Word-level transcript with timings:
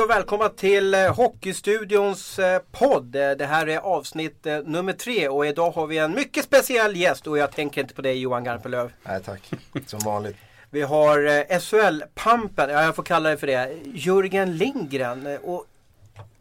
Hej 0.00 0.04
och 0.04 0.10
välkomna 0.10 0.48
till 0.48 0.94
eh, 0.94 1.14
Hockeystudions 1.14 2.38
eh, 2.38 2.62
podd. 2.72 3.04
Det 3.12 3.46
här 3.46 3.66
är 3.66 3.78
avsnitt 3.78 4.46
eh, 4.46 4.58
nummer 4.58 4.92
tre 4.92 5.28
och 5.28 5.46
idag 5.46 5.70
har 5.70 5.86
vi 5.86 5.98
en 5.98 6.14
mycket 6.14 6.44
speciell 6.44 6.96
gäst 6.96 7.26
och 7.26 7.38
jag 7.38 7.52
tänker 7.52 7.80
inte 7.80 7.94
på 7.94 8.02
dig 8.02 8.18
Johan 8.18 8.44
Garpenlöv. 8.44 8.92
Nej 9.02 9.22
tack, 9.22 9.50
som 9.86 10.00
vanligt. 10.04 10.36
Vi 10.70 10.82
har 10.82 11.18
SHL-pampen, 11.60 12.70
ja 12.70 12.82
jag 12.82 12.96
får 12.96 13.02
kalla 13.02 13.30
det 13.30 13.36
för 13.36 13.46
det, 13.46 13.78
Jörgen 13.94 14.56
Lindgren. 14.56 15.38
Och 15.42 15.66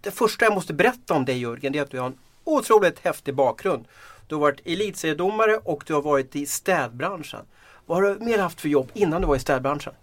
det 0.01 0.11
första 0.11 0.45
jag 0.45 0.53
måste 0.53 0.73
berätta 0.73 1.13
om 1.13 1.25
dig 1.25 1.39
Jörgen, 1.39 1.73
det 1.73 1.79
är 1.79 1.83
att 1.83 1.91
du 1.91 1.99
har 1.99 2.07
en 2.07 2.17
otroligt 2.43 2.99
häftig 2.99 3.35
bakgrund. 3.35 3.85
Du 4.27 4.35
har 4.35 4.41
varit 4.41 4.61
elitseriedomare 4.65 5.57
och 5.57 5.83
du 5.87 5.93
har 5.93 6.01
varit 6.01 6.35
i 6.35 6.45
städbranschen. 6.45 7.41
Vad 7.85 8.03
har 8.03 8.09
du 8.09 8.25
mer 8.25 8.39
haft 8.39 8.61
för 8.61 8.69
jobb 8.69 8.91
innan 8.93 9.21
du 9.21 9.27
var 9.27 9.35
i 9.35 9.39
städbranschen? 9.39 9.93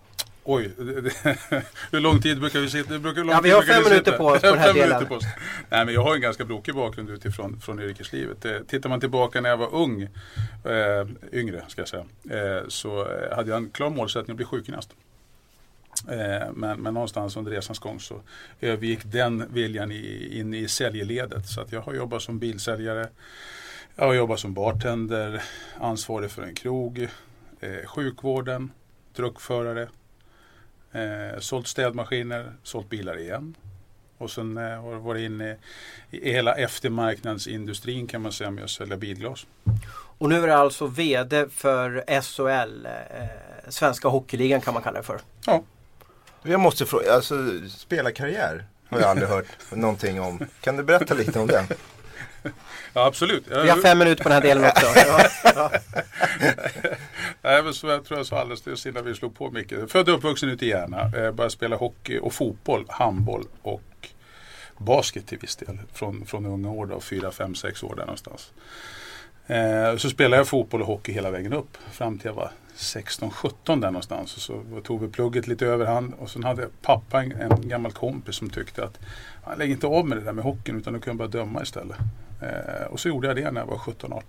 Oj, 0.49 0.71
hur 1.91 2.01
lång 2.01 2.21
tid 2.21 2.41
brukar 2.41 2.61
vi 2.61 2.71
sitta? 2.71 2.99
Brukar, 2.99 3.25
Ja, 3.25 3.41
vi 3.43 3.51
har 3.51 3.63
fem 3.63 3.85
minuter 3.85 4.13
på 4.13 4.25
oss 4.25 4.41
på 4.41 4.47
den 4.47 4.59
här 4.59 4.75
delen. 4.75 5.09
Nej, 5.69 5.85
men 5.85 5.95
jag 5.95 6.03
har 6.03 6.15
en 6.15 6.21
ganska 6.21 6.45
brokig 6.45 6.75
bakgrund 6.75 7.11
utifrån 7.11 7.61
från 7.61 7.81
yrkeslivet. 7.81 8.45
Eh, 8.45 8.59
Tittar 8.69 8.89
man 8.89 9.01
tillbaka 9.01 9.41
när 9.41 9.49
jag 9.51 9.57
var 9.57 9.75
ung, 9.75 10.03
eh, 10.03 11.07
yngre 11.33 11.65
ska 11.69 11.81
jag 11.81 11.89
säga, 11.89 12.05
eh, 12.31 12.69
så 12.69 13.01
eh, 13.01 13.37
hade 13.37 13.51
jag 13.51 13.57
en 13.57 13.71
klar 13.71 13.91
målsättning 13.91 14.35
att 14.35 14.37
bli 14.37 14.45
sjukgymnast. 14.45 14.91
Eh, 16.09 16.53
men, 16.55 16.81
men 16.81 16.95
någonstans 16.95 17.37
under 17.37 17.53
resans 17.53 17.79
gång 17.79 18.01
så 18.01 18.21
övergick 18.61 19.01
den 19.05 19.53
viljan 19.53 19.93
i, 19.93 20.39
in 20.39 20.55
i 20.55 20.69
säljledet. 20.69 21.47
Så 21.47 21.61
att 21.61 21.73
jag 21.73 21.81
har 21.81 21.95
jobbat 21.95 22.23
som 22.23 22.39
bilsäljare, 22.39 23.09
jag 23.97 24.05
har 24.05 24.15
jobbat 24.15 24.41
som 24.41 24.55
bartender, 24.55 25.43
ansvarig 25.81 26.31
för 26.31 26.43
en 26.43 26.55
krog, 26.55 27.09
sjukvården, 27.87 28.71
truckförare, 29.17 29.89
Eh, 30.97 31.39
sålt 31.41 31.67
städmaskiner, 31.67 32.53
sålt 32.63 32.89
bilar 32.91 33.19
igen. 33.19 33.55
Och 34.19 34.31
sen 34.31 34.57
eh, 34.59 34.83
har 34.83 34.93
jag 34.93 35.01
varit 35.01 35.21
inne 35.21 35.57
i 36.11 36.33
hela 36.33 36.55
eftermarknadsindustrin 36.55 38.07
kan 38.07 38.23
man 38.23 38.33
säga 38.33 38.51
med 38.51 38.65
att 38.65 38.71
sälja 38.71 38.97
bilglas. 38.97 39.47
Och 40.19 40.29
nu 40.29 40.43
är 40.43 40.47
du 40.47 40.53
alltså 40.53 40.87
VD 40.87 41.47
för 41.51 42.05
SHL, 42.23 42.87
eh, 42.87 43.27
Svenska 43.69 44.09
Hockeyligan 44.09 44.61
kan 44.61 44.75
man 44.75 44.83
kalla 44.83 44.99
det 44.99 45.05
för. 45.07 45.21
Ja, 45.47 45.63
Jag 46.43 46.61
måste 46.61 46.87
fråga, 46.87 47.13
alltså 47.13 47.35
spelarkarriär 47.69 48.65
har 48.89 49.01
jag 49.01 49.09
aldrig 49.11 49.29
hört 49.37 49.47
någonting 49.71 50.21
om. 50.21 50.47
Kan 50.61 50.77
du 50.77 50.83
berätta 50.83 51.15
lite 51.15 51.39
om 51.41 51.47
den? 51.47 51.65
ja 52.93 53.07
absolut. 53.07 53.45
Vi 53.49 53.69
har 53.69 53.77
fem 53.77 53.99
minuter 53.99 54.23
på 54.23 54.29
den 54.29 54.43
här 54.43 54.49
delen 54.49 54.65
också. 54.65 54.87
Nej, 57.43 57.63
men 57.63 57.75
så 57.75 57.87
jag 57.87 58.05
tror 58.05 58.19
jag 58.19 58.27
sa 58.27 58.41
alldeles 58.41 58.67
nyss 58.67 58.87
innan 58.87 59.05
vi 59.05 59.15
slog 59.15 59.35
på 59.35 59.51
mycket. 59.51 59.93
Född 59.93 60.09
och 60.09 60.15
uppvuxen 60.15 60.49
ute 60.49 60.67
i 60.67 60.69
Järna. 60.69 61.03
Eh, 61.03 61.11
började 61.11 61.51
spela 61.51 61.77
hockey 61.77 62.19
och 62.19 62.33
fotboll, 62.33 62.85
handboll 62.89 63.45
och 63.63 64.09
basket 64.79 65.27
till 65.27 65.39
viss 65.39 65.57
del. 65.57 65.79
Från, 65.93 66.27
från 66.27 66.47
unga 66.47 66.71
år 66.71 66.87
då, 66.87 67.01
4, 67.01 67.31
5, 67.31 67.55
6 67.55 67.83
år 67.83 67.95
där 67.97 68.03
någonstans. 68.03 68.53
Eh, 69.47 69.97
så 69.97 70.11
spelade 70.11 70.37
jag 70.37 70.49
fotboll 70.49 70.81
och 70.81 70.87
hockey 70.87 71.13
hela 71.13 71.31
vägen 71.31 71.53
upp. 71.53 71.77
Fram 71.91 72.19
till 72.19 72.27
jag 72.27 72.35
var 72.35 72.51
16-17 72.77 73.81
där 73.81 73.91
någonstans. 73.91 74.37
Och 74.37 74.43
så 74.43 74.63
tog 74.85 75.01
vi 75.01 75.09
plugget 75.09 75.47
lite 75.47 75.67
överhand. 75.67 76.15
Och 76.19 76.31
sen 76.31 76.45
hade 76.45 76.69
pappa 76.83 77.23
en, 77.23 77.33
en 77.33 77.69
gammal 77.69 77.93
kompis 77.93 78.37
som 78.37 78.51
tyckte 78.51 78.85
att 78.85 78.99
han 79.45 79.59
lägger 79.59 79.75
inte 79.75 79.87
av 79.87 80.09
med 80.09 80.19
det 80.19 80.25
där 80.25 80.33
med 80.33 80.45
hockeyn 80.45 80.77
utan 80.77 80.93
du 80.93 81.01
kan 81.01 81.17
bara 81.17 81.29
döma 81.29 81.63
istället. 81.63 81.97
Eh, 82.41 82.87
och 82.91 83.01
så 83.01 83.09
gjorde 83.09 83.27
jag 83.27 83.37
det 83.37 83.51
när 83.51 83.61
jag 83.61 83.67
var 83.67 83.77
17-18. 83.77 84.23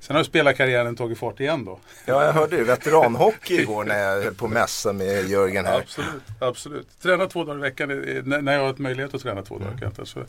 Sen 0.00 0.16
har 0.16 0.24
spelarkarriären 0.24 0.96
tagit 0.96 1.18
fart 1.18 1.40
igen 1.40 1.64
då. 1.64 1.78
Ja, 2.04 2.24
jag 2.24 2.32
hörde 2.32 2.56
ju 2.56 2.64
veteranhockey 2.64 3.54
igår 3.60 3.84
när 3.84 3.98
jag 3.98 4.22
höll 4.22 4.34
på 4.34 4.48
mässa 4.48 4.92
med 4.92 5.28
Jörgen 5.28 5.64
här. 5.64 5.78
Absolut, 5.78 6.22
absolut. 6.38 7.00
Träna 7.02 7.26
två 7.26 7.44
dagar 7.44 7.58
i 7.58 7.62
veckan 7.62 7.88
när 8.44 8.52
jag 8.52 8.60
har 8.60 8.70
ett 8.70 8.78
möjlighet 8.78 9.14
att 9.14 9.22
träna 9.22 9.42
två 9.42 9.58
dagar 9.58 9.72
i 9.72 9.74
veckan. 9.74 10.06
Så 10.06 10.20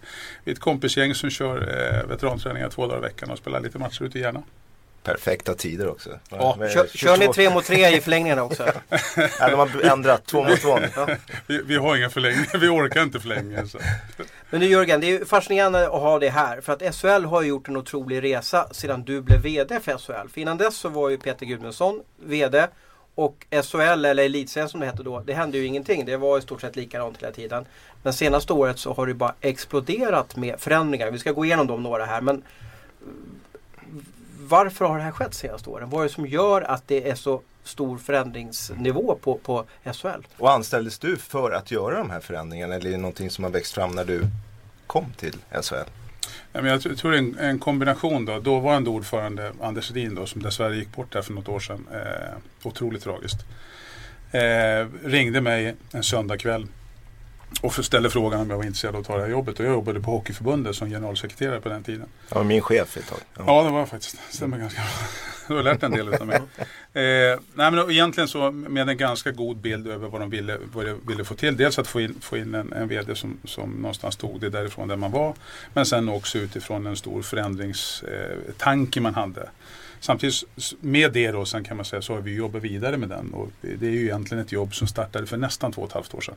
vi 0.43 0.51
är 0.51 0.55
ett 0.55 0.61
kompisgäng 0.61 1.15
som 1.15 1.29
kör 1.29 1.57
eh, 1.57 2.09
veteranträningar 2.09 2.69
två 2.69 2.87
dagar 2.87 2.97
i 2.97 3.01
veckan 3.01 3.31
och 3.31 3.37
spelar 3.37 3.59
lite 3.59 3.79
matcher 3.79 4.03
ute 4.03 4.19
i 4.19 4.21
Järna. 4.21 4.43
Perfekta 5.03 5.53
tider 5.53 5.89
också. 5.89 6.09
Ja, 6.29 6.57
är 6.61 6.69
kör, 6.69 6.87
kör 6.87 7.17
ni 7.17 7.25
22? 7.25 7.33
tre 7.33 7.49
mot 7.49 7.65
tre 7.65 7.97
i 7.97 8.01
förlängningen 8.01 8.39
också? 8.39 8.63
Ja, 9.39 9.49
de 9.49 9.59
har 9.59 9.81
ändrat, 9.81 10.25
två 10.25 10.43
mot 10.43 10.61
två. 10.61 10.79
Ja. 10.95 11.07
Vi, 11.47 11.61
vi 11.65 11.75
har 11.75 11.95
ingen 11.95 12.09
förlängning, 12.09 12.45
vi 12.59 12.67
orkar 12.67 13.03
inte 13.03 13.19
förlängningen. 13.19 13.67
Så. 13.67 13.79
Men 14.49 14.61
du 14.61 14.67
Jörgen, 14.67 15.01
det 15.01 15.07
är 15.07 15.19
ju 15.19 15.25
fascinerande 15.25 15.85
att 15.85 16.01
ha 16.01 16.19
det 16.19 16.29
här. 16.29 16.61
För 16.61 16.73
att 16.73 16.95
SHL 16.95 17.25
har 17.25 17.41
gjort 17.41 17.67
en 17.67 17.77
otrolig 17.77 18.23
resa 18.23 18.67
sedan 18.71 19.03
du 19.03 19.21
blev 19.21 19.41
VD 19.41 19.79
för 19.79 19.97
SHL. 19.97 20.29
För 20.29 20.41
innan 20.41 20.57
dess 20.57 20.77
så 20.77 20.89
var 20.89 21.09
ju 21.09 21.17
Peter 21.17 21.45
Gudmundsson 21.45 22.01
VD. 22.25 22.67
Och 23.15 23.45
SHL, 23.63 24.05
eller 24.05 24.23
Elitserien 24.23 24.69
som 24.69 24.79
det 24.79 24.85
hette 24.85 25.03
då, 25.03 25.19
det 25.19 25.33
hände 25.33 25.57
ju 25.57 25.65
ingenting. 25.65 26.05
Det 26.05 26.17
var 26.17 26.37
i 26.37 26.41
stort 26.41 26.61
sett 26.61 26.75
likadant 26.75 27.17
hela 27.21 27.31
tiden. 27.31 27.65
Men 28.03 28.13
senaste 28.13 28.53
året 28.53 28.79
så 28.79 28.93
har 28.93 29.07
det 29.07 29.13
bara 29.13 29.35
exploderat 29.41 30.35
med 30.35 30.59
förändringar. 30.59 31.11
Vi 31.11 31.19
ska 31.19 31.31
gå 31.31 31.45
igenom 31.45 31.67
dem 31.67 31.83
några 31.83 32.05
här. 32.05 32.21
Men 32.21 32.43
varför 34.47 34.85
har 34.85 34.97
det 34.97 35.03
här 35.03 35.11
skett 35.11 35.33
senaste 35.33 35.69
åren? 35.69 35.89
Vad 35.89 36.03
är 36.03 36.07
det 36.07 36.13
som 36.13 36.25
gör 36.25 36.61
att 36.61 36.87
det 36.87 37.09
är 37.09 37.15
så 37.15 37.41
stor 37.63 37.97
förändringsnivå 37.97 39.17
på, 39.21 39.37
på 39.37 39.65
SHL? 39.93 40.07
Och 40.37 40.51
anställdes 40.51 40.99
du 40.99 41.17
för 41.17 41.51
att 41.51 41.71
göra 41.71 41.97
de 41.97 42.09
här 42.09 42.19
förändringarna 42.19 42.75
eller 42.75 42.87
är 42.87 42.91
det 42.91 42.97
någonting 42.97 43.29
som 43.29 43.43
har 43.43 43.51
växt 43.51 43.73
fram 43.73 43.91
när 43.91 44.05
du 44.05 44.27
kom 44.87 45.05
till 45.17 45.37
SHL? 45.61 45.89
Men 46.51 46.65
jag 46.65 46.81
tror 46.81 47.11
det 47.11 47.17
är 47.17 47.19
en, 47.19 47.37
en 47.39 47.59
kombination 47.59 48.25
då. 48.25 48.39
Dåvarande 48.39 48.89
ordförande 48.89 49.51
Anders 49.61 49.91
Edin 49.91 50.15
då, 50.15 50.25
som 50.25 50.41
dessvärre 50.41 50.75
gick 50.75 50.95
bort 50.95 51.11
där 51.11 51.21
för 51.21 51.33
något 51.33 51.49
år 51.49 51.59
sedan. 51.59 51.87
Eh, 51.93 52.37
otroligt 52.63 53.03
tragiskt. 53.03 53.45
Eh, 54.31 54.87
ringde 55.03 55.41
mig 55.41 55.75
en 55.91 56.03
söndagkväll 56.03 56.67
och 57.61 57.85
ställde 57.85 58.09
frågan 58.09 58.41
om 58.41 58.49
jag 58.49 58.57
var 58.57 58.63
intresserad 58.63 58.95
av 58.95 59.01
att 59.01 59.07
ta 59.07 59.15
det 59.15 59.21
här 59.21 59.29
jobbet. 59.29 59.59
Och 59.59 59.65
jag 59.65 59.73
jobbade 59.73 60.01
på 60.01 60.11
Hockeyförbundet 60.11 60.75
som 60.75 60.89
generalsekreterare 60.89 61.61
på 61.61 61.69
den 61.69 61.83
tiden. 61.83 62.05
Jag 62.29 62.35
var 62.35 62.43
min 62.43 62.61
chef 62.61 62.97
ett 62.97 63.07
tag. 63.07 63.19
Ja. 63.37 63.43
Ja, 63.47 63.63
det 63.63 63.69
var 63.69 63.79
jag 63.79 63.89
faktiskt. 63.89 64.17
Det 64.29 64.35
stämmer 64.35 64.57
ganska 64.57 64.81
bra. 64.81 64.89
Du 65.47 65.53
har 65.53 65.63
lärt 65.63 65.83
en 65.83 65.91
del 65.91 66.13
av 66.13 66.27
mig. 66.27 66.41
Eh, 66.93 67.39
nej, 67.53 67.71
men 67.71 67.91
egentligen 67.91 68.27
så 68.27 68.51
med 68.51 68.89
en 68.89 68.97
ganska 68.97 69.31
god 69.31 69.57
bild 69.57 69.87
över 69.87 70.07
vad 70.07 70.21
de 70.21 70.29
ville, 70.29 70.57
vad 70.73 70.85
de 70.85 71.01
ville 71.07 71.23
få 71.23 71.35
till. 71.35 71.57
Dels 71.57 71.79
att 71.79 71.87
få 71.87 72.01
in, 72.01 72.15
få 72.21 72.37
in 72.37 72.55
en, 72.55 72.73
en 72.73 72.87
VD 72.87 73.15
som, 73.15 73.37
som 73.43 73.69
någonstans 73.69 74.15
tog 74.15 74.41
det 74.41 74.49
därifrån 74.49 74.87
där 74.87 74.95
man 74.95 75.11
var. 75.11 75.33
Men 75.73 75.85
sen 75.85 76.09
också 76.09 76.37
utifrån 76.37 76.87
en 76.87 76.95
stor 76.95 77.21
förändringstanke 77.21 79.01
man 79.01 79.15
hade. 79.15 79.49
Samtidigt 79.99 80.43
med 80.79 81.13
det 81.13 81.31
då, 81.31 81.45
sen 81.45 81.63
kan 81.63 81.77
man 81.77 81.85
säga 81.85 82.01
så 82.01 82.13
har 82.13 82.21
vi 82.21 82.35
jobbat 82.35 82.63
vidare 82.63 82.97
med 82.97 83.09
den. 83.09 83.33
Och 83.33 83.51
det 83.61 83.87
är 83.87 83.91
ju 83.91 84.03
egentligen 84.03 84.43
ett 84.43 84.51
jobb 84.51 84.75
som 84.75 84.87
startade 84.87 85.27
för 85.27 85.37
nästan 85.37 85.71
två 85.71 85.81
och 85.81 85.87
ett 85.87 85.93
halvt 85.93 86.13
år 86.13 86.21
sedan. 86.21 86.35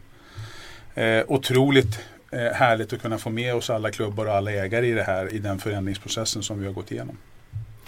Eh, 0.97 1.25
otroligt 1.29 1.99
eh, 2.31 2.41
härligt 2.41 2.93
att 2.93 3.03
kunna 3.03 3.19
få 3.19 3.31
med 3.31 3.55
oss 3.55 3.71
alla 3.71 3.91
klubbar 3.91 4.27
och 4.27 4.33
alla 4.33 4.53
ägare 4.53 4.87
i 4.87 4.93
det 4.93 5.03
här 5.03 5.35
i 5.35 5.39
den 5.39 5.59
förändringsprocessen 5.59 6.43
som 6.43 6.61
vi 6.61 6.67
har 6.67 6.73
gått 6.73 6.93
igenom. 6.93 7.17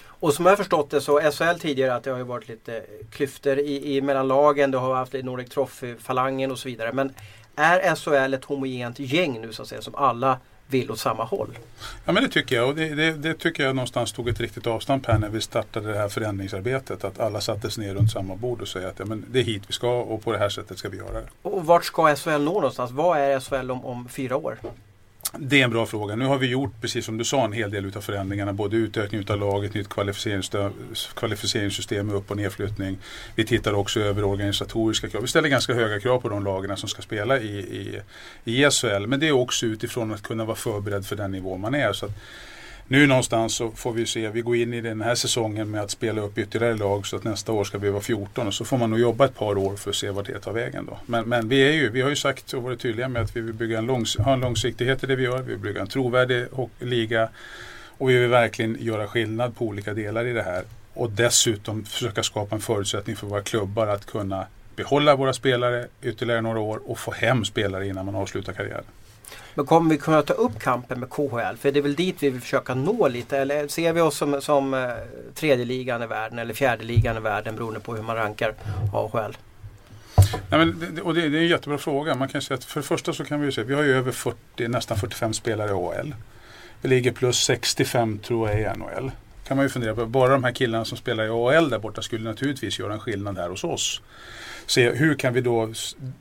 Och 0.07 0.35
som 0.35 0.45
jag 0.45 0.53
har 0.53 0.57
förstått 0.57 0.91
det 0.91 1.01
så 1.01 1.21
SHL 1.21 1.59
tidigare 1.61 1.95
att 1.95 2.05
det 2.05 2.11
har 2.11 2.19
ju 2.19 2.25
varit 2.25 2.49
lite 2.49 2.77
eh, 2.77 2.83
klyftor 3.11 3.59
i, 3.59 3.97
i 3.97 4.01
mellan 4.01 4.29
lagen. 4.29 4.71
Du 4.71 4.79
har 4.79 4.95
haft 4.95 5.15
i 5.15 5.23
Nordic 5.23 5.49
Trophy-falangen 5.49 6.51
och 6.51 6.59
så 6.59 6.69
vidare. 6.69 6.93
Men 6.93 7.15
är 7.57 7.95
SHL 7.95 8.35
ett 8.35 8.45
homogent 8.45 8.99
gäng 8.99 9.41
nu 9.41 9.53
så 9.53 9.63
att 9.63 9.69
säga 9.69 9.83
som 9.83 9.95
alla 9.95 10.39
vill 10.69 10.91
åt 10.91 10.99
samma 10.99 11.25
håll? 11.25 11.59
Ja 12.05 12.13
men 12.13 12.23
det 12.23 12.29
tycker 12.29 12.57
jag 12.57 12.69
och 12.69 12.75
det, 12.75 12.95
det, 12.95 13.13
det 13.13 13.35
tycker 13.35 13.65
jag 13.65 13.77
någonstans 13.77 14.13
tog 14.13 14.29
ett 14.29 14.41
riktigt 14.41 14.67
avstamp 14.67 15.07
här 15.07 15.19
när 15.19 15.29
vi 15.29 15.41
startade 15.41 15.93
det 15.93 15.99
här 15.99 16.09
förändringsarbetet. 16.09 17.05
Att 17.05 17.21
alla 17.21 17.41
sattes 17.41 17.79
ner 17.79 17.95
runt 17.95 18.11
samma 18.11 18.37
bord 18.37 18.61
och 18.61 18.69
säger 18.69 18.89
att 18.89 18.99
ja, 18.99 19.05
men 19.05 19.25
det 19.31 19.39
är 19.39 19.45
hit 19.45 19.63
vi 19.67 19.73
ska 19.73 20.01
och 20.01 20.25
på 20.25 20.33
det 20.33 20.39
här 20.39 20.49
sättet 20.49 20.79
ska 20.79 20.89
vi 20.89 20.97
göra 20.97 21.21
det. 21.21 21.29
Och 21.43 21.67
vart 21.67 21.85
ska 21.85 22.17
SHL 22.17 22.31
nå 22.31 22.53
någonstans? 22.53 22.91
Vad 22.91 23.19
är 23.19 23.41
SHL 23.41 23.71
om, 23.71 23.85
om 23.85 24.09
fyra 24.09 24.37
år? 24.37 24.59
Det 25.37 25.61
är 25.61 25.65
en 25.65 25.71
bra 25.71 25.87
fråga. 25.87 26.17
Nu 26.17 26.25
har 26.25 26.39
vi 26.39 26.47
gjort, 26.47 26.81
precis 26.81 27.05
som 27.05 27.19
du 27.19 27.25
sa, 27.25 27.45
en 27.45 27.53
hel 27.53 27.71
del 27.71 27.85
utav 27.85 28.01
förändringarna. 28.01 28.53
Både 28.53 28.77
utökning 28.77 29.25
av 29.31 29.39
laget, 29.39 29.75
nytt 29.75 29.89
kvalificeringssystem, 29.89 30.73
kvalificeringssystem 31.15 32.07
med 32.07 32.17
upp 32.17 32.31
och 32.31 32.37
nedflyttning. 32.37 32.99
Vi 33.35 33.45
tittar 33.45 33.73
också 33.73 34.01
över 34.01 34.25
organisatoriska 34.25 35.09
krav. 35.09 35.23
Vi 35.23 35.29
ställer 35.29 35.49
ganska 35.49 35.75
höga 35.75 36.01
krav 36.01 36.21
på 36.21 36.29
de 36.29 36.45
lagen 36.45 36.77
som 36.77 36.89
ska 36.89 37.03
spela 37.03 37.41
i, 37.41 37.59
i, 37.59 38.01
i 38.45 38.71
SHL. 38.71 39.07
Men 39.07 39.21
det 39.21 39.29
är 39.29 39.33
också 39.33 39.67
utifrån 39.67 40.13
att 40.15 40.23
kunna 40.23 40.45
vara 40.45 40.57
förberedd 40.57 41.07
för 41.07 41.17
den 41.17 41.31
nivå 41.31 41.57
man 41.57 41.75
är. 41.75 41.93
Så 41.93 42.07
att 42.07 42.13
nu 42.91 43.07
någonstans 43.07 43.55
så 43.55 43.71
får 43.71 43.93
vi 43.93 44.07
se, 44.07 44.29
vi 44.29 44.41
går 44.41 44.57
in 44.57 44.75
i 44.75 44.81
den 44.81 45.01
här 45.01 45.15
säsongen 45.15 45.71
med 45.71 45.81
att 45.81 45.91
spela 45.91 46.21
upp 46.21 46.39
ytterligare 46.39 46.75
lag 46.75 47.07
så 47.07 47.17
att 47.17 47.25
nästa 47.25 47.53
år 47.53 47.65
ska 47.65 47.79
vi 47.79 47.91
vara 47.91 48.03
14 48.03 48.47
och 48.47 48.55
så 48.55 48.65
får 48.65 48.79
man 48.79 48.91
nog 48.91 48.99
jobba 48.99 49.25
ett 49.25 49.35
par 49.35 49.59
år 49.59 49.77
för 49.77 49.91
att 49.91 49.97
se 49.97 50.11
vart 50.11 50.27
det 50.27 50.39
tar 50.39 50.53
vägen 50.53 50.87
då. 50.87 50.99
Men, 51.07 51.29
men 51.29 51.49
vi, 51.49 51.69
är 51.69 51.73
ju, 51.73 51.91
vi 51.91 52.01
har 52.01 52.11
ju 52.11 52.17
sagt 52.17 52.53
och 52.53 52.63
varit 52.63 52.81
tydliga 52.81 53.09
med 53.09 53.23
att 53.23 53.37
vi 53.37 53.41
vill 53.41 53.55
bygga 53.55 53.79
en, 53.79 53.87
långs, 53.87 54.17
ha 54.17 54.33
en 54.33 54.41
långsiktighet 54.41 55.05
i 55.05 55.07
det 55.07 55.17
vi 55.17 55.23
gör. 55.23 55.39
Vi 55.43 55.53
vill 55.53 55.59
bygga 55.59 55.81
en 55.81 55.87
trovärdig 55.87 56.47
liga 56.79 57.29
och 57.99 58.11
vi 58.11 58.19
vill 58.19 58.29
verkligen 58.29 58.77
göra 58.81 59.07
skillnad 59.09 59.57
på 59.57 59.65
olika 59.65 59.95
delar 59.95 60.27
i 60.27 60.33
det 60.33 60.43
här. 60.43 60.65
och 60.95 61.11
dessutom 61.11 61.85
försöka 61.85 62.23
skapa 62.23 62.55
en 62.55 62.61
förutsättning 62.61 63.17
för 63.17 63.27
våra 63.27 63.43
klubbar 63.43 63.87
att 63.87 64.07
kunna 64.07 64.47
behålla 64.77 65.17
våra 65.17 65.33
spelare 65.33 65.87
ytterligare 66.03 66.41
några 66.41 66.61
år 66.61 66.81
och 66.85 66.99
få 66.99 67.13
hem 67.13 67.45
spelare 67.45 67.87
innan 67.87 68.07
man 68.07 68.15
avslutar 68.15 68.53
karriären. 68.53 68.85
Men 69.55 69.67
kommer 69.67 69.91
vi 69.91 69.99
kunna 69.99 70.23
ta 70.23 70.33
upp 70.33 70.59
kampen 70.61 71.01
med 71.01 71.11
KHL? 71.11 71.57
För 71.59 71.73
det 71.73 71.79
är 71.79 71.83
väl 71.83 71.95
dit 71.95 72.17
vi 72.19 72.31
vill 72.31 72.41
försöka 72.41 72.75
nå 72.75 73.09
lite? 73.09 73.39
Eller 73.39 73.69
ser 73.69 73.93
vi 73.93 74.01
oss 74.01 74.17
som, 74.17 74.41
som 74.43 74.75
eh, 74.75 74.91
tredje 75.35 75.65
ligan 75.65 76.03
i 76.03 76.07
världen 76.07 76.39
eller 76.39 76.55
fjärde 76.55 76.85
ligan 76.85 77.17
i 77.17 77.21
världen 77.21 77.57
beroende 77.57 77.81
på 77.81 77.97
hur 77.97 78.03
man 78.03 78.17
rankar 78.17 78.55
AHL? 78.95 79.37
Nej, 80.51 80.59
men 80.59 80.95
det, 80.95 81.03
och 81.03 81.15
det, 81.15 81.29
det, 81.29 81.39
är 81.39 81.43
en 81.43 81.49
jättebra 81.49 81.79
fråga. 81.79 82.15
Man 82.15 82.29
kan 82.29 82.43
säga 82.43 82.59
att 82.59 82.65
för 82.65 82.81
det 82.81 82.87
första 82.87 83.13
så 83.13 83.25
kan 83.25 83.41
vi 83.41 83.53
säga 83.53 83.65
att 83.65 83.71
vi 83.71 83.75
har 83.75 83.83
ju 83.83 83.97
över 83.97 84.13
40, 84.13 84.69
nästan 84.69 84.97
45 84.97 85.35
spelare 85.35 85.71
i 85.71 85.73
AHL. 85.73 86.15
Vi 86.81 86.89
ligger 86.89 87.13
plus 87.13 87.39
65 87.39 88.19
tror 88.19 88.51
jag 88.51 88.61
i 88.61 88.79
NHL. 88.79 89.11
Kan 89.47 89.57
man 89.57 89.67
ju 89.67 89.71
fundera 89.71 89.95
på, 89.95 90.07
bara 90.07 90.33
de 90.33 90.45
här 90.45 90.53
killarna 90.53 90.85
som 90.85 90.99
spelar 90.99 91.25
i 91.25 91.29
AHL 91.29 91.71
där 91.71 91.79
borta 91.79 92.03
skulle 92.03 92.31
naturligtvis 92.31 92.79
göra 92.79 92.93
en 92.93 93.01
skillnad 93.01 93.39
här 93.39 93.49
hos 93.49 93.65
oss 93.65 94.03
se 94.71 94.91
hur 94.91 95.15
kan 95.15 95.35
vi 95.35 95.41
då, 95.41 95.73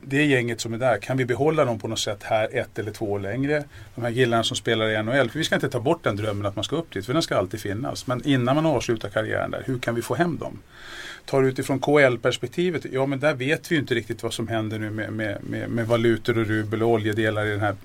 det 0.02 0.26
gänget 0.26 0.62
som 0.62 0.74
är 0.74 0.78
där, 0.78 0.98
kan 0.98 1.18
vi 1.18 1.26
behålla 1.26 1.66
dem 1.66 1.80
på 1.80 1.88
något 1.88 2.00
sätt 2.00 2.24
här 2.24 2.50
ett 2.54 2.80
eller 2.80 2.92
två 2.92 3.12
år 3.12 3.20
längre? 3.20 3.64
De 3.96 4.02
här 4.02 4.14
killarna 4.14 4.44
som 4.44 4.58
spelar 4.58 4.90
i 4.90 5.04
NHL, 5.04 5.30
för 5.30 5.40
vi 5.40 5.46
ska 5.46 5.56
inte 5.56 5.70
ta 5.70 5.80
bort 5.80 6.04
den 6.04 6.16
drömmen 6.16 6.46
att 6.46 6.56
man 6.56 6.64
ska 6.64 6.76
upp 6.76 6.94
dit, 6.94 7.06
för 7.06 7.14
den 7.14 7.22
ska 7.22 7.38
alltid 7.38 7.60
finnas. 7.60 8.08
Men 8.08 8.28
innan 8.28 8.56
man 8.56 8.66
avslutar 8.66 9.10
karriären 9.10 9.52
där, 9.52 9.64
hur 9.66 9.80
kan 9.80 9.96
vi 9.96 10.02
få 10.02 10.16
hem 10.16 10.38
dem? 10.38 10.60
Tar 11.26 11.44
utifrån 11.44 11.80
KL-perspektivet, 11.80 12.86
ja 12.92 13.06
men 13.06 13.20
där 13.20 13.34
vet 13.34 13.72
vi 13.72 13.76
ju 13.76 13.82
inte 13.82 13.96
riktigt 13.96 14.24
vad 14.24 14.34
som 14.34 14.48
händer 14.48 14.80
nu 14.80 14.90
med, 14.90 15.14
med, 15.14 15.38
med, 15.44 15.70
med 15.70 15.88
valutor 15.88 16.38
och 16.38 16.46
rubel 16.46 16.84
och 16.84 16.90
oljedelar 16.90 17.46
i 17.46 17.50
den 17.50 17.60
här, 17.60 17.76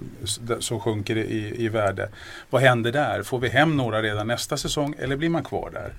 som 0.60 0.80
sjunker 0.80 1.16
i, 1.16 1.54
i 1.64 1.68
värde. 1.68 2.08
Vad 2.50 2.62
händer 2.62 2.92
där? 2.92 3.22
Får 3.22 3.38
vi 3.38 3.48
hem 3.48 3.76
några 3.76 4.02
redan 4.02 4.26
nästa 4.26 4.56
säsong 4.56 4.94
eller 4.98 5.16
blir 5.16 5.28
man 5.28 5.44
kvar 5.44 5.70
där? 5.72 5.92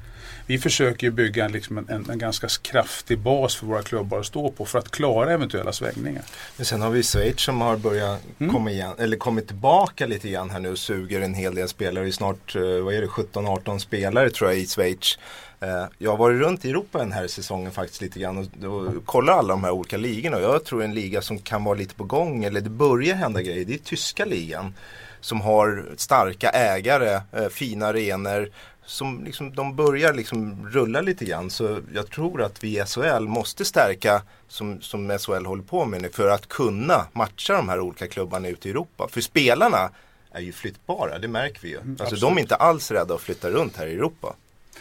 Vi 0.48 0.58
försöker 0.60 1.10
bygga 1.10 1.48
liksom 1.48 1.78
en, 1.78 1.90
en, 1.90 2.10
en, 2.10 2.18
ganska 2.18 2.48
kraftig 2.62 3.20
bas 3.20 3.56
för 3.56 3.66
våra 3.66 3.82
klubbar 3.82 4.20
att 4.20 4.26
stå 4.26 4.52
på 4.52 4.66
för 4.66 4.80
att 4.80 4.92
klara 4.92 5.34
eventuella 5.34 5.74
svängningar. 5.74 6.24
Men 6.58 6.66
sen 6.66 6.82
har 6.82 6.90
vi 6.90 7.04
Schweiz 7.04 7.42
som 7.42 7.62
har 7.62 7.78
börjat 7.78 8.22
mm. 8.40 8.54
komma 8.54 8.72
igen, 8.72 8.94
eller 8.98 9.18
kommit 9.18 9.48
tillbaka 9.48 10.06
lite 10.06 10.30
grann 10.30 10.50
här 10.50 10.60
nu 10.60 10.72
och 10.72 10.78
suger 10.78 11.22
en 11.22 11.34
hel 11.34 11.56
del 11.56 11.68
spelare. 11.68 12.04
Det 12.04 12.10
är 12.10 12.12
snart, 12.12 12.56
eh, 12.56 12.62
vad 12.62 12.94
är 12.94 13.02
det, 13.02 13.08
17-18 13.08 13.78
spelare 13.80 14.30
tror 14.30 14.50
jag 14.50 14.60
i 14.60 14.68
Schweiz. 14.68 15.18
Eh, 15.64 15.86
jag 15.98 16.12
har 16.12 16.18
varit 16.18 16.42
runt 16.42 16.66
i 16.66 16.70
Europa 16.70 16.98
den 16.98 17.12
här 17.12 17.28
säsongen 17.28 17.72
faktiskt 17.72 18.02
lite 18.02 18.20
grann 18.20 18.38
och, 18.38 18.70
och 18.70 19.06
kollar 19.06 19.34
alla 19.34 19.54
de 19.54 19.64
här 19.64 19.72
olika 19.72 19.98
ligorna. 19.98 20.40
Jag 20.40 20.66
tror 20.66 20.84
en 20.84 20.94
liga 20.94 21.22
som 21.22 21.40
kan 21.40 21.64
vara 21.64 21.76
lite 21.76 21.96
på 21.96 22.04
gång, 22.04 22.44
eller 22.44 22.62
det 22.62 22.70
börjar 22.70 23.16
hända 23.16 23.42
grejer, 23.42 23.66
det 23.66 23.74
är 23.74 23.78
tyska 23.78 24.26
ligan. 24.26 24.74
Som 25.22 25.42
har 25.42 25.86
starka 25.98 26.50
ägare, 26.50 27.22
eh, 27.32 27.48
fina 27.50 27.86
arenor, 27.86 28.50
som 28.86 29.24
liksom, 29.24 29.56
de 29.56 29.76
börjar 29.76 30.14
liksom 30.14 30.70
rulla 30.70 31.02
lite 31.02 31.26
grann. 31.26 31.50
Så 31.50 31.80
jag 31.94 32.10
tror 32.10 32.42
att 32.42 32.64
vi 32.64 32.80
i 32.80 32.86
SHL 32.86 33.24
måste 33.24 33.66
stärka, 33.66 34.22
som, 34.48 34.82
som 34.82 35.18
SHL 35.20 35.46
håller 35.46 35.64
på 35.64 35.86
med 35.86 36.02
nu, 36.02 36.10
för 36.10 36.30
att 36.30 36.48
kunna 36.48 37.06
matcha 37.14 37.54
de 37.54 37.70
här 37.70 37.80
olika 37.80 38.08
klubbarna 38.08 38.48
ute 38.48 38.68
i 38.68 38.72
Europa. 38.72 39.08
För 39.12 39.22
spelarna 39.22 39.90
är 40.32 40.42
ju 40.42 40.52
flyttbara, 40.52 41.20
det 41.20 41.28
märker 41.28 41.62
vi 41.62 41.70
ju. 41.70 41.78
Mm, 41.78 41.98
alltså 42.00 42.16
de 42.16 42.38
är 42.38 42.42
inte 42.42 42.56
alls 42.56 42.92
rädda 42.92 43.14
att 43.16 43.22
flytta 43.22 43.50
runt 43.50 43.78
här 43.78 43.88
i 43.88 43.94
Europa. 43.94 44.36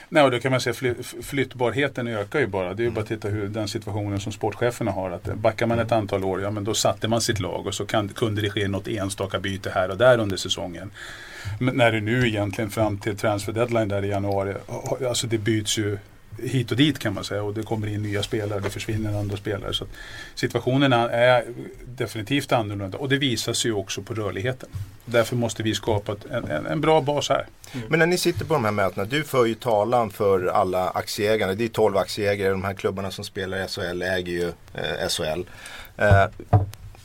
Nej, 0.09 0.23
och 0.23 0.31
då 0.31 0.39
kan 0.39 0.51
man 0.51 0.61
säga 0.61 0.75
fly, 0.75 0.95
flyttbarheten 1.23 2.09
ökar 2.09 2.41
ju 2.41 2.47
bara. 2.47 2.75
Det 2.75 2.83
är 2.83 2.85
ju 2.85 2.91
bara 2.91 3.01
att 3.01 3.09
titta 3.09 3.29
hur 3.29 3.49
den 3.49 3.69
situationen 3.69 4.21
som 4.21 4.33
sportcheferna 4.33 4.91
har. 4.91 5.11
Att 5.11 5.35
backar 5.35 5.67
man 5.67 5.79
ett 5.79 5.93
antal 5.93 6.25
år, 6.25 6.43
ja 6.43 6.51
men 6.51 6.65
då 6.65 6.75
satte 6.75 7.09
man 7.09 7.21
sitt 7.21 7.41
lag 7.41 7.67
och 7.67 7.75
så 7.75 7.87
kan, 7.87 8.09
kunde 8.09 8.43
det 8.43 8.51
ske 8.51 8.69
något 8.69 8.89
enstaka 8.89 9.39
byte 9.39 9.71
här 9.71 9.91
och 9.91 9.97
där 9.97 10.19
under 10.19 10.37
säsongen. 10.37 10.91
Men 11.61 11.77
när 11.77 11.93
det 11.93 12.01
nu 12.01 12.29
egentligen 12.29 12.71
fram 12.71 12.99
till 12.99 13.17
transfer 13.17 13.53
deadline 13.53 13.89
där 13.89 14.05
i 14.05 14.09
januari, 14.09 14.55
alltså 15.09 15.27
det 15.27 15.39
byts 15.39 15.79
ju 15.79 15.99
hit 16.39 16.71
och 16.71 16.77
dit 16.77 16.99
kan 16.99 17.15
man 17.15 17.25
säga 17.25 17.43
och 17.43 17.55
det 17.55 17.63
kommer 17.63 17.87
in 17.87 18.03
nya 18.03 18.23
spelare, 18.23 18.61
det 18.61 18.71
försvinner 18.71 19.19
andra 19.19 19.37
spelare. 19.37 19.73
Så 19.73 19.87
situationen 20.35 20.93
är 20.93 21.45
definitivt 21.85 22.53
annorlunda 22.53 22.99
och 22.99 23.09
det 23.09 23.19
visar 23.19 23.53
sig 23.53 23.71
ju 23.71 23.75
också 23.75 24.03
på 24.03 24.15
rörligheten. 24.15 24.69
Därför 25.05 25.37
måste 25.37 25.63
vi 25.63 25.75
skapa 25.75 26.17
en, 26.31 26.45
en, 26.45 26.67
en 26.67 26.81
bra 26.81 27.01
bas 27.01 27.29
här. 27.29 27.47
Mm. 27.73 27.87
Men 27.91 27.99
när 27.99 28.07
ni 28.07 28.19
sitter 28.19 28.45
på 28.45 28.55
de 28.55 28.65
här 28.65 28.73
mötena, 28.73 29.07
du 29.07 29.25
för 29.25 29.45
ju 29.45 29.55
talan 29.55 30.11
för 30.11 30.47
alla 30.47 30.91
aktieägarna. 30.91 31.55
Det 31.55 31.65
är 31.65 31.69
12 31.69 31.97
aktieägare, 31.97 32.51
de 32.51 32.65
här 32.65 32.75
klubbarna 32.75 33.11
som 33.11 33.25
spelar 33.25 33.65
i 33.65 33.69
SHL 33.69 34.03
äger 34.03 34.33
ju 34.33 34.53
eh, 34.75 35.09
SHL. 35.09 35.45
Eh, 35.97 36.25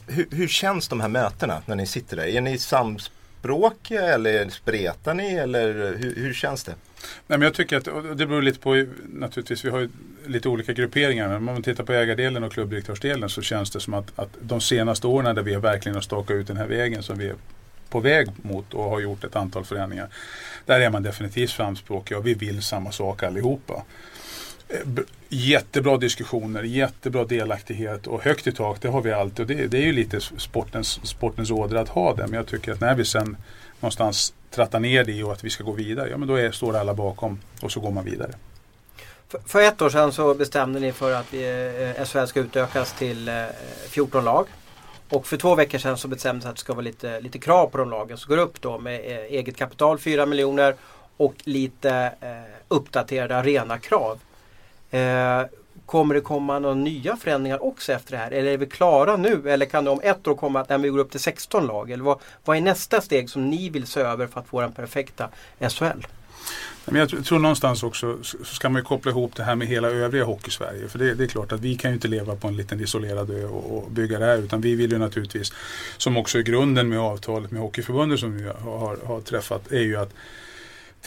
hur, 0.08 0.28
hur, 0.32 0.48
känns 0.48 0.88
de 0.88 1.02
här 1.02 1.08
mötena 1.08 1.62
när 1.66 1.76
ni 1.76 1.88
sitter 1.88 2.18
där? 2.18 2.26
Är 2.26 2.42
ni 2.42 2.58
sams 2.58 3.12
tvåspråkiga 3.48 4.14
eller 4.14 4.50
spretar 4.50 5.14
ni 5.14 5.34
eller 5.34 5.96
hur, 5.98 6.16
hur 6.16 6.34
känns 6.34 6.64
det? 6.64 6.76
Nej, 7.28 7.40
men 7.40 7.42
jag 7.42 7.54
tycker 7.54 7.78
att 7.78 8.18
det 8.18 8.26
beror 8.26 8.42
lite 8.42 8.60
på, 8.60 8.86
naturligtvis, 9.14 9.66
vi 9.66 9.70
har 9.70 9.80
ju 9.80 9.90
lite 10.26 10.50
olika 10.50 10.74
grupperingar. 10.74 11.28
Men 11.28 11.38
om 11.38 11.44
man 11.44 11.64
tittar 11.64 11.84
på 11.84 11.94
ägardelen 11.94 12.44
och 12.44 12.54
klubbdirektörsdelen 12.54 13.30
så 13.30 13.42
känns 13.42 13.72
det 13.72 13.80
som 13.80 13.94
att, 13.94 14.20
att 14.20 14.30
de 14.42 14.62
senaste 14.62 15.08
åren 15.08 15.36
där 15.36 15.44
vi 15.44 15.56
verkligen 15.56 15.96
har 15.96 16.02
stakat 16.02 16.36
ut 16.36 16.48
den 16.48 16.58
här 16.58 16.68
vägen 16.68 17.04
som 17.04 17.18
vi 17.18 17.28
är 17.28 17.36
på 17.90 18.00
väg 18.00 18.28
mot 18.42 18.74
och 18.74 18.84
har 18.84 19.00
gjort 19.00 19.24
ett 19.24 19.36
antal 19.36 19.66
förändringar. 19.66 20.08
Där 20.66 20.80
är 20.80 20.90
man 20.90 21.04
definitivt 21.04 21.52
framspråkig 21.52 22.18
och 22.18 22.28
vi 22.28 22.34
vill 22.34 22.62
samma 22.62 22.92
sak 22.92 23.24
allihopa. 23.24 23.84
Eh, 24.70 24.80
jättebra 25.30 25.98
diskussioner, 25.98 26.64
jättebra 26.64 27.26
delaktighet 27.26 28.08
och 28.08 28.24
högt 28.24 28.48
i 28.48 28.52
tak, 28.52 28.82
det 28.82 28.88
har 28.88 29.02
vi 29.02 29.12
alltid. 29.12 29.40
Och 29.40 29.48
det, 29.48 29.68
det 29.68 29.78
är 29.78 29.86
ju 29.86 29.94
lite 29.94 30.22
sportens, 30.22 31.00
sportens 31.04 31.52
ådra 31.52 31.80
att 31.80 31.90
ha 31.90 32.14
det. 32.14 32.28
Men 32.28 32.34
jag 32.34 32.48
tycker 32.48 32.72
att 32.72 32.82
när 32.82 32.96
vi 32.96 33.06
sen 33.06 33.38
någonstans 33.80 34.34
trattar 34.52 34.80
ner 34.80 35.04
det 35.04 35.24
och 35.24 35.32
att 35.32 35.44
vi 35.44 35.50
ska 35.50 35.64
gå 35.64 35.72
vidare, 35.72 36.10
ja 36.10 36.18
men 36.18 36.28
då 36.28 36.36
är, 36.36 36.52
står 36.52 36.76
alla 36.76 36.94
bakom 36.94 37.40
och 37.62 37.72
så 37.72 37.80
går 37.80 37.92
man 37.92 38.06
vidare. 38.06 38.32
För, 39.28 39.40
för 39.46 39.62
ett 39.62 39.82
år 39.82 39.90
sedan 39.90 40.12
så 40.12 40.34
bestämde 40.34 40.80
ni 40.80 40.92
för 40.92 41.14
att 41.14 41.34
vi, 41.34 41.44
eh, 41.44 42.02
eh 42.02 42.06
SHL 42.06 42.26
ska 42.26 42.40
utökas 42.40 42.94
till 42.94 43.28
eh, 43.28 43.46
14 43.90 44.24
lag. 44.24 44.48
Och 45.10 45.28
för 45.28 45.38
två 45.38 45.56
veckor 45.56 45.78
sedan 45.78 45.98
så 45.98 46.08
bestämdes 46.08 46.46
att 46.46 46.56
det 46.56 46.60
ska 46.60 46.74
vara 46.74 46.84
lite, 46.84 47.22
lite 47.22 47.40
krav 47.40 47.68
på 47.68 47.78
de 47.78 47.90
lagen 47.90 48.18
som 48.18 48.30
går 48.30 48.38
upp 48.38 48.62
då 48.62 48.80
med 48.80 49.00
eh, 49.00 49.18
eget 49.18 49.58
kapital 49.58 50.00
4 50.00 50.26
miljoner 50.26 50.76
och 51.18 51.34
lite 51.44 52.14
eh, 52.22 52.30
uppdaterade 52.68 53.38
arenakrav. 53.38 54.20
Eh, 54.92 55.42
kommer 55.86 56.16
det 56.16 56.22
komma 56.22 56.60
några 56.60 56.76
nya 56.76 57.18
förändringar 57.18 57.64
också 57.64 57.94
efter 57.94 58.12
det 58.12 58.18
här? 58.18 58.32
Eller 58.32 58.52
är 58.52 58.58
vi 58.58 58.66
klara 58.66 59.18
nu? 59.18 59.50
Eller 59.50 59.66
kan 59.66 59.84
det 59.84 59.90
om 59.90 60.02
ett 60.04 60.28
år 60.28 60.36
komma 60.36 60.60
att 60.60 60.82
vi 60.82 60.90
går 60.90 61.00
upp 61.00 61.12
till 61.12 61.20
16 61.20 61.68
lag? 61.68 61.92
Eller 61.92 62.04
vad, 62.04 62.20
vad 62.46 62.58
är 62.58 62.62
nästa 62.62 63.02
steg 63.02 63.30
som 63.30 63.50
ni 63.50 63.70
vill 63.70 63.88
se 63.88 64.00
över 64.00 64.28
för 64.28 64.40
att 64.40 64.48
få 64.48 64.62
den 64.62 64.72
perfekta 64.72 65.30
SHL? 65.60 66.08
Men 66.86 66.96
jag 66.96 67.26
tror 67.26 67.40
någonstans 67.40 67.84
också 67.84 68.18
så 68.24 68.38
ska 68.44 68.70
man 68.70 68.84
koppla 68.84 69.12
ihop 69.12 69.36
det 69.36 69.44
här 69.44 69.56
med 69.56 69.68
hela 69.68 69.88
övriga 69.88 70.24
Hockeysverige. 70.24 70.88
För 70.88 71.00
det, 71.00 71.14
det, 71.14 71.24
är 71.24 71.28
klart 71.28 71.52
att 71.52 71.60
vi 71.60 71.76
kan 71.76 71.92
ju 71.92 71.96
inte 71.96 72.08
leva 72.08 72.36
på 72.36 72.48
en 72.48 72.58
liten 72.58 72.82
isolerad 72.82 73.30
ö 73.30 73.46
och, 73.46 73.78
och, 73.78 73.92
bygga 73.92 74.20
det 74.20 74.26
här. 74.26 74.38
Utan 74.38 74.62
vi 74.62 74.76
vill 74.76 74.92
ju 74.92 74.98
naturligtvis, 74.98 75.54
som 75.98 76.18
också 76.18 76.38
är 76.38 76.42
grunden 76.42 76.90
med 76.90 77.00
avtalet 77.00 77.52
med 77.52 77.62
Hockeyförbundet 77.62 78.20
som 78.20 78.38
vi 78.38 78.44
har, 78.44 78.78
har, 78.78 78.98
har 79.06 79.22
träffat, 79.22 79.72
är 79.72 79.82
ju 79.82 79.96
att 79.96 80.14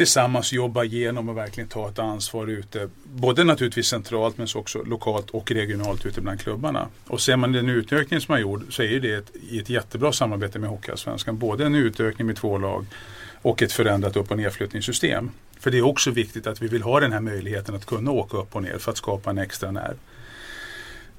tillsammans 0.01 0.53
jobba 0.53 0.85
igenom 0.85 1.29
och 1.29 1.37
verkligen 1.37 1.69
ta 1.69 1.89
ett 1.89 1.99
ansvar 1.99 2.47
ute. 2.47 2.89
Både 3.05 3.45
naturligtvis 3.45 3.87
centralt 3.87 4.39
men 4.39 4.47
också 4.55 4.83
lokalt 4.83 5.31
och 5.31 5.51
regionalt 5.51 6.07
ute 6.07 6.21
bland 6.21 6.41
klubbarna. 6.41 6.89
Och 7.07 7.21
ser 7.21 7.37
man 7.37 7.53
den 7.53 7.69
utökning 7.69 8.21
som 8.21 8.33
har 8.33 8.39
gjort 8.39 8.63
så 8.71 8.83
är 8.83 9.01
det 9.01 9.15
ett, 9.15 9.31
i 9.51 9.59
ett 9.59 9.71
jättebra 9.71 10.13
samarbete 10.13 10.59
med 10.59 10.71
Hockeyallsvenskan. 10.71 11.39
Både 11.39 11.67
en 11.67 11.75
utökning 11.75 12.27
med 12.27 12.37
två 12.37 12.59
lag 12.59 12.87
och 13.43 13.63
ett 13.63 13.73
förändrat 13.73 14.17
upp 14.17 14.31
och 14.31 14.37
nedflyttningssystem. 14.37 15.31
För 15.59 15.71
det 15.71 15.79
är 15.79 15.87
också 15.87 16.11
viktigt 16.11 16.47
att 16.47 16.63
vi 16.63 16.69
vill 16.69 16.83
ha 16.83 17.01
den 17.01 17.13
här 17.13 17.21
möjligheten 17.21 17.75
att 17.75 17.87
kunna 17.87 18.11
åka 18.11 18.37
upp 18.37 18.57
och 18.57 18.63
ner 18.63 18.79
för 18.79 18.91
att 18.91 18.97
skapa 18.97 19.31
en 19.31 19.39
extra 19.39 19.71
nerv. 19.71 19.97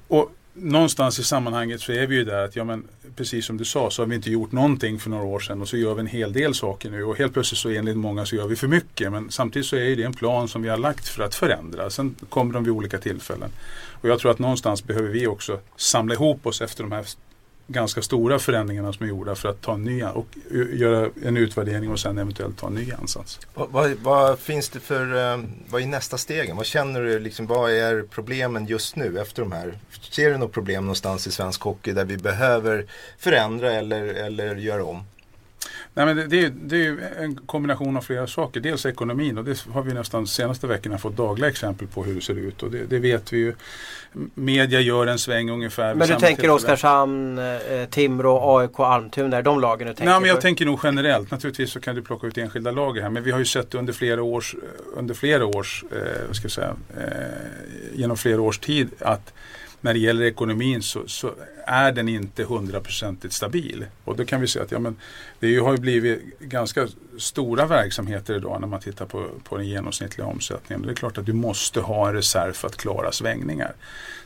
Och 0.08 0.32
någonstans 0.54 1.18
i 1.18 1.24
sammanhanget 1.24 1.80
så 1.80 1.92
är 1.92 2.06
vi 2.06 2.16
ju 2.16 2.24
där 2.24 2.44
att, 2.44 2.56
ja 2.56 2.64
men 2.64 2.84
precis 3.16 3.46
som 3.46 3.56
du 3.56 3.64
sa 3.64 3.90
så 3.90 4.02
har 4.02 4.06
vi 4.06 4.14
inte 4.14 4.30
gjort 4.30 4.52
någonting 4.52 4.98
för 4.98 5.10
några 5.10 5.24
år 5.24 5.40
sedan 5.40 5.62
och 5.62 5.68
så 5.68 5.76
gör 5.76 5.94
vi 5.94 6.00
en 6.00 6.06
hel 6.06 6.32
del 6.32 6.54
saker 6.54 6.90
nu 6.90 7.04
och 7.04 7.16
helt 7.16 7.32
plötsligt 7.32 7.58
så 7.58 7.68
enligt 7.68 7.96
många 7.96 8.26
så 8.26 8.36
gör 8.36 8.46
vi 8.46 8.56
för 8.56 8.68
mycket 8.68 9.12
men 9.12 9.30
samtidigt 9.30 9.66
så 9.66 9.76
är 9.76 9.96
det 9.96 10.02
en 10.02 10.12
plan 10.12 10.48
som 10.48 10.62
vi 10.62 10.68
har 10.68 10.76
lagt 10.76 11.08
för 11.08 11.22
att 11.22 11.34
förändra. 11.34 11.90
Sen 11.90 12.14
kommer 12.28 12.54
de 12.54 12.64
vid 12.64 12.72
olika 12.72 12.98
tillfällen. 12.98 13.50
Och 14.00 14.08
jag 14.08 14.18
tror 14.18 14.30
att 14.30 14.38
någonstans 14.38 14.84
behöver 14.84 15.08
vi 15.08 15.26
också 15.26 15.60
samla 15.76 16.14
ihop 16.14 16.46
oss 16.46 16.60
efter 16.60 16.82
de 16.82 16.92
här 16.92 17.04
ganska 17.66 18.02
stora 18.02 18.38
förändringarna 18.38 18.92
som 18.92 19.04
är 19.06 19.10
gjorda 19.10 19.34
för 19.34 19.48
att 19.48 19.60
ta 19.60 19.74
en 19.74 19.84
ny 19.84 20.04
och 20.04 20.26
göra 20.72 21.10
en 21.24 21.36
utvärdering 21.36 21.90
och 21.90 22.00
sen 22.00 22.18
eventuellt 22.18 22.58
ta 22.58 22.66
en 22.66 22.74
ny 22.74 22.92
ansats. 22.92 23.40
Vad, 23.54 23.70
vad, 23.70 23.90
vad 23.90 24.38
finns 24.38 24.68
det 24.68 24.80
för, 24.80 25.32
eh, 25.34 25.44
vad 25.68 25.82
är 25.82 25.86
nästa 25.86 26.18
stegen? 26.18 26.56
Vad 26.56 26.66
känner 26.66 27.00
du, 27.00 27.18
liksom, 27.18 27.46
vad 27.46 27.70
är 27.70 28.02
problemen 28.02 28.66
just 28.66 28.96
nu 28.96 29.18
efter 29.20 29.42
de 29.42 29.52
här? 29.52 29.78
Ser 30.10 30.30
du 30.30 30.38
något 30.38 30.52
problem 30.52 30.84
någonstans 30.84 31.26
i 31.26 31.30
svensk 31.30 31.60
hockey 31.60 31.92
där 31.92 32.04
vi 32.04 32.16
behöver 32.16 32.86
förändra 33.18 33.72
eller, 33.72 34.04
eller 34.04 34.56
göra 34.56 34.84
om? 34.84 35.04
Nej, 35.94 36.06
men 36.06 36.16
det, 36.16 36.26
det, 36.26 36.44
är, 36.44 36.52
det 36.62 36.86
är 36.86 37.22
en 37.22 37.36
kombination 37.36 37.96
av 37.96 38.00
flera 38.00 38.26
saker. 38.26 38.60
Dels 38.60 38.86
ekonomin 38.86 39.38
och 39.38 39.44
det 39.44 39.64
har 39.72 39.82
vi 39.82 39.94
nästan 39.94 40.22
de 40.22 40.28
senaste 40.28 40.66
veckorna 40.66 40.98
fått 40.98 41.16
dagliga 41.16 41.48
exempel 41.50 41.88
på 41.88 42.04
hur 42.04 42.14
det 42.14 42.20
ser 42.20 42.34
ut. 42.34 42.62
Och 42.62 42.70
det, 42.70 42.84
det 42.84 42.98
vet 42.98 43.32
vi 43.32 43.38
ju. 43.38 43.54
Media 44.34 44.80
gör 44.80 45.06
en 45.06 45.18
sväng 45.18 45.50
ungefär. 45.50 45.94
Men 45.94 46.08
du 46.08 46.16
tänker 46.16 46.50
Oskarshamn, 46.50 47.38
eh, 47.38 47.84
Timrå, 47.90 48.58
AIK, 48.58 48.80
Almtuna, 48.80 49.36
är 49.36 49.42
de 49.42 49.60
lagen 49.60 49.86
du 49.86 49.94
tänker 49.94 50.04
Nej, 50.04 50.20
men 50.20 50.28
Jag 50.28 50.36
på? 50.36 50.42
tänker 50.42 50.66
nog 50.66 50.80
generellt. 50.82 51.30
Naturligtvis 51.30 51.70
så 51.70 51.80
kan 51.80 51.94
du 51.94 52.02
plocka 52.02 52.26
ut 52.26 52.38
enskilda 52.38 52.70
lager 52.70 53.02
här. 53.02 53.10
Men 53.10 53.22
vi 53.22 53.30
har 53.30 53.38
ju 53.38 53.44
sett 53.44 53.74
under 53.74 53.92
flera 53.92 54.22
års, 54.22 54.54
under 54.96 55.14
flera 55.14 55.46
års 55.46 55.84
eh, 55.90 56.32
ska 56.32 56.48
säga, 56.48 56.74
eh, 56.96 57.04
genom 57.92 58.16
flera 58.16 58.40
års 58.40 58.58
tid 58.58 58.88
att 59.00 59.32
när 59.82 59.92
det 59.92 59.98
gäller 59.98 60.24
ekonomin 60.24 60.82
så, 60.82 61.08
så 61.08 61.34
är 61.66 61.92
den 61.92 62.08
inte 62.08 62.44
hundraprocentigt 62.44 63.34
stabil. 63.34 63.86
Och 64.04 64.16
då 64.16 64.24
kan 64.24 64.40
vi 64.40 64.46
se 64.46 64.60
att 64.60 64.70
ja, 64.70 64.78
men 64.78 64.96
det 65.40 65.56
har 65.56 65.72
ju 65.72 65.78
blivit 65.78 66.38
ganska 66.38 66.88
stora 67.18 67.66
verksamheter 67.66 68.34
idag 68.36 68.60
när 68.60 68.68
man 68.68 68.80
tittar 68.80 69.06
på, 69.06 69.26
på 69.44 69.56
den 69.56 69.66
genomsnittliga 69.66 70.26
omsättningen. 70.26 70.86
Det 70.86 70.92
är 70.92 70.94
klart 70.94 71.18
att 71.18 71.26
du 71.26 71.32
måste 71.32 71.80
ha 71.80 72.08
en 72.08 72.14
reserv 72.14 72.52
för 72.52 72.68
att 72.68 72.76
klara 72.76 73.12
svängningar. 73.12 73.72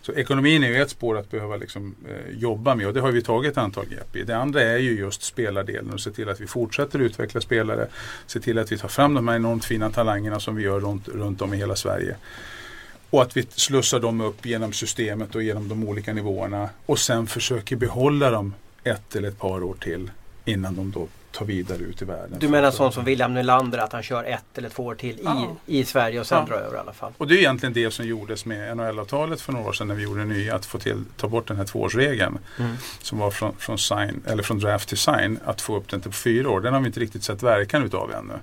Så 0.03 0.13
ekonomin 0.13 0.65
är 0.65 0.69
ju 0.69 0.83
ett 0.83 0.91
spår 0.91 1.19
att 1.19 1.31
behöva 1.31 1.57
liksom, 1.57 1.95
eh, 2.09 2.39
jobba 2.39 2.75
med 2.75 2.87
och 2.87 2.95
det 2.95 3.01
har 3.01 3.13
vi 3.13 3.23
tagit 3.23 3.53
ett 3.53 3.59
antal 3.59 3.87
grepp 3.87 4.17
i. 4.17 4.23
Det 4.23 4.37
andra 4.37 4.63
är 4.63 4.79
ju 4.79 4.99
just 4.99 5.23
spelardelen 5.23 5.93
och 5.93 6.01
se 6.01 6.11
till 6.11 6.29
att 6.29 6.41
vi 6.41 6.47
fortsätter 6.47 6.99
utveckla 6.99 7.41
spelare. 7.41 7.89
Se 8.27 8.41
till 8.41 8.59
att 8.59 8.73
vi 8.73 8.79
tar 8.79 8.89
fram 8.89 9.15
de 9.15 9.29
här 9.29 9.37
enormt 9.37 9.65
fina 9.65 9.91
talangerna 9.91 10.41
som 10.41 10.57
vi 10.57 10.63
gör 10.63 10.81
runt, 10.81 11.09
runt 11.09 11.43
om 11.43 11.55
i 11.55 11.57
hela 11.57 11.77
Sverige. 11.77 12.17
Och 13.11 13.23
att 13.23 13.37
vi 13.37 13.47
slussar 13.51 14.01
dem 14.01 14.21
upp 14.21 14.47
genom 14.47 14.73
systemet 14.73 15.35
och 15.35 15.43
genom 15.43 15.69
de 15.69 15.89
olika 15.89 16.13
nivåerna. 16.13 16.69
Och 16.87 16.99
sen 16.99 17.27
försöker 17.27 17.77
behålla 17.77 18.31
dem 18.31 18.55
ett 18.85 19.17
eller 19.17 19.29
ett 19.29 19.39
par 19.39 19.63
år 19.63 19.75
till 19.81 20.11
innan 20.45 20.77
de 20.77 20.91
då 20.91 21.09
tar 21.37 21.47
vidare 21.47 21.79
ut 21.79 22.03
i 22.03 22.05
världen. 22.05 22.39
Du 22.39 22.49
menar 22.49 22.71
sånt 22.71 22.95
som 22.95 23.05
William 23.05 23.35
Nylander 23.35 23.79
att 23.79 23.93
han 23.93 24.03
kör 24.03 24.25
ett 24.25 24.59
eller 24.59 24.69
två 24.69 24.85
år 24.85 24.95
till 24.95 25.21
ja. 25.25 25.57
i, 25.67 25.79
i 25.79 25.85
Sverige 25.85 26.21
och 26.21 26.27
sen 26.27 26.39
ja. 26.39 26.55
drar 26.55 26.63
över 26.63 26.77
i 26.77 26.81
alla 26.81 26.93
fall. 26.93 27.13
Och 27.19 27.27
det 27.27 27.35
är 27.35 27.39
egentligen 27.39 27.73
det 27.73 27.91
som 27.91 28.07
gjordes 28.07 28.45
med 28.45 28.77
NHL-avtalet 28.77 29.41
för 29.41 29.53
några 29.53 29.69
år 29.69 29.73
sedan 29.73 29.89
när 29.89 29.95
vi 29.95 30.03
gjorde 30.03 30.21
det 30.21 30.27
nya. 30.27 30.55
Att 30.55 30.67
få 30.67 30.79
till, 30.79 31.05
ta 31.17 31.29
bort 31.29 31.49
den 31.49 31.57
här 31.57 31.65
tvåårsregeln. 31.65 32.39
Mm. 32.59 32.77
Som 33.03 33.19
var 33.19 33.31
från, 33.31 33.57
från, 33.59 33.79
sign, 33.79 34.23
eller 34.27 34.43
från 34.43 34.59
draft 34.59 34.89
till 34.89 34.99
sign. 34.99 35.39
Att 35.45 35.61
få 35.61 35.77
upp 35.77 35.89
den 35.89 36.01
till 36.01 36.13
fyra 36.13 36.51
år. 36.51 36.61
Den 36.61 36.73
har 36.73 36.81
vi 36.81 36.87
inte 36.87 37.01
riktigt 37.01 37.25
sett 37.25 37.43
verkan 37.43 37.85
utav 37.85 38.13
ännu. 38.13 38.35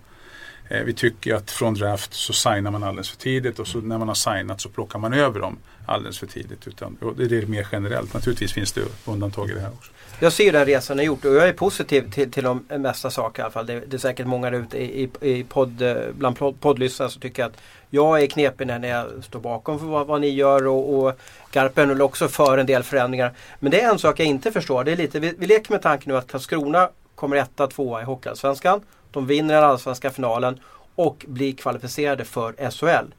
Eh, 0.70 0.84
vi 0.84 0.94
tycker 0.94 1.36
att 1.36 1.52
från 1.52 1.74
draft 1.74 2.14
så 2.14 2.34
signar 2.34 2.72
man 2.72 2.84
alldeles 2.84 3.10
för 3.10 3.18
tidigt 3.18 3.60
och 3.60 3.68
så 3.68 3.78
när 3.78 3.98
man 3.98 4.08
har 4.08 4.16
signat 4.16 4.62
så 4.62 4.70
plockar 4.70 5.00
man 5.00 5.14
över 5.14 5.40
dem 5.40 5.58
alldeles 5.86 6.20
för 6.20 6.28
tidigt. 6.28 6.68
Utan, 6.68 6.98
det 7.18 7.38
är 7.38 7.46
mer 7.46 7.68
generellt. 7.72 8.14
Naturligtvis 8.14 8.54
finns 8.54 8.72
det 8.72 8.82
undantag 9.06 9.50
i 9.50 9.54
det 9.54 9.60
här 9.60 9.70
också. 9.70 9.92
Jag 10.20 10.34
ser 10.34 10.52
den 10.52 10.66
resan 10.66 10.98
ni 10.98 11.04
gjort 11.04 11.26
och 11.26 11.36
jag 11.36 11.48
är 11.48 11.54
positiv 11.54 12.12
till, 12.12 12.32
till 12.32 12.44
de 12.44 12.66
mesta 12.70 13.10
saker 13.10 13.42
i 13.42 13.44
alla 13.44 13.52
fall. 13.52 13.66
Det, 13.66 13.80
det 13.80 13.98
är 13.98 14.00
säkert 14.00 14.28
många 14.28 14.50
där 14.50 14.60
ute 14.60 14.78
i, 14.78 15.10
i 15.22 15.44
podd, 15.44 15.84
bland 16.14 16.60
poddlyssnare 16.60 17.10
som 17.10 17.22
tycker 17.22 17.46
att 17.46 17.54
jag 17.90 18.22
är 18.22 18.28
knepig 18.28 18.68
när 18.68 18.88
jag 18.88 19.24
står 19.24 19.40
bakom 19.40 19.80
för 19.80 19.86
vad, 19.86 20.08
vad 20.08 20.22
ni 20.22 20.30
gör 20.30 20.68
och, 20.68 20.94
och 20.94 21.20
Garpen 21.52 21.90
är 21.90 22.02
också 22.02 22.28
för 22.28 22.58
en 22.58 22.66
del 22.66 22.84
förändringar. 22.84 23.34
Men 23.60 23.72
det 23.72 23.82
är 23.82 23.92
en 23.92 24.00
sak 24.00 24.20
jag 24.20 24.28
inte 24.28 24.52
förstår. 24.52 24.84
Det 24.84 24.92
är 24.92 24.96
lite, 24.96 25.20
vi, 25.20 25.34
vi 25.38 25.48
leker 25.48 25.72
med 25.72 25.82
tanken 25.82 26.12
nu 26.12 26.18
att 26.18 26.32
Karlskrona 26.32 26.90
kommer 27.16 27.38
etta, 27.38 27.68
tvåa 27.68 28.02
i 28.02 28.06
Hockeyallsvenskan. 28.06 28.82
De 29.14 29.28
vinner 29.28 29.54
den 29.54 29.64
allsvenska 29.64 30.10
finalen 30.10 30.60
och 30.96 31.26
blir 31.28 31.54
kvalificerade 31.54 32.26
för 32.26 32.72
SHL. 32.72 33.14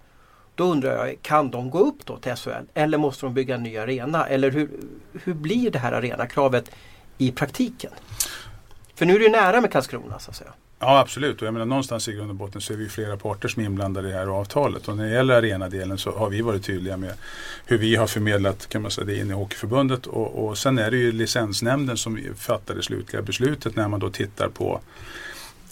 Då 0.54 0.64
undrar 0.64 1.06
jag, 1.06 1.22
kan 1.22 1.50
de 1.50 1.70
gå 1.70 1.78
upp 1.78 2.06
då 2.06 2.16
till 2.16 2.34
SHL? 2.34 2.64
Eller 2.74 2.98
måste 2.98 3.26
de 3.26 3.34
bygga 3.34 3.54
en 3.54 3.62
ny 3.62 3.76
arena? 3.76 4.26
Eller 4.26 4.50
hur, 4.50 4.70
hur 5.24 5.34
blir 5.34 5.70
det 5.70 5.78
här 5.78 5.92
arenakravet 5.92 6.70
i 7.18 7.32
praktiken? 7.32 7.90
För 8.94 9.06
nu 9.06 9.14
är 9.14 9.18
det 9.18 9.24
ju 9.24 9.30
nära 9.30 9.60
med 9.60 9.72
Karlskrona 9.72 10.18
så 10.18 10.30
att 10.30 10.36
säga. 10.36 10.50
Ja 10.78 10.98
absolut 10.98 11.40
och 11.40 11.46
jag 11.46 11.52
menar 11.52 11.66
någonstans 11.66 12.08
i 12.08 12.12
grund 12.12 12.30
och 12.30 12.36
botten 12.36 12.60
så 12.60 12.72
är 12.72 12.76
vi 12.76 12.88
flera 12.88 13.16
parter 13.16 13.48
som 13.48 13.62
är 13.62 13.66
inblandade 13.66 14.08
i 14.08 14.12
det 14.12 14.18
här 14.18 14.26
avtalet. 14.26 14.88
Och 14.88 14.96
när 14.96 15.04
det 15.04 15.10
gäller 15.10 15.34
arenadelen 15.34 15.98
så 15.98 16.10
har 16.10 16.30
vi 16.30 16.42
varit 16.42 16.64
tydliga 16.64 16.96
med 16.96 17.14
hur 17.66 17.78
vi 17.78 17.96
har 17.96 18.06
förmedlat 18.06 18.68
kan 18.68 18.82
man 18.82 18.90
säga, 18.90 19.04
det 19.04 19.16
in 19.16 19.30
i 19.30 19.32
Hockeyförbundet. 19.32 20.06
Och, 20.06 20.44
och 20.44 20.58
sen 20.58 20.78
är 20.78 20.90
det 20.90 20.96
ju 20.96 21.12
licensnämnden 21.12 21.96
som 21.96 22.18
fattar 22.36 22.74
det 22.74 22.82
slutliga 22.82 23.22
beslutet 23.22 23.76
när 23.76 23.88
man 23.88 24.00
då 24.00 24.10
tittar 24.10 24.48
på 24.48 24.80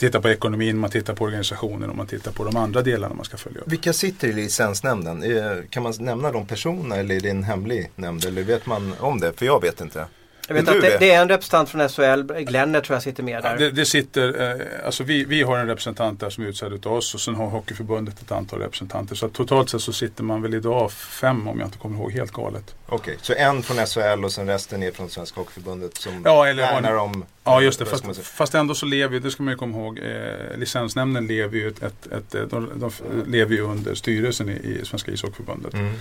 tittar 0.03 0.21
på 0.21 0.29
ekonomin, 0.29 0.79
man 0.79 0.91
tittar 0.91 1.15
på 1.15 1.25
organisationen 1.25 1.91
och 1.91 1.97
man 1.97 2.07
tittar 2.07 2.33
på 2.33 2.45
de 2.45 2.57
andra 2.57 2.83
delarna 2.83 3.15
man 3.15 3.25
ska 3.25 3.37
följa 3.37 3.61
upp. 3.61 3.73
Vilka 3.73 3.93
sitter 3.93 4.29
i 4.29 4.33
licensnämnden? 4.33 5.23
Eh, 5.23 5.65
kan 5.71 5.83
man 5.83 5.93
nämna 5.99 6.33
de 6.33 6.47
personerna 6.47 6.97
eller 6.97 7.15
är 7.15 7.21
det 7.21 7.31
en 7.31 7.45
hemlig 7.45 7.91
nämnd? 7.97 8.25
Eller 8.25 8.43
vet 8.43 8.67
man 8.67 8.95
om 8.99 9.21
det? 9.21 9.33
För 9.33 9.47
jag 9.47 9.63
vet 9.63 9.81
inte. 9.81 10.07
Jag 10.49 10.55
vet 10.55 10.69
att 10.69 10.81
det, 10.81 10.99
det, 10.99 11.11
är 11.11 11.23
en 11.23 11.29
representant 11.29 11.69
från 11.69 11.89
SHL, 11.89 12.43
Glenner 12.45 12.81
tror 12.81 12.95
jag 12.95 13.03
sitter 13.03 13.23
med 13.23 13.43
där. 13.43 13.51
Ja, 13.51 13.57
det, 13.57 13.71
det, 13.71 13.87
sitter, 13.87 14.51
eh, 14.51 14.87
alltså 14.87 15.05
vi, 15.05 15.25
vi 15.25 15.43
har 15.43 15.59
en 15.59 15.67
representant 15.67 16.21
där 16.21 16.31
som 16.31 16.45
är 16.45 16.49
utsedd 16.49 16.87
av 16.87 16.93
oss 16.93 17.15
och 17.15 17.21
sen 17.21 17.35
har 17.35 17.47
Hockeyförbundet 17.47 18.21
ett 18.21 18.33
antal 18.33 18.61
representanter. 18.61 19.15
Så 19.15 19.29
totalt 19.29 19.71
sett 19.71 19.81
så 19.81 19.93
sitter 19.93 20.25
man 20.25 20.43
väl 20.43 20.55
idag 20.55 20.93
fem 20.93 21.49
om 21.49 21.59
jag 21.59 21.67
inte 21.67 21.79
kommer 21.79 21.99
ihåg 21.99 22.13
helt 22.13 22.33
galet. 22.33 22.75
Okej, 22.87 22.97
okay, 22.97 23.17
så 23.23 23.33
en 23.33 23.63
från 23.63 23.87
SHL 23.87 24.25
och 24.25 24.33
sen 24.33 24.47
resten 24.47 24.83
är 24.83 24.91
från 24.91 25.11
Svenska 25.11 25.41
Hockeyförbundet 25.41 25.97
som 25.97 26.23
ja, 26.25 26.47
eller, 26.47 26.63
värnar 26.63 26.95
om 26.95 27.25
Ja 27.45 27.63
just 27.63 27.79
det, 27.79 27.87
fast, 27.87 28.27
fast, 28.27 28.55
ändå 28.55 28.75
så 28.75 28.87
lever 28.87 29.15
ju, 29.15 29.21
det 29.21 29.31
ska 29.31 29.43
man 29.43 29.53
ju 29.53 29.59
komma 29.59 29.79
ihåg, 29.79 29.99
eh, 29.99 30.59
licensnämnden 30.59 31.27
lever 31.27 31.57
ju, 31.57 31.69
ett, 31.69 31.83
ett, 31.83 32.07
ett, 32.07 32.51
de, 32.51 32.71
de, 32.75 32.91
lever 33.27 33.55
ju 33.55 33.61
under 33.61 33.95
styrelsen 33.95 34.49
i, 34.49 34.53
i 34.53 34.85
Svenska 34.85 35.11
ishockeyförbundet. 35.11 35.75
Mm. 35.75 35.93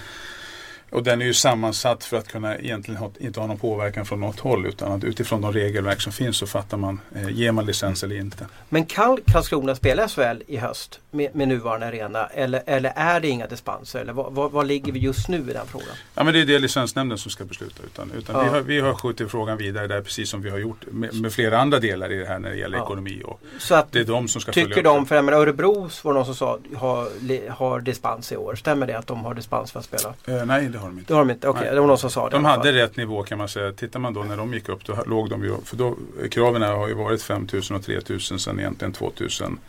Och 0.91 1.03
den 1.03 1.21
är 1.21 1.25
ju 1.25 1.33
sammansatt 1.33 2.03
för 2.03 2.17
att 2.17 2.27
kunna 2.27 2.57
egentligen 2.57 2.99
ha, 2.99 3.11
inte 3.19 3.39
ha 3.39 3.47
någon 3.47 3.57
påverkan 3.57 4.05
från 4.05 4.19
något 4.19 4.39
håll 4.39 4.65
utan 4.65 4.91
att 4.91 5.03
utifrån 5.03 5.41
de 5.41 5.53
regelverk 5.53 6.01
som 6.01 6.13
finns 6.13 6.37
så 6.37 6.47
fattar 6.47 6.77
man, 6.77 6.99
eh, 7.15 7.29
ger 7.29 7.51
man 7.51 7.65
licens 7.65 8.03
eller 8.03 8.15
inte. 8.15 8.45
Men 8.69 8.85
kan 8.85 9.17
Karlskrona 9.25 9.75
spela 9.75 10.07
SHL 10.07 10.43
i 10.47 10.57
höst 10.57 10.99
med, 11.11 11.35
med 11.35 11.47
nuvarande 11.47 11.87
arena 11.87 12.25
eller, 12.25 12.63
eller 12.65 12.93
är 12.95 13.19
det 13.19 13.27
inga 13.27 13.47
dispenser? 13.47 13.99
Eller 13.99 14.13
var, 14.13 14.63
ligger 14.63 14.91
vi 14.91 14.99
just 14.99 15.27
nu 15.27 15.37
i 15.37 15.53
den 15.53 15.67
frågan? 15.67 15.87
Ja 16.15 16.23
men 16.23 16.33
det 16.33 16.41
är 16.41 16.45
det 16.45 16.59
licensnämnden 16.59 17.17
som 17.17 17.31
ska 17.31 17.45
besluta. 17.45 17.83
Utan, 17.83 18.11
utan 18.17 18.35
ja. 18.35 18.43
vi, 18.43 18.49
har, 18.49 18.61
vi 18.61 18.79
har 18.79 18.93
skjutit 18.93 19.31
frågan 19.31 19.57
vidare 19.57 19.87
där 19.87 20.01
precis 20.01 20.29
som 20.29 20.41
vi 20.41 20.49
har 20.49 20.57
gjort 20.57 20.85
med, 20.91 21.21
med 21.21 21.33
flera 21.33 21.59
andra 21.59 21.79
delar 21.79 22.11
i 22.11 22.15
det 22.15 22.25
här 22.25 22.39
när 22.39 22.49
det 22.49 22.57
gäller 22.57 22.77
ja. 22.77 22.83
ekonomi. 22.83 23.21
Och 23.25 23.41
så 23.59 23.75
att, 23.75 23.91
det 23.91 23.99
är 23.99 24.03
de 24.03 24.27
som 24.27 24.41
ska 24.41 24.51
tycker 24.51 24.73
följa 24.73 24.91
de, 24.91 25.01
upp. 25.01 25.07
För 25.07 25.15
jag 25.15 25.25
menar, 25.25 25.37
Örebro 25.37 25.89
var 26.03 26.13
det 26.13 26.19
någon 26.19 26.25
som 26.25 26.35
sa 26.35 26.59
har, 26.75 27.49
har 27.49 27.79
dispens 27.79 28.31
i 28.31 28.37
år. 28.37 28.55
Stämmer 28.55 28.87
det 28.87 28.97
att 28.97 29.07
de 29.07 29.25
har 29.25 29.33
dispens 29.33 29.71
för 29.71 29.79
att 29.79 29.85
spela? 29.85 30.13
Eh, 30.27 30.45
nej 30.45 30.69
det 30.69 30.80
har 30.81 30.87
de 30.87 30.99
inte. 30.99 31.13
Det 31.13 31.17
har 31.17 31.25
de 31.25 31.31
inte, 31.31 31.47
okej. 31.47 31.59
Okay. 31.59 31.75
Det 31.75 31.81
var 31.81 31.87
någon 31.87 31.97
som 31.97 32.09
sa 32.09 32.29
det. 32.29 32.35
De 32.35 32.45
hade 32.45 32.73
rätt 32.73 32.97
nivå 32.97 33.23
kan 33.23 33.37
man 33.37 33.49
säga. 33.49 33.71
Tittar 33.71 33.99
man 33.99 34.13
då 34.13 34.23
när 34.23 34.37
de 34.37 34.53
gick 34.53 34.69
upp 34.69 34.85
då 34.85 35.03
låg 35.05 35.29
de 35.29 35.43
ju, 35.43 35.55
för 35.65 35.77
då 35.77 35.95
kraven 36.31 36.61
har 36.61 36.87
ju 36.87 36.93
varit 36.93 37.21
5000 37.21 37.75
och 37.75 37.83
3000 37.83 38.39
sedan 38.39 38.59
egentligen 38.59 38.93
2000 38.93 39.59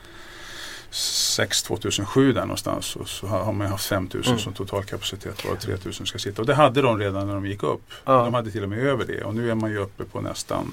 2006-2007 0.92 2.32
där 2.32 2.40
någonstans 2.40 2.96
och 2.96 3.08
så 3.08 3.26
har 3.26 3.52
man 3.52 3.66
haft 3.66 3.86
5000 3.86 4.32
mm. 4.32 4.38
som 4.38 4.52
totalkapacitet 4.52 5.44
och 5.44 5.60
3000 5.60 6.06
ska 6.06 6.18
sitta. 6.18 6.42
Och 6.42 6.46
det 6.46 6.54
hade 6.54 6.82
de 6.82 6.98
redan 6.98 7.26
när 7.26 7.34
de 7.34 7.46
gick 7.46 7.62
upp. 7.62 7.82
Ja. 8.04 8.24
De 8.24 8.34
hade 8.34 8.50
till 8.50 8.62
och 8.62 8.68
med 8.68 8.78
över 8.78 9.04
det 9.04 9.24
och 9.24 9.34
nu 9.34 9.50
är 9.50 9.54
man 9.54 9.70
ju 9.70 9.78
uppe 9.78 10.04
på 10.04 10.20
nästan 10.20 10.72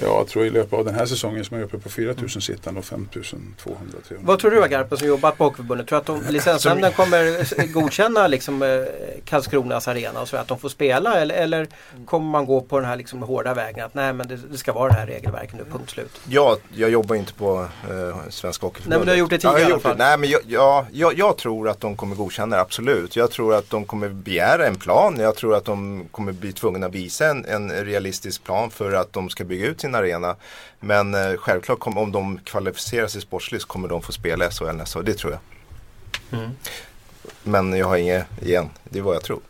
jag 0.00 0.26
tror 0.26 0.46
i 0.46 0.50
löpet 0.50 0.72
av 0.72 0.84
den 0.84 0.94
här 0.94 1.06
säsongen 1.06 1.44
som 1.44 1.56
är 1.56 1.62
uppe 1.62 1.78
på 1.78 1.88
4000 1.88 2.42
sittande 2.42 2.80
och 2.80 2.86
5200. 2.86 3.98
Vad 4.20 4.38
tror 4.38 4.50
du 4.50 4.62
Agarpen 4.64 4.98
som 4.98 5.08
jobbat 5.08 5.38
på 5.38 5.44
Hockeyförbundet? 5.44 5.86
Tror 5.86 6.02
du 6.04 6.12
att 6.12 6.24
de, 6.26 6.32
licensnämnden 6.32 6.92
kommer 6.92 7.72
godkänna 7.72 8.26
liksom, 8.26 8.62
eh, 8.62 8.68
Karlskronas 9.24 9.88
arena 9.88 10.20
och 10.20 10.28
så 10.28 10.36
att 10.36 10.48
de 10.48 10.58
får 10.58 10.68
spela 10.68 11.20
eller, 11.20 11.34
eller 11.34 11.68
kommer 12.06 12.30
man 12.30 12.46
gå 12.46 12.60
på 12.60 12.80
den 12.80 12.88
här 12.88 12.96
liksom, 12.96 13.22
hårda 13.22 13.54
vägen 13.54 13.84
att 13.84 13.94
nej 13.94 14.12
men 14.12 14.28
det, 14.28 14.36
det 14.50 14.58
ska 14.58 14.72
vara 14.72 14.88
det 14.88 14.94
här 14.94 15.06
regelverket 15.06 15.54
nu, 15.58 15.64
punkt 15.72 15.90
slut? 15.90 16.20
Ja, 16.28 16.56
jag 16.74 16.90
jobbar 16.90 17.16
inte 17.16 17.34
på 17.34 17.66
eh, 17.90 18.16
Svenska 18.28 18.66
Hockeyförbundet. 18.66 18.88
Nej 18.88 18.98
men 18.98 19.06
du 19.06 19.12
har 19.12 19.18
gjort 19.18 19.30
det 19.30 19.38
tidigare 19.38 19.60
ja, 19.60 19.68
i 19.68 19.72
alla 19.72 19.80
fall. 19.80 19.96
Nej 19.96 20.18
men 20.18 20.30
jag, 20.30 20.40
jag, 20.46 20.86
jag, 20.92 21.18
jag, 21.18 21.36
tror 21.36 21.68
att 21.68 21.80
de 21.80 21.96
kommer 21.96 22.16
godkänna 22.16 22.56
det, 22.56 22.62
absolut. 22.62 23.16
Jag 23.16 23.30
tror 23.30 23.54
att 23.54 23.70
de 23.70 23.84
kommer 23.84 24.08
begära 24.08 24.66
en 24.66 24.76
plan. 24.76 25.16
Jag 25.18 25.36
tror 25.36 25.54
att 25.54 25.64
de 25.64 26.04
kommer 26.10 26.32
bli 26.32 26.52
tvungna 26.52 26.86
att 26.86 26.94
visa 26.94 27.26
en, 27.26 27.44
en 27.44 27.70
realistisk 27.70 28.44
plan 28.44 28.70
för 28.70 28.92
att 28.92 29.12
de 29.12 29.28
ska 29.28 29.44
bygga 29.44 29.66
ut 29.66 29.79
sin 29.80 29.94
arena. 29.94 30.36
Men 30.80 31.14
eh, 31.14 31.36
självklart 31.36 31.78
kom, 31.78 31.98
om 31.98 32.12
de 32.12 32.38
kvalificerar 32.44 33.06
sig 33.06 33.20
sportsligt 33.20 33.62
så 33.62 33.68
kommer 33.68 33.88
de 33.88 34.02
få 34.02 34.12
spela 34.12 34.50
SHL 34.50 34.76
nästa 34.76 34.98
år. 34.98 35.02
Det 35.02 35.14
tror 35.14 35.32
jag. 35.32 35.40
Mm. 36.40 36.50
Men 37.42 37.72
jag 37.72 37.86
har 37.86 37.96
inget, 37.96 38.26
igen, 38.42 38.70
det 38.84 38.98
är 38.98 39.02
vad 39.02 39.14
jag 39.14 39.22
tror. 39.22 39.40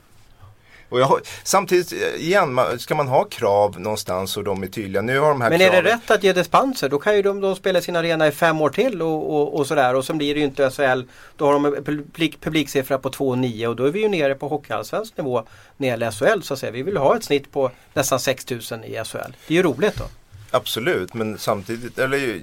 Och 0.91 0.99
har, 0.99 1.21
samtidigt, 1.43 1.93
eh, 1.93 2.23
igen, 2.27 2.61
ska 2.79 2.95
man 2.95 3.09
ha 3.09 3.25
krav 3.25 3.81
någonstans 3.81 4.37
och 4.37 4.45
de 4.45 4.63
är 4.63 4.67
tydliga. 4.67 5.03
Nu 5.03 5.19
har 5.19 5.29
de 5.29 5.41
här 5.41 5.51
Men 5.51 5.61
är 5.61 5.71
det 5.71 5.83
rätt 5.83 6.11
att 6.11 6.25
ge 6.25 6.33
dispenser? 6.33 6.89
Då 6.89 6.99
kan 6.99 7.17
ju 7.17 7.23
de, 7.23 7.41
de 7.41 7.57
spela 7.57 7.81
sin 7.81 7.97
arena 7.97 8.27
i 8.27 8.31
fem 8.31 8.61
år 8.61 8.71
till 8.71 9.03
och, 9.03 9.35
och, 9.35 9.57
och 9.57 9.67
sådär. 9.67 9.95
Och 9.95 10.05
sen 10.05 10.19
blir 10.19 10.35
det 10.35 10.41
ju 10.41 10.47
inte 10.47 10.71
SHL. 10.71 11.03
Då 11.37 11.47
har 11.47 11.53
de 11.53 11.65
en 11.65 11.85
publik, 11.85 12.41
publiksiffra 12.41 12.99
på 12.99 13.11
2,9 13.11 13.67
och 13.67 13.77
då 13.77 13.85
är 13.85 13.91
vi 13.91 14.01
ju 14.01 14.09
nere 14.09 14.35
på 14.35 14.49
Hockeyallsvensk 14.49 15.17
nivå 15.17 15.45
när 15.77 15.87
det 15.87 15.87
gäller 15.87 16.11
SHL. 16.11 16.43
Så 16.43 16.55
att 16.55 16.61
säga. 16.61 16.73
Vi 16.73 16.83
vill 16.83 16.97
ha 16.97 17.17
ett 17.17 17.25
snitt 17.25 17.53
på 17.53 17.71
nästan 17.95 18.21
6000 18.21 18.85
i 18.85 19.05
SHL. 19.05 19.19
Det 19.47 19.55
är 19.55 19.57
ju 19.57 19.63
roligt 19.63 19.97
då. 19.97 20.05
Absolut, 20.51 21.15
men 21.15 21.39
samtidigt, 21.39 21.99
eller 21.99 22.43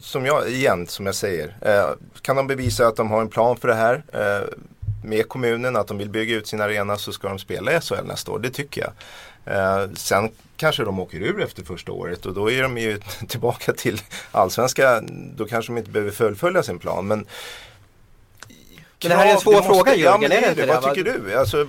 som 0.00 0.26
jag, 0.26 0.50
igen 0.50 0.86
som 0.86 1.06
jag 1.06 1.14
säger, 1.14 1.56
eh, 1.60 1.90
kan 2.22 2.36
de 2.36 2.46
bevisa 2.46 2.86
att 2.86 2.96
de 2.96 3.10
har 3.10 3.20
en 3.20 3.28
plan 3.28 3.56
för 3.56 3.68
det 3.68 3.74
här? 3.74 4.02
Eh, 4.12 4.48
med 5.04 5.28
kommunen 5.28 5.76
att 5.76 5.88
de 5.88 5.98
vill 5.98 6.10
bygga 6.10 6.36
ut 6.36 6.46
sin 6.46 6.60
arena 6.60 6.96
så 6.96 7.12
ska 7.12 7.28
de 7.28 7.38
spela 7.38 7.72
i 7.72 7.80
SHL 7.80 8.04
nästa 8.04 8.32
år. 8.32 8.38
Det 8.38 8.50
tycker 8.50 8.80
jag. 8.80 8.92
Eh, 9.54 9.90
sen 9.94 10.30
kanske 10.56 10.84
de 10.84 11.00
åker 11.00 11.18
ur 11.18 11.42
efter 11.42 11.62
första 11.62 11.92
året 11.92 12.26
och 12.26 12.34
då 12.34 12.50
är 12.50 12.62
de 12.62 12.78
ju 12.78 13.00
tillbaka 13.28 13.72
till 13.72 14.02
allsvenska. 14.32 15.02
Då 15.36 15.46
kanske 15.46 15.72
de 15.72 15.78
inte 15.78 15.90
behöver 15.90 16.12
fullfölja 16.12 16.62
sin 16.62 16.78
plan. 16.78 17.06
Men, 17.06 17.18
men 17.18 17.26
det 19.10 19.14
här 19.14 19.26
är 19.26 19.32
en 19.32 19.40
svår 19.40 19.62
fråga 19.62 19.94
Jörgen, 19.94 20.30
ja, 20.30 20.36
är 20.36 20.40
det 20.40 20.48
inte 20.48 20.66
det? 20.66 20.80
Vad 20.80 20.94
tycker 20.94 21.12
du? 21.12 21.34
Alltså, 21.34 21.66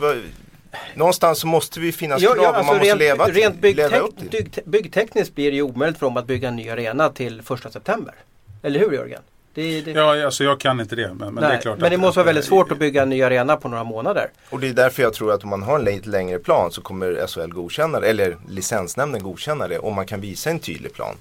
Någonstans 0.96 1.40
så 1.40 1.48
måste 1.48 1.80
vi 1.80 1.92
finnas 1.92 2.22
ja, 2.22 2.34
krav 2.34 2.44
ja, 2.44 2.50
alltså 2.50 2.66
man 2.66 2.76
måste 2.76 2.90
rent, 2.90 3.00
leva, 3.00 3.28
rent 3.28 3.62
byggtek 3.62 3.92
leva 3.92 4.04
upp 4.04 4.18
till. 4.18 4.30
bygg, 4.30 4.60
byggtekniskt 4.66 5.36
blir 5.36 5.52
det 5.52 5.56
ju 5.56 5.62
omöjligt 5.62 6.00
för 6.00 6.06
dem 6.06 6.18
att 6.18 6.28
bygga 6.28 6.48
en 6.48 6.56
ny 6.56 6.70
arena 6.70 7.10
till 7.10 7.42
första 7.42 7.72
september. 7.72 8.16
Eller 8.64 8.80
hur 8.80 8.92
Jörgen? 8.92 9.22
Det, 9.54 9.82
det... 9.82 9.92
Ja, 9.92 10.26
alltså 10.26 10.44
jag 10.44 10.60
kan 10.60 10.80
inte 10.80 10.96
det. 10.96 11.08
Men, 11.08 11.18
men 11.18 11.34
Nej, 11.34 11.52
det 11.52 11.58
är 11.58 11.62
klart 11.62 11.80
men 11.80 11.90
det 11.90 11.96
att, 11.96 12.02
måste 12.02 12.20
vara 12.20 12.26
väldigt 12.26 12.46
svårt 12.46 12.72
att 12.72 12.80
bygga 12.80 13.02
en 13.02 13.10
ny 13.10 13.24
arena 13.24 13.58
på 13.58 13.70
några 13.70 13.84
månader. 13.84 14.30
Och 14.50 14.60
det 14.60 14.68
är 14.68 14.74
därför 14.74 15.04
jag 15.04 15.14
tror 15.14 15.34
att 15.34 15.44
om 15.44 15.50
man 15.50 15.64
har 15.64 15.80
en 15.80 15.86
lite 15.86 16.10
längre 16.10 16.40
plan 16.40 16.72
så 16.72 16.82
kommer 16.82 17.28
SHL 17.28 17.54
godkänna 17.54 18.00
det, 18.00 18.10
eller 18.10 18.38
licensnämnden 18.50 19.24
godkänna 19.24 19.68
det 19.68 19.80
om 19.80 19.96
man 19.96 20.06
kan 20.06 20.22
visa 20.22 20.50
en 20.50 20.60
tydlig 20.60 20.94
plan. 20.94 21.16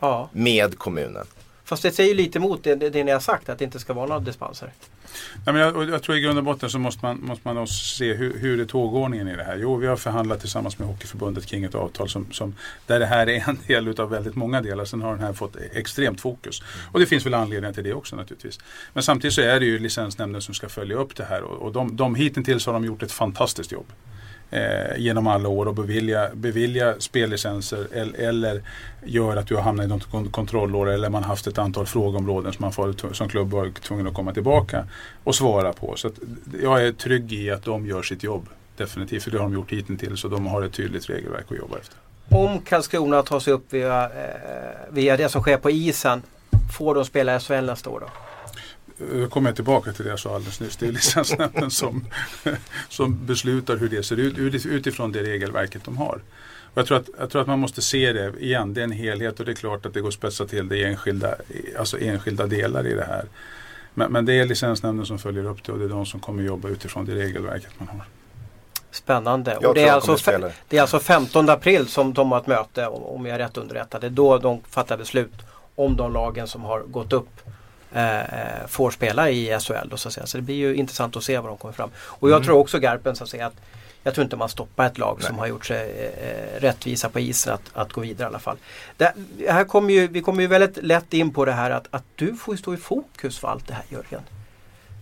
Ja. 0.00 0.28
Med 0.32 0.78
kommunen. 0.78 1.26
Fast 1.64 1.82
det 1.82 1.90
säger 1.90 2.14
lite 2.14 2.38
emot 2.38 2.64
det, 2.64 2.74
det 2.74 3.04
ni 3.04 3.10
har 3.10 3.20
sagt 3.20 3.48
att 3.48 3.58
det 3.58 3.64
inte 3.64 3.78
ska 3.78 3.92
vara 3.92 4.06
några 4.06 4.20
dispenser. 4.20 4.72
Nej, 5.46 5.52
men 5.54 5.56
jag, 5.56 5.88
jag, 5.88 6.02
tror 6.02 6.16
i 6.16 6.20
grund 6.20 6.38
och 6.38 6.44
botten 6.44 6.70
så 6.70 6.78
måste 6.78 7.04
man, 7.04 7.20
måste 7.22 7.48
man 7.48 7.66
se 7.66 8.14
hur, 8.14 8.38
hur 8.38 8.60
är 8.60 8.64
tågordningen 8.64 9.28
i 9.28 9.36
det 9.36 9.44
här. 9.44 9.56
Jo, 9.56 9.76
vi 9.76 9.86
har 9.86 9.96
förhandlat 9.96 10.40
tillsammans 10.40 10.78
med 10.78 10.88
Hockeyförbundet 10.88 11.46
kring 11.46 11.64
ett 11.64 11.74
avtal 11.74 12.08
som, 12.08 12.32
som, 12.32 12.54
där 12.86 13.00
det 13.00 13.06
här 13.06 13.28
är 13.28 13.48
en 13.48 13.58
del 13.66 13.88
utav 13.88 14.10
väldigt 14.10 14.34
många 14.34 14.60
delar. 14.60 14.84
Sen 14.84 15.02
har 15.02 15.10
den 15.10 15.24
här 15.24 15.32
fått 15.32 15.56
extremt 15.72 16.20
fokus. 16.20 16.62
Och 16.92 17.00
det 17.00 17.06
finns 17.06 17.26
väl 17.26 17.34
anledningar 17.34 17.72
till 17.72 17.84
det 17.84 17.94
också 17.94 18.16
naturligtvis. 18.16 18.58
Men 18.92 19.02
samtidigt 19.02 19.34
så 19.34 19.40
är 19.40 19.60
det 19.60 19.66
ju 19.66 19.78
licensnämnden 19.78 20.42
som 20.42 20.54
ska 20.54 20.68
följa 20.68 20.96
upp 20.96 21.16
det 21.16 21.24
här 21.24 21.42
och, 21.42 21.62
och 21.62 21.72
de, 21.72 21.96
de 21.96 22.14
hittills 22.14 22.66
har 22.66 22.72
de 22.72 22.84
gjort 22.84 23.02
ett 23.02 23.12
fantastiskt 23.12 23.72
jobb 23.72 23.86
eh, 24.50 24.96
genom 24.96 25.26
alla 25.26 25.48
år 25.48 25.68
och 25.68 25.74
bevilja, 25.74 26.30
bevilja 26.34 26.94
spellicenser 26.98 27.86
eller, 27.92 28.18
eller 28.18 28.62
gör 29.04 29.36
att 29.36 29.46
du 29.46 29.54
har 29.54 29.62
hamnat 29.62 29.86
i 29.86 29.88
något 29.88 30.32
kontrollår 30.32 30.90
eller 30.90 31.10
man 31.10 31.24
haft 31.24 31.46
ett 31.46 31.58
antal 31.58 31.86
frågeområden 31.86 32.52
som 32.52 32.62
man 32.62 32.72
får, 32.72 33.12
som 33.12 33.28
klubb 33.28 33.50
varit 33.50 33.82
tvungen 33.82 34.06
att 34.06 34.14
komma 34.14 34.32
tillbaka 34.32 34.84
och 35.24 35.34
svara 35.34 35.72
på. 35.72 35.94
Så 35.96 36.10
jag 36.62 36.86
är 36.86 36.92
trygg 36.92 37.32
i 37.32 37.50
att 37.50 37.64
de 37.64 37.86
gör 37.86 38.02
sitt 38.02 38.22
jobb. 38.22 38.48
Definitivt, 38.76 39.22
för 39.22 39.30
det 39.30 39.38
har 39.38 39.44
de 39.44 39.54
gjort 39.54 39.72
hittills 39.72 40.24
och 40.24 40.30
de 40.30 40.46
har 40.46 40.62
ett 40.62 40.72
tydligt 40.72 41.10
regelverk 41.10 41.44
att 41.48 41.58
jobba 41.58 41.78
efter. 41.78 41.96
Om 42.28 42.60
Karlskrona 42.60 43.22
tar 43.22 43.40
sig 43.40 43.52
upp 43.52 43.72
via, 43.72 44.04
eh, 44.04 44.10
via 44.90 45.16
det 45.16 45.28
som 45.28 45.42
sker 45.42 45.56
på 45.56 45.70
isen, 45.70 46.22
får 46.78 46.94
de 46.94 47.04
spela 47.04 47.40
SHL 47.40 47.64
nästa 47.66 47.90
år 47.90 48.00
då? 48.00 48.25
Då 48.98 49.28
kommer 49.28 49.48
jag 49.48 49.56
tillbaka 49.56 49.92
till 49.92 50.04
det 50.04 50.10
jag 50.10 50.18
sa 50.18 50.34
alldeles 50.34 50.60
nyss. 50.60 50.76
Det 50.76 50.86
är 50.86 50.92
licensnämnden 50.92 51.70
som, 51.70 52.04
som 52.88 53.26
beslutar 53.26 53.76
hur 53.76 53.88
det 53.88 54.02
ser 54.02 54.16
ut 54.16 54.66
utifrån 54.66 55.12
det 55.12 55.22
regelverket 55.22 55.84
de 55.84 55.96
har. 55.96 56.20
Och 56.76 56.80
jag, 56.80 56.86
tror 56.86 56.98
att, 56.98 57.08
jag 57.18 57.30
tror 57.30 57.42
att 57.42 57.48
man 57.48 57.58
måste 57.58 57.82
se 57.82 58.12
det 58.12 58.32
igen, 58.38 58.74
det 58.74 58.80
är 58.80 58.84
en 58.84 58.92
helhet 58.92 59.40
och 59.40 59.46
det 59.46 59.52
är 59.52 59.56
klart 59.56 59.86
att 59.86 59.94
det 59.94 60.00
går 60.00 60.08
att 60.08 60.14
spetsa 60.14 60.46
till 60.46 60.68
det 60.68 60.84
enskilda, 60.84 61.34
alltså 61.78 61.98
enskilda 62.00 62.46
delar 62.46 62.86
i 62.86 62.94
det 62.94 63.04
här. 63.04 63.24
Men, 63.94 64.12
men 64.12 64.24
det 64.24 64.32
är 64.32 64.46
licensnämnden 64.46 65.06
som 65.06 65.18
följer 65.18 65.46
upp 65.46 65.64
det 65.64 65.72
och 65.72 65.78
det 65.78 65.84
är 65.84 65.88
de 65.88 66.06
som 66.06 66.20
kommer 66.20 66.42
jobba 66.42 66.68
utifrån 66.68 67.04
det 67.04 67.14
regelverket 67.14 67.70
man 67.78 67.88
har. 67.88 68.06
Spännande. 68.90 69.56
och 69.56 69.74
det, 69.74 69.82
är 69.82 69.92
alltså 69.92 70.16
det 70.68 70.76
är 70.76 70.80
alltså 70.80 70.98
15 70.98 71.48
april 71.48 71.88
som 71.88 72.14
de 72.14 72.32
har 72.32 72.38
ett 72.38 72.46
möte 72.46 72.86
om 72.86 73.26
jag 73.26 73.34
är 73.34 73.38
rätt 73.38 73.56
underrättad. 73.56 74.00
Det 74.00 74.06
är 74.06 74.10
då 74.10 74.38
de 74.38 74.60
fattar 74.68 74.96
beslut 74.96 75.34
om 75.74 75.96
de 75.96 76.12
lagen 76.12 76.46
som 76.46 76.62
har 76.62 76.80
gått 76.80 77.12
upp 77.12 77.40
eh, 77.96 78.66
får 78.68 78.90
spela 78.90 79.30
i 79.30 79.58
SHL. 79.60 79.88
Då, 79.90 79.96
så, 79.96 80.08
att 80.08 80.14
säga. 80.14 80.26
så 80.26 80.38
det 80.38 80.42
blir 80.42 80.54
ju 80.54 80.74
intressant 80.74 81.16
att 81.16 81.24
se 81.24 81.38
vad 81.38 81.50
de 81.50 81.56
kommer 81.56 81.74
fram. 81.74 81.90
Och 81.98 82.28
jag 82.28 82.36
mm. 82.36 82.46
tror 82.46 82.58
också 82.58 82.78
Garpen 82.78 83.16
så 83.16 83.24
att 83.24 83.30
säga 83.30 83.46
att 83.46 83.56
jag 84.02 84.14
tror 84.14 84.24
inte 84.24 84.36
man 84.36 84.48
stoppar 84.48 84.86
ett 84.86 84.98
lag 84.98 85.16
Nej. 85.18 85.26
som 85.26 85.38
har 85.38 85.46
gjort 85.46 85.66
sig 85.66 86.12
eh, 86.20 86.60
rättvisa 86.60 87.08
på 87.08 87.20
isen 87.20 87.54
att, 87.54 87.70
att 87.72 87.92
gå 87.92 88.00
vidare 88.00 88.26
i 88.26 88.28
alla 88.28 88.38
fall. 88.38 88.56
Det, 88.96 89.14
här 89.48 89.64
kommer 89.64 89.94
ju, 89.94 90.06
vi 90.06 90.20
kommer 90.20 90.42
ju 90.42 90.46
väldigt 90.46 90.84
lätt 90.84 91.14
in 91.14 91.32
på 91.32 91.44
det 91.44 91.52
här 91.52 91.70
att, 91.70 91.88
att 91.90 92.04
du 92.14 92.34
får 92.34 92.56
stå 92.56 92.74
i 92.74 92.76
fokus 92.76 93.38
för 93.38 93.48
allt 93.48 93.68
det 93.68 93.74
här 93.74 93.84
Jörgen. 93.88 94.22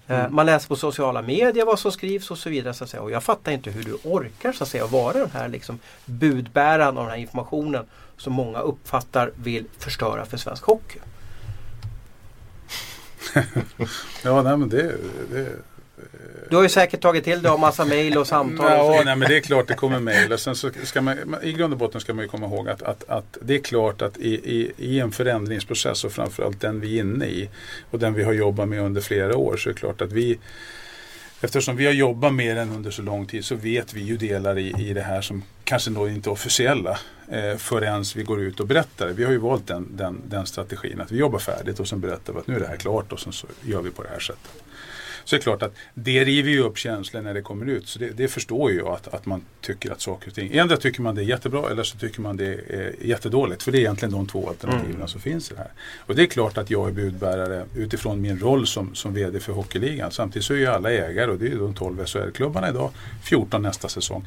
Eh, 0.07 0.19
mm. 0.19 0.35
Man 0.35 0.47
läser 0.47 0.69
på 0.69 0.77
sociala 0.77 1.23
medier 1.23 1.65
vad 1.65 1.79
som 1.79 1.93
skrivs 1.93 2.31
och 2.31 2.39
så 2.39 2.51
vidare. 2.51 2.75
Så 2.75 2.85
att 2.85 2.91
säga. 2.91 3.03
Och 3.03 3.11
jag 3.11 3.23
fattar 3.23 3.53
inte 3.53 3.71
hur 3.71 3.85
du 3.85 3.99
orkar 4.05 4.53
så 4.53 4.65
att 4.65 4.71
säga, 4.71 4.87
vara 4.87 5.19
den 5.19 5.31
här 5.31 5.49
liksom, 5.49 5.79
budbäraren 6.05 6.99
av 6.99 7.05
den 7.05 7.11
här 7.11 7.21
informationen 7.21 7.87
som 8.17 8.33
många 8.33 8.59
uppfattar 8.59 9.33
vill 9.35 9.65
förstöra 9.79 10.25
för 10.25 10.37
svensk 10.37 10.65
hockey. 10.65 10.99
Ja, 14.23 14.43
nej 14.43 14.57
men 14.57 14.69
det, 14.69 14.95
det 15.33 15.49
du 16.51 16.57
har 16.57 16.63
ju 16.63 16.69
säkert 16.69 17.01
tagit 17.01 17.25
till 17.25 17.43
dig 17.43 17.51
av 17.51 17.61
massa 17.61 17.85
mejl 17.85 18.19
och 18.19 18.27
samtal. 18.27 18.71
Ja, 18.71 19.03
nej, 19.05 19.17
men 19.17 19.29
det 19.29 19.37
är 19.37 19.41
klart 19.41 19.69
det 19.69 19.75
kommer 19.75 20.01
mejl. 20.01 20.39
sen 20.39 20.57
så 20.57 20.71
ska 20.85 21.01
man, 21.01 21.17
I 21.43 21.53
grund 21.53 21.73
och 21.73 21.79
botten 21.79 22.01
ska 22.01 22.15
man 22.15 22.25
ju 22.25 22.29
komma 22.29 22.47
ihåg 22.47 22.69
att, 22.69 22.83
att, 22.83 23.05
att 23.09 23.39
det 23.43 23.55
är 23.55 23.59
klart 23.59 24.03
att 24.03 24.19
i, 24.19 24.35
i, 24.35 24.73
i, 24.77 25.01
en 25.01 25.13
förändringsprocess 25.13 26.05
och 26.05 26.13
framförallt 26.13 26.61
den 26.61 26.81
vi 26.81 26.97
är 26.97 27.01
inne 27.01 27.27
i 27.27 27.49
och 27.91 27.99
den 27.99 28.15
vi 28.15 28.25
har 28.25 28.33
jobbat 28.33 28.69
med 28.69 28.81
under 28.81 29.01
flera 29.01 29.37
år 29.37 29.57
så 29.57 29.69
är 29.69 29.75
det 29.75 29.81
klart 29.81 30.01
att 30.01 30.13
vi 30.13 30.39
Eftersom 31.45 31.77
vi 31.77 31.87
har 31.87 31.93
jobbat 31.93 32.35
med 32.35 32.57
den 32.57 32.71
under 32.71 32.91
så 32.91 33.03
lång 33.03 33.27
tid 33.27 33.45
så 33.45 33.55
vet 33.55 33.95
vi 33.95 34.01
ju 34.01 34.17
delar 34.17 34.59
i, 34.59 34.89
i 34.89 34.93
det 34.93 35.01
här 35.01 35.21
som 35.21 35.43
kanske 35.65 35.91
då 35.91 36.09
inte 36.09 36.29
är 36.29 36.33
officiella 36.33 36.99
eh, 37.29 37.57
förrän 37.57 38.05
vi 38.17 38.23
går 38.23 38.41
ut 38.41 38.61
och 38.61 38.67
berättar. 38.67 39.09
Vi 39.09 39.25
har 39.25 39.33
ju 39.33 39.39
valt 39.39 39.67
den, 39.67 39.89
den, 39.97 40.23
den 40.29 40.47
strategin 40.47 41.01
att 41.01 41.13
vi 41.13 41.19
jobbar 41.19 41.39
färdigt 41.39 41.81
och 41.81 41.89
sen 41.89 42.01
berättar 42.01 42.33
vi 42.33 42.39
att 42.39 42.47
nu 42.47 42.57
är 42.57 42.61
det 42.61 42.67
här 42.67 42.77
klart 42.77 43.13
och 43.13 43.21
sen 43.21 43.33
så 43.33 43.47
gör 43.63 43.83
vi 43.83 43.91
på 43.91 44.03
det 44.03 44.09
här 44.09 44.19
sättet. 44.19 44.64
Så 45.25 45.37
det 45.37 45.41
är 45.41 45.43
klart 45.43 45.63
att 45.63 45.75
det 45.95 46.25
river 46.25 46.51
ju 46.51 46.61
upp 46.61 46.79
känslor 46.79 47.23
när 47.23 47.35
det 47.35 47.43
kommer 47.43 47.67
ut. 47.67 47.89
Så 47.89 47.99
det, 47.99 48.11
det 48.11 48.29
förstår 48.29 48.71
ju 48.71 48.79
jag 48.79 48.89
att, 48.89 49.15
att 49.15 49.27
man 49.27 49.45
tycker 49.61 49.91
att 49.91 50.01
saker 50.01 50.29
och 50.29 50.35
ting, 50.35 50.57
ändå 50.57 50.77
tycker 50.77 51.03
man 51.03 51.15
det 51.15 51.23
är 51.23 51.25
jättebra 51.25 51.71
eller 51.71 51.83
så 51.83 51.99
tycker 51.99 52.21
man 52.21 52.37
det 52.37 52.47
är 52.47 52.95
jättedåligt. 53.01 53.63
För 53.63 53.73
det 53.73 53.79
är 53.79 53.81
egentligen 53.81 54.13
de 54.13 54.27
två 54.27 54.49
alternativen 54.49 54.95
mm. 54.95 55.09
som 55.09 55.21
finns 55.21 55.51
i 55.51 55.55
det 55.55 55.61
här. 55.61 55.71
Och 55.99 56.15
det 56.15 56.23
är 56.23 56.27
klart 56.27 56.59
att 56.59 56.71
jag 56.71 56.89
är 56.89 56.93
budbärare 56.93 57.65
utifrån 57.77 58.21
min 58.21 58.39
roll 58.39 58.67
som, 58.67 58.95
som 58.95 59.15
VD 59.15 59.41
för 59.41 59.53
Hockeyligan. 59.53 60.11
Samtidigt 60.11 60.47
så 60.47 60.55
är 60.55 60.59
ju 60.59 60.67
alla 60.67 60.91
ägare 60.91 61.31
och 61.31 61.39
det 61.39 61.47
är 61.47 61.51
ju 61.51 61.59
de 61.59 61.75
12 61.75 62.05
SHL-klubbarna 62.07 62.69
idag, 62.69 62.91
14 63.23 63.63
nästa 63.63 63.89
säsong 63.89 64.27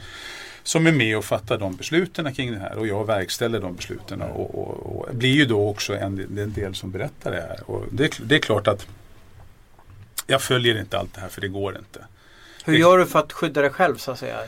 som 0.67 0.87
är 0.87 0.91
med 0.91 1.17
och 1.17 1.25
fattar 1.25 1.57
de 1.57 1.75
besluten 1.75 2.33
kring 2.33 2.51
det 2.51 2.59
här 2.59 2.77
och 2.77 2.87
jag 2.87 3.05
verkställer 3.05 3.59
de 3.59 3.75
besluten 3.75 4.21
och, 4.21 4.55
och, 4.55 4.95
och 4.95 5.15
blir 5.15 5.33
ju 5.33 5.45
då 5.45 5.69
också 5.69 5.95
en, 5.95 6.37
en 6.37 6.53
del 6.53 6.75
som 6.75 6.91
berättar 6.91 7.31
det 7.31 7.41
här. 7.41 7.59
Och 7.65 7.85
det, 7.91 8.19
det 8.23 8.35
är 8.35 8.39
klart 8.39 8.67
att 8.67 8.87
jag 10.27 10.41
följer 10.41 10.79
inte 10.79 10.97
allt 10.97 11.13
det 11.13 11.21
här 11.21 11.29
för 11.29 11.41
det 11.41 11.47
går 11.47 11.77
inte. 11.77 12.05
Hur 12.65 12.77
gör 12.77 12.97
du 12.97 13.05
för 13.05 13.19
att 13.19 13.33
skydda 13.33 13.61
dig 13.61 13.69
själv 13.69 13.97
så 13.97 14.11
att 14.11 14.19
säga? 14.19 14.39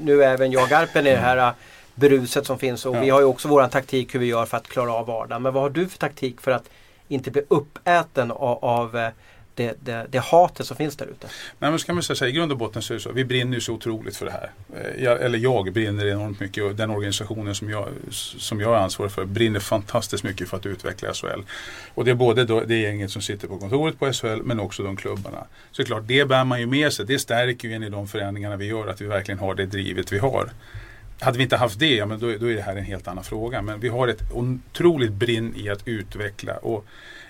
Nu 0.00 0.24
är 0.24 0.28
även 0.28 0.52
jag 0.52 0.68
Garpen 0.68 1.06
i 1.06 1.10
det 1.10 1.16
här 1.16 1.36
eh, 1.36 1.52
bruset 1.94 2.46
som 2.46 2.58
finns 2.58 2.86
och 2.86 2.96
ja. 2.96 3.00
vi 3.00 3.10
har 3.10 3.20
ju 3.20 3.26
också 3.26 3.48
våran 3.48 3.70
taktik 3.70 4.14
hur 4.14 4.20
vi 4.20 4.26
gör 4.26 4.46
för 4.46 4.56
att 4.56 4.68
klara 4.68 4.92
av 4.92 5.06
vardagen. 5.06 5.42
Men 5.42 5.54
vad 5.54 5.62
har 5.62 5.70
du 5.70 5.88
för 5.88 5.98
taktik 5.98 6.40
för 6.40 6.50
att 6.50 6.70
inte 7.08 7.30
bli 7.30 7.42
uppäten 7.48 8.30
av, 8.30 8.64
av 8.64 8.96
eh, 8.96 9.08
det, 9.54 9.74
det, 9.80 10.06
det 10.10 10.18
hatet 10.18 10.66
som 10.66 10.76
finns 10.76 10.96
där 10.96 11.06
ute? 11.06 11.26
Nej 11.58 11.70
men 11.70 11.78
ska 11.78 11.94
man 11.94 12.02
säga 12.02 12.16
så 12.16 12.24
här, 12.24 12.32
i 12.32 12.34
grund 12.34 12.52
och 12.52 12.58
botten 12.58 12.82
så 12.82 12.92
är 12.92 12.94
det 12.94 13.02
så. 13.02 13.12
Vi 13.12 13.24
brinner 13.24 13.54
ju 13.54 13.60
så 13.60 13.72
otroligt 13.72 14.16
för 14.16 14.26
det 14.26 14.32
här. 14.32 14.50
Eh, 14.76 15.04
jag, 15.04 15.22
eller 15.22 15.38
jag 15.38 15.72
brinner 15.72 16.06
enormt 16.06 16.40
mycket 16.40 16.64
och 16.64 16.74
den 16.74 16.90
organisationen 16.90 17.54
som 17.54 17.70
jag, 17.70 17.88
som 18.10 18.60
jag 18.60 18.74
är 18.74 18.78
ansvarig 18.78 19.12
för 19.12 19.24
brinner 19.24 19.60
fantastiskt 19.60 20.24
mycket 20.24 20.48
för 20.48 20.56
att 20.56 20.66
utveckla 20.66 21.12
SHL. 21.14 21.42
Och 21.94 22.04
det 22.04 22.10
är 22.10 22.14
både 22.14 22.44
då, 22.44 22.60
det 22.60 22.76
gänget 22.76 23.10
som 23.10 23.22
sitter 23.22 23.48
på 23.48 23.58
kontoret 23.58 23.98
på 23.98 24.12
SHL 24.12 24.42
men 24.42 24.60
också 24.60 24.82
de 24.82 24.96
klubbarna. 24.96 25.46
Så 25.70 25.82
det 25.82 25.82
är 25.82 25.86
klart, 25.86 26.02
det 26.06 26.24
bär 26.24 26.44
man 26.44 26.60
ju 26.60 26.66
med 26.66 26.92
sig. 26.92 27.06
Det 27.06 27.18
stärker 27.18 27.68
ju 27.68 27.74
en 27.74 27.82
i 27.82 27.90
de 27.90 28.08
förändringarna 28.08 28.56
vi 28.56 28.66
gör 28.66 28.86
att 28.86 29.00
vi 29.00 29.06
verkligen 29.06 29.38
har 29.38 29.54
det 29.54 29.66
drivet 29.66 30.12
vi 30.12 30.18
har. 30.18 30.50
Hade 31.20 31.38
vi 31.38 31.44
inte 31.44 31.56
haft 31.56 31.78
det, 31.78 31.94
ja, 31.94 32.06
men 32.06 32.20
då, 32.20 32.26
då 32.26 32.46
är 32.50 32.54
det 32.54 32.62
här 32.62 32.76
en 32.76 32.84
helt 32.84 33.08
annan 33.08 33.24
fråga. 33.24 33.62
Men 33.62 33.80
vi 33.80 33.88
har 33.88 34.08
ett 34.08 34.22
otroligt 34.32 35.12
brinn 35.12 35.54
i 35.56 35.68
att 35.68 35.88
utveckla. 35.88 36.56
Och 36.56 36.86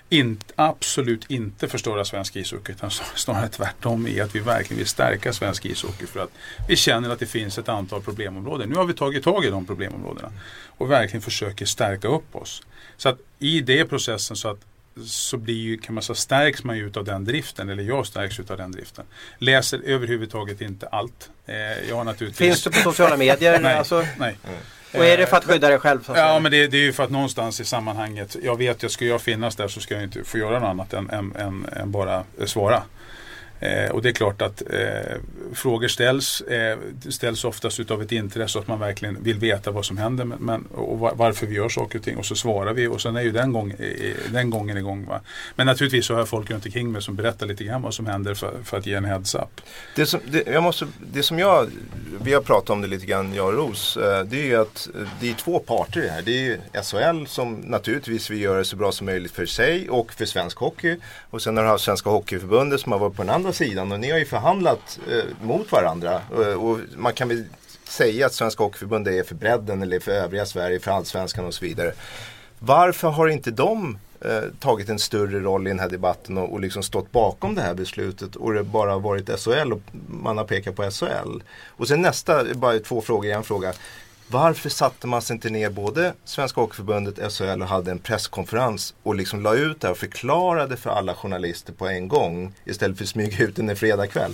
in, 0.09 0.39
absolut 0.55 1.31
inte 1.31 1.67
förstöra 1.67 2.05
svensk 2.05 2.35
ishockey 2.35 2.71
utan 2.71 2.91
snarare 3.15 3.47
tvärtom 3.47 4.07
i 4.07 4.21
att 4.21 4.35
vi 4.35 4.39
verkligen 4.39 4.77
vill 4.77 4.87
stärka 4.87 5.33
svensk 5.33 5.65
ishockey 5.65 6.05
för 6.05 6.19
att 6.19 6.29
vi 6.67 6.75
känner 6.75 7.09
att 7.09 7.19
det 7.19 7.25
finns 7.25 7.57
ett 7.57 7.69
antal 7.69 8.01
problemområden. 8.01 8.69
Nu 8.69 8.75
har 8.75 8.85
vi 8.85 8.93
tagit 8.93 9.23
tag 9.23 9.45
i 9.45 9.49
de 9.49 9.65
problemområdena 9.65 10.31
och 10.67 10.91
verkligen 10.91 11.21
försöker 11.21 11.65
stärka 11.65 12.07
upp 12.07 12.35
oss. 12.35 12.63
Så 12.97 13.09
att 13.09 13.19
i 13.39 13.61
det 13.61 13.85
processen 13.85 14.37
så 14.37 14.49
att 14.49 14.59
så 15.03 15.37
blir 15.37 15.55
ju, 15.55 15.77
kan 15.77 15.95
man 15.95 16.03
säga, 16.03 16.15
stärks 16.15 16.63
man 16.63 16.77
ju 16.77 16.87
utav 16.87 17.03
den 17.03 17.25
driften, 17.25 17.69
eller 17.69 17.83
jag 17.83 18.07
stärks 18.07 18.39
utav 18.39 18.57
den 18.57 18.71
driften. 18.71 19.05
Läser 19.37 19.81
överhuvudtaget 19.85 20.61
inte 20.61 20.87
allt. 20.87 21.29
Eh, 21.45 21.55
jag 21.89 21.95
har 21.95 22.03
naturligtvis... 22.03 22.47
Finns 22.47 22.63
du 22.63 22.69
på 22.69 22.79
sociala 22.79 23.17
medier? 23.17 23.59
nej. 23.61 23.77
Alltså... 23.77 24.05
nej. 24.17 24.37
Mm. 24.43 24.57
Och 24.93 25.05
är 25.05 25.17
det 25.17 25.27
för 25.27 25.37
att 25.37 25.45
skydda 25.45 25.69
dig 25.69 25.79
själv? 25.79 25.99
ja, 26.07 26.39
men 26.39 26.51
det, 26.51 26.67
det, 26.67 26.77
är 26.77 26.81
ju 26.81 26.93
för 26.93 27.03
att 27.03 27.09
någonstans 27.09 27.59
i 27.59 27.65
sammanhanget, 27.65 28.35
jag 28.43 28.57
vet 28.57 28.83
att 28.83 28.91
ska 28.91 29.05
jag 29.05 29.21
finnas 29.21 29.55
där 29.55 29.67
så 29.67 29.79
ska 29.79 29.93
jag 29.93 30.03
inte 30.03 30.23
få 30.23 30.37
göra 30.37 30.59
något 30.59 30.69
annat 30.69 30.93
än, 30.93 31.09
än, 31.09 31.35
än, 31.35 31.65
än 31.75 31.91
bara 31.91 32.23
svara. 32.45 32.83
Eh, 33.65 33.91
och 33.91 34.01
det 34.01 34.09
är 34.09 34.13
klart 34.13 34.41
att 34.41 34.61
eh, 34.69 35.17
frågor 35.53 35.87
ställs, 35.87 36.41
eh, 36.41 36.77
ställs 37.09 37.45
oftast 37.45 37.79
utav 37.79 38.01
ett 38.01 38.11
intresse 38.11 38.59
att 38.59 38.67
man 38.67 38.79
verkligen 38.79 39.23
vill 39.23 39.39
veta 39.39 39.71
vad 39.71 39.85
som 39.85 39.97
händer 39.97 40.25
men, 40.25 40.37
men, 40.39 40.65
och 40.65 40.99
varför 40.99 41.47
vi 41.47 41.55
gör 41.55 41.69
saker 41.69 41.99
och 41.99 42.05
ting 42.05 42.17
och 42.17 42.25
så 42.25 42.35
svarar 42.35 42.73
vi 42.73 42.87
och 42.87 43.01
sen 43.01 43.15
är 43.15 43.21
ju 43.21 43.31
den, 43.31 43.51
gång, 43.51 43.73
den 44.29 44.49
gången 44.49 44.77
igång. 44.77 45.05
Va? 45.05 45.21
Men 45.55 45.67
naturligtvis 45.67 46.05
så 46.05 46.13
har 46.13 46.19
jag 46.19 46.27
folk 46.27 46.51
runt 46.51 46.65
omkring 46.65 46.91
mig 46.91 47.01
som 47.01 47.15
berättar 47.15 47.45
lite 47.45 47.63
grann 47.63 47.81
vad 47.81 47.93
som 47.93 48.05
händer 48.05 48.33
för, 48.33 48.53
för 48.63 48.77
att 48.77 48.85
ge 48.85 48.93
en 48.93 49.05
heads-up. 49.05 49.61
Det 49.95 50.05
som, 50.05 50.19
det, 50.25 50.47
jag 50.47 50.63
måste, 50.63 50.87
det 51.13 51.23
som 51.23 51.39
jag, 51.39 51.69
vi 52.23 52.33
har 52.33 52.41
pratat 52.41 52.69
om 52.69 52.81
det 52.81 52.87
lite 52.87 53.05
grann 53.05 53.33
jag 53.33 53.47
och 53.47 53.53
Ros, 53.53 53.97
eh, 53.97 54.25
det 54.25 54.41
är 54.41 54.45
ju 54.45 54.61
att 54.61 54.89
eh, 54.95 55.07
det 55.19 55.29
är 55.29 55.33
två 55.33 55.59
parter 55.59 55.99
i 55.99 56.03
det 56.03 56.11
här. 56.11 56.21
Det 56.21 56.47
är 56.47 56.81
SHL 56.83 57.25
som 57.27 57.53
naturligtvis 57.55 58.29
vill 58.29 58.41
göra 58.41 58.57
det 58.57 58.65
så 58.65 58.75
bra 58.75 58.91
som 58.91 59.05
möjligt 59.05 59.31
för 59.31 59.45
sig 59.45 59.89
och 59.89 60.13
för 60.13 60.25
svensk 60.25 60.57
hockey. 60.57 60.97
Och 61.29 61.41
sen 61.41 61.57
har 61.57 61.73
du 61.73 61.79
Svenska 61.79 62.09
Hockeyförbundet 62.09 62.81
som 62.81 62.91
har 62.91 62.99
varit 62.99 63.15
på 63.15 63.23
den 63.23 63.29
andra 63.29 63.53
sidan 63.55 63.91
och 63.91 63.99
ni 63.99 64.11
har 64.11 64.17
ju 64.17 64.25
förhandlat 64.25 64.99
eh, 65.11 65.45
mot 65.45 65.71
varandra. 65.71 66.21
Eh, 66.31 66.63
och 66.63 66.79
man 66.95 67.13
kan 67.13 67.27
väl 67.27 67.45
säga 67.87 68.25
att 68.25 68.33
Svenska 68.33 68.63
Hockeyförbundet 68.63 69.13
är 69.13 69.23
för 69.23 69.35
bredden 69.35 69.81
eller 69.81 69.99
för 69.99 70.11
övriga 70.11 70.45
Sverige, 70.45 70.79
för 70.79 70.91
allsvenskan 70.91 71.45
och 71.45 71.53
så 71.53 71.65
vidare. 71.65 71.93
Varför 72.59 73.09
har 73.09 73.27
inte 73.27 73.51
de 73.51 73.97
eh, 74.21 74.43
tagit 74.59 74.89
en 74.89 74.99
större 74.99 75.39
roll 75.39 75.67
i 75.67 75.69
den 75.69 75.79
här 75.79 75.89
debatten 75.89 76.37
och, 76.37 76.53
och 76.53 76.59
liksom 76.59 76.83
stått 76.83 77.11
bakom 77.11 77.55
det 77.55 77.61
här 77.61 77.73
beslutet 77.73 78.35
och 78.35 78.53
det 78.53 78.63
bara 78.63 78.97
varit 78.97 79.39
SHL 79.39 79.73
och 79.73 79.81
man 80.07 80.37
har 80.37 80.45
pekat 80.45 80.75
på 80.75 80.91
SHL. 80.91 81.43
Och 81.67 81.87
sen 81.87 82.01
nästa, 82.01 82.43
bara 82.53 82.79
två 82.79 83.01
frågor 83.01 83.25
i 83.25 83.31
en 83.31 83.43
fråga. 83.43 83.73
Varför 84.27 84.69
satte 84.69 85.07
man 85.07 85.21
sig 85.21 85.33
inte 85.33 85.49
ner 85.49 85.69
både 85.69 86.13
Svenska 86.23 86.61
Hockeyförbundet, 86.61 87.33
SHL 87.33 87.61
och 87.61 87.67
hade 87.67 87.91
en 87.91 87.99
presskonferens 87.99 88.93
och 89.03 89.15
liksom 89.15 89.41
la 89.41 89.55
ut 89.55 89.81
det 89.81 89.89
och 89.89 89.97
förklarade 89.97 90.77
för 90.77 90.89
alla 90.89 91.15
journalister 91.15 91.73
på 91.73 91.87
en 91.87 92.07
gång 92.07 92.53
istället 92.65 92.97
för 92.97 93.03
att 93.03 93.09
smyga 93.09 93.43
ut 93.43 93.55
den 93.55 93.69
en 93.69 93.75
fredagkväll? 93.75 94.33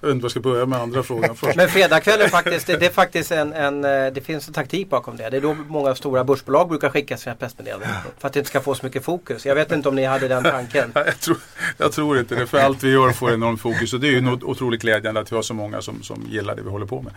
Jag 0.00 0.08
vet 0.08 0.14
inte 0.14 0.22
vad 0.22 0.22
jag 0.22 0.30
ska 0.30 0.40
börja 0.40 0.66
med 0.66 0.78
andra 0.78 1.02
frågan 1.02 1.36
först. 1.36 1.56
Men 1.56 1.68
fredagskvällen 1.68 2.30
faktiskt, 2.30 2.66
det, 2.66 2.76
det 2.76 2.86
är 2.86 2.90
faktiskt 2.90 3.32
en, 3.32 3.52
en, 3.52 3.84
eh, 3.84 4.12
det 4.12 4.20
finns 4.20 4.48
en 4.48 4.54
taktik 4.54 4.90
bakom 4.90 5.16
det. 5.16 5.30
Det 5.30 5.36
är 5.36 5.40
då 5.40 5.54
många 5.54 5.94
stora 5.94 6.24
börsbolag 6.24 6.68
brukar 6.68 6.90
skicka 6.90 7.16
sina 7.16 7.34
pressmeddelanden. 7.34 7.88
För 8.18 8.28
att 8.28 8.32
det 8.32 8.38
inte 8.38 8.48
ska 8.48 8.60
få 8.60 8.74
så 8.74 8.86
mycket 8.86 9.04
fokus. 9.04 9.46
Jag 9.46 9.54
vet 9.54 9.72
inte 9.72 9.88
om 9.88 9.94
ni 9.94 10.04
hade 10.04 10.28
den 10.28 10.42
tanken. 10.42 10.92
jag, 10.94 11.20
tror, 11.20 11.36
jag 11.76 11.92
tror 11.92 12.18
inte 12.18 12.34
det. 12.34 12.46
För 12.46 12.58
allt 12.58 12.82
vi 12.82 12.90
gör 12.90 13.12
får 13.12 13.32
enormt 13.32 13.60
fokus. 13.60 13.92
Och 13.92 14.00
det 14.00 14.08
är 14.08 14.12
ju 14.12 14.20
något 14.20 14.42
otroligt 14.42 14.80
glädjande 14.80 15.20
att 15.20 15.32
vi 15.32 15.36
har 15.36 15.42
så 15.42 15.54
många 15.54 15.82
som, 15.82 16.02
som 16.02 16.26
gillar 16.30 16.56
det 16.56 16.62
vi 16.62 16.70
håller 16.70 16.86
på 16.86 17.02
med. 17.02 17.12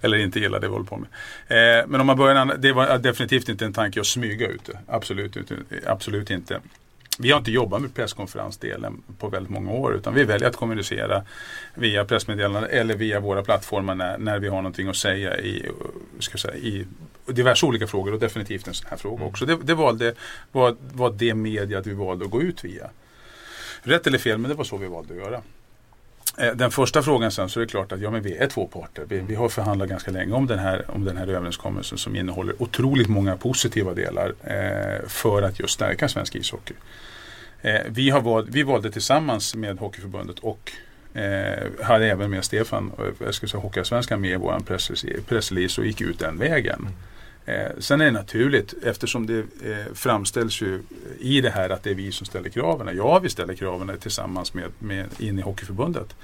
Eller 0.00 0.18
inte 0.18 0.40
gillar 0.40 0.60
det 0.60 0.66
vi 0.66 0.72
håller 0.72 0.86
på 0.86 0.96
med. 0.96 1.08
Eh, 1.80 1.86
men 1.86 2.00
om 2.00 2.06
man 2.06 2.16
börjar, 2.16 2.56
det 2.58 2.72
var 2.72 2.98
definitivt 2.98 3.48
inte 3.48 3.64
en 3.64 3.72
tanke 3.72 4.00
att 4.00 4.06
smyga 4.06 4.48
ut 4.48 4.64
det. 4.64 4.78
Absolut, 4.86 5.36
absolut 5.86 6.30
inte. 6.30 6.60
Vi 7.18 7.30
har 7.30 7.38
inte 7.38 7.50
jobbat 7.50 7.82
med 7.82 7.94
presskonferensdelen 7.94 9.02
på 9.18 9.28
väldigt 9.28 9.50
många 9.50 9.72
år 9.72 9.94
utan 9.94 10.14
vi 10.14 10.24
väljer 10.24 10.48
att 10.48 10.56
kommunicera 10.56 11.22
via 11.74 12.04
pressmeddelanden 12.04 12.70
eller 12.70 12.96
via 12.96 13.20
våra 13.20 13.42
plattformar 13.42 13.94
när, 13.94 14.18
när 14.18 14.38
vi 14.38 14.48
har 14.48 14.56
någonting 14.56 14.88
att 14.88 14.96
säga 14.96 15.38
i, 15.38 15.68
ska 16.18 16.38
säga, 16.38 16.54
i 16.54 16.86
diverse 17.26 17.66
olika 17.66 17.86
frågor 17.86 18.12
och 18.12 18.20
definitivt 18.20 18.68
en 18.68 18.74
sån 18.74 18.86
här 18.90 18.96
fråga 18.96 19.24
också. 19.24 19.46
Det, 19.46 19.58
det 19.62 19.74
valde, 19.74 20.14
var, 20.52 20.76
var 20.80 21.10
det 21.10 21.34
mediet 21.34 21.86
vi 21.86 21.94
valde 21.94 22.24
att 22.24 22.30
gå 22.30 22.42
ut 22.42 22.64
via. 22.64 22.90
Rätt 23.82 24.06
eller 24.06 24.18
fel, 24.18 24.38
men 24.38 24.48
det 24.48 24.54
var 24.54 24.64
så 24.64 24.76
vi 24.76 24.86
valde 24.86 25.14
att 25.14 25.20
göra. 25.20 25.42
Eh, 26.38 26.52
den 26.54 26.70
första 26.70 27.02
frågan 27.02 27.30
sen 27.30 27.48
så 27.48 27.60
är 27.60 27.64
det 27.64 27.70
klart 27.70 27.92
att 27.92 28.00
ja, 28.00 28.10
men 28.10 28.22
vi 28.22 28.36
är 28.36 28.46
två 28.46 28.66
parter. 28.66 29.04
Vi, 29.08 29.20
vi 29.20 29.34
har 29.34 29.48
förhandlat 29.48 29.88
ganska 29.88 30.10
länge 30.10 30.32
om 30.32 30.46
den, 30.46 30.58
här, 30.58 30.84
om 30.88 31.04
den 31.04 31.16
här 31.16 31.26
överenskommelsen 31.26 31.98
som 31.98 32.16
innehåller 32.16 32.62
otroligt 32.62 33.08
många 33.08 33.36
positiva 33.36 33.94
delar 33.94 34.34
eh, 34.44 35.08
för 35.08 35.42
att 35.42 35.60
just 35.60 35.74
stärka 35.74 36.08
svensk 36.08 36.34
ishockey. 36.34 36.74
Eh, 37.62 37.80
vi, 37.88 38.10
har 38.10 38.20
valt, 38.20 38.48
vi 38.48 38.62
valde 38.62 38.90
tillsammans 38.90 39.54
med 39.54 39.78
Hockeyförbundet 39.78 40.38
och 40.38 40.72
eh, 41.14 41.68
hade 41.82 42.06
även 42.06 42.30
med 42.30 42.44
Stefan, 42.44 42.92
eh, 42.98 43.04
jag 43.24 43.34
skulle 43.34 43.50
säga 43.50 43.60
Hockeyallsvenskan 43.60 44.20
med 44.20 44.30
i 44.30 44.36
vår 44.36 44.60
pressrelease 45.28 45.80
och 45.80 45.86
gick 45.86 46.00
ut 46.00 46.18
den 46.18 46.38
vägen. 46.38 46.88
Eh, 47.46 47.70
sen 47.78 48.00
är 48.00 48.04
det 48.04 48.10
naturligt 48.10 48.74
eftersom 48.82 49.26
det 49.26 49.38
eh, 49.38 49.94
framställs 49.94 50.62
ju 50.62 50.82
i 51.20 51.40
det 51.40 51.50
här 51.50 51.70
att 51.70 51.82
det 51.82 51.90
är 51.90 51.94
vi 51.94 52.12
som 52.12 52.26
ställer 52.26 52.48
kraven. 52.48 52.96
Ja, 52.96 53.18
vi 53.18 53.28
ställer 53.28 53.54
kraven 53.54 53.98
tillsammans 54.00 54.54
med, 54.54 54.70
med 54.78 55.06
in 55.18 55.38
i 55.38 55.42
Hockeyförbundet. 55.42 56.14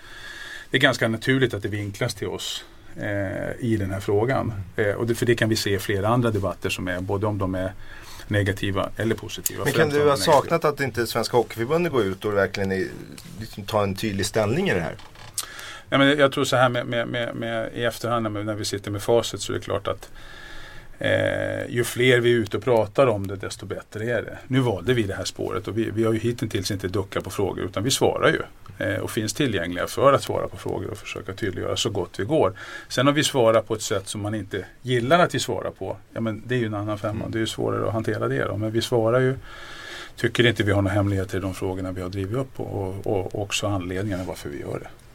Det 0.70 0.76
är 0.76 0.81
ganska 0.81 1.09
naturligt 1.09 1.55
att 1.55 1.62
det 1.62 1.68
vinklas 1.68 2.14
till 2.14 2.29
oss 2.29 2.64
eh, 2.96 3.50
i 3.59 3.76
den 3.76 3.90
här 3.90 4.00
frågan. 4.00 4.52
Eh, 4.76 4.90
och 4.90 5.07
det, 5.07 5.14
för 5.14 5.26
det 5.26 5.35
kan 5.35 5.48
vi 5.48 5.57
se 5.57 5.74
i 5.74 5.79
flera 5.79 6.09
andra 6.09 6.31
debatter 6.31 6.70
som 6.70 6.88
är 6.88 7.00
både 7.00 7.26
om 7.26 7.38
de 7.38 7.55
är 7.55 7.72
negativa 8.29 8.90
eller 8.96 9.14
positiva. 9.14 9.64
Men 9.64 9.72
kan 9.72 9.88
du 9.88 10.09
ha 10.09 10.16
saknat 10.16 10.64
att 10.64 10.81
inte 10.81 11.07
Svenska 11.07 11.37
Hockeyförbundet 11.37 11.92
går 11.92 12.02
ut 12.02 12.24
och 12.24 12.37
verkligen 12.37 12.72
är, 12.72 12.87
liksom, 13.40 13.64
tar 13.64 13.83
en 13.83 13.94
tydlig 13.94 14.26
ställning 14.26 14.68
i 14.68 14.74
det 14.74 14.81
här? 14.81 14.94
Ja, 15.88 15.98
men 15.98 16.18
jag 16.18 16.33
tror 16.33 16.44
så 16.44 16.57
här 16.57 16.68
med, 16.68 16.87
med, 16.87 17.09
med, 17.09 17.35
med 17.35 17.70
i 17.74 17.85
efterhand 17.85 18.33
när 18.33 18.55
vi 18.55 18.64
sitter 18.64 18.90
med 18.90 19.02
facit 19.02 19.40
så 19.40 19.52
är 19.52 19.57
det 19.57 19.64
klart 19.64 19.88
att 19.88 20.11
Eh, 20.98 21.66
ju 21.68 21.85
fler 21.85 22.20
vi 22.20 22.32
är 22.32 22.37
ute 22.37 22.56
och 22.56 22.62
pratar 22.62 23.06
om 23.06 23.26
det 23.26 23.37
desto 23.37 23.66
bättre 23.66 24.04
är 24.04 24.22
det. 24.22 24.38
Nu 24.46 24.61
valde 24.61 24.94
vi 24.94 25.02
det 25.02 25.14
här 25.14 25.24
spåret 25.24 25.68
och 25.68 25.78
vi, 25.78 25.90
vi 25.90 26.04
har 26.04 26.12
ju 26.12 26.18
hittills 26.18 26.70
inte 26.70 26.88
duckat 26.88 27.24
på 27.24 27.30
frågor 27.30 27.64
utan 27.64 27.82
vi 27.82 27.90
svarar 27.90 28.28
ju. 28.28 28.42
Eh, 28.78 28.98
och 29.00 29.11
finns 29.11 29.32
tillgängliga 29.32 29.87
för 29.87 30.12
att 30.12 30.22
svara 30.22 30.48
på 30.48 30.56
frågor 30.56 30.90
och 30.90 30.98
försöka 30.98 31.32
tydliggöra 31.32 31.76
så 31.76 31.90
gott 31.90 32.20
vi 32.20 32.24
går. 32.24 32.52
Sen 32.88 33.09
om 33.09 33.14
vi 33.14 33.24
svarar 33.24 33.62
på 33.62 33.74
ett 33.74 33.82
sätt 33.82 34.09
som 34.09 34.20
man 34.20 34.35
inte 34.35 34.64
gillar 34.82 35.18
att 35.18 35.35
vi 35.35 35.38
svarar 35.38 35.70
på, 35.70 35.96
ja 36.12 36.20
men 36.20 36.42
det 36.46 36.54
är 36.54 36.59
ju 36.59 36.66
en 36.66 36.74
annan 36.74 36.98
femma. 36.98 37.20
Mm. 37.20 37.30
Det 37.30 37.38
är 37.38 37.40
ju 37.40 37.46
svårare 37.46 37.87
att 37.87 37.92
hantera 37.92 38.28
det 38.28 38.44
då. 38.44 38.56
Men 38.56 38.70
vi 38.70 38.82
svarar 38.82 39.20
ju 39.20 39.35
tycker 40.16 40.46
inte 40.46 40.62
vi 40.62 40.72
har 40.72 40.82
några 40.82 40.94
hemligheter 40.94 41.38
i 41.38 41.40
de 41.40 41.54
frågorna 41.54 41.92
vi 41.92 42.02
har 42.02 42.09
drivit 42.09 42.37
upp 42.37 42.61
och, 42.61 43.06
och, 43.06 43.06
och 43.06 43.42
också 43.42 43.66
anledningarna 43.66 44.24
varför 44.24 44.48
vi 44.48 44.61
gör 44.61 44.78
det. 44.78 45.05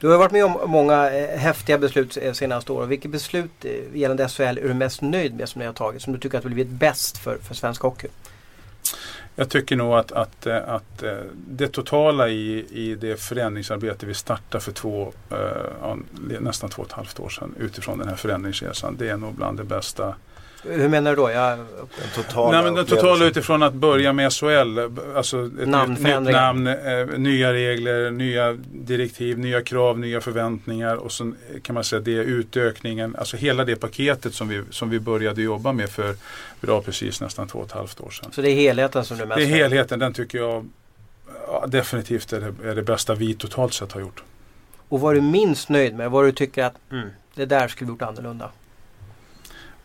Du 0.00 0.08
har 0.08 0.18
varit 0.18 0.32
med 0.32 0.44
om 0.44 0.70
många 0.70 1.10
eh, 1.10 1.38
häftiga 1.38 1.78
beslut 1.78 2.18
eh, 2.22 2.32
senaste 2.32 2.72
åren. 2.72 2.88
Vilket 2.88 3.10
beslut 3.10 3.64
eh, 3.64 3.96
gällande 3.96 4.28
SHL 4.28 4.42
är 4.42 4.68
du 4.68 4.74
mest 4.74 5.02
nöjd 5.02 5.34
med 5.34 5.48
som 5.48 5.58
ni 5.58 5.66
har 5.66 5.72
tagit? 5.72 6.02
Som 6.02 6.12
du 6.12 6.18
tycker 6.18 6.38
att 6.38 6.44
blivit 6.44 6.68
bäst 6.68 7.18
för, 7.18 7.38
för 7.38 7.54
svensk 7.54 7.82
hockey? 7.82 8.08
Jag 9.36 9.48
tycker 9.48 9.76
nog 9.76 9.94
att, 9.94 10.12
att, 10.12 10.46
eh, 10.46 10.68
att 10.68 11.02
eh, 11.02 11.18
det 11.48 11.68
totala 11.68 12.28
i, 12.28 12.66
i 12.70 12.94
det 12.94 13.20
förändringsarbete 13.20 14.06
vi 14.06 14.14
startade 14.14 14.64
för 14.64 14.72
två, 14.72 15.12
eh, 15.30 15.96
nästan 16.40 16.70
två 16.70 16.82
och 16.82 16.88
ett 16.88 16.92
halvt 16.92 17.20
år 17.20 17.28
sedan 17.28 17.54
utifrån 17.58 17.98
den 17.98 18.08
här 18.08 18.16
förändringsresan. 18.16 18.96
Det 18.98 19.08
är 19.08 19.16
nog 19.16 19.34
bland 19.34 19.58
det 19.58 19.64
bästa 19.64 20.14
hur 20.62 20.88
menar 20.88 21.10
du 21.10 21.16
då? 21.16 21.30
Jag... 21.30 21.58
Den 21.58 21.66
totala, 22.14 22.50
Nej, 22.50 22.64
men 22.64 22.74
den 22.74 22.86
totala 22.86 23.24
utifrån 23.24 23.62
att 23.62 23.74
börja 23.74 24.12
med 24.12 24.32
SHL. 24.32 24.78
Alltså 25.16 25.46
ett 25.46 25.52
nytt 25.52 26.32
namn, 26.32 26.66
eh, 26.66 27.06
nya 27.16 27.52
regler, 27.52 28.10
nya 28.10 28.52
direktiv, 28.72 29.38
nya 29.38 29.62
krav, 29.62 29.98
nya 29.98 30.20
förväntningar 30.20 30.96
och 30.96 31.12
sen 31.12 31.36
kan 31.62 31.74
man 31.74 31.84
säga 31.84 32.00
det 32.00 32.12
utökningen. 32.12 33.16
Alltså 33.18 33.36
hela 33.36 33.64
det 33.64 33.76
paketet 33.76 34.34
som 34.34 34.48
vi, 34.48 34.62
som 34.70 34.90
vi 34.90 35.00
började 35.00 35.42
jobba 35.42 35.72
med 35.72 35.90
för 35.90 36.14
bra 36.60 36.82
precis 36.82 37.20
nästan 37.20 37.48
två 37.48 37.58
och 37.58 37.66
ett 37.66 37.72
halvt 37.72 38.00
år 38.00 38.10
sedan. 38.10 38.30
Så 38.32 38.42
det 38.42 38.50
är 38.50 38.54
helheten 38.54 39.04
som 39.04 39.18
du 39.18 39.26
mest 39.26 39.38
Det 39.38 39.44
är 39.44 39.46
helheten, 39.46 39.98
den 39.98 40.12
tycker 40.12 40.38
jag 40.38 40.68
ja, 41.46 41.66
definitivt 41.66 42.32
är 42.32 42.40
det, 42.40 42.70
är 42.70 42.74
det 42.74 42.82
bästa 42.82 43.14
vi 43.14 43.34
totalt 43.34 43.74
sett 43.74 43.92
har 43.92 44.00
gjort. 44.00 44.22
Och 44.88 45.00
vad 45.00 45.16
är 45.16 45.20
du 45.20 45.26
minst 45.26 45.68
nöjd 45.68 45.94
med? 45.94 46.10
Vad 46.10 46.24
du 46.24 46.32
tycker 46.32 46.64
att 46.64 46.74
mm, 46.92 47.08
det 47.34 47.46
där 47.46 47.68
skulle 47.68 47.86
vi 47.86 47.92
gjort 47.92 48.02
annorlunda? 48.02 48.50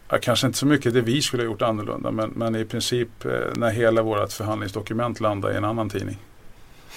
Ja, 0.09 0.17
kanske 0.21 0.47
inte 0.47 0.59
så 0.59 0.65
mycket 0.65 0.93
det 0.93 1.01
vi 1.01 1.21
skulle 1.21 1.43
ha 1.43 1.45
gjort 1.45 1.61
annorlunda 1.61 2.11
men, 2.11 2.29
men 2.29 2.55
i 2.55 2.65
princip 2.65 3.25
eh, 3.25 3.31
när 3.55 3.69
hela 3.69 4.01
vårt 4.01 4.31
förhandlingsdokument 4.31 5.19
landade 5.19 5.53
i 5.53 5.57
en 5.57 5.65
annan 5.65 5.89
tidning. 5.89 6.17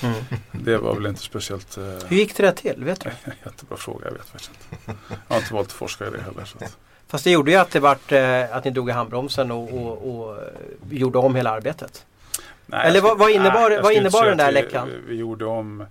Mm. 0.02 0.14
Det 0.52 0.78
var 0.78 0.94
väl 0.94 1.06
inte 1.06 1.20
speciellt... 1.20 1.76
Eh... 1.76 1.84
Hur 2.08 2.16
gick 2.16 2.36
det 2.36 2.42
där 2.42 2.52
till? 2.52 2.84
Vet 2.84 3.00
du? 3.00 3.10
Jättebra 3.44 3.76
fråga, 3.76 4.04
jag 4.04 4.12
vet 4.12 4.26
faktiskt 4.26 4.50
inte. 4.70 4.94
Jag 5.08 5.34
har 5.34 5.36
inte 5.36 5.54
valt 5.54 5.66
att 5.66 5.72
forska 5.72 6.06
i 6.06 6.10
det 6.10 6.20
heller. 6.20 6.44
Så 6.44 6.64
att... 6.64 6.76
Fast 7.08 7.24
det 7.24 7.30
gjorde 7.30 7.50
ju 7.50 7.56
att 7.56 7.70
det 7.70 7.80
vart 7.80 8.12
eh, 8.12 8.56
att 8.56 8.64
ni 8.64 8.70
drog 8.70 8.88
i 8.88 8.92
handbromsen 8.92 9.50
och, 9.50 9.72
och, 9.72 10.20
och 10.20 10.36
gjorde 10.90 11.18
om 11.18 11.34
hela 11.34 11.50
arbetet. 11.50 12.06
Nej, 12.66 12.86
Eller 12.88 13.00
vad, 13.00 13.18
vad 13.18 13.30
innebar, 13.30 13.70
nej, 13.70 13.82
vad 13.82 13.92
innebar 13.92 14.24
den 14.24 14.38
där 14.38 14.52
läckan? 14.52 14.88
Vi, 14.88 15.14
vi 15.14 15.20
gjorde 15.20 15.44
om 15.44 15.86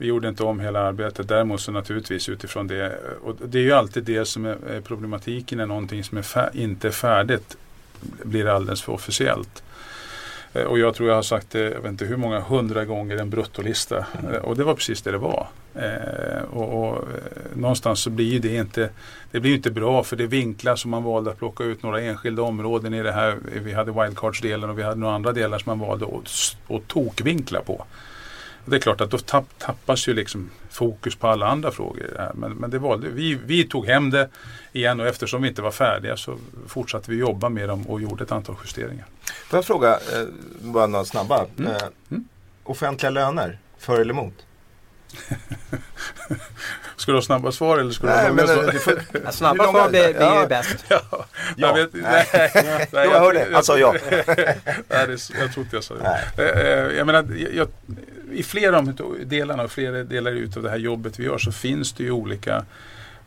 vi 0.00 0.06
gjorde 0.06 0.28
inte 0.28 0.44
om 0.44 0.60
hela 0.60 0.80
arbetet. 0.80 1.28
Däremot 1.28 1.60
så 1.60 1.72
naturligtvis 1.72 2.28
utifrån 2.28 2.66
det. 2.66 2.98
Och 3.22 3.36
det 3.44 3.58
är 3.58 3.62
ju 3.62 3.72
alltid 3.72 4.04
det 4.04 4.24
som 4.24 4.46
är 4.46 4.80
problematiken 4.80 5.58
när 5.58 5.66
någonting 5.66 6.04
som 6.04 6.18
är 6.18 6.22
fär, 6.22 6.50
inte 6.54 6.88
är 6.88 6.92
färdigt 6.92 7.56
blir 8.22 8.46
alldeles 8.46 8.82
för 8.82 8.92
officiellt. 8.92 9.62
Eh, 10.52 10.62
och 10.62 10.78
jag 10.78 10.94
tror 10.94 11.08
jag 11.08 11.16
har 11.16 11.22
sagt 11.22 11.50
det, 11.50 11.60
jag 11.60 11.80
vet 11.80 11.90
inte 11.90 12.04
hur 12.04 12.16
många 12.16 12.40
hundra 12.40 12.84
gånger, 12.84 13.16
en 13.16 13.30
bruttolista. 13.30 14.06
Mm. 14.22 14.42
Och 14.42 14.56
det 14.56 14.64
var 14.64 14.74
precis 14.74 15.02
det 15.02 15.10
det 15.10 15.18
var. 15.18 15.46
Eh, 15.74 16.42
och, 16.50 16.82
och, 16.82 16.96
eh, 16.96 17.56
någonstans 17.56 18.00
så 18.00 18.10
blir 18.10 18.40
det 18.40 18.56
inte, 18.56 18.90
det 19.30 19.40
blir 19.40 19.54
inte 19.54 19.70
bra 19.70 20.02
för 20.02 20.16
det 20.16 20.26
vinklar 20.26 20.76
som 20.76 20.90
man 20.90 21.04
valde 21.04 21.30
att 21.30 21.38
plocka 21.38 21.64
ut 21.64 21.82
några 21.82 22.00
enskilda 22.00 22.42
områden 22.42 22.94
i 22.94 23.02
det 23.02 23.12
här. 23.12 23.36
Vi 23.64 23.72
hade 23.72 23.92
wildcards-delen 23.92 24.70
och 24.70 24.78
vi 24.78 24.82
hade 24.82 25.00
några 25.00 25.14
andra 25.14 25.32
delar 25.32 25.58
som 25.58 25.78
man 25.78 25.88
valde 25.88 26.04
att, 26.04 26.56
att 26.76 26.88
tokvinkla 26.88 27.60
på. 27.60 27.86
Och 28.64 28.70
det 28.70 28.76
är 28.76 28.80
klart 28.80 29.00
att 29.00 29.10
då 29.10 29.18
tapp, 29.18 29.44
tappas 29.58 30.08
ju 30.08 30.14
liksom 30.14 30.50
fokus 30.70 31.16
på 31.16 31.28
alla 31.28 31.46
andra 31.46 31.70
frågor. 31.70 32.30
Men, 32.34 32.52
men 32.52 32.70
det 32.70 32.78
valde, 32.78 33.08
vi, 33.08 33.34
vi 33.34 33.64
tog 33.64 33.86
hem 33.86 34.10
det 34.10 34.28
igen 34.72 35.00
och 35.00 35.06
eftersom 35.06 35.42
vi 35.42 35.48
inte 35.48 35.62
var 35.62 35.70
färdiga 35.70 36.16
så 36.16 36.38
fortsatte 36.66 37.10
vi 37.10 37.16
jobba 37.16 37.48
med 37.48 37.68
dem 37.68 37.86
och 37.86 38.00
gjorde 38.00 38.24
ett 38.24 38.32
antal 38.32 38.56
justeringar. 38.64 39.06
Får 39.48 39.56
jag 39.56 39.64
fråga, 39.64 39.92
eh, 39.94 40.26
bara 40.60 40.86
några 40.86 41.04
snabba. 41.04 41.46
Mm. 41.58 41.72
Eh, 41.72 41.82
mm. 42.10 42.28
offentliga 42.64 43.10
löner, 43.10 43.58
för 43.78 44.00
eller 44.00 44.14
emot? 44.14 44.34
Ska 46.96 47.12
du 47.12 47.18
ha 47.18 47.22
snabba 47.22 47.52
svar 47.52 47.78
eller 47.78 47.90
ska 47.90 48.06
du 48.06 48.12
Nej, 48.12 48.26
ha 48.26 48.32
men, 48.32 48.46
långa 48.46 48.72
eh, 48.72 48.78
svar? 48.78 49.02
Ja, 49.24 49.32
snabba 49.32 49.64
svar 49.70 49.88
blir, 49.88 50.20
Ja. 50.20 50.42
ju 50.42 50.48
bäst. 50.48 50.84
Ja, 50.88 51.00
Ja. 51.10 51.24
jag 51.56 51.74
vet, 51.74 51.92
nej, 51.92 52.26
nej, 52.92 53.08
jag 53.08 53.20
hörde, 53.20 53.48
han 53.52 53.64
sa 53.64 53.78
ja. 53.78 53.94
Nej, 54.88 55.06
det, 55.06 55.30
jag 55.40 55.52
tror 55.52 55.64
inte 55.64 55.76
jag 55.76 55.84
sa 55.84 55.94
det. 55.94 56.02
Nej. 56.36 56.48
Eh, 56.48 56.60
eh, 56.60 56.96
Jag 56.96 57.06
menar, 57.06 57.26
jag, 57.36 57.54
jag, 57.54 57.68
I 58.32 58.42
flera 58.42 58.78
av 58.78 58.94
delarna 59.24 59.62
och 59.62 59.70
flera 59.70 60.04
delar 60.04 60.32
utav 60.32 60.62
det 60.62 60.70
här 60.70 60.78
jobbet 60.78 61.18
vi 61.18 61.24
gör 61.24 61.38
så 61.38 61.52
finns 61.52 61.92
det 61.92 62.02
ju 62.02 62.10
olika 62.10 62.64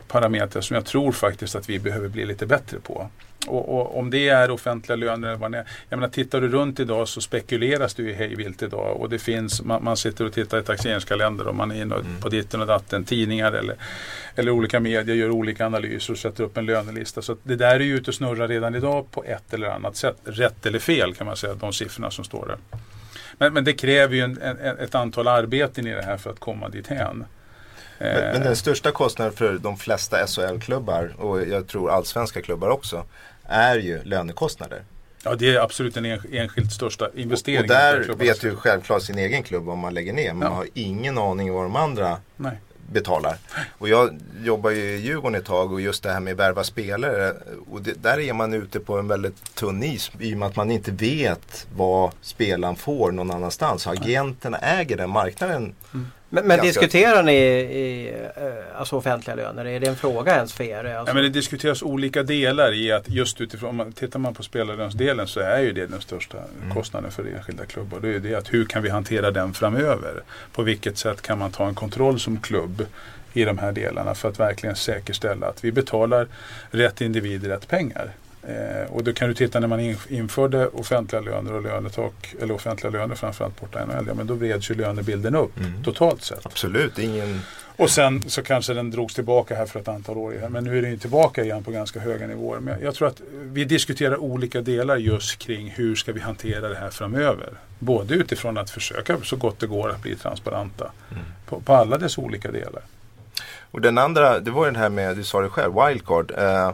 parametrar 0.08 0.62
som 0.62 0.74
jag 0.74 0.84
tror 0.84 1.12
faktiskt 1.12 1.54
att 1.54 1.68
vi 1.68 1.78
behöver 1.78 2.08
bli 2.08 2.26
lite 2.26 2.46
bättre 2.46 2.78
på. 2.80 3.10
Och, 3.46 3.68
och 3.68 3.98
om 3.98 4.10
det 4.10 4.28
är 4.28 4.50
offentliga 4.50 4.96
löner 4.96 5.28
eller 5.28 5.38
vad 5.38 5.52
det 5.52 5.58
är. 5.58 5.66
Jag 5.88 5.98
menar, 5.98 6.08
tittar 6.08 6.40
du 6.40 6.48
runt 6.48 6.80
idag 6.80 7.08
så 7.08 7.20
spekuleras 7.20 7.94
det 7.94 8.02
ju 8.02 8.12
hej 8.12 8.34
vilt 8.34 8.62
idag. 8.62 9.00
Och 9.00 9.10
det 9.10 9.18
finns, 9.18 9.62
man, 9.62 9.84
man 9.84 9.96
sitter 9.96 10.24
och 10.24 10.32
tittar 10.32 10.58
i 10.58 10.62
taxeringskalender 10.62 11.46
och 11.46 11.54
man 11.54 11.70
är 11.70 11.82
inne 11.82 11.94
på 12.20 12.28
ditten 12.28 12.60
och 12.60 12.66
datten. 12.66 13.04
Tidningar 13.04 13.52
eller, 13.52 13.76
eller 14.34 14.50
olika 14.50 14.80
medier 14.80 15.16
gör 15.16 15.30
olika 15.30 15.66
analyser 15.66 16.12
och 16.12 16.18
sätter 16.18 16.44
upp 16.44 16.56
en 16.56 16.66
lönelista. 16.66 17.22
Så 17.22 17.36
det 17.42 17.56
där 17.56 17.74
är 17.74 17.80
ju 17.80 17.96
ute 17.96 18.10
och 18.10 18.14
snurrar 18.14 18.48
redan 18.48 18.74
idag 18.74 19.10
på 19.10 19.24
ett 19.24 19.54
eller 19.54 19.68
annat 19.68 19.96
sätt. 19.96 20.16
Rätt 20.24 20.66
eller 20.66 20.78
fel 20.78 21.14
kan 21.14 21.26
man 21.26 21.36
säga, 21.36 21.54
de 21.54 21.72
siffrorna 21.72 22.10
som 22.10 22.24
står 22.24 22.46
där. 22.46 22.78
Men, 23.38 23.52
men 23.52 23.64
det 23.64 23.72
kräver 23.72 24.14
ju 24.14 24.20
en, 24.20 24.42
en, 24.42 24.78
ett 24.78 24.94
antal 24.94 25.28
arbeten 25.28 25.86
i 25.86 25.94
det 25.94 26.02
här 26.02 26.16
för 26.16 26.30
att 26.30 26.40
komma 26.40 26.68
dit 26.68 26.86
hän. 26.86 27.24
Men, 27.98 28.14
men 28.32 28.40
den 28.42 28.56
största 28.56 28.90
kostnaden 28.90 29.32
för 29.32 29.58
de 29.58 29.76
flesta 29.76 30.26
SHL-klubbar 30.26 31.14
och 31.18 31.42
jag 31.48 31.66
tror 31.68 31.90
allsvenska 31.90 32.42
klubbar 32.42 32.68
också 32.68 33.04
är 33.48 33.76
ju 33.76 34.02
lönekostnader. 34.04 34.82
Ja, 35.24 35.34
det 35.34 35.54
är 35.54 35.60
absolut 35.60 35.94
den 35.94 36.06
ensk- 36.06 36.36
enskilt 36.36 36.72
största 36.72 37.08
investeringen. 37.14 37.62
Och 37.64 37.68
där 37.68 38.14
vet 38.18 38.44
ju 38.44 38.56
självklart 38.56 39.02
sin 39.02 39.18
egen 39.18 39.42
klubb 39.42 39.68
om 39.68 39.78
man 39.78 39.94
lägger 39.94 40.12
ner. 40.12 40.32
Men 40.34 40.42
Ja. 40.42 40.48
man 40.48 40.56
har 40.58 40.66
ingen 40.74 41.18
aning 41.18 41.52
vad 41.52 41.64
de 41.64 41.76
andra 41.76 42.16
Nej. 42.36 42.58
Betalar. 42.92 43.36
Och 43.78 43.88
jag 43.88 44.18
jobbar 44.42 44.70
ju 44.70 44.82
i 44.82 45.00
Djurgården 45.00 45.40
ett 45.40 45.46
tag 45.46 45.72
och 45.72 45.80
just 45.80 46.02
det 46.02 46.12
här 46.12 46.20
med 46.20 46.36
värva 46.36 46.64
spelare. 46.64 47.32
Och 47.70 47.82
det, 47.82 48.02
där 48.02 48.20
är 48.20 48.32
man 48.32 48.54
ute 48.54 48.80
på 48.80 48.98
en 48.98 49.08
väldigt 49.08 49.54
tunn 49.54 49.82
is 49.82 50.10
i 50.18 50.34
och 50.34 50.38
med 50.38 50.48
att 50.48 50.56
man 50.56 50.70
inte 50.70 50.90
vet 50.90 51.66
vad 51.76 52.10
spelaren 52.20 52.76
får 52.76 53.12
någon 53.12 53.30
annanstans. 53.30 53.86
Agenterna 53.86 54.58
äger 54.58 54.96
den 54.96 55.10
marknaden. 55.10 55.74
Men, 56.34 56.46
men 56.46 56.60
diskuterar 56.60 57.22
ni 57.22 57.34
i, 57.34 58.12
eh, 58.36 58.78
alltså 58.80 58.96
offentliga 58.96 59.36
löner? 59.36 59.64
Är 59.64 59.80
det 59.80 59.86
en 59.86 59.96
fråga 59.96 60.36
ens 60.36 60.52
för 60.52 60.64
er? 60.64 60.84
Alltså, 60.84 61.10
Ja, 61.10 61.14
men 61.14 61.22
det 61.22 61.28
diskuteras 61.28 61.82
olika 61.82 62.22
delar 62.22 62.72
i 62.72 62.92
att 62.92 63.08
just 63.08 63.40
utifrån, 63.40 63.70
om 63.70 63.76
man, 63.76 63.92
tittar 63.92 64.18
man 64.18 64.34
på 64.34 64.42
spelarlönsdelen 64.42 65.26
så 65.26 65.40
är 65.40 65.60
ju 65.60 65.72
det 65.72 65.86
den 65.86 66.00
största 66.00 66.38
kostnaden 66.72 67.10
för 67.10 67.24
enskilda 67.36 67.66
klubbar. 67.66 68.00
Det 68.00 68.08
är 68.08 68.12
ju 68.12 68.20
det 68.20 68.34
att 68.34 68.52
hur 68.52 68.64
kan 68.64 68.82
vi 68.82 68.88
hantera 68.88 69.30
den 69.30 69.54
framöver? 69.54 70.22
På 70.52 70.62
vilket 70.62 70.98
sätt 70.98 71.22
kan 71.22 71.38
man 71.38 71.50
ta 71.50 71.66
en 71.68 71.74
kontroll 71.74 72.20
som 72.20 72.40
klubb 72.40 72.86
i 73.32 73.44
de 73.44 73.58
här 73.58 73.72
delarna 73.72 74.14
för 74.14 74.28
att 74.28 74.40
verkligen 74.40 74.76
säkerställa 74.76 75.46
att 75.46 75.64
vi 75.64 75.72
betalar 75.72 76.28
rätt 76.70 77.00
individer 77.00 77.48
rätt 77.48 77.68
pengar. 77.68 78.10
Eh, 78.48 78.92
och 78.92 79.04
då 79.04 79.12
kan 79.12 79.28
du 79.28 79.34
titta 79.34 79.60
när 79.60 79.68
man 79.68 79.80
in, 79.80 79.96
införde 80.08 80.66
offentliga 80.66 81.22
löner 81.22 81.52
och 81.52 81.62
lönetak, 81.62 82.34
eller 82.40 82.54
offentliga 82.54 82.90
löner 82.90 83.14
framförallt 83.14 83.60
borta 83.60 83.82
i 83.82 83.86
NHL, 83.86 84.04
ja, 84.06 84.14
men 84.14 84.26
då 84.26 84.34
vreds 84.34 84.70
ju 84.70 84.74
lönebilden 84.74 85.34
upp 85.34 85.52
totalt 85.84 86.22
sett. 86.22 86.46
Absolut, 86.46 86.98
ingen 86.98 87.40
Och 87.76 87.90
sen 87.90 88.22
så 88.30 88.42
kanske 88.42 88.74
den 88.74 88.90
drogs 88.90 89.14
tillbaka 89.14 89.54
här 89.54 89.66
för 89.66 89.80
ett 89.80 89.88
antal 89.88 90.18
år 90.18 90.34
igen. 90.34 90.52
Men 90.52 90.64
nu 90.64 90.78
är 90.78 90.82
den 90.82 90.90
ju 90.90 90.96
tillbaka 90.96 91.44
igen 91.44 91.64
på 91.64 91.70
ganska 91.70 92.00
höga 92.00 92.26
nivåer. 92.26 92.60
Men 92.60 92.80
jag 92.82 92.94
tror 92.94 93.08
att 93.08 93.20
vi 93.32 93.64
diskuterar 93.64 94.16
olika 94.16 94.60
delar 94.60 94.96
just 94.96 95.38
kring 95.38 95.70
hur 95.70 95.94
ska 95.94 96.12
vi 96.12 96.20
hantera 96.20 96.68
det 96.68 96.76
här 96.76 96.90
framöver. 96.90 97.48
Både 97.78 98.14
utifrån 98.14 98.58
att 98.58 98.70
försöka 98.70 99.18
så 99.22 99.36
gott 99.36 99.60
det 99.60 99.66
går 99.66 99.90
att 99.90 100.02
bli 100.02 100.16
transparenta 100.16 100.90
på, 101.46 101.60
på 101.60 101.74
alla 101.74 101.98
dess 101.98 102.18
olika 102.18 102.50
delar. 102.50 102.82
Och 103.70 103.80
den 103.80 103.98
andra, 103.98 104.40
det 104.40 104.50
var 104.50 104.66
ju 104.66 104.72
det 104.72 104.78
här 104.78 104.88
med, 104.88 105.16
du 105.16 105.24
sa 105.24 105.40
det 105.40 105.48
själv, 105.48 105.72
wildcard. 105.86 106.32
Eh, 106.38 106.72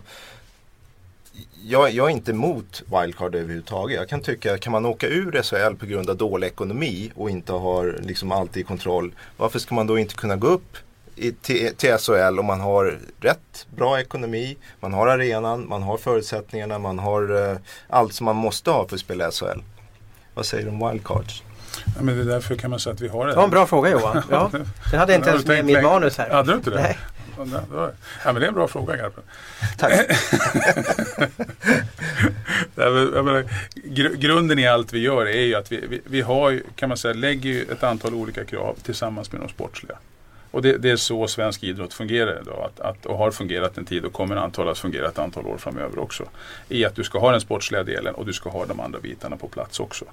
jag, 1.63 1.91
jag 1.91 2.07
är 2.07 2.11
inte 2.11 2.31
emot 2.31 2.83
wildcard 2.87 3.35
överhuvudtaget. 3.35 3.97
Jag 3.97 4.09
kan 4.09 4.21
tycka, 4.21 4.59
kan 4.59 4.73
man 4.73 4.87
åka 4.87 5.07
ur 5.07 5.43
SHL 5.43 5.75
på 5.75 5.87
grund 5.87 6.11
av 6.11 6.17
dålig 6.17 6.47
ekonomi 6.47 7.13
och 7.15 7.31
inte 7.31 7.53
har 7.53 7.99
liksom 8.03 8.33
alltid 8.33 8.67
kontroll. 8.67 9.15
Varför 9.37 9.59
ska 9.59 9.75
man 9.75 9.87
då 9.87 9.99
inte 9.99 10.15
kunna 10.15 10.37
gå 10.37 10.47
upp 10.47 10.77
i, 11.17 11.33
till, 11.33 11.75
till 11.77 11.97
SHL 11.99 12.39
om 12.39 12.47
man 12.47 12.61
har 12.61 12.99
rätt 13.21 13.67
bra 13.77 14.01
ekonomi, 14.01 14.57
man 14.81 14.93
har 14.93 15.07
arenan, 15.07 15.69
man 15.69 15.83
har 15.83 15.97
förutsättningarna, 15.97 16.79
man 16.79 16.99
har 16.99 17.51
eh, 17.51 17.57
allt 17.89 18.15
som 18.15 18.25
man 18.25 18.37
måste 18.37 18.71
ha 18.71 18.89
för 18.89 18.95
att 18.95 19.01
spela 19.01 19.31
SHL. 19.31 19.61
Vad 20.35 20.47
säger 20.47 20.65
du 20.65 20.71
om 20.71 20.89
wildcards? 20.89 21.43
Ja, 21.97 22.03
men 22.03 22.17
det 22.17 22.23
är 22.23 22.27
därför 22.27 22.55
kan 22.55 22.71
man 22.71 22.81
säga 22.81 22.95
att 22.95 23.01
vi 23.01 23.09
har 23.09 23.27
det. 23.27 23.33
Det 23.33 23.37
var 23.37 23.45
en 23.45 23.51
bra 23.51 23.67
fråga 23.67 23.91
Johan. 23.91 24.23
Ja, 24.31 24.51
den 24.91 25.01
hade 25.01 25.13
jag 25.13 25.21
inte 25.21 25.31
ens 25.31 25.47
med 25.47 25.59
i 25.59 25.63
mitt 25.63 25.83
manus 25.83 26.19
här. 26.19 26.31
Hade 26.31 26.53
du 26.53 26.57
inte 26.57 26.71
det? 26.71 26.83
Nej. 26.83 26.99
Ja, 28.25 28.33
men 28.33 28.35
det 28.35 28.45
är 28.45 28.49
en 28.49 28.55
bra 28.55 28.69
fråga 28.69 28.97
Garpen. 28.97 29.25
Tack. 29.79 29.93
Menar, 32.75 33.45
gr- 33.75 34.17
grunden 34.17 34.59
i 34.59 34.67
allt 34.67 34.93
vi 34.93 34.99
gör 34.99 35.27
är 35.27 35.43
ju 35.43 35.55
att 35.55 35.73
vi, 35.73 35.87
vi, 35.87 36.01
vi 36.05 36.21
har, 36.21 36.63
kan 36.77 36.89
man 36.89 36.99
säga, 36.99 37.15
lägger 37.15 37.73
ett 37.73 37.83
antal 37.83 38.15
olika 38.15 38.45
krav 38.45 38.77
tillsammans 38.83 39.33
med 39.33 39.41
de 39.41 39.49
sportsliga. 39.49 39.99
Och 40.51 40.63
det, 40.63 40.77
det 40.79 40.91
är 40.91 40.97
så 40.97 41.29
svensk 41.29 41.63
idrott 41.63 41.95
fungerar 41.95 42.41
idag. 42.43 42.65
Att, 42.65 42.81
att, 42.81 43.07
och 43.07 43.19
har 43.19 43.31
fungerat 43.31 43.79
en 43.79 43.85
tid 43.85 44.05
och 44.05 44.13
kommer 44.13 44.37
antal 44.37 44.69
att 44.69 44.79
fungera 44.79 45.09
ett 45.09 45.19
antal 45.19 45.47
år 45.47 45.57
framöver 45.57 45.99
också. 45.99 46.25
I 46.69 46.85
att 46.85 46.95
du 46.95 47.05
ska 47.05 47.19
ha 47.19 47.31
den 47.31 47.41
sportsliga 47.41 47.83
delen 47.83 48.15
och 48.15 48.27
du 48.27 48.33
ska 48.33 48.51
ha 48.51 48.67
de 48.67 48.81
andra 48.81 49.01
bitarna 49.01 49.37
på 49.37 49.49
plats 49.49 49.81
också. 49.81 50.05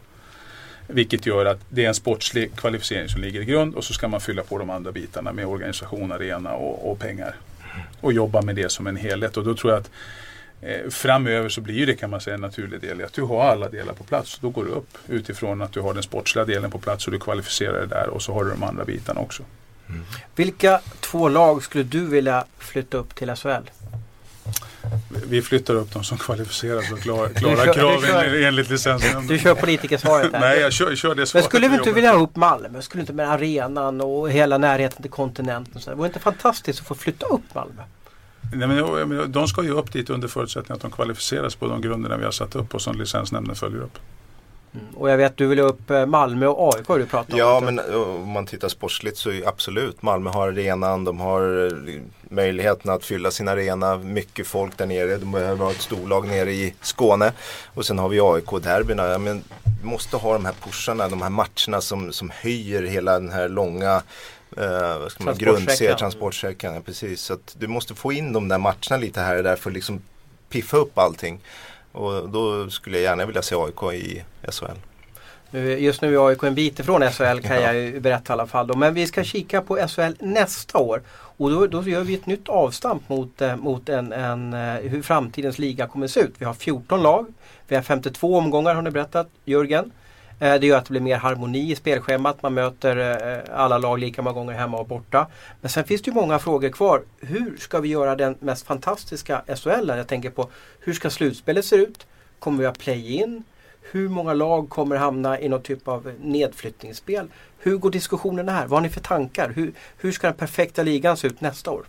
Vilket 0.88 1.26
gör 1.26 1.46
att 1.46 1.60
det 1.70 1.84
är 1.84 1.88
en 1.88 1.96
sportslig 1.96 2.56
kvalificering 2.56 3.10
som 3.10 3.22
ligger 3.22 3.42
i 3.42 3.46
grund 3.46 3.76
och 3.76 3.84
så 3.84 3.94
ska 3.94 4.08
man 4.08 4.22
fylla 4.22 4.44
på 4.44 4.58
de 4.58 4.70
andra 4.70 4.92
bitarna 4.92 5.34
med 5.34 5.46
organisation, 5.46 6.12
arena 6.12 6.54
och, 6.54 6.92
och 6.92 7.00
pengar. 7.00 7.36
Och 8.02 8.14
jobba 8.14 8.42
med 8.42 8.56
det 8.56 8.72
som 8.72 8.88
en 8.88 8.96
helhet. 8.96 9.38
Och 9.38 9.44
då 9.44 9.56
tror 9.56 9.74
jag 9.74 9.80
att 9.80 9.92
eh, 10.62 10.90
framöver 10.90 11.50
så 11.50 11.62
blir 11.62 11.88
det 11.88 11.96
kan 11.96 12.10
man 12.10 12.22
säga 12.22 12.34
en 12.34 12.42
naturlig 12.42 12.82
del 12.82 13.02
i 13.02 13.04
att 13.04 13.14
du 13.14 13.22
har 13.22 13.44
alla 13.44 13.70
delar 13.70 13.94
på 13.94 14.04
plats. 14.04 14.40
Då 14.42 14.50
går 14.50 14.66
du 14.66 14.72
upp 14.72 14.98
utifrån 15.08 15.62
att 15.62 15.72
du 15.72 15.80
har 15.80 15.94
den 15.94 16.04
sportsliga 16.04 16.46
delen 16.46 16.72
på 16.72 16.80
plats 16.80 17.06
och 17.06 17.12
du 17.12 17.20
kvalificerar 17.20 17.80
dig 17.80 17.88
där 17.88 18.08
och 18.10 18.22
så 18.22 18.34
har 18.34 18.44
du 18.44 18.50
de 18.50 18.64
andra 18.64 18.86
bitarna 18.86 19.22
också. 19.22 19.44
Vilka 20.36 20.82
två 21.00 21.30
lag 21.30 21.64
skulle 21.64 21.84
du 21.84 22.06
vilja 22.06 22.46
flytta 22.58 22.98
upp 22.98 23.16
till 23.16 23.36
SHL? 23.36 23.70
Vi 25.30 25.42
flyttar 25.42 25.74
upp 25.74 25.94
de 25.94 26.04
som 26.04 26.18
kvalificerar 26.18 26.82
sig 26.82 26.94
och 26.94 27.00
klarar, 27.00 27.30
klarar 27.30 27.66
kör- 27.66 27.74
kraven 27.74 28.02
kör- 28.02 28.44
enligt 28.44 28.70
licensen. 28.70 29.28
Du 29.28 29.40
kör 29.40 29.56
politikersvaret 29.56 30.34
här. 30.34 30.40
Nej, 30.40 30.60
jag 30.60 30.74
kör, 30.74 30.96
kör 30.96 31.10
det 31.10 31.16
Men 31.16 31.28
svaret. 31.28 31.46
skulle 31.46 31.68
vi 31.68 31.76
inte 31.78 31.92
vilja 31.92 32.12
ha 32.14 32.20
upp 32.24 32.36
Malmö? 32.36 32.82
Skulle 32.82 33.02
inte 33.02 33.14
med 33.14 33.30
arenan 33.32 34.02
och 34.02 34.30
hela 34.32 34.58
närheten 34.58 35.02
till 35.02 35.12
kontinenten? 35.12 35.82
så? 35.82 35.90
Det 35.90 35.96
vore 35.96 36.08
inte 36.08 36.20
fantastiskt 36.20 36.80
att 36.82 36.88
få 36.88 36.96
flytta 36.96 37.26
upp 37.26 37.42
Malmö? 37.56 37.82
Nej, 38.54 38.68
men, 38.68 38.78
jag 39.18 39.30
de 39.30 39.48
ska 39.48 39.64
ju 39.64 39.72
upp 39.72 39.94
dit 39.94 40.10
under 40.10 40.28
förutsättning 40.28 40.76
att 40.76 40.82
de 40.82 40.92
kvalificeras 40.92 41.56
på 41.56 41.68
de 41.68 41.82
grunderna 41.82 42.18
vi 42.18 42.24
har 42.26 42.32
satt 42.32 42.56
upp 42.56 42.76
och 42.76 42.82
som 42.82 42.96
licensnämnden 43.00 43.56
följer 43.56 43.82
upp. 43.82 43.98
Mm. 44.80 44.96
Och 44.96 45.10
jag 45.10 45.18
vet 45.18 45.32
att 45.32 45.38
du 45.38 45.48
vill 45.48 45.60
upp 45.60 45.90
eh, 45.90 46.06
Malmö 46.06 46.48
och 46.48 46.76
AIK 46.76 46.88
har 46.88 47.00
du 47.00 47.06
pratat 47.06 47.34
om. 47.34 47.40
Ja, 47.40 47.62
men 47.64 47.80
eh, 47.80 47.96
om 47.96 48.30
man 48.30 48.46
tittar 48.46 48.68
sportsligt 48.68 49.18
så 49.18 49.32
är 49.32 49.48
absolut. 49.48 50.02
Malmö 50.02 50.30
har 50.30 50.48
arenan, 50.48 51.04
de 51.04 51.20
har 51.20 51.68
eh, 51.88 52.02
möjligheten 52.30 52.92
att 52.92 53.06
fylla 53.06 53.32
sin 53.32 53.48
arena. 53.48 53.98
Mycket 53.98 54.48
folk 54.48 54.78
där 54.78 54.86
nere. 54.86 55.18
De 55.18 55.32
behöver 55.32 55.66
ha 55.66 55.72
ett 55.72 55.82
storlag 55.82 56.28
nere 56.28 56.52
i 56.52 56.74
Skåne. 56.82 57.34
Och 57.74 57.86
sen 57.86 58.00
har 58.00 58.10
vi 58.10 58.20
AIK-derbyna. 58.20 59.08
Ja, 59.08 59.18
men 59.18 59.44
måste 59.84 60.18
ha 60.18 60.34
de 60.34 60.46
här 60.46 60.56
pusharna, 60.64 61.08
de 61.10 61.22
här 61.22 61.30
matcherna 61.30 61.82
som, 61.82 62.14
som 62.14 62.32
höjer 62.36 62.84
hela 62.84 63.20
den 63.20 63.32
här 63.32 63.50
långa 63.50 64.02
eh, 64.58 65.00
vad 65.00 65.12
ska 65.12 65.24
man, 65.24 65.38
Transportsträckan. 65.38 65.54
grundserien, 65.54 65.98
transportsträckan. 65.98 66.74
Ja, 66.74 66.82
precis. 66.82 67.22
Så 67.22 67.38
du 67.54 67.68
måste 67.68 67.96
få 67.96 68.14
in 68.14 68.34
de 68.34 68.48
där 68.48 68.58
matcherna 68.58 68.98
lite 68.98 69.22
här 69.22 69.38
och 69.38 69.44
där 69.44 69.56
för 69.56 69.70
att 69.70 69.74
liksom 69.74 70.02
piffa 70.50 70.78
upp 70.78 70.98
allting. 70.98 71.40
Och 71.98 72.30
då 72.30 72.70
skulle 72.70 72.98
jag 72.98 73.04
gärna 73.04 73.26
vilja 73.26 73.42
se 73.42 73.56
AIK 73.56 73.94
i 73.94 74.24
SHL. 74.52 74.78
Just 75.78 76.02
nu 76.02 76.16
är 76.16 76.28
AIK 76.28 76.44
en 76.44 76.56
bit 76.56 76.80
ifrån 76.80 77.02
SHL 77.12 77.40
kan 77.40 77.62
Ja. 77.62 77.74
jag 77.74 78.02
berätta 78.02 78.32
i 78.32 78.34
alla 78.34 78.48
fall. 78.48 78.68
Då. 78.68 78.78
Men 78.78 78.94
vi 78.94 79.08
ska 79.08 79.24
kika 79.24 79.62
på 79.62 79.88
SHL 79.88 80.12
nästa 80.20 80.78
år. 80.78 81.02
Och 81.10 81.50
då, 81.52 81.68
då 81.68 81.84
gör 81.84 82.02
vi 82.02 82.14
ett 82.14 82.26
nytt 82.26 82.50
avstamp 82.50 83.10
mot, 83.10 83.42
eh, 83.42 83.56
mot 83.56 83.90
en, 83.90 84.14
en, 84.14 84.54
eh, 84.54 84.74
hur 84.76 85.02
framtidens 85.02 85.60
liga 85.60 85.88
kommer 85.88 86.08
se 86.08 86.20
ut. 86.20 86.34
Vi 86.38 86.46
har 86.46 86.54
14 86.54 87.02
lag. 87.04 87.26
Vi 87.68 87.76
har 87.76 87.84
52 87.84 88.38
omgångar 88.38 88.76
har 88.76 88.82
ni 88.82 88.92
berättat, 88.92 89.28
Jörgen. 89.46 89.92
Eh, 90.40 90.56
det 90.56 90.68
gör 90.68 90.78
att 90.78 90.86
det 90.86 90.92
blir 90.92 91.02
mer 91.02 91.18
harmoni 91.18 91.72
i 91.72 91.76
spelschemat. 91.76 92.42
Man 92.42 92.54
möter 92.54 92.98
eh, 92.98 93.60
alla 93.60 93.78
lag 93.78 94.00
lika 94.00 94.22
många 94.22 94.34
gånger 94.34 94.54
hemma 94.54 94.78
och 94.78 94.88
borta. 94.88 95.28
Men 95.62 95.70
sen 95.70 95.84
finns 95.84 96.02
det 96.02 96.10
ju 96.10 96.16
många 96.16 96.40
frågor 96.40 96.70
kvar. 96.70 97.02
Hur 97.20 97.58
ska 97.58 97.80
vi 97.80 97.90
göra 97.90 98.16
den 98.16 98.36
mest 98.40 98.66
fantastiska 98.66 99.42
SHL? 99.56 99.88
Jag 99.88 100.08
tänker 100.08 100.30
på 100.30 100.50
hur 100.80 100.94
ska 100.94 101.10
slutspelet 101.10 101.66
se 101.66 101.76
ut? 101.76 102.08
Kommer 102.40 102.60
vi 102.60 102.66
ha 102.66 102.74
play-in? 102.74 103.44
Hur 103.92 104.10
många 104.10 104.34
lag 104.34 104.70
kommer 104.70 104.96
hamna 104.96 105.40
i 105.40 105.50
någon 105.50 105.62
typ 105.62 105.88
av 105.88 106.12
nedflyttningsspel? 106.22 107.28
Hur 107.60 107.78
går 107.78 107.92
diskussionerna 107.92 108.52
här? 108.52 108.68
Vad 108.68 108.80
har 108.80 108.82
ni 108.82 108.90
för 108.90 109.02
tankar? 109.02 109.50
Hur, 109.50 109.74
hur 109.98 110.12
ska 110.12 110.28
den 110.28 110.36
perfekta 110.36 110.84
ligan 110.84 111.18
se 111.18 111.28
ut 111.28 111.42
nästa 111.42 111.72
år? 111.72 111.86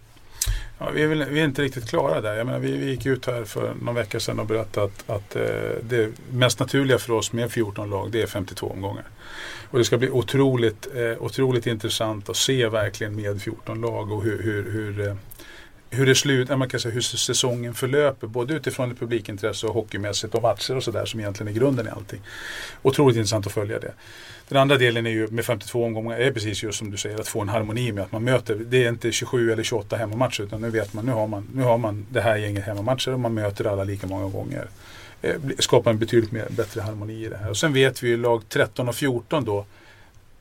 Ja, 0.78 0.90
vi, 0.94 1.02
är 1.02 1.06
väl, 1.06 1.24
vi 1.24 1.40
är 1.40 1.44
inte 1.44 1.62
riktigt 1.62 1.88
klara 1.88 2.20
där. 2.20 2.34
Jag 2.34 2.46
menar, 2.46 2.58
vi, 2.58 2.76
vi 2.76 2.90
gick 2.90 3.06
ut 3.06 3.26
här 3.26 3.44
för 3.44 3.74
någon 3.82 3.94
vecka 3.94 4.20
sedan 4.20 4.40
och 4.40 4.46
berättade 4.46 4.87
att, 4.87 5.11
att 5.11 5.37
eh, 5.37 5.42
det 5.82 6.12
mest 6.30 6.61
naturliga 6.61 6.98
för 6.98 7.12
oss 7.12 7.32
med 7.32 7.52
14 7.52 7.90
lag 7.90 8.11
det 8.11 8.22
är 8.22 8.26
52 8.26 8.66
omgångar. 8.66 9.04
Och 9.70 9.78
det 9.78 9.84
ska 9.84 9.98
bli 9.98 10.11
otroligt, 10.11 10.88
eh, 10.94 11.22
otroligt 11.22 11.66
intressant 11.66 12.28
att 12.28 12.37
se 12.37 12.68
verkligen 12.68 13.16
med 13.16 13.42
14 13.42 13.80
lag 13.80 14.12
och 14.12 14.22
hur, 14.22 14.42
hur, 14.42 14.72
hur 14.72 15.08
eh, 15.08 15.14
hur 15.90 16.06
det 16.06 16.14
slut, 16.14 16.48
man 16.48 16.68
kan 16.68 16.80
säga, 16.80 16.94
hur 16.94 17.00
säsongen 17.00 17.74
förlöper 17.74 18.26
både 18.26 18.54
utifrån 18.54 18.92
ett 18.92 18.98
publikintresse 18.98 19.66
och 19.66 19.74
hockeymässigt 19.74 20.34
och 20.34 20.42
matcher 20.42 20.76
och 20.76 20.82
sådär 20.82 21.04
som 21.04 21.20
egentligen 21.20 21.54
är 21.54 21.58
grunden 21.58 21.87
i 21.87 21.90
allting. 21.90 22.20
Otroligt 22.82 23.16
intressant 23.16 23.46
att 23.46 23.52
följa 23.52 23.78
det. 23.78 23.92
Den 24.48 24.58
andra 24.58 24.76
delen 24.76 25.06
är 25.06 25.11
ju 25.11 25.28
med 25.28 25.44
52 25.44 25.84
omgångar 25.84 26.16
är 26.16 26.32
precis 26.32 26.62
just 26.62 26.78
som 26.78 26.90
du 26.90 26.96
säger 26.96 27.20
att 27.20 27.28
få 27.28 27.40
en 27.40 27.48
harmoni 27.48 27.92
med 27.92 28.04
att 28.04 28.12
man 28.12 28.24
möter. 28.24 28.54
Det 28.54 28.84
är 28.84 28.88
inte 28.88 29.12
27 29.12 29.52
eller 29.52 29.62
28 29.62 29.96
hemmamatcher 29.96 30.42
utan 30.42 30.61
nu 30.61 30.70
vet 30.70 30.92
man 30.92 31.06
nu 31.06 31.12
har 31.12 31.26
man, 31.26 31.48
nu 31.54 31.62
har 31.62 31.78
man 31.78 32.06
det 32.11 32.20
här 32.20 32.37
gänget 32.37 32.64
hemmamatcher 32.64 33.12
och 33.12 33.20
man 33.20 33.34
möter 33.34 33.64
alla 33.64 33.84
lika 33.84 34.06
många 34.06 34.28
gånger. 34.28 34.68
Eh, 35.22 35.34
Skapar 35.58 35.90
en 35.90 35.98
betydligt 35.98 36.32
mer, 36.32 36.46
bättre 36.50 36.80
harmoni 36.80 37.24
i 37.24 37.28
det 37.28 37.37
här. 37.37 37.50
Och 37.50 37.56
sen 37.56 37.72
vet 37.72 38.02
vi 38.02 38.08
ju 38.08 38.16
lag 38.16 38.42
13 38.48 38.88
och 38.88 38.94
14 38.94 39.44
då 39.44 39.64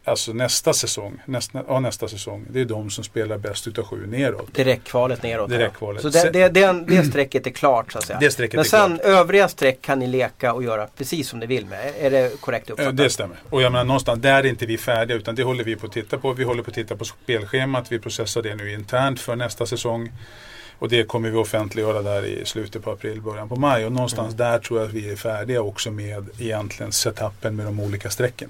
Alltså 0.08 0.34
nästa 0.34 0.74
säsong, 0.74 1.22
nästa, 1.26 1.64
ja, 1.68 1.80
nästa 1.80 2.08
säsong, 2.08 2.46
det 2.50 2.62
är 2.62 2.66
de 2.66 2.90
som 2.90 3.04
spelar 3.04 3.38
bäst 3.38 3.68
utav 3.68 3.86
sju 3.86 4.08
neråt. 4.08 4.54
Direktkvalet 4.54 5.24
neråt. 5.24 5.50
Direktkvalet. 5.50 6.02
Så 6.02 6.10
det, 6.10 6.30
det, 6.30 6.50
det, 6.50 6.84
det 6.88 7.04
strecket 7.04 7.48
är 7.48 7.52
klart 7.52 7.92
så 7.92 7.98
att 7.98 8.04
säga. 8.06 8.20
Det 8.20 8.32
strecket 8.32 8.54
Men 8.54 8.60
är 8.60 8.64
sen 8.70 8.98
klart. 9.00 9.08
övriga 9.12 9.48
streck 9.48 9.82
kan 9.82 10.00
ni 10.00 10.08
leka 10.08 10.54
och 10.54 10.64
göra 10.64 10.88
precis 10.98 11.30
som 11.30 11.40
ni 11.40 11.46
vill 11.46 11.66
med. 11.66 11.94
Är 12.00 12.12
det 12.12 12.42
korrekt 12.42 12.66
Ja, 12.70 12.74
uppfattat? 12.74 12.98
det 12.98 13.10
stämmer. 13.10 13.38
Och 13.50 13.62
jag 13.62 13.72
menar 13.72 13.86
någonstans 13.86 14.22
där 14.22 14.34
är 14.40 14.46
inte 14.46 14.66
vi 14.66 14.78
färdiga 14.78 15.18
utan 15.18 15.36
det 15.36 15.44
håller 15.44 15.64
vi 15.64 15.76
på 15.76 15.86
att 15.86 15.92
titta 15.94 16.18
på. 16.18 16.34
Vi 16.34 16.44
håller 16.44 16.64
på 16.64 16.70
att 16.70 16.76
titta 16.76 16.96
på 16.96 17.06
spelschemat. 17.06 17.92
Vi 17.92 18.00
processar 18.00 18.42
det 18.42 18.56
nu 18.56 18.74
internt 18.74 19.20
för 19.20 19.36
nästa 19.36 19.66
säsong. 19.66 20.12
Och 20.80 20.90
det 20.90 21.04
kommer 21.04 21.30
vi 21.30 21.38
offentliggöra 21.38 22.02
där 22.02 22.26
i 22.26 22.46
slutet 22.46 22.84
på 22.84 22.92
april, 22.92 23.22
början 23.22 23.50
på 23.50 23.56
maj. 23.56 23.86
Och 23.86 23.92
någonstans 23.92 24.34
Mm. 24.34 24.38
där 24.52 24.60
tror 24.60 24.80
jag 24.80 24.88
att 24.88 24.94
vi 24.94 25.12
är 25.12 25.16
färdiga 25.16 25.62
också 25.62 25.92
med 25.92 26.26
egentligen 26.40 26.92
setupen 26.92 27.56
med 27.56 27.66
de 27.66 27.80
olika 27.80 28.10
strecken. 28.10 28.50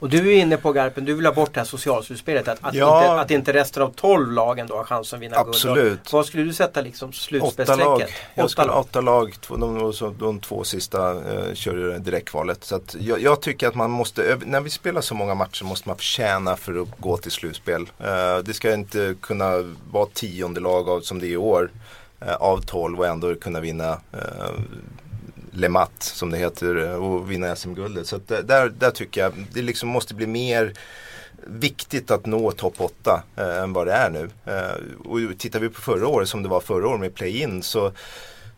Och 0.00 0.08
du 0.08 0.32
är 0.32 0.36
inne 0.40 0.56
på 0.56 0.72
Garpen, 0.72 1.04
du 1.04 1.14
vill 1.14 1.26
ha 1.26 1.32
bort 1.32 1.54
det 1.54 1.60
här 1.60 1.64
socialslutspelet. 1.64 2.48
Att, 2.48 2.58
att, 2.64 2.74
Ja. 2.74 3.00
inte, 3.02 3.20
att 3.20 3.30
inte 3.30 3.52
resten 3.52 3.82
av 3.82 3.92
12 3.96 4.32
lagen 4.32 4.66
då 4.66 4.76
har 4.76 4.84
chans 4.84 5.14
att 5.14 5.20
vinna 5.20 5.36
guld. 5.36 5.48
Absolut. 5.48 6.06
Och 6.06 6.12
Vad 6.12 6.26
skulle 6.26 6.42
du 6.44 6.52
sätta 6.52 6.80
liksom 6.80 7.08
Åtta 7.08 7.18
slutspelsstrecket? 7.18 7.84
lag. 7.84 8.00
Jag 8.34 8.44
Åtta 8.44 8.48
skulle, 8.48 8.66
lag. 8.68 8.78
åtta 8.80 9.00
lag. 9.00 9.34
De, 9.48 9.82
och 9.82 9.94
så 9.94 10.08
de 10.18 10.40
två 10.40 10.64
sista 10.64 11.10
eh, 11.10 11.54
kör 11.54 11.76
ju 11.76 11.98
direktkvalet. 11.98 12.64
Så 12.64 12.80
jag, 12.98 13.20
jag 13.20 13.42
tycker 13.42 13.68
att 13.68 13.74
man 13.74 13.90
måste, 13.90 14.38
när 14.44 14.60
vi 14.60 14.70
spelar 14.70 15.00
så 15.00 15.14
många 15.14 15.34
matcher 15.34 15.64
måste 15.64 15.88
man 15.88 15.96
förtjäna 15.96 16.56
för 16.56 16.82
att 16.82 16.88
gå 16.98 17.16
till 17.16 17.30
slutspel. 17.32 17.82
Eh, 17.98 18.38
det 18.44 18.54
ska 18.54 18.74
inte 18.74 19.14
kunna 19.20 19.52
vara 19.90 20.06
tionde 20.14 20.60
lag 20.60 20.88
av, 20.88 21.00
som 21.00 21.18
det 21.18 21.26
är 21.26 21.30
i 21.30 21.36
år. 21.36 21.70
Eh, 22.20 22.34
av 22.34 22.60
12 22.60 22.98
och 22.98 23.06
ändå 23.06 23.34
kunna 23.34 23.60
vinna 23.60 24.00
eh, 24.12 24.50
Le 25.52 25.68
Mat 25.68 26.02
som 26.02 26.30
det 26.30 26.38
heter 26.38 26.84
eh, 26.84 26.94
och 26.94 27.30
vinna 27.30 27.56
SM-guldet. 27.56 28.06
Så 28.06 28.16
att 28.16 28.28
där, 28.28 28.68
där 28.78 28.90
tycker 28.90 29.20
jag 29.20 29.32
det 29.52 29.62
liksom 29.62 29.88
måste 29.88 30.14
bli 30.14 30.26
mer 30.26 30.72
viktigt 31.46 32.10
att 32.10 32.26
nå 32.26 32.50
topp 32.50 32.74
8 32.78 33.22
eh, 33.36 33.62
än 33.62 33.72
vad 33.72 33.86
det 33.86 33.92
är 33.92 34.10
nu. 34.10 34.30
Eh, 34.44 35.06
och 35.10 35.38
tittar 35.38 35.60
vi 35.60 35.68
på 35.68 35.80
förra 35.80 36.08
året 36.08 36.28
som 36.28 36.42
det 36.42 36.48
var 36.48 36.60
förra 36.60 36.88
året 36.88 37.00
med 37.00 37.14
play-in 37.14 37.62
så 37.62 37.92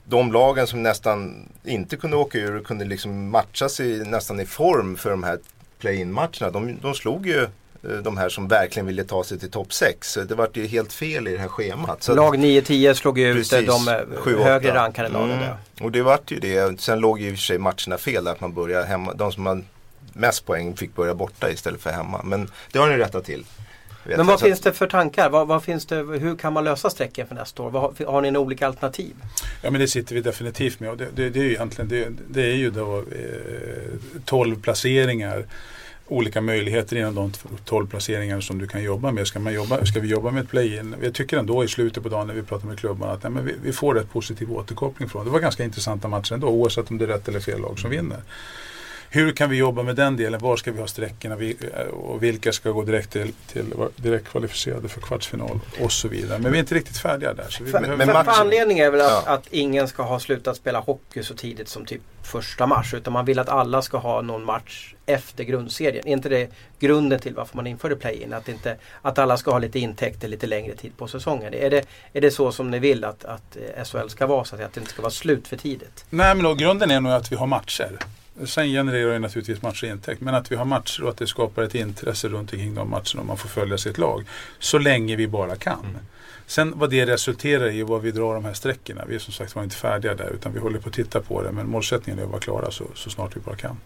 de 0.04 0.32
lagen 0.32 0.66
som 0.66 0.82
nästan 0.82 1.48
inte 1.64 1.96
kunde 1.96 2.16
åka 2.16 2.38
ur 2.38 2.56
och 2.56 2.66
kunde 2.66 2.84
liksom 2.84 3.30
matchas 3.30 3.80
i, 3.80 4.04
nästan 4.06 4.40
i 4.40 4.46
form 4.46 4.96
för 4.96 5.10
de 5.10 5.22
här 5.22 5.38
play-in 5.78 6.12
matcherna. 6.12 6.50
De, 6.50 6.78
de 6.82 6.94
slog 6.94 7.26
ju 7.26 7.48
de 8.02 8.16
här 8.16 8.28
som 8.28 8.48
verkligen 8.48 8.86
ville 8.86 9.04
ta 9.04 9.24
sig 9.24 9.38
till 9.38 9.50
topp 9.50 9.72
6. 9.72 10.18
Det 10.28 10.34
var 10.34 10.48
ju 10.54 10.66
helt 10.66 10.92
fel 10.92 11.28
i 11.28 11.32
det 11.32 11.38
här 11.38 11.48
schemat. 11.48 12.02
Så 12.02 12.14
Lag 12.14 12.36
9-10 12.36 12.94
slog 12.94 13.18
ju 13.18 13.28
ut 13.30 13.50
Precis, 13.50 13.66
de 13.68 13.88
eh, 13.88 13.94
sju, 14.20 14.34
åtta. 14.36 14.44
högre 14.44 14.74
rankade 14.74 15.08
lagen. 15.08 15.30
Mm. 15.42 15.54
Och 15.80 15.92
det 15.92 16.02
vart 16.02 16.30
ju 16.30 16.38
det. 16.38 16.80
Sen 16.80 16.98
låg 16.98 17.20
ju 17.20 17.28
i 17.28 17.32
och 17.32 17.36
för 17.36 17.42
sig 17.42 17.58
matcherna 17.58 17.98
fel 17.98 18.24
där 18.24 18.32
att 18.32 18.40
man 18.40 18.52
började 18.54 18.86
hemma. 18.86 19.14
De 19.14 19.32
som 19.32 19.46
hade 19.46 19.62
mest 20.12 20.46
poäng 20.46 20.76
fick 20.76 20.94
börja 20.96 21.14
borta 21.14 21.50
istället 21.50 21.80
för 21.80 21.90
hemma. 21.90 22.20
Men 22.24 22.50
det 22.72 22.78
har 22.78 22.88
ni 22.88 22.96
rättat 22.96 23.24
till. 23.24 23.44
Vet 24.04 24.16
Men 24.16 24.18
jag. 24.18 24.24
vad 24.32 24.40
Så 24.40 24.46
finns 24.46 24.60
det 24.60 24.72
för 24.72 24.86
tankar? 24.86 25.30
Vad, 25.30 25.46
vad 25.48 25.62
finns 25.62 25.86
det, 25.86 25.96
hur 25.96 26.36
kan 26.36 26.52
man 26.52 26.64
lösa 26.64 26.90
strecken 26.90 27.26
för 27.26 27.34
nästa 27.34 27.62
år? 27.62 27.70
Vad, 27.70 27.82
har- 27.82 28.06
har 28.12 28.20
ni 28.20 28.30
några 28.30 28.46
olika 28.46 28.66
alternativ? 28.66 29.14
Ja 29.62 29.70
men 29.70 29.80
det 29.80 29.88
sitter 29.88 30.14
vi 30.14 30.20
definitivt 30.20 30.80
med 30.80 30.90
och 30.90 30.96
det, 30.96 31.06
det, 31.14 31.30
det 31.30 31.38
är 31.40 31.44
ju 31.44 31.50
egentligen 31.52 31.88
det, 31.88 32.08
det 32.28 32.42
är 32.42 32.54
ju 32.56 32.70
då 32.70 32.98
eh, 32.98 33.04
12 34.24 34.62
placeringar 34.62 35.44
olika 36.12 36.40
möjligheter 36.40 36.96
inom 36.96 37.14
de 37.14 37.32
12 37.64 37.86
placeringar 37.86 38.40
som 38.40 38.58
du 38.58 38.66
kan 38.66 38.82
jobba 38.82 39.10
med. 39.12 39.26
Ska, 39.26 39.38
man 39.38 39.54
jobba, 39.54 39.86
ska 39.86 40.00
vi 40.00 40.08
jobba 40.08 40.30
med 40.30 40.42
ett 40.42 40.50
play-in? 40.50 40.94
Jag 41.02 41.14
tycker 41.14 41.38
ändå 41.38 41.64
i 41.64 41.68
slutet 41.68 42.02
på 42.02 42.08
dagen 42.08 42.26
när 42.26 42.34
vi 42.34 42.42
pratar 42.42 42.66
med 42.66 42.78
klubbarna 42.78 43.12
att 43.12 43.22
nej, 43.22 43.32
men 43.32 43.44
vi, 43.44 43.54
vi 43.62 43.72
får 43.72 43.94
rätt 43.94 44.10
positiv 44.10 44.52
återkoppling 44.52 45.08
från. 45.08 45.24
Det 45.24 45.30
var 45.30 45.40
ganska 45.40 45.64
intressanta 45.64 46.08
matcher 46.08 46.34
ändå 46.34 46.48
oavsett 46.48 46.90
om 46.90 46.98
det 46.98 47.04
är 47.04 47.08
rätt 47.08 47.28
eller 47.28 47.40
fel 47.40 47.60
lag 47.60 47.78
som 47.78 47.90
vinner. 47.90 48.18
Hur 49.14 49.32
kan 49.32 49.50
vi 49.50 49.56
jobba 49.56 49.82
med 49.82 49.96
den 49.96 50.16
delen? 50.16 50.40
Var 50.40 50.56
ska 50.56 50.72
vi 50.72 50.80
ha 50.80 50.86
sträckorna 50.86 51.36
Vi- 51.36 51.56
och 51.92 52.22
vilka 52.22 52.52
ska 52.52 52.70
gå 52.70 52.82
direkt 52.82 53.10
till, 53.10 53.32
till 53.46 53.74
direkt 53.96 54.28
kvalificerade 54.28 54.88
för 54.88 55.00
kvartsfinal 55.00 55.60
och 55.80 55.92
så 55.92 56.08
vidare. 56.08 56.38
Men 56.38 56.52
vi 56.52 56.58
är 56.58 56.60
inte 56.60 56.74
riktigt 56.74 56.98
färdiga 56.98 57.34
där. 57.34 57.46
Så 57.48 57.64
vi 57.64 57.70
För, 57.70 57.80
behöver- 57.80 58.06
men 58.06 58.14
för, 58.14 58.24
för 58.32 58.40
anledningen 58.42 58.86
är 58.86 58.90
väl 58.90 59.00
att, 59.00 59.22
Ja. 59.26 59.32
att 59.32 59.46
ingen 59.50 59.88
ska 59.88 60.02
ha 60.02 60.18
slutat 60.20 60.56
spela 60.56 60.80
hockey 60.80 61.22
så 61.22 61.34
tidigt 61.34 61.68
som 61.68 61.86
typ 61.86 62.00
första 62.22 62.66
mars. 62.66 62.94
Utan 62.94 63.12
man 63.12 63.24
vill 63.24 63.38
att 63.38 63.48
alla 63.48 63.82
ska 63.82 63.98
ha 63.98 64.20
någon 64.22 64.44
match 64.44 64.94
efter 65.06 65.44
grundserien. 65.44 66.06
Är 66.08 66.12
inte 66.12 66.28
det 66.28 66.50
grunden 66.80 67.20
till 67.20 67.34
varför 67.34 67.56
man 67.56 67.66
införde 67.66 67.96
play-in? 67.96 68.32
Att, 68.32 68.48
inte, 68.48 68.76
att 69.02 69.18
alla 69.18 69.36
ska 69.36 69.50
ha 69.50 69.58
lite 69.58 69.78
intäkter 69.78 70.28
lite 70.28 70.46
längre 70.46 70.74
tid 70.76 70.92
på 70.96 71.08
säsongen. 71.08 71.54
Är 71.54 71.70
det, 71.70 71.84
är 72.12 72.20
det 72.20 72.30
så 72.30 72.52
som 72.52 72.70
ni 72.70 72.78
vill 72.78 73.04
att, 73.04 73.24
att 73.24 73.56
eh, 73.76 73.84
SHL 73.84 74.08
ska 74.08 74.26
vara? 74.26 74.44
Så 74.44 74.54
att 74.56 74.74
det 74.74 74.80
inte 74.80 74.90
ska 74.92 75.02
vara 75.02 75.10
slut 75.12 75.48
för 75.48 75.56
tidigt? 75.56 76.04
Nej 76.10 76.34
men 76.34 76.44
då, 76.44 76.54
grunden 76.54 76.90
är 76.90 77.00
nog 77.00 77.12
att 77.12 77.32
vi 77.32 77.36
har 77.36 77.46
matcher. 77.46 77.98
Sen 78.44 78.66
genererar 78.66 79.12
ju 79.12 79.18
naturligtvis 79.18 79.62
matcher 79.62 79.86
intäkt. 79.86 80.20
Men 80.20 80.34
att 80.34 80.52
vi 80.52 80.56
har 80.56 80.64
matcher 80.64 81.02
och 81.02 81.10
att 81.10 81.16
det 81.16 81.26
skapar 81.26 81.62
ett 81.62 81.74
intresse 81.74 82.28
runt 82.28 82.52
omkring 82.52 82.74
de 82.74 82.90
matcherna 82.90 83.20
och 83.20 83.26
man 83.26 83.36
får 83.36 83.48
följa 83.48 83.78
sitt 83.78 83.98
lag. 83.98 84.24
Så 84.58 84.78
länge 84.78 85.16
vi 85.16 85.28
bara 85.28 85.56
kan. 85.56 85.98
Sen 86.46 86.72
vad 86.76 86.90
det 86.90 87.06
resulterar 87.06 87.70
i 87.70 87.82
och 87.82 87.88
vad 87.88 88.02
vi 88.02 88.10
drar 88.10 88.34
de 88.34 88.44
här 88.44 88.52
sträckorna. 88.52 89.04
Vi 89.08 89.14
är 89.14 89.18
som 89.18 89.32
sagt 89.32 89.54
var 89.54 89.62
inte 89.62 89.76
färdiga 89.76 90.14
där 90.14 90.30
utan 90.34 90.52
vi 90.52 90.58
håller 90.58 90.78
på 90.78 90.88
att 90.88 90.94
titta 90.94 91.20
på 91.20 91.42
det. 91.42 91.52
Men 91.52 91.68
målsättningen 91.68 92.18
är 92.18 92.24
att 92.24 92.30
vara 92.30 92.40
klara 92.40 92.70
så, 92.70 92.84
så 92.94 93.10
snart 93.10 93.36
vi 93.36 93.40
bara 93.40 93.56
kan. 93.56 93.76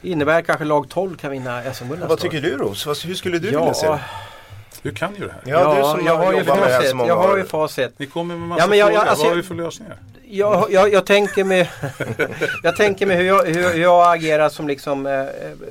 Det 0.00 0.08
innebär 0.08 0.42
kanske 0.42 0.64
lag 0.64 0.88
12 0.88 1.16
kan 1.16 1.30
vinna 1.30 1.74
SM-guld 1.74 2.00
Vad 2.08 2.18
tycker 2.18 2.40
du 2.40 2.56
Ros? 2.56 3.04
Hur 3.06 3.14
skulle 3.14 3.38
du 3.38 3.50
Ja, 3.50 3.60
vilja 3.60 3.74
se 3.74 3.86
det? 3.88 4.00
Du 4.86 4.94
kan 4.94 5.14
ju 5.14 5.26
det 5.26 5.32
här. 5.32 5.42
Ja, 5.44 5.74
du 5.74 5.82
som 5.82 6.06
jag 6.06 6.16
har 6.16 6.24
har 6.24 6.32
ju 6.32 6.44
facit. 6.44 6.94
Jag 7.06 7.16
har 7.16 7.36
ju 7.36 7.44
facit. 7.44 7.98
Ni 7.98 8.06
kommer 8.06 8.36
med 8.36 8.48
massa 8.48 8.62
Ja, 8.62 8.66
men 8.68 8.78
jag- 8.78 8.86
frågor. 8.88 9.00
jag- 9.02 9.08
alltså- 9.08 9.24
vad 9.24 9.30
har 9.32 9.36
vi 9.36 9.42
för 9.42 9.54
lösningar? 9.54 9.96
Jag, 10.28 10.66
jag, 10.70 10.92
jag 10.92 11.06
tänker 11.06 11.44
mig 11.44 11.70
Jag 12.62 12.76
tänker 12.76 13.06
mig 13.06 13.16
hur 13.16 13.24
jag, 13.24 13.44
hur, 13.46 13.74
jag 13.80 14.14
agerar 14.16 14.48
som 14.48 14.68
liksom 14.68 15.06
eh, 15.06 15.24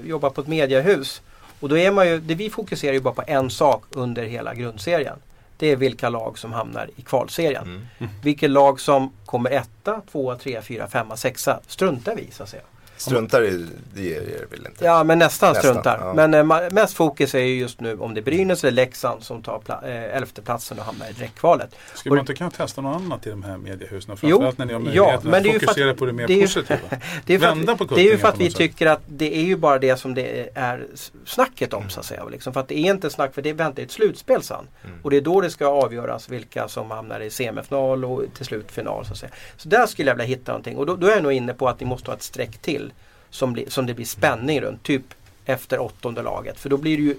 jobbar 0.10 0.30
på 0.30 0.42
ett 0.42 0.48
mediehus. 0.48 1.22
Och 1.60 1.70
då 1.70 1.78
är 1.78 1.92
man 1.92 2.08
ju, 2.08 2.20
det 2.20 2.36
vi 2.36 2.50
fokuserar 2.50 2.94
ju 2.94 3.00
bara 3.00 3.14
på 3.14 3.24
en 3.28 3.50
sak 3.50 3.84
under 3.90 4.24
hela 4.24 4.54
grundserien. 4.54 5.16
Det 5.58 5.68
är 5.72 5.76
vilka 5.76 6.10
lag 6.10 6.38
som 6.38 6.54
hamnar 6.54 6.90
i 6.96 7.02
kvalserien. 7.02 7.64
Mm. 8.00 8.12
Vilket 8.24 8.50
lag 8.50 8.80
som 8.80 9.14
kommer 9.26 9.52
etta, 9.52 10.02
tvåa, 10.12 10.36
trea, 10.38 10.62
fyra, 10.62 10.88
femma, 10.88 11.18
sexa 11.18 11.60
struntar 11.68 12.16
vi 12.16 12.28
så 12.32 12.44
att 12.44 12.50
säga. 12.50 12.64
Struntar 12.98 13.44
i 13.44 13.66
det 13.94 14.16
är 14.16 14.20
det 14.22 14.52
väl 14.52 14.66
inte? 14.68 14.86
Ja 14.86 15.04
men 15.04 15.20
nästan, 15.20 15.54
Nästan, 15.54 15.72
struntar. 15.72 16.00
ja. 16.02 16.14
Men 16.14 16.34
eh, 16.34 16.70
mest 16.72 16.94
fokus 16.94 17.36
är 17.36 17.40
ju 17.40 17.56
just 17.60 17.80
nu 17.80 17.98
om 18.00 18.14
det 18.14 18.20
är 18.20 18.24
Brynäs 18.24 18.64
eller 18.64 18.72
Leksand 18.72 19.24
som 19.24 19.44
tar 19.44 19.60
pla- 19.60 19.88
eh, 19.88 20.18
elfteplatsen 20.18 20.80
och 20.80 20.86
hamnar 20.86 21.10
i 21.10 21.14
direktkvalet. 21.14 21.76
Skulle 21.96 22.12
Och- 22.12 22.16
man 22.16 22.20
inte 22.24 22.34
kunna 22.34 22.52
testa 22.52 22.82
något 22.82 22.96
annat 23.02 23.28
i 23.28 23.30
de 23.30 23.44
här 23.44 23.58
mediehusen? 23.58 24.18
Jo, 24.22 24.30
Framförallt 24.30 24.58
när 24.58 24.66
ni 24.66 24.74
har 24.74 24.80
ja, 24.80 24.86
möjligheten 24.86 25.30
men 25.32 25.38
att 25.38 25.44
det 25.44 25.50
är 25.56 25.60
fokusera 25.60 25.92
att- 25.92 25.98
på 25.98 26.06
det 26.06 26.14
mer 26.14 26.28
det 26.28 26.34
är 26.34 26.36
ju- 26.36 26.42
positiva. 26.42 26.80
Det 27.26 27.34
är, 27.34 27.38
Vända 27.38 27.72
att, 27.72 27.78
på 27.78 27.84
det 27.84 28.02
är 28.02 28.12
ju 28.12 28.18
för 28.18 28.28
att 28.28 28.38
vi 28.40 28.50
sätt. 28.50 28.58
tycker 28.58 28.88
att 28.88 29.02
det 29.08 29.36
är 29.36 29.44
ju 29.44 29.56
bara 29.56 29.80
det 29.80 29.98
som 29.98 30.14
det 30.14 30.50
är 30.56 30.88
snacket 31.26 31.74
om 31.74 31.90
så 31.90 32.00
att 32.00 32.12
Mm. 32.12 32.18
säga. 32.20 32.30
Liksom. 32.32 32.54
För 32.54 32.60
att 32.60 32.68
det 32.68 32.78
är 32.78 32.92
inte 32.92 33.10
snack 33.10 33.34
för 33.34 33.42
det 33.42 33.54
väntar 33.54 33.84
ett 33.84 33.92
slutspel 33.92 34.42
sen. 34.44 34.68
Mm. 34.86 34.98
Och 35.04 35.12
det 35.12 35.18
är 35.18 35.22
då 35.22 35.42
det 35.42 35.50
ska 35.50 35.66
avgöras 35.68 36.30
vilka 36.30 36.68
som 36.68 36.92
hamnar 36.92 37.20
i 37.20 37.30
semifinal 37.30 38.06
och 38.06 38.24
till 38.38 38.46
slut 38.46 38.72
final. 38.72 39.06
Så, 39.06 39.12
att 39.12 39.18
säga. 39.18 39.32
så 39.58 39.70
där 39.70 39.86
skulle 39.86 40.10
jag 40.12 40.16
vilja 40.16 40.28
hitta 40.38 40.52
någonting 40.52 40.78
och 40.78 40.86
då, 40.86 40.96
då 40.96 41.08
är 41.08 41.12
jag 41.12 41.24
nog 41.24 41.32
inne 41.34 41.54
på 41.54 41.68
att 41.68 41.80
ni 41.80 41.86
måste 41.86 42.12
ha 42.12 42.16
ett 42.16 42.24
streck 42.24 42.58
till 42.58 42.94
som, 43.36 43.54
blir, 43.54 43.70
som 43.70 43.86
det 43.86 43.94
blir 43.94 44.06
spänning 44.06 44.62
runt. 44.62 44.84
Typ 44.84 45.04
efter 45.46 45.80
åttonde 45.80 46.22
laget. 46.22 46.60
För 46.60 46.70
då 46.70 46.78
blir 46.78 46.98
det 46.98 47.04
ju 47.04 47.16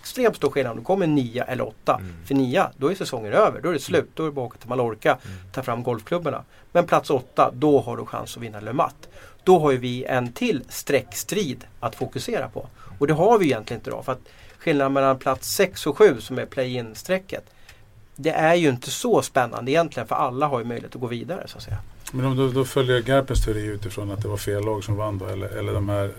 extremt 0.00 0.36
stor 0.36 0.50
skillnad 0.50 0.70
om 0.70 0.78
det 0.78 0.84
kommer 0.84 1.06
nia 1.06 1.44
eller 1.44 1.68
åtta. 1.68 1.96
Mm. 2.00 2.26
För 2.26 2.34
nia, 2.34 2.70
då 2.76 2.90
är 2.90 2.94
säsongen 2.94 3.32
över. 3.32 3.60
Då 3.60 3.68
är 3.68 3.72
det 3.72 3.78
slut. 3.78 4.10
Då 4.14 4.22
är 4.22 4.26
det 4.26 4.32
bara 4.32 4.46
att 4.46 4.52
åka 4.52 4.58
till 4.58 4.68
Mallorca, 4.68 5.18
ta 5.52 5.62
fram 5.62 5.82
golfklubborna. 5.82 6.44
Men 6.72 6.86
plats 6.86 7.10
åtta, 7.10 7.50
då 7.54 7.80
har 7.80 7.96
du 7.96 8.06
chans 8.06 8.36
att 8.36 8.42
vinna 8.42 8.60
Le 8.60 8.72
Mat. 8.72 9.08
Då 9.44 9.58
har 9.58 9.72
vi 9.72 10.04
en 10.04 10.32
till 10.32 10.64
streckstrid 10.68 11.64
att 11.80 11.94
fokusera 11.94 12.48
på. 12.48 12.66
Och 12.98 13.06
det 13.06 13.14
har 13.14 13.38
vi 13.38 13.44
egentligen 13.44 13.80
inte 13.80 13.90
idag. 13.90 14.04
För 14.04 14.12
att 14.12 14.28
skillnaden 14.58 14.92
mellan 14.92 15.18
plats 15.18 15.54
6 15.54 15.86
och 15.86 15.98
7 15.98 16.20
som 16.20 16.38
är 16.38 16.46
play-in-strecket. 16.46 17.44
Det 18.16 18.30
är 18.30 18.54
ju 18.54 18.68
inte 18.68 18.90
så 18.90 19.22
spännande 19.22 19.70
egentligen 19.70 20.06
för 20.06 20.14
alla 20.14 20.46
har 20.46 20.58
ju 20.58 20.64
möjlighet 20.64 20.94
att 20.94 21.00
gå 21.00 21.06
vidare 21.06 21.48
så 21.48 21.56
att 21.56 21.64
säga. 21.64 21.78
Men 22.14 22.26
om 22.26 22.36
då, 22.36 22.48
då 22.48 22.64
följer 22.64 23.00
Garpens 23.00 23.44
teori 23.44 23.64
utifrån 23.64 24.10
att 24.10 24.22
det 24.22 24.28
var 24.28 24.36
fel 24.36 24.64
lag 24.64 24.84
som 24.84 24.96
vann 24.96 25.18
då 25.18 25.26
eller, 25.26 25.48
eller 25.48 25.72
de 25.72 25.88
här 25.88 26.10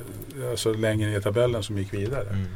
alltså 0.52 0.74
längre 0.74 1.10
ner 1.10 1.18
i 1.18 1.22
tabellen 1.22 1.64
som 1.64 1.78
gick 1.78 1.93
vidare. 1.93 2.30
Mm. 2.30 2.48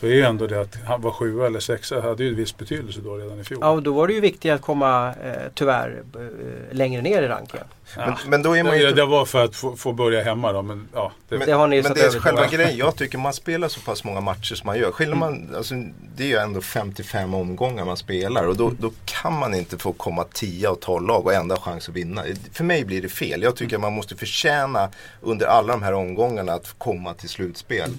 Då 0.00 0.06
är 0.06 0.10
ju 0.10 0.22
ändå 0.22 0.46
det 0.46 0.60
att 0.60 0.76
han 0.86 1.00
var 1.02 1.10
sjua 1.10 1.46
eller 1.46 1.60
sexa 1.60 2.00
hade 2.00 2.22
ju 2.24 2.28
en 2.28 2.36
viss 2.36 2.56
betydelse 2.56 3.00
då 3.04 3.16
redan 3.16 3.40
i 3.40 3.44
fjol. 3.44 3.58
Ja, 3.62 3.70
och 3.70 3.82
då 3.82 3.92
var 3.92 4.06
det 4.06 4.12
ju 4.12 4.20
viktigt 4.20 4.52
att 4.52 4.60
komma 4.62 5.14
eh, 5.24 5.32
tyvärr 5.54 6.02
eh, 6.14 6.76
längre 6.76 7.02
ner 7.02 7.22
i 7.22 7.28
ranken. 7.28 7.60
Men, 7.96 8.14
men 8.26 8.42
då 8.42 8.56
är 8.56 8.62
man 8.64 8.76
ju 8.76 8.82
det, 8.82 8.88
inte 8.88 9.00
det 9.00 9.06
var 9.06 9.24
för 9.24 9.44
att 9.44 9.56
få, 9.56 9.76
få 9.76 9.92
börja 9.92 10.22
hemma 10.22 10.52
då. 10.52 10.62
Men, 10.62 10.88
ja, 10.94 11.12
det, 11.28 11.38
Men, 11.38 11.46
Det 11.46 11.52
har 11.52 11.66
ni 11.66 11.82
men 11.82 11.94
det 11.94 12.00
är 12.00 12.10
själva 12.20 12.42
Ja. 12.42 12.48
grejen. 12.50 12.76
Jag 12.76 12.96
tycker 12.96 13.18
man 13.18 13.32
spelar 13.32 13.68
så 13.68 13.80
pass 13.80 14.04
många 14.04 14.20
matcher 14.20 14.54
som 14.54 14.66
man 14.66 14.78
gör. 14.78 15.02
Mm. 15.02 15.18
man, 15.18 15.54
alltså, 15.56 15.74
det 16.16 16.22
är 16.22 16.28
ju 16.28 16.36
ändå 16.36 16.60
55 16.60 17.34
omgångar 17.34 17.84
man 17.84 17.96
spelar 17.96 18.46
och 18.46 18.54
Mm. 18.54 18.76
då, 18.80 18.88
då 18.88 18.94
kan 19.04 19.38
man 19.38 19.54
inte 19.54 19.78
få 19.78 19.92
komma 19.92 20.24
10 20.32 20.68
och 20.68 20.80
12 20.80 21.06
lag 21.06 21.26
och 21.26 21.32
ändå 21.34 21.54
ha 21.54 21.62
chans 21.62 21.88
att 21.88 21.94
vinna. 21.94 22.22
För 22.52 22.64
mig 22.64 22.84
blir 22.84 23.02
det 23.02 23.08
fel. 23.08 23.42
Jag 23.42 23.56
tycker 23.56 23.76
att 23.76 23.82
man 23.82 23.92
måste 23.92 24.16
förtjäna 24.16 24.90
under 25.20 25.46
alla 25.46 25.72
de 25.72 25.82
här 25.82 25.92
omgångarna 25.92 26.52
att 26.52 26.74
komma 26.78 27.14
till 27.14 27.28
slutspel. 27.28 27.90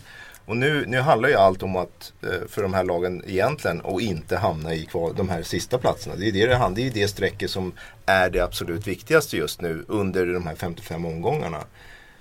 Och 0.49 0.57
nu, 0.57 0.85
nu 0.87 0.99
handlar 0.99 1.29
ju 1.29 1.35
allt 1.35 1.63
om 1.63 1.75
att 1.75 2.13
eh, 2.23 2.47
för 2.47 2.61
de 2.61 2.73
här 2.73 2.83
lagen 2.83 3.23
egentligen 3.27 3.81
att 3.85 4.01
inte 4.01 4.37
hamna 4.37 4.73
i 4.73 4.85
kvar, 4.85 5.13
de 5.17 5.29
här 5.29 5.43
sista 5.43 5.77
platserna. 5.77 6.15
Det 6.15 6.27
är 6.27 6.31
det 6.31 6.45
det 6.45 6.55
handlar 6.55 6.75
Det 6.75 6.87
är 6.87 6.91
det 6.91 7.07
strecket 7.07 7.51
som 7.51 7.73
är 8.05 8.29
det 8.29 8.39
absolut 8.39 8.87
viktigaste 8.87 9.37
just 9.37 9.61
nu 9.61 9.85
under 9.87 10.25
de 10.25 10.47
här 10.47 10.55
55 10.55 11.05
omgångarna. 11.05 11.63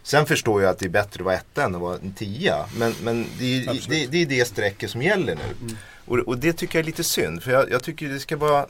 Sen 0.02 0.26
förstår 0.26 0.62
jag 0.62 0.70
att 0.70 0.78
det 0.78 0.86
är 0.86 0.90
bättre 0.90 1.20
att 1.20 1.24
vara 1.24 1.34
etta 1.34 1.64
än 1.64 1.74
att 1.74 1.80
vara 1.80 1.98
en 2.02 2.12
tia. 2.12 2.66
Men, 2.78 2.94
men 3.02 3.26
det, 3.38 3.44
är, 3.44 3.88
det, 3.88 4.06
det 4.06 4.22
är 4.22 4.26
det 4.26 4.48
strecket 4.48 4.90
som 4.90 5.02
gäller 5.02 5.34
nu. 5.34 5.76
Och, 6.06 6.18
och 6.18 6.38
det 6.38 6.52
tycker 6.52 6.78
jag 6.78 6.82
är 6.82 6.86
lite 6.86 7.04
synd. 7.04 7.42
För 7.42 7.50
jag, 7.52 7.70
jag 7.70 7.82
tycker 7.82 8.08
det 8.08 8.20
ska 8.20 8.36
vara 8.36 8.66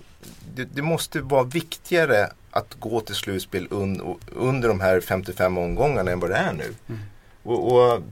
det, 0.54 0.64
det 0.64 0.82
måste 0.82 1.20
vara 1.20 1.44
viktigare 1.44 2.30
att 2.50 2.74
gå 2.74 3.00
till 3.00 3.14
slutspel 3.14 3.68
un, 3.70 4.00
och- 4.00 4.20
under 4.32 4.68
de 4.68 4.80
här 4.80 5.00
55 5.00 5.58
omgångarna 5.58 6.10
än 6.10 6.20
vad 6.20 6.30
det 6.30 6.36
är 6.36 6.52
nu. 6.52 6.74
Och, 7.42 7.72
och, 7.72 8.02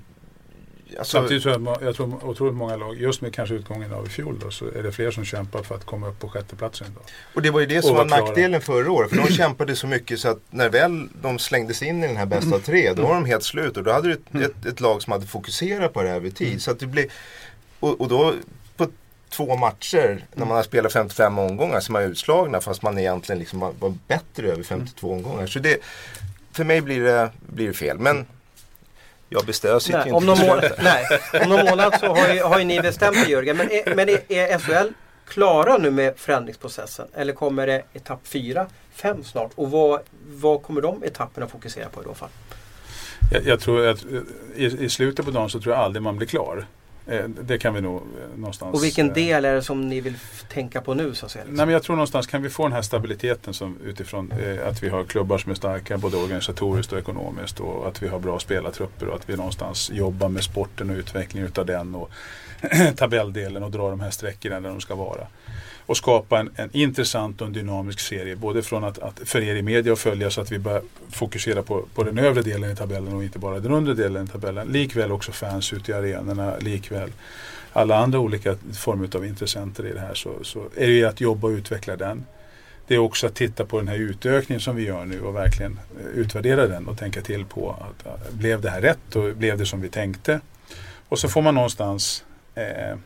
alltså, 0.98 1.18
Samtidigt 1.18 1.42
tror 1.42 1.62
jag, 1.64 1.82
jag 1.82 1.96
tror 1.96 2.24
otroligt 2.24 2.54
många 2.54 2.76
lag, 2.76 3.00
just 3.00 3.20
med 3.20 3.34
kanske 3.34 3.54
utgången 3.54 3.92
av 3.92 4.06
i 4.06 4.08
fjol 4.08 4.38
då, 4.38 4.50
så 4.50 4.66
är 4.66 4.82
det 4.82 4.92
fler 4.92 5.10
som 5.10 5.24
kämpar 5.24 5.62
för 5.62 5.74
att 5.74 5.84
komma 5.84 6.08
upp 6.08 6.20
på 6.20 6.28
sjätteplatsen 6.28 6.86
idag. 6.86 7.02
Och 7.34 7.42
det 7.42 7.50
var 7.50 7.60
ju 7.60 7.66
det 7.66 7.82
som 7.82 7.96
var 7.96 8.04
nackdelen 8.04 8.60
förra 8.60 8.90
året. 8.90 9.10
För 9.10 9.16
de 9.16 9.28
kämpade 9.28 9.76
så 9.76 9.86
mycket 9.86 10.20
så 10.20 10.28
att 10.28 10.40
när 10.50 10.68
väl 10.68 11.08
de 11.22 11.38
slängdes 11.38 11.82
in 11.82 12.04
i 12.04 12.06
den 12.06 12.16
här 12.16 12.26
bästa 12.26 12.58
tre, 12.58 12.92
då 12.92 13.02
var 13.02 13.14
de 13.14 13.24
helt 13.24 13.44
slut. 13.44 13.76
Och 13.76 13.84
då 13.84 13.92
hade 13.92 14.08
du 14.08 14.14
ett, 14.14 14.50
ett, 14.50 14.66
ett 14.66 14.80
lag 14.80 15.02
som 15.02 15.12
hade 15.12 15.26
fokuserat 15.26 15.92
på 15.92 16.02
det 16.02 16.08
här 16.08 16.16
över 16.16 16.30
tid. 16.30 16.62
Så 16.62 16.70
att 16.70 16.80
det 16.80 16.86
blev, 16.86 17.06
och, 17.80 18.00
och 18.00 18.08
då 18.08 18.34
på 18.76 18.86
två 19.28 19.56
matcher, 19.56 20.24
när 20.34 20.46
man 20.46 20.56
har 20.56 20.62
spelat 20.62 20.92
55 20.92 21.38
omgångar, 21.38 21.80
så 21.80 21.96
är 21.96 22.02
utslagna 22.02 22.60
fast 22.60 22.82
man 22.82 22.98
egentligen 22.98 23.38
liksom 23.38 23.60
var, 23.60 23.72
var 23.78 23.94
bättre 24.08 24.48
över 24.48 24.62
52 24.62 25.12
omgångar. 25.12 25.46
Så 25.46 25.58
det, 25.58 25.78
för 26.52 26.64
mig 26.64 26.80
blir 26.80 27.00
det, 27.00 27.30
blir 27.46 27.66
det 27.66 27.74
fel. 27.74 27.98
Men 27.98 28.26
jag 29.28 29.44
bestämmer, 29.46 29.78
sitter 29.78 29.98
Nej, 29.98 30.08
ju 30.08 30.12
om, 30.14 30.28
inte 30.30 30.42
någon 30.42 30.48
på 30.48 30.54
må- 30.54 30.60
slutet. 30.60 30.82
nej, 30.82 31.04
om 31.42 31.48
någon 31.48 31.64
månad 31.66 31.94
så 32.00 32.06
har 32.06 32.34
ju, 32.34 32.42
har 32.42 32.58
ju 32.58 32.64
ni 32.64 32.80
bestämt 32.80 33.16
det 33.24 33.30
Jörgen. 33.30 33.56
Men, 33.56 33.70
är, 33.70 33.94
men 33.94 34.08
är, 34.08 34.20
är 34.28 34.58
SHL 34.58 34.92
klara 35.28 35.78
nu 35.78 35.90
med 35.90 36.18
förändringsprocessen? 36.18 37.06
Eller 37.14 37.32
kommer 37.32 37.66
det 37.66 37.82
etapp 37.92 38.20
4, 38.24 38.66
5 38.94 39.24
snart? 39.24 39.50
Och 39.54 39.70
vad, 39.70 40.00
vad 40.28 40.62
kommer 40.62 40.80
de 40.80 41.02
etapperna 41.04 41.46
fokusera 41.46 41.88
på 41.88 42.02
i 42.02 42.04
då 42.04 42.14
fall? 42.14 42.28
Jag, 43.32 43.46
jag 43.46 43.60
tror 43.60 43.86
att 43.86 44.04
i, 44.56 44.64
i 44.64 44.88
slutet 44.88 45.24
på 45.24 45.30
dagen 45.30 45.50
så 45.50 45.60
tror 45.60 45.74
jag 45.74 45.84
aldrig 45.84 46.02
man 46.02 46.16
blir 46.16 46.28
klar. 46.28 46.66
Eh, 47.08 47.28
det 47.28 47.58
kan 47.58 47.74
vi 47.74 47.80
nog 47.80 47.96
eh, 47.96 48.38
någonstans... 48.38 48.74
Och 48.74 48.84
vilken 48.84 49.08
eh, 49.08 49.14
del 49.14 49.44
är 49.44 49.54
det 49.54 49.62
som 49.62 49.88
ni 49.88 50.00
vill 50.00 50.14
tänka 50.48 50.80
på 50.80 50.94
nu 50.94 51.14
så 51.14 51.26
att 51.26 51.32
säga? 51.32 51.44
liksom? 51.44 51.56
Nej, 51.56 51.66
men 51.66 51.72
jag 51.72 51.82
tror 51.82 51.96
någonstans 51.96 52.26
kan 52.26 52.42
vi 52.42 52.50
få 52.50 52.62
den 52.62 52.72
här 52.72 52.82
stabiliteten 52.82 53.54
som 53.54 53.78
utifrån 53.84 54.32
eh, 54.32 54.68
att 54.68 54.82
vi 54.82 54.88
har 54.88 55.04
klubbar 55.04 55.38
som 55.38 55.50
är 55.50 55.56
starka 55.56 55.98
både 55.98 56.16
organisatoriskt 56.16 56.92
och 56.92 56.98
ekonomiskt 56.98 57.60
och 57.60 57.88
att 57.88 58.02
vi 58.02 58.08
har 58.08 58.18
bra 58.18 58.38
spelartrupper 58.38 59.08
och 59.08 59.16
att 59.16 59.30
vi 59.30 59.36
någonstans 59.36 59.90
jobbar 59.90 60.28
med 60.28 60.44
sporten 60.44 60.90
och 60.90 60.96
utvecklingen 60.96 61.48
utav 61.48 61.66
den 61.66 61.94
och 61.94 62.10
tabelldelen 62.96 63.62
och 63.62 63.70
dra 63.70 63.90
de 63.90 64.00
här 64.00 64.10
sträckorna 64.10 64.60
där 64.60 64.68
de 64.68 64.80
ska 64.80 64.94
vara. 64.94 65.26
Och 65.86 65.96
skapa 65.96 66.38
en, 66.38 66.50
en 66.56 66.70
intressant 66.72 67.40
och 67.40 67.46
en 67.46 67.52
dynamisk 67.52 68.00
serie 68.00 68.36
både 68.36 68.62
från 68.62 68.84
att, 68.84 68.98
att 68.98 69.20
för 69.24 69.40
er 69.40 69.54
i 69.54 69.62
media 69.62 69.92
att 69.92 69.98
följa 69.98 70.30
så 70.30 70.40
att 70.40 70.52
vi 70.52 70.58
börjar 70.58 70.82
fokusera 71.10 71.62
på, 71.62 71.84
på 71.94 72.04
den 72.04 72.18
övre 72.18 72.42
delen 72.42 72.70
i 72.70 72.76
tabellen 72.76 73.14
och 73.14 73.24
inte 73.24 73.38
bara 73.38 73.60
den 73.60 73.72
undre 73.72 73.94
delen 73.94 74.24
i 74.24 74.28
tabellen. 74.28 74.68
Likväl 74.68 75.12
också 75.12 75.32
fans 75.32 75.72
ute 75.72 75.92
i 75.92 75.94
arenorna, 75.94 76.56
likväl 76.58 77.10
alla 77.72 77.96
andra 77.96 78.18
olika 78.18 78.56
former 78.74 79.16
av 79.16 79.26
intressenter 79.26 79.86
i 79.86 79.92
det 79.92 80.00
här 80.00 80.14
så, 80.14 80.44
så 80.44 80.60
är 80.76 80.86
det 80.86 80.92
ju 80.92 81.04
att 81.04 81.20
jobba 81.20 81.48
och 81.48 81.52
utveckla 81.52 81.96
den. 81.96 82.24
Det 82.86 82.94
är 82.94 82.98
också 82.98 83.26
att 83.26 83.34
titta 83.34 83.64
på 83.64 83.78
den 83.78 83.88
här 83.88 83.96
utökningen 83.96 84.60
som 84.60 84.76
vi 84.76 84.82
gör 84.82 85.04
nu 85.04 85.20
och 85.20 85.34
verkligen 85.34 85.78
eh, 86.00 86.06
utvärdera 86.06 86.66
den 86.66 86.88
och 86.88 86.98
tänka 86.98 87.20
till 87.20 87.44
på 87.44 87.70
att 87.70 88.06
eh, 88.06 88.34
blev 88.34 88.60
det 88.60 88.70
här 88.70 88.80
rätt 88.80 89.16
och 89.16 89.36
blev 89.36 89.58
det 89.58 89.66
som 89.66 89.80
vi 89.80 89.88
tänkte? 89.88 90.40
Och 91.08 91.18
så 91.18 91.28
får 91.28 91.42
man 91.42 91.54
någonstans 91.54 92.24
eh, 92.56 92.98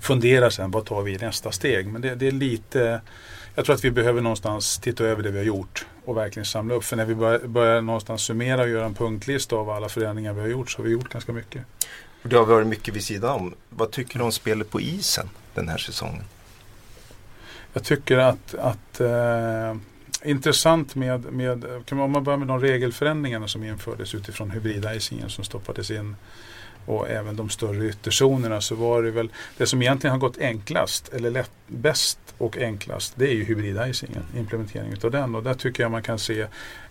fundera 0.00 0.50
sen, 0.50 0.70
vad 0.70 0.84
tar 0.84 1.02
vi 1.02 1.14
i 1.14 1.18
nästa 1.18 1.52
steg? 1.52 1.86
Men 1.86 2.02
det, 2.02 2.14
det 2.14 2.26
är 2.26 2.32
lite, 2.32 3.00
jag 3.54 3.64
tror 3.64 3.74
att 3.74 3.84
vi 3.84 3.90
behöver 3.90 4.20
någonstans 4.20 4.78
titta 4.78 5.04
över 5.04 5.22
det 5.22 5.30
vi 5.30 5.38
har 5.38 5.44
gjort 5.44 5.86
och 6.04 6.16
verkligen 6.16 6.46
samla 6.46 6.74
upp. 6.74 6.84
För 6.84 6.96
när 6.96 7.04
vi 7.04 7.14
börjar, 7.14 7.38
börjar 7.38 7.80
någonstans 7.80 8.22
summera 8.22 8.62
och 8.62 8.68
göra 8.68 8.86
en 8.86 8.94
punktlista 8.94 9.56
av 9.56 9.70
alla 9.70 9.88
förändringar 9.88 10.32
vi 10.32 10.40
har 10.40 10.48
gjort 10.48 10.70
så 10.70 10.78
har 10.78 10.84
vi 10.84 10.90
gjort 10.90 11.08
ganska 11.08 11.32
mycket. 11.32 11.62
Och 12.22 12.28
Det 12.28 12.36
har 12.36 12.44
varit 12.44 12.66
mycket 12.66 12.94
vid 12.94 13.04
sidan 13.04 13.40
om. 13.40 13.54
Vad 13.68 13.90
tycker 13.90 14.18
du 14.18 14.24
om 14.24 14.32
spelet 14.32 14.70
på 14.70 14.80
isen 14.80 15.30
den 15.54 15.68
här 15.68 15.78
säsongen? 15.78 16.24
Jag 17.72 17.84
tycker 17.84 18.18
att, 18.18 18.54
att 18.54 19.00
eh, 19.00 19.76
intressant 20.24 20.94
med, 20.94 21.32
med 21.32 21.64
om 21.90 22.10
man 22.10 22.24
börjar 22.24 22.38
med 22.38 22.48
de 22.48 22.60
regelförändringarna 22.60 23.48
som 23.48 23.64
infördes 23.64 24.14
utifrån 24.14 24.50
hybridicingen 24.50 25.30
som 25.30 25.44
stoppades 25.44 25.90
in 25.90 26.16
och 26.86 27.08
även 27.08 27.36
de 27.36 27.48
större 27.48 27.86
ytterzonerna 27.86 28.60
så 28.60 28.74
var 28.74 29.02
det 29.02 29.10
väl 29.10 29.28
det 29.56 29.66
som 29.66 29.82
egentligen 29.82 30.12
har 30.12 30.18
gått 30.18 30.38
enklast 30.38 31.08
eller 31.08 31.30
lätt, 31.30 31.50
bäst 31.66 32.18
och 32.38 32.58
enklast 32.58 33.12
det 33.16 33.28
är 33.28 33.34
ju 33.34 33.44
hybridicingen, 33.44 34.22
implementering 34.36 34.92
utav 34.92 35.10
den 35.10 35.34
och 35.34 35.42
där 35.42 35.54
tycker 35.54 35.82
jag 35.82 35.90
man 35.90 36.02
kan 36.02 36.18
se 36.18 36.46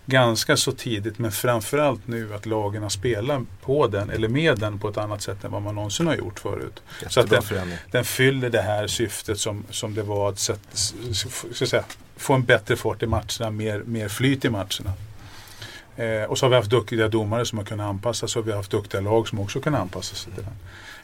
ganska 0.06 0.56
så 0.56 0.72
tidigt 0.72 1.18
men 1.18 1.32
framförallt 1.32 2.06
nu 2.06 2.34
att 2.34 2.46
lagen 2.46 2.90
spelar 2.90 3.44
på 3.62 3.86
den 3.86 4.10
eller 4.10 4.28
med 4.28 4.58
den 4.58 4.78
på 4.78 4.88
ett 4.88 4.96
annat 4.96 5.22
sätt 5.22 5.44
än 5.44 5.50
vad 5.50 5.62
man 5.62 5.74
någonsin 5.74 6.06
har 6.06 6.14
gjort 6.14 6.38
förut. 6.38 6.82
Så 7.00 7.06
att 7.06 7.16
Jättebra 7.16 7.36
den, 7.36 7.42
förändring. 7.42 7.78
den 7.90 8.04
fyller 8.04 8.50
det 8.50 8.62
här 8.62 8.86
syftet 8.86 9.38
som, 9.38 9.64
som 9.70 9.94
det 9.94 10.02
var 10.02 10.28
att 10.28 10.38
sätt, 10.38 10.60
säga, 11.52 11.84
få 12.16 12.34
en 12.34 12.44
bättre 12.44 12.76
fart 12.76 13.02
i 13.02 13.06
matcherna, 13.06 13.50
mer, 13.50 13.82
mer 13.86 14.08
flyt 14.08 14.44
i 14.44 14.50
matcherna. 14.50 14.92
Eh, 15.96 16.24
och 16.24 16.38
så 16.38 16.46
har 16.46 16.50
vi 16.50 16.56
haft 16.56 16.70
duktiga 16.70 17.08
domare 17.08 17.46
som 17.46 17.58
har 17.58 17.64
kunnat 17.64 17.86
anpassa 17.86 18.28
sig 18.28 18.40
och 18.40 18.46
vi 18.46 18.50
har 18.50 18.56
haft 18.56 18.70
duktiga 18.70 19.00
lag 19.00 19.28
som 19.28 19.40
också 19.40 19.60
kunnat 19.60 19.80
anpassa 19.80 20.14
sig 20.14 20.32
till 20.32 20.42
den. 20.42 20.52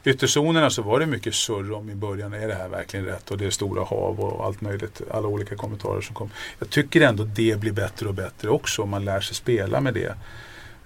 Ytterzonerna 0.04 0.70
så 0.70 0.82
var 0.82 1.00
det 1.00 1.06
mycket 1.06 1.34
surr 1.34 1.72
om 1.72 1.90
i 1.90 1.94
början, 1.94 2.32
är 2.32 2.48
det 2.48 2.54
här 2.54 2.68
verkligen 2.68 3.06
rätt? 3.06 3.30
Och 3.30 3.38
det 3.38 3.46
är 3.46 3.50
stora 3.50 3.84
hav 3.84 4.20
och 4.20 4.44
allt 4.44 4.60
möjligt, 4.60 5.00
alla 5.10 5.28
olika 5.28 5.56
kommentarer 5.56 6.00
som 6.00 6.14
kom. 6.14 6.30
Jag 6.58 6.70
tycker 6.70 7.00
ändå 7.00 7.24
det 7.24 7.60
blir 7.60 7.72
bättre 7.72 8.08
och 8.08 8.14
bättre 8.14 8.48
också 8.48 8.82
om 8.82 8.90
man 8.90 9.04
lär 9.04 9.20
sig 9.20 9.34
spela 9.34 9.80
med 9.80 9.94
det. 9.94 10.14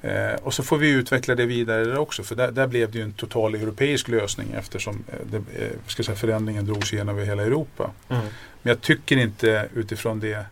Eh, 0.03 0.35
och 0.43 0.55
så 0.55 0.63
får 0.63 0.79
vi 0.79 0.91
utveckla 0.91 1.35
det 1.35 1.47
vidare 1.47 1.99
också 1.99 2.23
för 2.23 2.35
där, 2.35 2.51
där 2.51 2.67
blev 2.67 2.91
det 2.91 2.99
ju 2.99 3.05
en 3.05 3.13
total 3.13 3.55
europeisk 3.55 4.09
lösning 4.09 4.49
eftersom 4.59 5.05
eh, 5.09 5.19
det, 5.31 5.37
eh, 5.37 5.71
ska 5.87 6.03
säga, 6.03 6.17
förändringen 6.17 6.67
drogs 6.67 6.93
igenom 6.93 7.17
över 7.17 7.27
hela 7.27 7.43
Europa. 7.43 7.91
Mm. 8.09 8.23
Men 8.63 8.71
jag 8.71 8.81
tycker 8.81 9.17
inte 9.17 9.69
utifrån 9.75 10.21
det, 10.21 10.45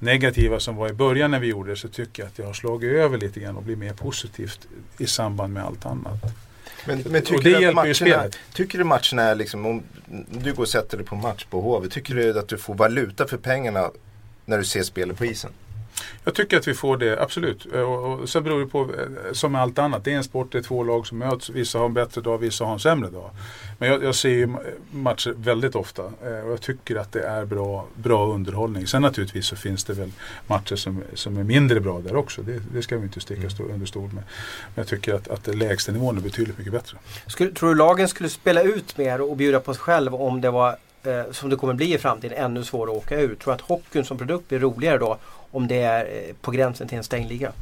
negativa 0.00 0.60
som 0.60 0.76
var 0.76 0.88
i 0.88 0.92
början 0.92 1.30
när 1.30 1.38
vi 1.38 1.46
gjorde 1.46 1.70
det 1.70 1.76
så 1.76 1.88
tycker 1.88 2.22
jag 2.22 2.28
att 2.28 2.36
det 2.36 2.42
har 2.42 2.52
slagit 2.52 2.90
över 2.92 3.18
lite 3.18 3.40
grann 3.40 3.56
och 3.56 3.62
blivit 3.62 3.78
mer 3.78 3.92
positivt 3.92 4.60
i 4.98 5.06
samband 5.06 5.52
med 5.52 5.64
allt 5.64 5.86
annat. 5.86 6.22
Men, 6.86 7.04
men 7.06 7.22
tycker, 7.22 7.60
du 7.60 7.68
att 7.68 7.74
matcherna, 7.74 8.30
tycker 8.52 8.78
du 8.78 8.84
matcherna 8.84 9.22
är 9.22 9.34
liksom, 9.34 9.66
om 9.66 9.82
du 10.30 10.52
går 10.52 10.62
och 10.62 10.68
sätter 10.68 10.96
dig 10.96 11.06
på 11.06 11.16
match 11.16 11.44
på 11.50 11.60
HV, 11.60 11.88
tycker 11.88 12.14
du 12.14 12.38
att 12.38 12.48
du 12.48 12.58
får 12.58 12.74
valuta 12.74 13.26
för 13.26 13.36
pengarna 13.36 13.90
när 14.44 14.58
du 14.58 14.64
ser 14.64 14.82
spelet 14.82 15.18
på 15.18 15.24
isen? 15.24 15.50
Jag 16.24 16.34
tycker 16.34 16.56
att 16.58 16.68
vi 16.68 16.74
får 16.74 16.96
det, 16.96 17.22
absolut. 17.22 17.66
Eh, 17.74 17.80
Och, 17.80 18.20
och 18.20 18.28
sen 18.28 18.42
beror 18.44 18.60
det 18.60 18.66
på, 18.66 18.80
eh, 18.82 19.32
som 19.32 19.52
med 19.52 19.60
allt 19.60 19.78
annat, 19.78 20.04
det 20.04 20.12
är 20.12 20.16
en 20.16 20.24
sport, 20.24 20.52
det 20.52 20.58
är 20.58 20.62
två 20.62 20.82
lag 20.84 21.06
som 21.06 21.18
möts. 21.18 21.50
Vissa 21.50 21.78
har 21.78 21.86
en 21.86 21.94
bättre 21.94 22.20
dag, 22.20 22.38
vissa 22.38 22.64
har 22.64 22.72
en 22.72 22.80
sämre 22.80 23.10
dag. 23.10 23.30
Men 23.78 23.88
jag, 23.88 24.04
jag 24.04 24.14
ser 24.14 24.28
ju 24.28 24.46
ma- 24.46 24.60
matcher 24.90 25.34
väldigt 25.36 25.74
ofta 25.74 26.02
eh, 26.02 26.38
och 26.46 26.52
jag 26.52 26.60
tycker 26.60 26.96
att 26.96 27.12
det 27.12 27.22
är 27.22 27.44
bra, 27.44 27.86
bra 27.94 28.26
underhållning. 28.34 28.86
Sen 28.86 29.02
naturligtvis 29.02 29.46
så 29.46 29.56
finns 29.56 29.84
det 29.84 29.92
väl 29.92 30.10
matcher 30.46 30.76
som, 30.76 31.02
som 31.14 31.36
är 31.38 31.44
mindre 31.44 31.80
bra 31.80 32.00
där 32.00 32.16
också. 32.16 32.42
Det, 32.42 32.60
det 32.74 32.82
ska 32.82 32.96
vi 32.96 33.02
inte 33.02 33.20
sticka 33.20 33.50
stå, 33.50 33.62
under 33.62 33.86
stol 33.86 34.02
med. 34.02 34.12
Men 34.14 34.74
jag 34.74 34.86
tycker 34.86 35.14
att, 35.14 35.28
att 35.28 35.46
lägsta 35.54 35.92
nivån 35.92 36.16
är 36.16 36.20
betydligt 36.22 36.58
mycket 36.58 36.72
bättre. 36.72 36.96
Skulle, 37.26 37.52
tror 37.52 37.68
du 37.68 37.74
lagen 37.74 38.08
skulle 38.08 38.28
spela 38.28 38.62
ut 38.62 38.98
mer 38.98 39.20
och 39.20 39.36
bjuda 39.36 39.60
på 39.60 39.74
sig 39.74 39.80
själv 39.82 40.14
om 40.14 40.40
det 40.40 40.50
var 40.50 40.76
eh, 41.02 41.22
som 41.32 41.50
det 41.50 41.56
kommer 41.56 41.74
bli 41.74 41.94
i 41.94 41.98
framtiden 41.98 42.38
ännu 42.44 42.64
svårare 42.64 42.96
att 42.96 43.02
åka 43.04 43.20
ur? 43.20 43.34
Tror 43.34 43.54
att 43.54 43.60
hockeyn 43.60 44.04
som 44.04 44.18
produkt 44.18 44.48
blir 44.48 44.58
roligare 44.58 44.98
då 44.98 45.18
om 45.50 45.68
det 45.68 45.82
är 45.82 46.04
eh, 46.04 46.34
på 46.40 46.50
gränsen 46.50 46.88
till 46.88 46.98
en 46.98 47.04
stängd 47.04 47.28
liga? 47.28 47.52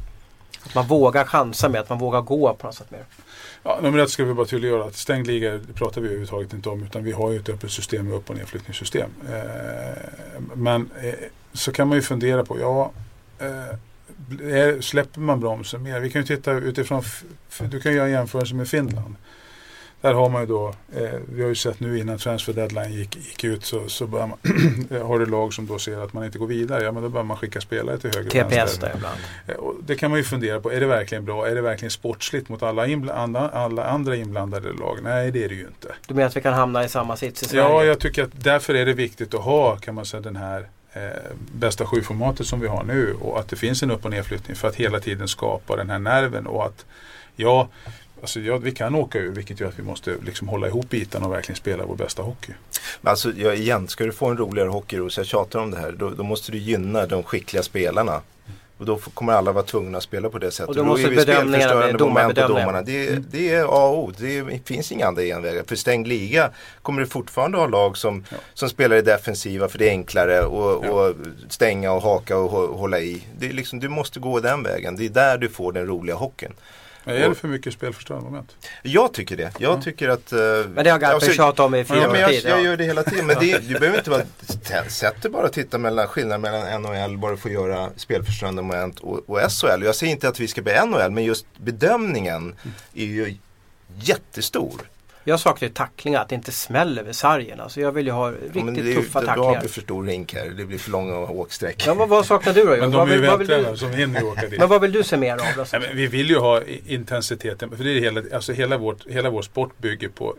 Att 0.65 0.75
man 0.75 0.87
vågar 0.87 1.25
chansa 1.25 1.69
med, 1.69 1.81
att 1.81 1.89
man 1.89 1.99
vågar 1.99 2.21
gå 2.21 2.53
på 2.53 2.67
något 2.67 2.75
sätt 2.75 2.91
mer. 2.91 3.03
Ja, 3.63 3.79
nummer 3.81 3.99
ett 3.99 4.09
ska 4.09 4.23
vi 4.23 4.33
bara 4.33 4.45
tydliggöra 4.45 4.85
att 4.85 4.95
stängd 4.95 5.27
liga 5.27 5.59
pratar 5.73 6.01
vi 6.01 6.07
överhuvudtaget 6.07 6.53
inte 6.53 6.69
om 6.69 6.83
utan 6.83 7.03
vi 7.03 7.11
har 7.11 7.31
ju 7.31 7.39
ett 7.39 7.49
öppet 7.49 7.71
system 7.71 8.05
med 8.05 8.15
upp 8.17 8.29
och 8.29 8.35
nedflyttningssystem. 8.35 9.09
Eh, 9.29 10.41
men 10.55 10.89
eh, 11.01 11.13
så 11.53 11.71
kan 11.71 11.87
man 11.87 11.97
ju 11.97 12.01
fundera 12.01 12.45
på, 12.45 12.59
ja 12.59 12.91
eh, 13.39 13.75
är, 14.41 14.81
släpper 14.81 15.21
man 15.21 15.39
bromsen 15.39 15.83
mer? 15.83 15.99
Vi 15.99 16.09
kan 16.09 16.21
ju 16.21 16.27
titta 16.27 16.51
utifrån, 16.51 17.03
du 17.59 17.79
kan 17.79 17.93
göra 17.93 18.09
jämförelse 18.09 18.55
med 18.55 18.67
Finland. 18.67 19.15
Där 20.01 20.13
har 20.13 20.29
man 20.29 20.41
ju 20.41 20.47
då, 20.47 20.67
eh, 20.95 21.09
vi 21.33 21.41
har 21.41 21.49
ju 21.49 21.55
sett 21.55 21.79
nu 21.79 21.99
innan 21.99 22.17
transfer 22.17 22.53
deadline 22.53 22.91
gick, 22.93 23.15
gick 23.15 23.43
ut 23.43 23.65
så, 23.65 23.89
så 23.89 24.07
man, 24.07 24.29
har 25.03 25.19
du 25.19 25.25
lag 25.25 25.53
som 25.53 25.67
då 25.67 25.79
ser 25.79 26.03
att 26.03 26.13
man 26.13 26.25
inte 26.25 26.37
går 26.37 26.47
vidare, 26.47 26.83
ja 26.83 26.91
men 26.91 27.03
då 27.03 27.09
bör 27.09 27.23
man 27.23 27.37
skicka 27.37 27.61
spelare 27.61 27.97
till 27.97 28.11
höger 28.15 28.29
TPS 28.29 28.57
vänster. 28.57 28.87
där 28.87 28.95
ibland. 28.95 29.17
Eh, 29.47 29.55
och 29.55 29.75
Det 29.83 29.95
kan 29.95 30.09
man 30.11 30.17
ju 30.19 30.23
fundera 30.23 30.59
på, 30.59 30.71
är 30.71 30.79
det 30.79 30.85
verkligen 30.85 31.25
bra? 31.25 31.47
Är 31.47 31.55
det 31.55 31.61
verkligen 31.61 31.91
sportsligt 31.91 32.49
mot 32.49 32.63
alla, 32.63 32.85
inbla- 32.87 33.13
andra, 33.13 33.49
alla 33.49 33.83
andra 33.85 34.15
inblandade 34.15 34.73
lag? 34.73 34.97
Nej 35.03 35.31
det 35.31 35.43
är 35.43 35.49
det 35.49 35.55
ju 35.55 35.67
inte. 35.67 35.93
Du 36.07 36.13
menar 36.13 36.27
att 36.27 36.37
vi 36.37 36.41
kan 36.41 36.53
hamna 36.53 36.83
i 36.83 36.89
samma 36.89 37.17
sits 37.17 37.43
i 37.43 37.45
Sverige? 37.45 37.63
Ja, 37.63 37.83
jag 37.83 37.99
tycker 37.99 38.23
att 38.23 38.29
därför 38.43 38.73
är 38.73 38.85
det 38.85 38.93
viktigt 38.93 39.33
att 39.33 39.41
ha 39.41 39.75
kan 39.77 39.95
man 39.95 40.05
säga 40.05 40.21
den 40.21 40.35
här 40.35 40.67
eh, 40.93 41.01
bästa 41.53 41.85
sju-formatet 41.85 42.47
som 42.47 42.59
vi 42.59 42.67
har 42.67 42.83
nu 42.83 43.15
och 43.21 43.39
att 43.39 43.47
det 43.49 43.55
finns 43.55 43.83
en 43.83 43.91
upp 43.91 44.05
och 44.05 44.11
nedflyttning 44.11 44.55
för 44.55 44.67
att 44.67 44.75
hela 44.75 44.99
tiden 44.99 45.27
skapa 45.27 45.75
den 45.75 45.89
här 45.89 45.99
nerven 45.99 46.47
och 46.47 46.65
att 46.65 46.85
ja, 47.35 47.67
alltså, 48.21 48.39
ja 48.39 48.57
vi 48.57 48.71
kan 48.71 48.95
åka 48.95 49.19
ur 49.19 49.31
vilket 49.31 49.59
gör 49.59 49.67
att 49.67 49.79
vi 49.79 49.83
måste 49.83 50.13
liksom 50.25 50.47
hålla 50.47 50.67
ihop 50.67 50.89
bitarna 50.89 51.25
och 51.25 51.33
verkligen 51.33 51.57
spela 51.57 51.85
vår 51.85 51.95
bästa 51.95 52.21
hockey. 52.21 52.51
Men 53.01 53.09
Alltså, 53.11 53.31
ja, 53.35 53.53
igen, 53.53 53.87
ska 53.87 54.03
du 54.05 54.11
få 54.11 54.25
en 54.27 54.37
roligare 54.37 54.69
hockey, 54.69 55.09
så 55.09 55.19
jag 55.19 55.27
tjatar 55.27 55.59
om 55.59 55.71
det 55.71 55.77
här, 55.77 55.91
då, 55.91 56.09
då 56.09 56.23
måste 56.23 56.51
du 56.51 56.57
gynna 56.57 57.05
de 57.05 57.23
skickliga 57.23 57.63
spelarna. 57.63 58.21
Och 58.77 58.85
då 58.85 58.97
kommer 59.13 59.33
alla 59.33 59.51
vara 59.51 59.65
tvungna 59.65 59.97
att 59.97 60.03
spela 60.03 60.29
på 60.29 60.37
det 60.39 60.51
sättet. 60.51 60.69
Och 60.69 60.75
då 60.75 60.81
är 60.81 60.85
måste 60.85 61.09
vi 61.09 61.15
bedömningarna 61.15 61.43
bli 61.51 61.59
spelförstörande 61.61 62.03
moment 62.03 62.35
på 62.35 62.47
domarna. 62.47 62.81
Det, 62.81 63.15
det 63.31 63.53
är 63.53 63.63
A 63.63 63.87
och 63.89 64.03
O. 64.03 64.11
Det 64.17 64.59
finns 64.65 64.91
inga 64.91 65.07
andra 65.07 65.21
genvägar. 65.21 65.63
För 65.67 65.75
stängd 65.75 66.07
liga 66.07 66.49
kommer 66.81 67.01
du 67.01 67.07
fortfarande 67.07 67.57
ha 67.57 67.67
lag 67.67 67.97
som, 67.97 68.25
Ja. 68.31 68.37
som 68.53 68.69
spelar 68.69 68.95
i 68.95 69.01
defensiva 69.01 69.69
för 69.69 69.77
det 69.77 69.85
är 69.87 69.91
enklare 69.91 70.41
och, 70.45 70.85
Ja. 70.85 70.89
och 70.91 71.15
stänga 71.49 71.91
och 71.91 72.01
haka 72.01 72.37
och 72.37 72.51
hå- 72.51 72.77
hålla 72.77 72.99
i. 72.99 73.23
Det 73.39 73.45
är 73.49 73.53
liksom, 73.53 73.79
du 73.79 73.89
måste 73.89 74.19
gå 74.19 74.39
den 74.39 74.63
vägen. 74.63 74.95
Det 74.95 75.05
är 75.05 75.09
där 75.09 75.37
du 75.37 75.49
får 75.49 75.71
den 75.71 75.85
roliga 75.87 76.15
hockeyn. 76.15 76.53
Men 77.03 77.15
är 77.15 77.29
det 77.29 77.35
för 77.35 77.47
mycket 77.47 77.73
spelförstörande 77.73 78.25
moment? 78.29 78.55
Jag 78.83 79.13
tycker 79.13 79.37
det. 79.37 79.51
Jag 79.59 79.81
tycker 79.83 80.09
att... 80.09 80.31
eh, 80.31 80.39
Men 80.39 80.83
det 80.83 80.89
har 80.89 80.99
Garpen 80.99 81.15
alltså, 81.15 81.31
tjatat 81.31 81.59
om 81.59 81.75
i 81.75 81.83
fyra 81.83 81.97
Ja, 81.97 82.09
men 82.11 82.21
jag, 82.21 82.29
tid. 82.29 82.45
jag 82.45 82.59
ja. 82.59 82.63
gör 82.63 82.77
det 82.77 82.83
hela 82.83 83.03
tiden. 83.03 83.25
Men 83.25 83.35
det, 83.39 83.57
du 83.67 83.79
behöver 83.79 83.97
inte 83.97 84.09
vara... 84.09 84.21
Sätt 84.87 85.21
dig 85.21 85.31
bara 85.31 85.45
och 85.45 85.53
titta 85.53 85.77
mellan 85.77 86.07
skillnaden 86.07 86.41
mellan 86.41 86.81
NHL 86.81 87.17
bara 87.17 87.37
för 87.37 87.49
att 87.49 87.53
göra 87.53 87.89
spelförstörande 87.95 88.61
moment 88.61 88.99
och, 88.99 89.29
och 89.29 89.39
SHL. 89.51 89.83
Jag 89.83 89.95
säger 89.95 90.11
inte 90.13 90.27
att 90.29 90.39
vi 90.39 90.47
ska 90.47 90.61
bli 90.61 90.73
NHL 90.85 91.11
men 91.11 91.23
just 91.23 91.45
bedömningen 91.57 92.55
är 92.93 93.05
ju 93.05 93.37
jättestor. 94.01 94.81
Jag 95.29 95.39
saknar 95.39 95.67
ju 95.67 95.73
tacklingar, 95.73 96.21
att 96.21 96.29
det 96.29 96.35
inte 96.35 96.51
smäller 96.51 97.03
vid 97.03 97.15
sargen. 97.15 97.59
Alltså 97.59 97.81
jag 97.81 97.91
vill 97.91 98.05
ju 98.05 98.11
ha 98.11 98.27
Ja, 98.31 98.35
riktigt 98.43 98.65
men 98.65 98.73
det 98.73 98.81
är, 98.81 98.83
ju- 98.83 98.95
tuffa 98.95 99.19
då, 99.21 99.25
då 99.25 99.31
har 99.31 99.35
tacklingar. 99.37 99.61
för 99.73 99.81
stor 99.81 100.05
rink 100.05 100.33
här. 100.33 100.49
Det 100.49 100.65
blir 100.65 100.77
för 100.77 100.91
långa 100.91 101.15
åksträck. 101.17 101.87
Men 101.87 101.97
vad, 101.97 102.09
vad 102.09 102.25
saknar 102.25 102.53
du 102.53 102.63
då? 102.63 102.69
Men 102.69 102.91
vad, 102.91 103.07
de 103.07 103.11
är 103.11 103.15
ju 103.15 103.21
vill, 103.21 103.29
vad, 103.29 103.39
vill 103.39 103.47
du, 103.47 103.77
som 103.77 103.91
hinner 103.91 104.23
åka 104.25 104.47
dit. 104.47 104.59
men 104.59 104.69
vad 104.69 104.81
vill 104.81 104.91
du 104.91 105.03
se 105.03 105.17
mer 105.17 105.33
av 105.33 105.37
då? 105.57 105.65
Nej, 105.71 105.81
men 105.81 105.97
vi 105.97 106.07
vill 106.07 106.29
ju 106.29 106.37
ha 106.37 106.61
intensiteten, 106.87 107.77
för 107.77 107.83
det 107.83 107.91
är 107.91 107.99
hela, 107.99 108.21
alltså 108.33 108.53
hela, 108.53 108.77
vårt, 108.77 109.07
hela 109.07 109.29
vår 109.29 109.41
sport 109.41 109.77
bygger 109.77 110.09
på 110.09 110.35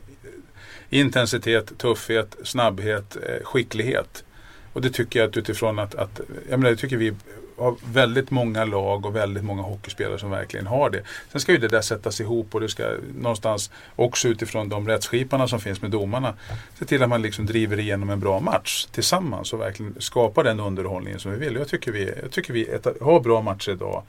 intensitet, 0.91 1.79
tuffhet, 1.79 2.37
snabbhet, 2.45 3.17
eh, 3.17 3.45
skicklighet. 3.45 4.25
Och 4.73 4.81
det 4.81 4.91
tycker 4.91 5.21
jag 5.21 5.29
att 5.29 5.37
utifrån 5.37 5.79
att, 5.79 5.95
att 5.95 6.21
jag 6.51 6.59
menar, 6.59 6.71
jag 6.71 6.79
tycker 6.79 6.97
vi 6.97 7.15
har 7.61 7.77
väldigt 7.85 8.31
många 8.31 8.65
lag 8.65 9.07
och 9.07 9.17
väldigt 9.17 9.45
många 9.45 9.63
hockeyspelare 9.63 10.19
som 10.19 10.31
verkligen 10.31 10.67
har 10.67 10.91
det. 10.91 11.03
Sen 11.33 11.41
ska 11.41 11.53
ju 11.53 11.59
det 11.59 11.69
där 11.69 11.81
sättas 11.81 12.21
ihop 12.21 12.55
och 12.55 12.61
det 12.61 12.69
ska 12.69 12.97
någonstans 13.19 13.71
också 13.97 14.29
utifrån 14.29 14.69
de 14.69 14.89
rättsskiparna 14.89 15.49
som 15.49 15.61
finns 15.61 15.83
med 15.83 15.91
domarna 15.91 16.35
se 16.79 16.85
till 16.85 17.03
att 17.03 17.09
man 17.09 17.23
liksom 17.23 17.47
driver 17.47 17.79
igenom 17.79 18.11
en 18.11 18.21
bra 18.21 18.41
match 18.41 18.87
tillsammans 18.93 19.53
och 19.53 19.61
verkligen 19.61 19.95
skapar 19.99 20.45
den 20.45 20.61
underhållningen 20.61 21.21
som 21.21 21.33
vi 21.33 21.39
vill. 21.39 21.55
Jag 21.55 21.69
tycker 21.69 21.93
vi, 21.93 22.13
jag 22.23 22.31
tycker 22.31 22.53
vi 22.53 22.79
har 23.01 23.21
bra 23.21 23.43
matcher 23.43 23.71
idag. 23.71 24.03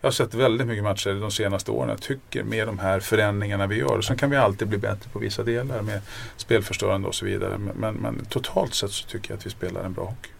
Jag 0.00 0.06
har 0.06 0.12
sett 0.12 0.34
väldigt 0.34 0.66
mycket 0.66 0.84
matcher 0.84 1.20
de 1.20 1.30
senaste 1.30 1.70
åren. 1.70 1.88
Jag 1.88 2.02
tycker 2.02 2.42
med 2.42 2.66
de 2.66 2.78
här 2.78 3.00
förändringarna 3.00 3.66
vi 3.66 3.76
gör. 3.76 4.00
Sen 4.00 4.16
kan 4.16 4.30
vi 4.30 4.36
alltid 4.36 4.68
bli 4.68 4.78
bättre 4.78 5.10
på 5.12 5.18
vissa 5.18 5.42
delar 5.42 5.82
med 5.82 6.00
spelförstörande 6.36 7.08
och 7.08 7.14
så 7.14 7.24
vidare. 7.24 7.58
Men, 7.58 7.76
men, 7.76 7.94
men 7.94 8.24
totalt 8.24 8.74
sett 8.74 8.90
så 8.90 9.08
tycker 9.08 9.30
jag 9.30 9.38
att 9.38 9.46
vi 9.46 9.50
spelar 9.50 9.84
en 9.84 9.92
bra 9.92 10.04
hockey. 10.04 10.30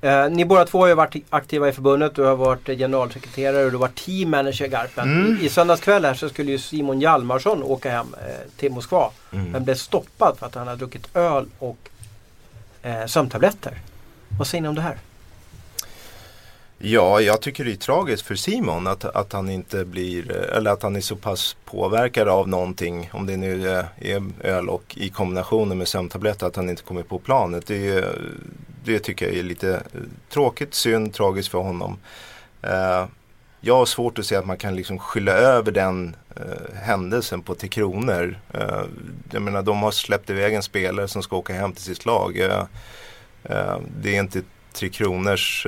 Eh, 0.00 0.30
ni 0.30 0.44
båda 0.44 0.64
två 0.64 0.80
har 0.80 0.88
ju 0.88 0.94
varit 0.94 1.16
aktiva 1.30 1.68
i 1.68 1.72
förbundet. 1.72 2.14
Du 2.14 2.22
har 2.22 2.36
varit 2.36 2.66
generalsekreterare 2.66 3.64
och 3.64 3.70
du 3.70 3.76
har 3.76 3.80
varit 3.80 4.04
team 4.04 4.30
manager 4.30 4.66
Garpen. 4.66 5.20
Mm. 5.20 5.38
I, 5.40 5.44
I 5.44 5.48
söndags 5.48 5.80
kväll 5.80 6.04
här 6.04 6.14
så 6.14 6.28
skulle 6.28 6.50
ju 6.50 6.58
Simon 6.58 7.00
Hjalmarsson 7.00 7.62
åka 7.62 7.90
hem 7.90 8.14
eh, 8.14 8.50
till 8.56 8.72
Moskva. 8.72 9.10
Mm. 9.32 9.50
Men 9.50 9.64
blev 9.64 9.74
stoppad 9.74 10.38
för 10.38 10.46
att 10.46 10.54
han 10.54 10.66
hade 10.66 10.78
druckit 10.78 11.16
öl 11.16 11.46
och 11.58 11.90
eh, 12.82 13.06
sömntabletter. 13.06 13.78
Vad 14.38 14.46
säger 14.46 14.62
ni 14.62 14.68
om 14.68 14.74
det 14.74 14.80
här? 14.80 14.98
Ja, 16.78 17.20
jag 17.20 17.42
tycker 17.42 17.64
det 17.64 17.72
är 17.72 17.76
tragiskt 17.76 18.26
för 18.26 18.34
Simon 18.34 18.86
att, 18.86 19.04
att 19.04 19.32
han 19.32 19.50
inte 19.50 19.84
blir, 19.84 20.30
eller 20.30 20.70
att 20.70 20.82
han 20.82 20.96
är 20.96 21.00
så 21.00 21.16
pass 21.16 21.56
påverkad 21.64 22.28
av 22.28 22.48
någonting, 22.48 23.10
om 23.12 23.26
det 23.26 23.36
nu 23.36 23.68
är 23.68 23.86
öl 24.40 24.68
och 24.68 24.96
i 24.96 25.08
kombinationen 25.08 25.78
med 25.78 25.88
sömntabletter, 25.88 26.46
att 26.46 26.56
han 26.56 26.70
inte 26.70 26.82
kommer 26.82 27.02
på 27.02 27.18
planet. 27.18 27.66
Det, 27.66 28.04
det 28.84 28.98
tycker 28.98 29.26
jag 29.26 29.36
är 29.36 29.42
lite 29.42 29.74
eh, 29.74 30.00
tråkigt, 30.28 30.74
synd, 30.74 31.14
tragiskt 31.14 31.48
för 31.48 31.58
honom. 31.58 31.98
Eh, 32.62 33.06
jag 33.60 33.76
har 33.76 33.86
svårt 33.86 34.18
att 34.18 34.26
se 34.26 34.36
att 34.36 34.46
man 34.46 34.56
kan 34.56 34.76
liksom 34.76 34.98
skylla 34.98 35.32
över 35.32 35.72
den 35.72 36.16
eh, 36.36 36.74
händelsen 36.82 37.42
på 37.42 37.54
Tre 37.54 37.68
Kronor. 37.68 38.38
Jag 39.30 39.42
menar, 39.42 39.62
de 39.62 39.82
har 39.82 39.90
släppt 39.90 40.30
iväg 40.30 40.54
en 40.54 40.62
spelare 40.62 41.08
som 41.08 41.22
ska 41.22 41.36
åka 41.36 41.52
hem 41.52 41.72
till 41.72 41.84
sitt 41.84 42.06
lag. 42.06 42.34
Det 44.02 44.16
är 44.16 44.20
inte 44.20 44.42
Tre 44.72 44.88
Kronors 44.88 45.66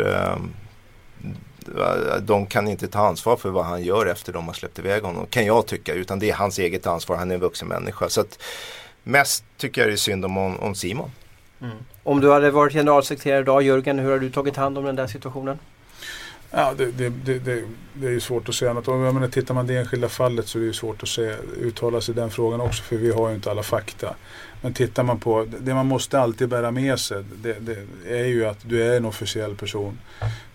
de 2.21 2.47
kan 2.47 2.69
inte 2.69 2.89
ta 2.89 3.07
ansvar 3.07 3.37
för 3.37 3.51
vad 3.51 3.65
han 3.65 3.83
gör 3.83 4.07
efter 4.07 4.33
de 4.33 4.47
har 4.47 4.55
släppt 4.55 4.79
iväg 4.79 5.03
honom. 5.03 5.27
Kan 5.27 5.47
jag 5.47 5.67
tycka. 5.67 5.95
Utan 5.95 6.19
det 6.19 6.31
är 6.31 6.35
hans 6.35 6.59
eget 6.59 6.87
ansvar. 6.87 7.17
Han 7.17 7.31
är 7.31 7.35
en 7.35 7.41
vuxen 7.41 7.69
människa. 7.69 8.09
Så 8.09 8.21
att 8.21 8.43
mest 9.03 9.45
tycker 9.57 9.81
jag 9.81 9.91
det 9.91 9.95
är 9.95 9.97
synd 9.97 10.25
om, 10.25 10.37
om 10.39 10.75
Simon. 10.75 11.11
Mm. 11.61 11.77
Om 12.03 12.21
du 12.21 12.31
hade 12.31 12.51
varit 12.51 12.73
generalsekreterare 12.73 13.41
idag 13.41 13.63
Jörgen, 13.63 13.99
hur 13.99 14.11
har 14.11 14.19
du 14.19 14.31
tagit 14.31 14.57
hand 14.57 14.79
om 14.79 14.85
den 14.85 14.97
där 14.97 15.07
situationen? 15.07 15.59
Ja, 16.51 16.75
det, 16.79 16.91
det, 16.91 17.09
det, 17.09 17.65
det, 17.95 18.07
är 18.07 18.11
ju 18.11 18.21
svårt 18.21 18.49
att 18.49 18.55
säga 18.55 18.73
något. 18.73 18.89
om. 18.89 19.01
Jag 19.01 19.15
menar, 19.15 19.29
tittar 19.29 19.55
man 19.55 19.67
det 19.67 19.77
enskilda 19.77 20.09
fallet 20.09 20.49
så 20.49 20.59
är 20.59 20.61
det 20.61 20.67
ju 20.67 20.73
svårt 20.73 21.03
att 21.03 21.09
säga, 21.09 21.37
uttala 21.61 22.01
sig 22.01 22.15
i 22.15 22.17
den 22.17 22.31
frågan 22.31 22.61
också 22.61 22.83
för 22.83 22.97
vi 22.97 23.13
har 23.13 23.29
ju 23.29 23.35
inte 23.35 23.51
alla 23.51 23.63
fakta. 23.63 24.15
Men 24.63 24.75
tittar 24.75 25.03
man 25.03 25.19
på, 25.21 25.47
det 25.61 25.75
man 25.75 25.87
måste 25.87 26.21
alltid 26.21 26.49
bära 26.49 26.71
med 26.71 26.99
sig 27.01 27.25
det, 27.43 27.57
det 27.61 27.77
är 28.21 28.25
ju 28.25 28.47
att 28.47 28.59
du 28.63 28.83
är 28.83 28.97
en 28.97 29.05
officiell 29.05 29.55
person. 29.57 29.99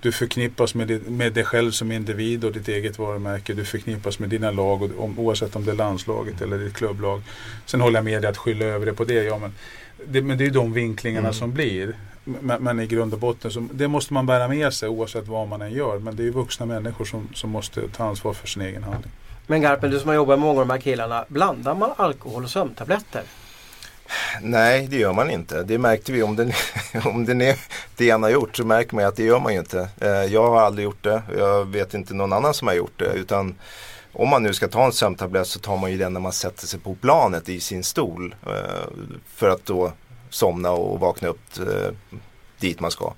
Du 0.02 0.12
förknippas 0.12 0.76
med, 0.76 0.88
det, 0.88 1.10
med 1.10 1.34
dig 1.34 1.44
själv 1.44 1.72
som 1.72 1.92
individ 1.92 2.46
och 2.46 2.52
ditt 2.52 2.68
eget 2.68 3.00
varumärke. 3.00 3.54
Du 3.54 3.66
förknippas 3.66 4.20
med 4.20 4.30
dina 4.30 4.52
lag 4.52 4.82
och, 4.82 4.90
om, 5.04 5.20
oavsett 5.20 5.56
om 5.56 5.66
det 5.66 5.72
är 5.72 5.76
landslaget 5.76 6.42
eller 6.42 6.58
ditt 6.58 6.74
klubblag. 6.74 7.22
Sen 7.66 7.82
håller 7.82 7.98
jag 7.98 8.06
med 8.06 8.22
dig 8.22 8.30
att 8.30 8.38
skylla 8.38 8.66
över 8.66 8.86
det 8.86 8.94
på 8.94 9.04
det. 9.06 9.24
Ja, 9.24 9.38
men, 9.38 9.54
det 10.08 10.22
men 10.22 10.38
det 10.38 10.44
är 10.44 10.46
ju 10.46 10.52
de 10.52 10.74
vinklingarna 10.74 11.28
Mm. 11.28 11.34
som 11.34 11.54
blir. 11.54 11.96
Men, 12.24 12.64
men 12.64 12.80
i 12.80 12.88
grund 12.88 13.14
och 13.14 13.20
botten 13.20 13.52
så 13.52 13.68
det 13.72 13.88
måste 13.88 14.14
man 14.14 14.26
bära 14.26 14.48
med 14.48 14.74
sig 14.74 14.90
oavsett 14.90 15.28
vad 15.28 15.48
man 15.48 15.62
än 15.62 15.72
gör. 15.72 16.00
Men 16.00 16.16
det 16.16 16.24
är 16.24 16.26
ju 16.26 16.32
vuxna 16.32 16.66
människor 16.66 17.06
som, 17.06 17.30
som 17.34 17.50
måste 17.50 17.90
ta 17.90 18.04
ansvar 18.04 18.34
för 18.34 18.48
sin 18.48 18.62
egen 18.62 18.84
handling. 18.84 19.12
Men 19.48 19.62
Garpen, 19.62 19.92
du 19.92 20.00
som 20.00 20.08
har 20.08 20.16
jobbat 20.16 20.40
med 20.40 20.48
många 20.48 20.62
av 20.62 20.68
de 20.68 20.74
här 20.74 20.82
killarna. 20.82 21.26
Blandar 21.28 21.76
man 21.76 21.92
alkohol 21.98 22.44
och 22.44 22.50
sömntabletter? 22.50 23.24
Nej, 24.42 24.88
det 24.88 24.98
gör 24.98 25.14
man 25.14 25.30
inte. 25.30 25.64
Det 25.64 25.78
märkte 25.78 26.12
vi. 26.12 26.24
Om, 26.24 26.36
den, 26.36 26.52
om 27.06 27.26
den 27.26 27.42
är 27.42 27.56
det 27.96 28.10
har 28.10 28.30
gjort 28.30 28.58
så 28.58 28.66
märker 28.66 28.96
man 28.96 29.06
att 29.06 29.16
det 29.16 29.24
gör 29.24 29.40
man 29.40 29.54
ju 29.54 29.60
inte. 29.60 29.90
Eh, 30.02 30.10
jag 30.10 30.50
har 30.50 30.62
aldrig 30.62 30.84
gjort 30.84 31.04
det. 31.04 31.22
Jag 31.38 31.66
vet 31.66 31.94
inte 31.94 32.14
någon 32.14 32.34
annan 32.34 32.54
som 32.54 32.68
har 32.68 32.76
gjort 32.76 33.00
det. 33.00 33.14
Utan 33.14 33.56
om 34.14 34.30
man 34.30 34.44
nu 34.44 34.54
ska 34.54 34.68
ta 34.68 34.86
en 34.86 34.92
sömntablett 34.92 35.48
så 35.48 35.60
tar 35.60 35.78
man 35.78 35.92
ju 35.92 35.98
den 35.98 36.14
när 36.14 36.20
man 36.20 36.34
sätter 36.34 36.68
sig 36.68 36.80
på 36.80 36.96
planet 36.96 37.50
i 37.50 37.60
sin 37.60 37.84
stol. 37.84 38.36
Eh, 38.48 38.90
för 39.36 39.50
att 39.50 39.66
då 39.66 39.92
somna 40.34 40.72
och 40.72 41.00
vakna 41.00 41.28
upp 41.28 41.58
eh, 41.60 41.92
dit 42.60 42.80
man 42.80 42.92
ska. 42.92 43.14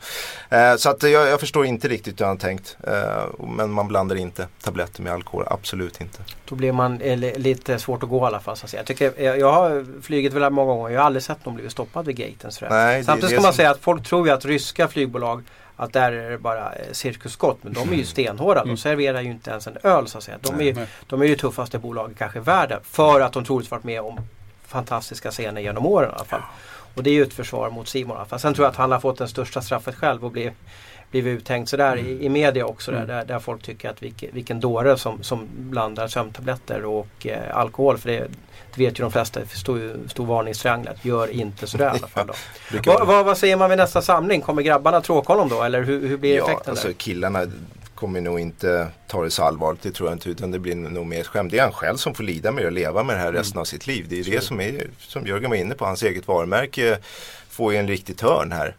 Eh, 0.49 0.75
så 0.75 0.89
att 0.89 1.03
jag, 1.03 1.27
jag, 1.27 1.39
förstår 1.39 1.65
inte 1.65 1.87
riktigt 1.87 2.21
hur 2.21 2.25
han 2.25 2.37
tänkt. 2.37 2.77
Eh, 2.87 3.45
men 3.47 3.71
man 3.71 3.87
blandar 3.87 4.15
inte 4.15 4.47
tabletter 4.61 5.01
med 5.01 5.13
alkohol, 5.13 5.45
absolut 5.47 6.01
inte. 6.01 6.19
Då 6.45 6.55
blir 6.55 6.71
man 6.71 6.97
lite 7.35 7.79
svårt 7.79 8.03
att 8.03 8.09
gå 8.09 8.23
i 8.23 8.25
alla 8.25 8.39
fall. 8.39 8.57
Så 8.57 8.65
att 8.65 8.69
säga. 8.69 8.79
Jag, 8.79 8.87
tycker, 8.87 9.23
jag, 9.23 9.39
jag 9.39 9.53
har 9.53 10.01
flugit 10.01 10.33
väldigt 10.33 10.53
många 10.53 10.73
gånger. 10.73 10.89
Jag 10.89 10.99
har 10.99 11.05
aldrig 11.05 11.23
sett 11.23 11.45
någon 11.45 11.55
bli 11.55 11.69
stoppad 11.69 12.05
vid 12.05 12.15
gaten. 12.15 12.51
Nej, 12.69 13.03
Samtidigt 13.03 13.29
ska 13.29 13.41
man 13.41 13.51
som... 13.51 13.57
säga 13.57 13.71
att 13.71 13.79
folk 13.79 14.07
tror 14.07 14.27
ju 14.27 14.33
att 14.33 14.45
ryska 14.45 14.87
flygbolag 14.87 15.43
att 15.75 15.93
där 15.93 16.11
är 16.11 16.31
det 16.31 16.37
bara 16.37 16.71
cirkusskott. 16.91 17.57
Men 17.61 17.73
de 17.73 17.79
är 17.79 17.85
ju 17.85 17.93
mm. 17.93 18.05
stenhårda. 18.05 18.59
De 18.59 18.69
mm. 18.69 18.77
serverar 18.77 19.21
ju 19.21 19.31
inte 19.31 19.51
ens 19.51 19.67
en 19.67 19.77
öl 19.83 20.07
så 20.07 20.17
att 20.17 20.23
säga. 20.23 20.37
De 20.41 20.59
är, 20.59 20.63
ju, 20.63 20.87
de 21.07 21.21
är 21.21 21.25
ju 21.25 21.35
tuffaste 21.35 21.79
bolaget 21.79 22.17
kanske 22.17 22.39
i 22.39 22.41
världen. 22.41 22.79
För 22.83 23.21
att 23.21 23.33
de 23.33 23.45
troligtvis 23.45 23.71
varit 23.71 23.83
med 23.83 24.01
om 24.01 24.19
fantastiska 24.67 25.31
scener 25.31 25.61
genom 25.61 25.85
åren 25.85 26.09
i 26.09 26.13
alla 26.13 26.25
fall. 26.25 26.41
Och 26.95 27.03
det 27.03 27.09
är 27.09 27.13
ju 27.13 27.23
ett 27.23 27.33
försvar 27.33 27.69
mot 27.69 27.87
Simon. 27.87 28.17
Sen 28.39 28.53
tror 28.53 28.65
jag 28.65 28.71
att 28.71 28.77
han 28.77 28.91
har 28.91 28.99
fått 28.99 29.17
det 29.17 29.27
största 29.27 29.61
straffet 29.61 29.95
själv 29.95 30.25
och 30.25 30.31
blivit, 30.31 30.53
blivit 31.11 31.41
uthängd 31.41 31.69
sådär 31.69 31.97
mm. 31.97 32.05
i, 32.05 32.25
i 32.25 32.29
media 32.29 32.65
också. 32.65 32.91
Mm. 32.91 33.07
Där, 33.07 33.25
där 33.25 33.39
folk 33.39 33.63
tycker 33.63 33.89
att 33.89 34.03
vilken, 34.03 34.29
vilken 34.33 34.59
dåre 34.59 34.97
som, 34.97 35.23
som 35.23 35.47
blandar 35.57 36.07
sömntabletter 36.07 36.85
och 36.85 37.27
eh, 37.27 37.57
alkohol. 37.57 37.97
För 37.97 38.09
det, 38.09 38.27
det 38.75 38.85
vet 38.85 38.99
ju 38.99 39.01
de 39.01 39.11
flesta, 39.11 39.39
det 39.39 39.47
står, 39.47 40.07
står 40.07 40.25
varningstrianglar. 40.25 40.95
Gör 41.01 41.27
inte 41.27 41.67
sådär 41.67 41.85
i 41.85 41.89
alla 41.89 42.07
fall. 42.07 42.27
Då. 42.27 42.33
vad, 42.85 43.07
vad, 43.07 43.25
vad 43.25 43.37
säger 43.37 43.57
man 43.57 43.69
vid 43.69 43.77
nästa 43.77 44.01
samling? 44.01 44.41
Kommer 44.41 44.61
grabbarna 44.61 45.01
tråka 45.01 45.33
honom 45.33 45.49
då? 45.49 45.63
Eller 45.63 45.83
hur, 45.83 46.07
hur 46.07 46.17
blir 46.17 46.35
effekten? 46.37 46.61
Ja, 46.65 46.71
alltså, 46.71 46.93
killarna 46.97 47.45
kommer 47.95 48.21
nog 48.21 48.39
inte 48.39 48.87
ta 49.07 49.23
det 49.23 49.31
så 49.31 49.43
allvarligt, 49.43 49.81
det 49.81 49.91
tror 49.91 50.09
jag 50.09 50.15
inte. 50.15 50.29
Utan 50.29 50.51
det 50.51 50.59
blir 50.59 50.75
nog 50.75 51.05
mer 51.05 51.23
skämt. 51.23 51.51
Det 51.51 51.57
är 51.57 51.63
han 51.63 51.71
själv 51.71 51.97
som 51.97 52.13
får 52.13 52.23
lida 52.23 52.51
med 52.51 52.63
det 52.63 52.67
och 52.67 52.73
leva 52.73 53.03
med 53.03 53.15
det 53.15 53.19
här 53.19 53.31
resten 53.31 53.53
mm. 53.53 53.61
av 53.61 53.65
sitt 53.65 53.87
liv. 53.87 54.05
Det 54.09 54.19
är 54.19 54.23
det 54.23 54.41
som 54.41 54.61
är, 54.61 54.87
som 54.99 55.27
Jörgen 55.27 55.49
var 55.49 55.57
inne 55.57 55.75
på, 55.75 55.85
hans 55.85 56.03
eget 56.03 56.27
varumärke 56.27 56.97
får 57.49 57.73
ju 57.73 57.79
en 57.79 57.87
riktig 57.87 58.17
törn 58.17 58.51
här. 58.51 58.75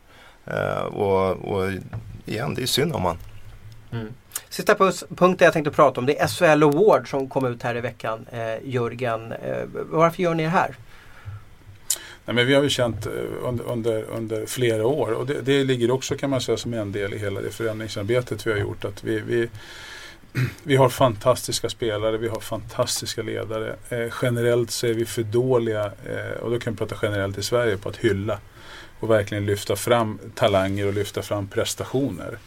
Uh, 0.50 0.84
och, 0.84 1.30
och, 1.30 1.72
igen, 2.24 2.54
det 2.54 2.62
är 2.62 2.66
synd 2.66 2.92
om 2.92 3.04
han. 3.04 3.18
Mm. 3.92 4.12
Sista 4.48 4.74
punkten 4.74 5.44
jag 5.44 5.52
tänkte 5.52 5.70
prata 5.70 6.00
om 6.00 6.06
det 6.06 6.18
är 6.18 6.28
SHL 6.28 6.62
Award 6.62 7.10
som 7.10 7.28
kom 7.28 7.46
ut 7.46 7.62
här 7.62 7.76
i 7.76 7.80
veckan. 7.80 8.26
Eh, 8.32 8.68
Jörgen, 8.68 9.32
eh, 9.32 9.64
varför 9.72 10.22
gör 10.22 10.34
ni 10.34 10.42
det 10.42 10.48
här? 10.48 10.76
Nej, 12.26 12.34
men 12.34 12.46
vi 12.46 12.54
har 12.54 12.62
ju 12.62 12.68
känt 12.68 13.06
eh, 13.06 13.12
under, 13.42 13.64
under, 13.64 14.02
under 14.02 14.46
flera 14.46 14.86
år 14.86 15.12
och 15.12 15.26
det, 15.26 15.40
det, 15.40 15.64
ligger 15.64 15.90
också 15.90 16.16
kan 16.16 16.30
man 16.30 16.40
säga 16.40 16.56
som 16.56 16.74
en 16.74 16.92
del 16.92 17.14
i 17.14 17.18
hela 17.18 17.40
det 17.40 17.50
förändringsarbetet 17.50 18.46
vi 18.46 18.50
har 18.50 18.58
gjort. 18.58 18.84
Att 18.84 19.04
vi, 19.04 19.20
vi, 19.20 19.48
vi 20.62 20.76
har 20.76 20.88
fantastiska 20.88 21.68
spelare, 21.68 22.16
vi 22.16 22.28
har 22.28 22.40
fantastiska 22.40 23.22
ledare. 23.22 23.76
Eh, 23.88 24.12
generellt 24.22 24.70
så 24.70 24.86
är 24.86 24.94
vi 24.94 25.06
för 25.06 25.22
dåliga, 25.22 25.84
eh, 25.84 26.42
och 26.42 26.50
då 26.50 26.58
kan 26.58 26.72
vi 26.72 26.78
prata 26.78 26.96
generellt 27.02 27.38
i 27.38 27.42
Sverige, 27.42 27.76
på 27.76 27.88
att 27.88 27.96
hylla 27.96 28.38
och 29.00 29.10
verkligen 29.10 29.46
lyfta 29.46 29.76
fram 29.76 30.18
talanger 30.34 30.86
och 30.86 30.94
lyfta 30.94 31.22
fram 31.22 31.48
prestationer. 31.48 32.38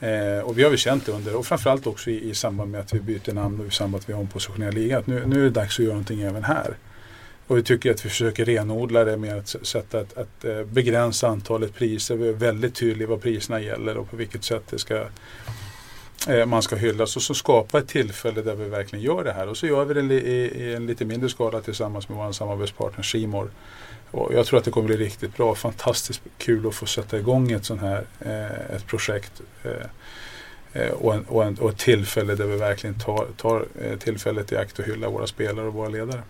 Eh, 0.00 0.44
och 0.44 0.58
vi 0.58 0.62
har 0.62 0.70
väl 0.70 0.78
känt 0.78 1.06
det 1.06 1.12
under, 1.12 1.36
och 1.36 1.46
framförallt 1.46 1.86
också 1.86 2.10
i, 2.10 2.30
i 2.30 2.34
samband 2.34 2.70
med 2.70 2.80
att 2.80 2.94
vi 2.94 3.00
byter 3.00 3.32
namn 3.32 3.60
och 3.60 3.66
i 3.66 3.70
samband 3.70 3.92
med 3.92 3.98
att 4.00 4.08
vi 4.08 4.14
ompositionerar 4.14 4.72
ligan, 4.72 4.98
att 4.98 5.06
nu, 5.06 5.26
nu 5.26 5.40
är 5.40 5.44
det 5.44 5.50
dags 5.50 5.78
att 5.78 5.84
göra 5.84 5.94
någonting 5.94 6.20
även 6.20 6.44
här. 6.44 6.76
Och 7.50 7.58
vi 7.58 7.62
tycker 7.62 7.90
att 7.90 8.04
vi 8.04 8.08
försöker 8.08 8.44
renodla 8.44 9.04
det 9.04 9.16
med 9.16 9.38
att 9.38 9.48
sätt 9.48 9.94
att, 9.94 10.18
att 10.18 10.44
eh, 10.44 10.62
begränsa 10.62 11.28
antalet 11.28 11.74
priser. 11.74 12.16
Vi 12.16 12.28
är 12.28 12.32
väldigt 12.32 12.74
tydliga 12.74 13.08
vad 13.08 13.22
priserna 13.22 13.60
gäller 13.60 13.96
och 13.96 14.10
på 14.10 14.16
vilket 14.16 14.44
sätt 14.44 14.62
det 14.70 14.78
ska, 14.78 15.06
eh, 16.28 16.46
man 16.46 16.62
ska 16.62 16.76
hyllas. 16.76 17.16
Och 17.16 17.22
så 17.22 17.34
skapa 17.34 17.78
ett 17.78 17.88
tillfälle 17.88 18.42
där 18.42 18.54
vi 18.54 18.68
verkligen 18.68 19.04
gör 19.04 19.24
det 19.24 19.32
här. 19.32 19.48
Och 19.48 19.56
så 19.56 19.66
gör 19.66 19.84
vi 19.84 19.94
det 19.94 20.14
i, 20.14 20.64
i 20.64 20.74
en 20.74 20.86
lite 20.86 21.04
mindre 21.04 21.28
skala 21.28 21.60
tillsammans 21.60 22.08
med 22.08 22.18
vår 22.18 22.32
samarbetspartner 22.32 23.02
Simor. 23.02 23.50
Och 24.10 24.34
jag 24.34 24.46
tror 24.46 24.58
att 24.58 24.64
det 24.64 24.70
kommer 24.70 24.86
bli 24.86 24.96
riktigt 24.96 25.36
bra. 25.36 25.54
Fantastiskt 25.54 26.22
kul 26.38 26.66
att 26.66 26.74
få 26.74 26.86
sätta 26.86 27.18
igång 27.18 27.52
ett 27.52 27.64
sånt 27.64 27.80
här 27.80 28.04
eh, 28.20 28.76
ett 28.76 28.86
projekt. 28.86 29.32
Eh, 30.72 30.90
och, 30.90 31.14
en, 31.14 31.24
och, 31.24 31.44
en, 31.44 31.58
och, 31.58 31.70
ett 31.70 31.78
tillfälle 31.78 32.34
där 32.34 32.46
vi 32.46 32.56
verkligen 32.56 32.98
tar, 32.98 33.26
tar 33.36 33.64
tillfället 33.98 34.52
i 34.52 34.56
akt 34.56 34.78
och 34.78 34.84
hylla 34.84 35.08
våra 35.08 35.26
spelare 35.26 35.66
och 35.66 35.74
våra 35.74 35.88
ledare. 35.88 36.22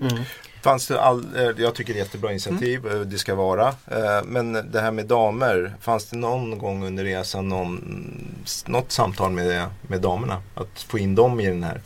Mm. 0.00 0.22
Fanns 0.66 0.86
det 0.86 1.00
all, 1.00 1.24
eh, 1.36 1.50
jag 1.56 1.74
tycker 1.74 1.92
det 1.92 1.98
är 1.98 2.02
jättebra 2.04 2.30
initiativ, 2.30 2.86
mm. 2.86 3.10
det 3.10 3.18
ska 3.18 3.34
vara. 3.34 3.68
Eh, 3.68 4.24
men 4.24 4.52
det 4.52 4.80
här 4.80 4.90
med 4.90 5.06
damer, 5.06 5.74
fanns 5.80 6.06
det 6.06 6.16
någon 6.16 6.58
gång 6.58 6.86
under 6.86 7.04
resan 7.04 7.48
någon, 7.48 8.44
något 8.66 8.92
samtal 8.92 9.32
med, 9.32 9.66
med 9.82 10.00
damerna? 10.00 10.42
Att 10.54 10.86
få 10.88 10.98
in 10.98 11.14
dem 11.14 11.40
i 11.40 11.46
den 11.46 11.64
här? 11.64 11.80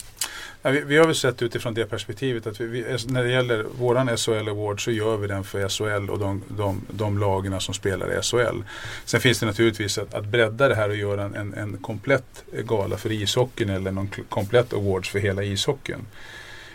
Ja, 0.62 0.70
vi, 0.70 0.81
vi, 0.81 0.97
har 0.97 1.07
väl 1.07 1.14
sett 1.14 1.43
utifrån 1.43 1.74
det 1.74 1.85
perspektivet 1.85 2.47
att 2.47 2.61
vi, 2.61 2.66
vi, 2.66 2.97
när 3.07 3.24
det 3.24 3.31
gäller 3.31 3.66
våran 3.78 4.16
SHL 4.16 4.49
Award 4.49 4.85
så 4.85 4.91
gör 4.91 5.16
vi 5.16 5.26
den 5.26 5.45
för 5.45 5.68
SHL 5.68 6.11
och 6.11 6.18
de, 6.18 6.43
de, 6.49 6.81
de 6.91 7.18
lagarna 7.18 7.61
som 7.61 7.74
spelar 7.74 8.18
i 8.18 8.22
SHL. 8.22 8.62
Sen 9.05 9.20
finns 9.20 9.41
det 9.41 9.47
naturligtvis 9.47 9.99
att, 9.99 10.14
att 10.14 10.26
bredda 10.26 10.68
det 10.68 10.74
här 10.74 10.89
och 10.89 10.97
göra 10.97 11.24
en, 11.24 11.35
en, 11.35 11.55
en 11.55 11.76
komplett 11.76 12.45
gala 12.64 12.97
för 12.97 13.12
ishockeyn 13.12 13.70
eller 13.70 13.91
någon 13.91 14.11
komplett 14.28 14.72
awards 14.72 15.09
för 15.09 15.18
hela 15.18 15.43
ishockeyn. 15.43 16.07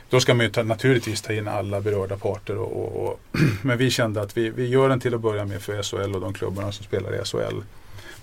Då 0.09 0.19
ska 0.19 0.33
man 0.33 0.45
ju 0.45 0.51
ta, 0.51 0.63
naturligtvis 0.63 1.21
ta 1.21 1.33
in 1.33 1.47
alla 1.47 1.81
berörda 1.81 2.17
parter. 2.17 2.57
Och, 2.57 2.71
och, 2.77 3.07
och 3.07 3.19
men 3.61 3.77
vi 3.77 3.91
kände 3.91 4.21
att 4.21 4.37
vi, 4.37 4.49
vi 4.49 4.67
gör 4.67 4.89
den 4.89 4.99
till 4.99 5.15
att 5.15 5.21
börja 5.21 5.45
med 5.45 5.61
för 5.61 5.83
SHL 5.83 6.15
och 6.15 6.21
de 6.21 6.33
klubbarna 6.33 6.71
som 6.71 6.85
spelar 6.85 7.21
i 7.21 7.25
SHL. 7.25 7.61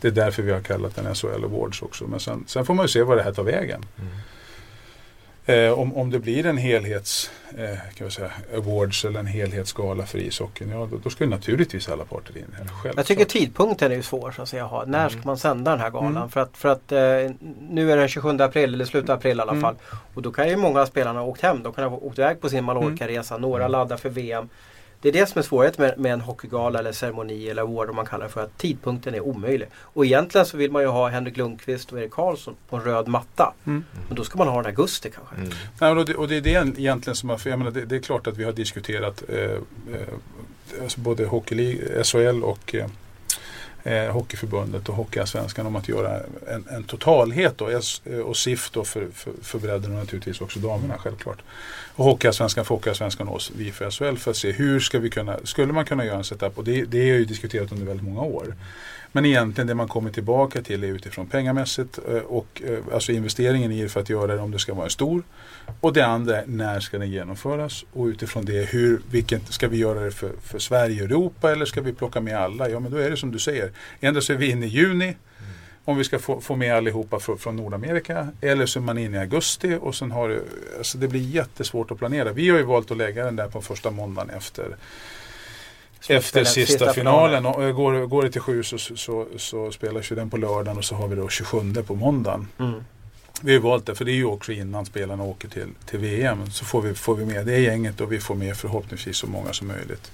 Det 0.01 0.09
är 0.09 0.13
därför 0.13 0.43
vi 0.43 0.53
har 0.53 0.61
kallat 0.61 0.97
den 0.97 1.15
SHL 1.15 1.45
Awards 1.45 1.83
också. 1.83 2.05
Men 2.07 2.21
sen, 2.21 2.45
sen 2.47 2.65
får 2.65 2.75
man 2.75 2.85
ju 2.85 2.89
se 2.89 3.03
var 3.03 3.17
det 3.17 3.23
här 3.23 3.33
tar 3.33 3.43
vägen. 3.43 3.85
Mm. 3.99 4.13
Eh, 5.47 5.79
om, 5.79 5.97
om 5.97 6.11
det 6.11 6.19
blir 6.19 6.47
en 6.47 6.57
helhets 6.57 7.31
eh, 7.59 7.79
kan 7.95 8.11
säga, 8.11 8.31
awards 8.57 9.05
eller 9.05 9.21
en 9.21 9.27
helhetsgala 9.27 10.07
för 10.07 10.19
ishockeyn, 10.19 10.71
ja 10.71 10.89
då, 10.91 10.99
då 11.05 11.11
ska 11.11 11.27
naturligtvis 11.27 11.89
alla 11.89 12.05
parter 12.05 12.39
in. 12.39 12.45
Själv. 12.83 12.95
Jag 12.97 13.07
tycker 13.07 13.25
tidpunkten 13.25 13.93
är 13.93 14.03
svår. 14.03 14.31
Så 14.31 14.43
att 14.43 14.49
säga. 14.49 14.85
När 14.87 14.99
mm. 14.99 15.11
ska 15.11 15.21
man 15.25 15.39
sända 15.39 15.71
den 15.71 15.81
här 15.81 15.91
galan? 15.91 16.17
Mm. 16.17 16.29
För 16.29 16.41
att, 16.41 16.57
för 16.57 16.69
att 16.69 16.93
eh, 16.93 16.99
nu 17.71 17.93
är 17.93 17.97
det 17.97 18.09
27 18.09 18.31
april, 18.41 18.75
eller 18.75 18.85
slutet 18.85 19.11
av 19.11 19.17
april 19.17 19.39
i 19.39 19.41
alla 19.41 19.53
mm. 19.53 19.63
fall. 19.63 19.75
Och 20.15 20.23
då 20.23 20.33
kan 20.33 20.49
ju 20.49 20.57
många 20.57 20.81
av 20.81 20.87
spelarna 20.87 21.21
ha 21.21 21.27
åkt 21.27 21.41
hem. 21.41 21.63
De 21.63 21.73
kan 21.73 21.85
ha 21.85 21.97
åkt 21.97 22.19
iväg 22.19 22.41
på 22.41 22.49
sin 22.49 22.65
Mallorca-resa. 22.65 23.39
Några 23.39 23.65
mm. 23.65 23.73
laddar 23.73 23.97
för 23.97 24.11
VM. 24.11 24.49
Det 25.03 25.09
är 25.09 25.13
det 25.13 25.27
som 25.27 25.39
är 25.39 25.43
svårigheten 25.43 25.85
med, 25.85 25.99
med 25.99 26.13
en 26.13 26.21
hockeygala 26.21 26.79
eller 26.79 26.93
ceremoni 26.93 27.49
eller 27.49 27.63
award 27.63 27.91
om 27.91 27.97
man 27.97 28.07
kallar 28.07 28.25
det 28.25 28.33
för 28.33 28.45
att 28.45 28.59
tidpunkten 28.59 29.15
är 29.15 29.21
omöjlig. 29.21 29.69
Och 29.75 30.07
egentligen 30.07 30.47
så 30.47 30.57
vill 30.57 30.71
man 30.71 30.83
ju 30.83 30.89
ha 30.89 31.09
Henrik 31.09 31.37
Lundqvist 31.37 31.93
och 31.93 31.99
Erik 31.99 32.11
Karlsson 32.11 32.55
på 32.69 32.77
en 32.77 32.83
röd 32.83 33.09
matta. 33.09 33.55
Mm. 33.67 33.85
Men 34.09 34.17
då 34.17 34.25
ska 34.25 34.39
man 34.39 34.49
ha 34.49 34.57
den 34.57 34.67
augusti 34.67 35.11
kanske. 35.11 35.35
Mm. 35.35 35.49
Nej, 35.81 35.91
och, 35.91 36.07
det, 36.07 36.15
och 36.15 36.29
det 36.29 36.37
är 36.37 36.41
det 36.41 36.51
egentligen 36.51 37.17
som, 37.17 37.31
jag 37.31 37.59
menar, 37.59 37.71
det, 37.71 37.85
det 37.85 37.97
är 37.97 38.01
klart 38.01 38.27
att 38.27 38.37
vi 38.37 38.45
har 38.45 38.53
diskuterat 38.53 39.23
eh, 39.29 39.39
eh, 39.39 39.59
alltså 40.83 41.01
både 41.01 41.27
Hockey 41.27 41.79
SHL 42.05 42.43
och 42.43 42.75
eh, 42.75 42.87
eh, 43.83 44.13
Hockeyförbundet 44.13 44.89
och 44.89 44.95
Hockeyallsvenskan 44.95 45.67
om 45.67 45.77
att 45.77 45.89
göra 45.89 46.21
en, 46.49 46.65
en 46.71 46.85
totalhet 46.85 47.59
då, 47.59 47.71
eh, 47.71 48.19
och 48.19 48.37
SIF 48.37 48.71
då 48.71 48.85
för, 48.85 49.09
för, 49.15 49.33
för 49.43 49.59
bredden 49.59 49.93
och 49.93 49.99
naturligtvis 49.99 50.41
också 50.41 50.59
damerna 50.59 50.99
självklart. 50.99 51.39
Och 51.97 52.05
Hockeyallsvenskan 52.05 52.65
för 52.65 52.75
Hockeyallsvenskan 52.75 53.29
och 53.29 53.37
oss, 53.37 53.53
vi 53.57 53.73
för 53.73 53.91
SHL 53.91 54.17
för 54.17 54.31
att 54.31 54.37
se 54.37 54.53
hur 54.53 54.81
ska 54.81 54.99
vi 54.99 55.11
kunna, 55.11 55.37
skulle 55.45 55.73
man 55.73 55.85
kunna 55.85 56.05
göra 56.05 56.17
en 56.17 56.25
setup 56.25 56.59
och 56.59 56.65
det, 56.65 56.85
det 56.85 56.99
är 56.99 57.15
ju 57.19 57.25
diskuterat 57.25 57.73
under 57.73 57.87
väldigt 57.87 58.07
många 58.07 58.23
år. 58.23 58.55
Men 59.13 59.27
egentligen 59.27 59.69
det 59.69 59.75
man 59.75 59.89
kommer 59.89 60.11
tillbaka 60.11 60.63
till 60.63 60.85
är 60.85 60.89
utifrån 60.89 61.27
pengamässigt 61.27 61.99
eh, 62.09 62.17
och 62.17 62.63
eh, 62.65 62.79
alltså 62.95 63.13
investeringen 63.13 63.73
i 63.73 63.83
det 63.83 63.89
för 63.89 64.01
att 64.01 64.09
göra 64.09 64.37
det 64.37 64.43
om 64.43 64.51
det 64.51 64.59
ska 64.59 64.75
vara 64.75 64.89
stor. 64.89 65.23
Och 65.81 65.93
det 65.93 66.07
andra 66.07 66.37
är 66.37 66.47
när 66.47 66.81
ska 66.81 66.99
den 66.99 67.11
genomföras 67.11 67.85
och 67.93 68.07
utifrån 68.07 68.45
det 68.45 68.69
hur, 68.71 69.01
vilken, 69.11 69.41
ska 69.49 69.69
vi 69.69 69.77
göra 69.77 70.01
det 70.01 70.11
för, 70.11 70.31
för 70.43 70.59
Sverige 70.59 71.03
och 71.03 71.11
Europa 71.11 71.53
eller 71.53 71.65
ska 71.65 71.81
vi 71.81 71.93
plocka 71.93 72.21
med 72.21 72.37
alla? 72.37 72.69
Ja 72.69 72.81
men 72.81 72.93
då 72.93 72.99
är 72.99 73.11
det 73.11 73.17
som 73.17 73.33
du 73.33 73.39
säger. 73.39 73.73
Ändå 74.01 74.21
så 74.21 74.33
är 74.33 74.37
vi 74.37 74.51
inne 74.51 74.67
i 74.67 74.69
juni 74.69 75.17
om 75.85 75.97
vi 75.97 76.05
ska 76.05 76.19
få, 76.19 76.41
få 76.41 76.57
med 76.57 76.77
allihopa 76.77 77.21
från, 77.21 77.39
från 77.39 77.57
Nordamerika. 77.57 78.29
Eller 78.41 78.67
så 78.67 78.79
är 78.79 78.83
man 78.83 78.99
inne 78.99 79.17
i 79.17 79.21
augusti 79.21 79.79
och 79.81 79.95
sen 79.95 80.11
har 80.11 80.41
alltså 80.79 80.99
det 80.99 81.09
blir 81.09 81.21
jättesvårt 81.21 81.91
att 81.91 81.99
planera. 81.99 82.33
Vi 82.33 82.49
har 82.49 82.59
ju 82.59 82.65
valt 82.65 82.91
att 82.91 82.97
lägga 82.97 83.25
den 83.25 83.37
där 83.37 83.49
på 83.49 83.63
första 83.63 83.91
måndagen 83.91 84.31
efter 84.31 84.77
efter 86.09 86.45
sista, 86.45 86.67
sista 86.67 86.93
finalen. 86.93 87.43
finalen. 87.43 87.71
Och 87.71 87.77
går, 87.77 88.07
går 88.07 88.23
det 88.23 88.31
till 88.31 88.41
sju 88.41 88.63
så, 88.63 88.79
så, 88.79 88.97
så, 88.97 89.27
så 89.37 89.73
spelas 89.73 90.13
ju 90.13 90.17
den 90.17 90.31
på 90.31 90.37
lördagen 90.37 90.79
och 90.79 90.85
så 90.85 90.95
har 90.95 91.09
vi 91.09 91.17
då 91.17 91.29
27 91.29 91.75
på 91.87 91.95
måndagen. 91.95 92.49
Mm. 92.59 92.85
Vi 93.43 93.55
har 93.55 93.61
valt 93.61 93.87
det 93.87 93.95
för 93.95 94.05
det 94.05 94.13
är 94.13 94.17
ju 94.17 94.25
också 94.25 94.53
innan 94.53 94.87
spelarna 94.87 95.23
åker 95.23 95.49
till, 95.49 95.69
till 95.87 95.99
VM. 95.99 96.51
Så 96.51 96.65
får 96.65 96.83
vi, 96.83 96.95
får 96.95 97.15
vi 97.15 97.25
med 97.25 97.47
det 97.47 97.59
gänget 97.59 98.01
och 98.01 98.13
vi 98.13 98.21
får 98.21 98.35
med 98.35 98.57
förhoppningsvis 98.57 99.17
så 99.17 99.27
många 99.27 99.53
som 99.53 99.69
möjligt. 99.69 100.13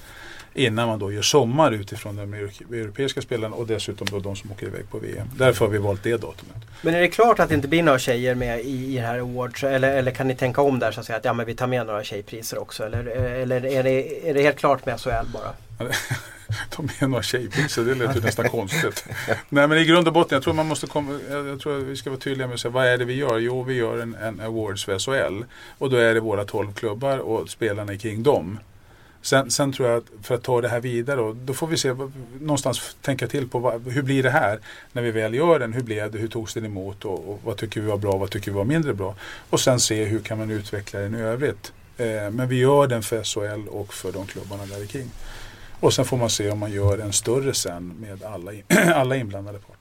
Innan 0.59 0.89
man 0.89 0.99
då 0.99 1.13
gör 1.13 1.23
sommar 1.23 1.73
utifrån 1.73 2.17
de 2.17 2.35
europeiska 2.35 3.23
spelarna 3.23 3.57
och 3.57 3.67
dessutom 3.67 4.07
då 4.11 4.19
de 4.19 4.37
som 4.37 4.53
åker 4.53 4.67
iväg 4.67 4.91
på 4.91 4.99
VM. 4.99 5.29
Därför 5.37 5.65
har 5.65 5.73
vi 5.73 5.79
valt 5.79 6.03
det 6.03 6.17
datumet. 6.17 6.57
Men 6.83 6.95
är 6.95 7.01
det 7.01 7.09
klart 7.09 7.39
att 7.39 7.49
det 7.49 7.55
inte 7.55 7.69
blir 7.69 7.83
några 7.83 7.99
tjejer 7.99 8.35
med 8.35 8.61
i, 8.61 8.93
i 8.93 8.97
det 8.97 9.07
här 9.07 9.19
awards 9.19 9.65
eller, 9.65 9.97
eller 9.97 10.11
kan 10.11 10.29
ni 10.29 10.35
tänka 10.35 10.63
om 10.63 10.79
där 10.79 10.93
så 10.93 11.01
att 11.01 11.07
säga 11.07 11.17
att 11.17 11.25
ja, 11.25 11.33
men 11.33 11.47
vi 11.47 11.55
tar 11.55 11.67
med 11.67 11.87
några 11.87 12.05
tjejpriser 12.05 12.59
också 12.59 12.85
eller, 12.85 13.07
eller 13.07 13.67
är, 13.67 13.83
det, 13.83 14.29
är 14.31 14.35
det 14.35 14.43
helt 14.43 14.59
klart 14.59 14.87
med 14.87 15.01
SHL 15.01 15.27
bara? 15.33 15.53
ta 16.71 16.83
med 16.83 17.11
några 17.11 17.23
tjejpriser, 17.23 17.85
det 17.85 17.95
lät 17.95 18.17
ju 18.17 18.21
nästan 18.21 18.49
konstigt. 18.49 19.05
Nej 19.49 19.69
men 19.69 19.79
i 19.79 19.85
grund 19.85 20.07
och 20.09 20.15
botten, 20.15 20.37
jag 20.37 20.43
tror 20.43 20.55
man 20.55 20.67
måste 20.67 20.87
komma, 20.87 21.19
jag 21.31 21.61
tror 21.61 21.77
vi 21.77 21.97
ska 21.97 22.11
vara 22.11 22.21
tydliga 22.21 22.47
med 22.47 22.55
att 22.55 22.61
säga 22.61 22.73
vad 22.73 22.87
är 22.87 22.99
det 22.99 23.05
vi 23.05 23.15
gör? 23.15 23.39
Jo 23.39 23.63
vi 23.63 23.75
gör 23.75 23.99
en, 23.99 24.15
en 24.15 24.41
awards 24.41 24.85
för 24.85 24.99
SHL 24.99 25.45
och 25.79 25.91
då 25.91 25.97
är 25.97 26.15
det 26.15 26.21
våra 26.21 26.45
12 26.45 26.73
klubbar 26.73 27.19
och 27.19 27.51
spelarna 27.51 27.97
kring 27.97 28.23
dem. 28.23 28.59
Sen, 29.23 29.51
sen, 29.51 29.73
tror 29.73 29.89
jag 29.89 29.99
att 29.99 30.05
för 30.23 30.35
att 30.35 30.43
ta 30.43 30.61
det 30.61 30.69
här 30.69 30.81
vidare 30.81 31.17
då, 31.17 31.37
då 31.45 31.55
får 31.55 31.67
vi 31.67 31.77
se 31.77 31.95
någonstans 32.41 32.97
tänka 33.03 33.27
till 33.27 33.49
på 33.49 33.59
vad, 33.59 33.89
hur 33.89 34.03
blir 34.03 34.23
det 34.23 34.31
här 34.31 34.61
när 34.93 35.03
vi 35.03 35.11
väl 35.11 35.35
gör 35.35 35.59
den. 35.59 35.73
Hur 35.73 35.83
blev 35.83 36.11
det? 36.13 36.19
Hur 36.19 36.29
togs 36.29 36.55
den 36.55 36.65
emot? 36.65 37.05
Och, 37.05 37.29
och 37.29 37.41
vad 37.45 37.57
tycker 37.57 37.81
vi 37.81 37.87
var 37.87 37.97
bra? 37.97 38.17
Vad 38.17 38.31
tycker 38.31 38.51
vi 38.51 38.57
var 38.57 38.65
mindre 38.65 38.95
bra? 38.95 39.15
Och 39.51 39.61
sen 39.61 39.81
se 39.81 40.05
hur 40.05 40.21
kan 40.21 40.39
man 40.39 40.51
utveckla 40.51 41.01
den 41.01 41.15
i 41.15 41.21
övrigt. 41.21 41.73
Eh, 41.97 42.31
men 42.31 42.49
vi 42.49 42.57
gör 42.57 42.87
den 42.87 43.03
för 43.03 43.25
SHL 43.25 43.69
och 43.69 43.95
för 43.95 44.13
de 44.13 44.27
klubbarna 44.27 44.67
där 44.67 44.87
kring. 44.87 45.11
Och 45.81 45.95
sen 45.95 46.05
får 46.05 46.17
man 46.17 46.31
se 46.31 46.51
om 46.51 46.59
man 46.59 46.73
gör 46.73 46.99
en 46.99 47.13
större 47.13 47.55
sen 47.55 47.89
med 48.01 48.23
alla, 48.23 48.53
alla 48.95 49.17
inblandade 49.17 49.59
parter. 49.59 49.78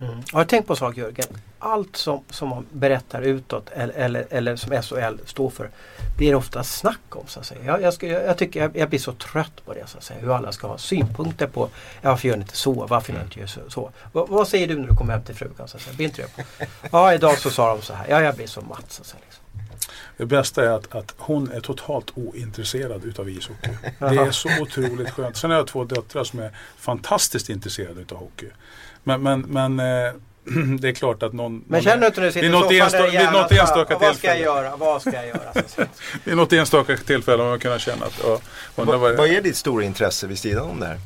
Mm. 0.00 0.22
Har 0.32 0.40
du 0.40 0.48
tänkt 0.48 0.66
på 0.66 0.72
en 0.72 0.76
sak 0.76 0.96
Jörgen? 0.96 1.26
Allt 1.58 1.96
som, 1.96 2.24
som 2.30 2.48
man 2.48 2.66
berättar 2.72 3.22
utåt 3.22 3.70
eller, 3.70 3.94
eller, 3.94 4.26
eller 4.30 4.56
som 4.56 4.82
SHL 4.82 5.18
står 5.26 5.50
för 5.50 5.70
blir 6.16 6.34
ofta 6.34 6.64
snack 6.64 7.16
om. 7.16 7.26
Så 7.26 7.40
att 7.40 7.46
säga. 7.46 7.60
Jag, 7.64 7.82
jag, 7.82 7.94
ska, 7.94 8.06
jag, 8.06 8.24
jag 8.24 8.38
tycker 8.38 8.60
jag, 8.60 8.76
jag, 8.76 8.88
blir 8.88 8.98
så 8.98 9.12
trött 9.12 9.64
på 9.64 9.74
det. 9.74 9.86
Så 9.86 9.98
att 9.98 10.04
säga. 10.04 10.20
Hur 10.20 10.36
alla 10.36 10.52
ska 10.52 10.66
ha 10.66 10.78
synpunkter 10.78 11.46
på 11.46 11.68
ja, 12.02 12.10
varför 12.10 12.28
gör 12.28 12.36
ni 12.36 12.42
inte 12.42 12.56
så? 12.56 12.86
Varför 12.86 13.12
gör 13.12 13.20
ni 13.20 13.42
inte 13.42 13.52
så? 13.52 13.60
så? 13.70 13.90
Vad, 14.12 14.28
vad, 14.28 14.48
säger 14.48 14.66
du 14.68 14.78
när 14.78 14.88
du 14.88 14.96
kommer 14.96 15.12
hem 15.12 15.22
till 15.22 15.34
frugan? 15.34 15.68
Så 15.68 15.76
att 15.76 15.82
säga? 15.82 15.96
Blir 15.96 16.06
inte 16.06 16.22
på? 16.22 16.42
Ja 16.92 17.14
idag 17.14 17.38
så 17.38 17.50
sa 17.50 17.74
de 17.74 17.82
så 17.82 17.94
här. 17.94 18.06
Ja 18.08 18.22
jag 18.22 18.34
blir 18.34 18.46
så 18.46 18.60
matt. 18.60 18.92
Så 18.92 19.00
att 19.00 19.06
säga, 19.06 19.20
liksom. 19.24 19.44
Det 20.16 20.26
bästa 20.26 20.64
är 20.64 20.70
att, 20.70 20.94
att 20.94 21.14
hon 21.18 21.50
är 21.52 21.60
totalt 21.60 22.10
ointresserad 22.14 23.04
utav 23.04 23.28
ishockey. 23.28 23.70
Det 23.98 24.06
är 24.06 24.30
så 24.30 24.48
otroligt 24.62 25.10
skönt. 25.10 25.36
Sen 25.36 25.50
har 25.50 25.58
jag 25.58 25.66
två 25.66 25.84
döttrar 25.84 26.24
som 26.24 26.38
är 26.38 26.50
fantastiskt 26.76 27.48
intresserade 27.48 28.00
utav 28.00 28.18
hockey. 28.18 28.50
Men, 29.08 29.22
men, 29.22 29.40
men 29.40 29.80
eh, 29.80 30.12
det 30.80 30.88
är 30.88 30.92
klart 30.92 31.22
att 31.22 31.32
någon... 31.32 31.64
Men 31.66 31.82
känner 31.82 32.00
du 32.00 32.06
inte 32.06 32.20
när 32.20 32.26
du 32.26 32.32
sitter 32.32 32.48
i 32.48 32.52
soffan 32.52 32.74
enstaka, 32.74 33.10
där 33.10 33.18
Vid 33.18 33.32
något 33.32 33.52
enstaka 33.52 33.98
tillfälle. 33.98 34.08
Vad 34.08 34.16
ska 34.16 34.28
jag 34.28 34.40
göra? 34.40 34.76
Vad 34.76 35.00
ska 35.00 35.12
jag 35.12 35.26
göra? 35.26 35.86
vid 36.24 36.36
något 36.36 36.52
enstaka 36.52 36.96
tillfälle 36.96 37.42
man 37.42 37.58
kunnat 37.58 37.80
känna 37.80 38.06
att... 38.06 38.20
Ja, 38.22 38.40
vad, 38.74 39.16
vad 39.16 39.28
är 39.28 39.42
ditt 39.42 39.56
stora 39.56 39.84
intresse 39.84 40.26
vid 40.26 40.38
sidan 40.38 40.70
om 40.70 40.80
det 40.80 40.86
här? 40.86 40.98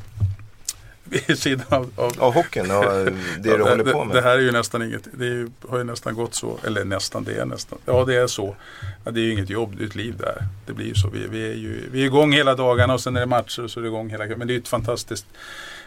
vid 1.27 1.39
sidan 1.39 1.67
av, 1.69 1.91
av, 1.97 2.13
av 2.19 2.35
hockeyn 2.35 2.71
och 2.71 2.85
det 2.85 3.49
ja, 3.49 3.57
du 3.57 3.63
håller 3.63 3.93
på 3.93 4.05
med? 4.05 4.17
Det, 4.17 4.21
det, 4.21 4.27
här 4.27 4.35
är 4.35 4.41
ju 4.41 4.53
nästan 4.53 4.83
inget, 4.83 5.09
det 5.13 5.25
ju, 5.25 5.51
har 5.69 5.79
ju 5.79 5.85
nästan 5.85 6.15
gått 6.15 6.35
så, 6.35 6.59
eller 6.67 6.85
nästan, 6.85 7.25
det 7.25 7.35
är 7.35 7.45
nästan, 7.45 7.79
ja 7.85 8.05
det 8.05 8.17
är 8.17 8.27
så. 8.27 8.57
Ja, 9.05 9.11
det 9.11 9.21
är 9.21 9.23
ju 9.23 9.33
inget 9.33 9.51
jobb, 9.51 9.77
det 9.77 9.85
är 9.85 9.87
ett 9.87 9.95
liv 9.95 10.17
där. 10.19 10.45
Det 10.67 10.73
blir 10.73 10.87
ju 10.87 10.95
så. 10.95 11.09
Vi, 11.09 11.27
vi, 11.27 11.51
är 11.51 11.55
ju 11.55 11.89
vi 11.93 12.03
är 12.03 12.05
igång 12.05 12.33
hela 12.33 12.55
dagarna 12.55 12.95
och 12.95 13.01
sen 13.01 13.17
är 13.17 13.21
det 13.21 13.27
matcher 13.27 13.65
och 13.65 13.71
så 13.71 13.81
är 13.81 13.83
det 13.83 13.89
igång 13.89 14.11
hela 14.11 14.25
Men 14.25 14.47
det 14.47 14.53
är 14.53 14.55
ju 14.55 14.61
ett 14.61 14.69
fantastiskt 14.69 15.27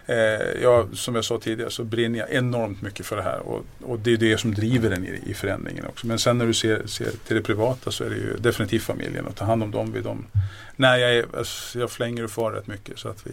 Eh, 0.07 0.61
ja, 0.61 0.85
som 0.93 1.15
jag 1.15 1.25
sa 1.25 1.39
tidigare 1.39 1.71
så 1.71 1.83
brinner 1.83 2.19
jag 2.19 2.31
enormt 2.31 2.81
mycket 2.81 3.05
för 3.05 3.15
det 3.15 3.21
här 3.21 3.39
och, 3.39 3.65
och 3.81 3.99
det 3.99 4.13
är 4.13 4.17
det 4.17 4.37
som 4.37 4.53
driver 4.53 4.89
den 4.89 5.05
i, 5.05 5.21
i 5.25 5.33
förändringen 5.33 5.85
också. 5.85 6.07
Men 6.07 6.19
sen 6.19 6.37
när 6.37 6.45
du 6.45 6.53
ser, 6.53 6.87
ser 6.87 7.11
till 7.27 7.35
det 7.35 7.41
privata 7.41 7.91
så 7.91 8.03
är 8.03 8.09
det 8.09 8.15
ju 8.15 8.37
definitivt 8.37 8.83
familjen 8.83 9.25
och 9.25 9.35
ta 9.35 9.45
hand 9.45 9.63
om 9.63 9.71
dem 9.71 9.91
vid 9.91 10.03
dem. 10.03 10.25
Nej, 10.75 11.01
jag, 11.01 11.15
är, 11.15 11.25
alltså, 11.37 11.79
jag 11.79 11.91
flänger 11.91 12.23
och 12.23 12.31
far 12.31 12.51
rätt 12.51 12.67
mycket 12.67 12.99
så 12.99 13.09
att 13.09 13.27
vi 13.27 13.31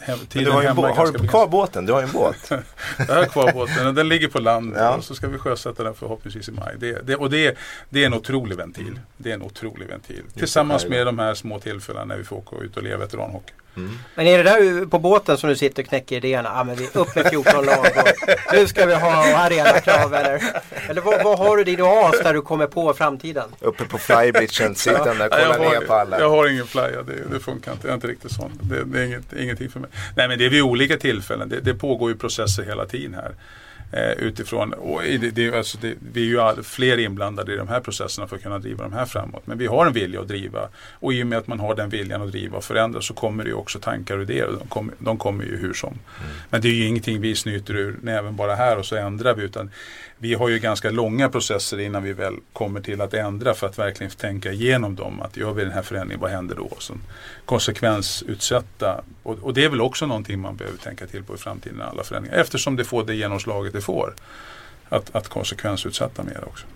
hem, 0.00 0.18
tiden 0.28 0.52
har, 0.52 0.62
hemma 0.62 0.94
har 0.94 1.12
du 1.12 1.28
kvar 1.28 1.48
båten? 1.48 1.86
Du 1.86 1.92
har 1.92 2.00
ju 2.00 2.06
en 2.06 2.12
båt. 2.12 2.50
jag 3.08 3.14
har 3.14 3.24
kvar 3.24 3.52
båten 3.52 3.86
och 3.86 3.94
den 3.94 4.08
ligger 4.08 4.28
på 4.28 4.38
land 4.38 4.74
ja. 4.76 4.96
och 4.96 5.04
så 5.04 5.14
ska 5.14 5.28
vi 5.28 5.38
sjösätta 5.38 5.84
den 5.84 5.94
förhoppningsvis 5.94 6.48
i 6.48 6.52
maj. 6.52 6.74
Det, 6.78 7.06
det, 7.06 7.16
och 7.16 7.30
det, 7.30 7.58
det 7.88 8.02
är 8.02 8.06
en 8.06 8.14
otrolig 8.14 8.56
ventil. 8.56 9.00
Det 9.16 9.30
är 9.30 9.34
en 9.34 9.42
otrolig 9.42 9.88
ventil. 9.88 10.22
Tillsammans 10.34 10.86
med 10.86 11.06
de 11.06 11.18
här 11.18 11.34
små 11.34 11.60
tillfällena 11.60 12.04
när 12.04 12.16
vi 12.16 12.24
får 12.24 12.36
åka 12.36 12.56
ut 12.56 12.76
och 12.76 12.82
leva 12.82 12.98
veteranhockey. 12.98 13.52
Mm. 13.76 13.98
Men 14.14 14.26
är 14.26 14.38
det 14.38 14.44
där 14.44 14.86
på 14.86 14.98
båten 14.98 15.38
som 15.38 15.48
du 15.48 15.56
sitter 15.56 15.82
och 15.82 15.88
knäcker 15.88 16.16
idéerna? 16.16 16.52
Ja 16.54 16.64
men 16.64 16.76
vi 16.76 16.88
upp 16.92 17.16
med 17.16 17.26
14 17.26 17.64
lag 17.64 17.78
och 17.78 18.52
nu 18.52 18.66
ska 18.66 18.86
vi 18.86 18.94
ha 18.94 19.36
arenakrav 19.36 20.14
eller? 20.14 20.42
Eller 20.88 21.00
vad, 21.00 21.24
vad 21.24 21.38
har 21.38 21.56
du 21.56 21.64
din 21.64 21.80
oas 21.80 22.22
där 22.22 22.34
du 22.34 22.42
kommer 22.42 22.66
på 22.66 22.94
framtiden? 22.94 23.44
Uppe 23.60 23.84
på 23.84 23.98
flybridgen, 23.98 24.74
sitter 24.74 25.14
där 25.14 25.26
och 25.26 25.32
kollar 25.32 25.58
ner 25.58 25.86
på 25.86 25.94
alla. 25.94 26.20
Jag 26.20 26.30
har 26.30 26.48
ingen 26.48 26.66
flya, 26.66 27.02
det, 27.02 27.12
det, 27.32 27.40
funkar 27.40 27.72
inte. 27.72 27.86
Jag 27.86 27.90
är 27.90 27.94
inte 27.94 28.06
riktigt 28.06 28.32
sån. 28.32 28.60
Det, 28.62 28.84
det 28.84 28.98
är 28.98 29.04
inget, 29.04 29.32
ingenting 29.32 29.70
för 29.70 29.80
mig. 29.80 29.90
Nej 30.16 30.28
men 30.28 30.38
det 30.38 30.46
är 30.46 30.50
vid 30.50 30.62
olika 30.62 30.96
tillfällen. 30.96 31.48
Det, 31.48 31.60
det 31.60 31.74
pågår 31.74 32.10
ju 32.10 32.16
processer 32.16 32.62
hela 32.62 32.86
tiden 32.86 33.14
här. 33.14 33.34
Eh, 33.92 34.10
utifrån, 34.10 34.72
och 34.72 35.02
det, 35.02 35.30
det, 35.30 35.54
alltså 35.54 35.78
det, 35.80 35.94
vi 36.12 36.36
är 36.36 36.56
ju 36.56 36.62
fler 36.62 36.98
inblandade 36.98 37.52
i 37.52 37.56
de 37.56 37.68
här 37.68 37.80
processerna 37.80 38.26
för 38.26 38.36
att 38.36 38.42
kunna 38.42 38.58
driva 38.58 38.84
de 38.84 38.92
här 38.92 39.04
framåt. 39.04 39.46
Men 39.46 39.58
vi 39.58 39.66
har 39.66 39.86
en 39.86 39.92
vilja 39.92 40.20
att 40.20 40.28
driva 40.28 40.68
och 40.92 41.12
i 41.12 41.22
och 41.22 41.26
med 41.26 41.38
att 41.38 41.46
man 41.46 41.60
har 41.60 41.74
den 41.74 41.88
viljan 41.88 42.22
att 42.22 42.30
driva 42.30 42.56
och 42.56 42.64
förändra 42.64 43.00
så 43.00 43.14
kommer 43.14 43.44
det 43.44 43.50
ju 43.50 43.56
också 43.56 43.78
tankar 43.78 44.16
och 44.16 44.22
idéer. 44.22 44.48
De, 44.58 44.68
kom, 44.68 44.92
de 44.98 45.18
kommer 45.18 45.44
ju 45.44 45.56
hur 45.56 45.72
som. 45.72 45.88
Mm. 45.88 46.32
Men 46.50 46.60
det 46.60 46.68
är 46.68 46.72
ju 46.72 46.86
ingenting 46.86 47.20
vi 47.20 47.34
snyter 47.34 47.76
ur 47.76 47.96
näven 48.02 48.36
bara 48.36 48.54
här 48.54 48.78
och 48.78 48.86
så 48.86 48.96
ändrar 48.96 49.34
vi. 49.34 49.42
Utan 49.42 49.70
vi 50.18 50.34
har 50.34 50.48
ju 50.48 50.58
ganska 50.58 50.90
långa 50.90 51.28
processer 51.28 51.80
innan 51.80 52.02
vi 52.02 52.12
väl 52.12 52.34
kommer 52.52 52.80
till 52.80 53.00
att 53.00 53.14
ändra 53.14 53.54
för 53.54 53.66
att 53.66 53.78
verkligen 53.78 54.10
tänka 54.10 54.52
igenom 54.52 54.96
dem. 54.96 55.22
Att 55.22 55.36
gör 55.36 55.52
vi 55.52 55.64
den 55.64 55.72
här 55.72 55.82
förändringen, 55.82 56.20
vad 56.20 56.30
händer 56.30 56.54
då? 56.54 56.70
Så 56.78 56.94
konsekvensutsätta. 57.44 59.04
Och, 59.22 59.38
och, 59.42 59.54
det 59.54 59.64
är 59.64 59.68
väl 59.68 59.80
också 59.80 60.06
någonting 60.06 60.40
man 60.40 60.56
behöver 60.56 60.78
tänka 60.78 61.06
till 61.06 61.24
på 61.24 61.34
i 61.34 61.38
framtiden, 61.38 61.82
alla 61.82 62.04
förändringar. 62.04 62.38
Eftersom 62.38 62.76
det 62.76 62.84
får 62.84 63.04
det 63.04 63.14
genomslaget 63.14 63.72
det 63.72 63.80
får. 63.80 64.14
Att, 64.88 65.16
att 65.16 65.28
konsekvensutsätta 65.28 66.22
mer 66.22 66.44
också. 66.46 66.66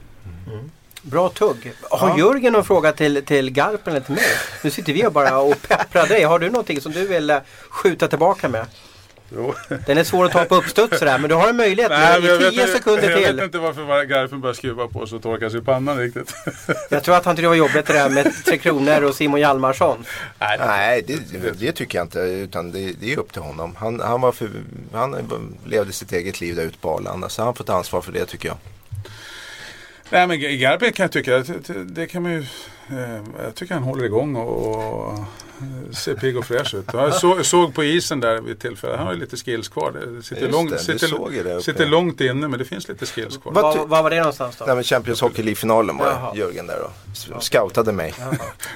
Mm. 0.47 0.71
Bra 1.03 1.29
tugg. 1.29 1.73
Har 1.91 2.09
ja. 2.09 2.19
Jörgen 2.19 2.53
någon 2.53 2.65
fråga 2.65 2.93
till, 2.93 3.25
till 3.25 3.51
Garpen 3.51 3.95
eller 3.95 4.07
till 4.07 4.15
mig? 4.15 4.25
Nu 4.65 4.71
sitter 4.71 4.93
vi 4.93 5.11
bara 5.11 5.39
och 5.39 5.63
pepprar 5.69 6.07
dig. 6.07 6.23
Har 6.23 6.39
du 6.39 6.51
någonting 6.51 6.81
som 6.81 6.93
du 6.93 7.07
vill 7.07 7.31
eh, 7.31 7.39
skjuta 7.69 8.09
tillbaka 8.09 8.49
med? 8.49 8.67
Jo. 9.37 9.55
Den 9.87 9.99
är 9.99 10.05
svår 10.05 10.25
att 10.25 10.33
ta 10.33 10.45
på 10.45 10.55
uppstuds 10.55 10.99
sådär 10.99 11.19
men 11.19 11.31
du 11.31 11.35
har 11.37 11.49
en 11.49 11.57
möjlighet 11.57 11.91
Nej, 11.91 12.21
nu, 12.21 12.47
i 12.47 12.51
tio 12.51 12.67
sekunder 12.67 13.15
till. 13.15 13.23
Jag 13.23 13.35
vet 13.35 13.45
inte 13.45 13.59
varför 13.59 14.05
Garfen 14.05 14.41
börjar 14.41 14.55
skruva 14.55 14.89
på 14.89 15.07
sig 15.07 15.17
och 15.17 15.23
torka 15.23 15.51
sig 15.51 15.61
i 15.61 15.63
pannan 15.63 15.99
riktigt. 15.99 16.35
jag 16.91 17.05
tror 17.05 17.17
att 17.17 17.25
han 17.25 17.37
tyckte 17.37 17.45
det 17.45 17.49
var 17.49 17.55
jobbigt 17.55 17.87
det 17.87 17.93
där 17.93 18.11
med 18.11 18.45
Tre 18.45 18.59
Kronor 18.59 19.03
och 19.03 19.15
Simon 19.15 19.41
Hjalmarsson. 19.41 20.05
Nej, 20.39 20.59
Nej 20.59 21.05
det, 21.07 21.61
det, 21.61 21.73
tycker 21.73 21.99
jag 21.99 22.05
inte 22.05 22.19
utan 22.19 22.73
det, 22.73 22.93
det, 23.01 23.13
är 23.13 23.19
upp 23.19 23.33
till 23.33 23.43
honom. 23.43 23.77
Han, 23.79 24.01
han, 24.01 24.21
var 24.21 24.33
för, 24.33 24.51
han 24.93 25.17
levde 25.67 25.93
sitt 25.93 26.13
eget 26.13 26.41
liv 26.41 26.57
där 26.57 26.63
ute 26.63 26.79
på 26.79 26.91
Arlanda 26.91 27.29
så 27.29 27.43
han 27.43 27.55
får 27.55 27.65
ta 27.65 27.73
ansvar 27.73 28.01
för 28.01 28.13
det 28.13 28.27
tycker 28.27 28.49
jag. 28.49 28.57
Nej 30.11 30.27
men 30.27 30.59
Garpen 30.59 30.93
kan 30.93 31.05
jag 31.05 31.13
tycka, 31.13 31.39
det, 31.39 31.85
det 31.85 32.07
kan 32.07 32.23
man 32.23 32.33
ju 32.33 32.45
Eh, 32.93 33.45
jag 33.45 33.55
tycker 33.55 33.75
han 33.75 33.83
håller 33.83 34.05
igång 34.05 34.37
och, 34.37 34.67
och 34.67 35.19
ser 35.97 36.15
pigg 36.15 36.37
och 36.37 36.45
fräsch 36.45 36.75
ut. 36.75 36.85
Jag 36.93 37.47
såg, 37.47 37.75
på 37.75 37.85
isen 37.85 38.21
där 38.21 38.41
vid 38.41 38.59
tillfälle, 38.59 38.97
han 38.97 39.07
har 39.07 39.15
lite 39.15 39.37
skills 39.37 39.69
kvar. 39.69 39.93
Det 39.93 40.23
sitter, 40.23 40.43
Just 40.43 40.53
långt, 40.53 40.71
det, 40.71 40.79
sitter, 40.79 41.61
sitter 41.61 41.87
långt 41.87 42.21
inne 42.21 42.49
men 42.49 42.59
det 42.59 42.65
finns 42.65 42.89
lite 42.89 43.07
skills 43.07 43.37
kvar. 43.37 43.53
Var, 43.53 43.87
var 43.87 44.03
var 44.03 44.11
det 44.11 44.17
någonstans 44.17 44.57
då? 44.57 44.65
Nej, 44.65 44.75
men 44.75 44.85
Champions 44.85 45.21
Hockey 45.21 45.43
League-finalen 45.43 45.97
var 45.97 46.07
Jaha. 46.07 46.37
Jörgen 46.37 46.67
där 46.67 46.79
och 46.83 47.43
scoutade 47.43 47.93
mig. 47.93 48.15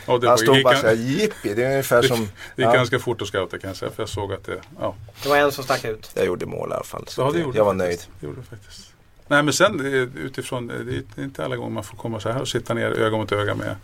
Ja, 0.06 0.20
han 0.26 0.38
stod 0.38 0.62
bara 0.62 0.76
såhär 0.76 0.94
jippi, 0.94 1.54
det 1.54 1.64
är 1.64 1.70
ungefär 1.70 2.02
det, 2.02 2.08
som... 2.08 2.28
Det 2.56 2.62
gick 2.62 2.68
ja. 2.68 2.72
ganska 2.72 2.98
fort 2.98 3.22
att 3.22 3.28
scouta 3.28 3.58
kan 3.58 3.68
jag 3.68 3.76
säga 3.76 3.90
för 3.90 4.02
jag 4.02 4.08
såg 4.08 4.32
att 4.32 4.44
det... 4.44 4.60
Ja. 4.80 4.94
Det 5.22 5.28
var 5.28 5.36
en 5.36 5.52
som 5.52 5.64
stack 5.64 5.84
ut. 5.84 6.10
Jag 6.14 6.26
gjorde 6.26 6.46
mål 6.46 6.70
i 6.70 6.74
alla 6.74 6.84
fall. 6.84 7.04
Så 7.08 7.20
ja, 7.20 7.30
det 7.30 7.58
jag 7.58 7.64
var 7.64 7.74
nöjd. 7.74 8.00
Det 8.20 8.26
gjorde 8.26 8.42
faktiskt. 8.42 8.93
Nej 9.28 9.42
men 9.42 9.52
sen 9.52 9.80
utifrån, 10.16 10.66
det 10.66 11.20
är 11.20 11.24
inte 11.24 11.44
alla 11.44 11.56
gånger 11.56 11.70
man 11.70 11.84
får 11.84 11.96
komma 11.96 12.20
så 12.20 12.28
här 12.28 12.40
och 12.40 12.48
sitta 12.48 12.74
ner 12.74 12.86
öga 12.86 13.16
mot 13.16 13.32
öga 13.32 13.54
med 13.54 13.76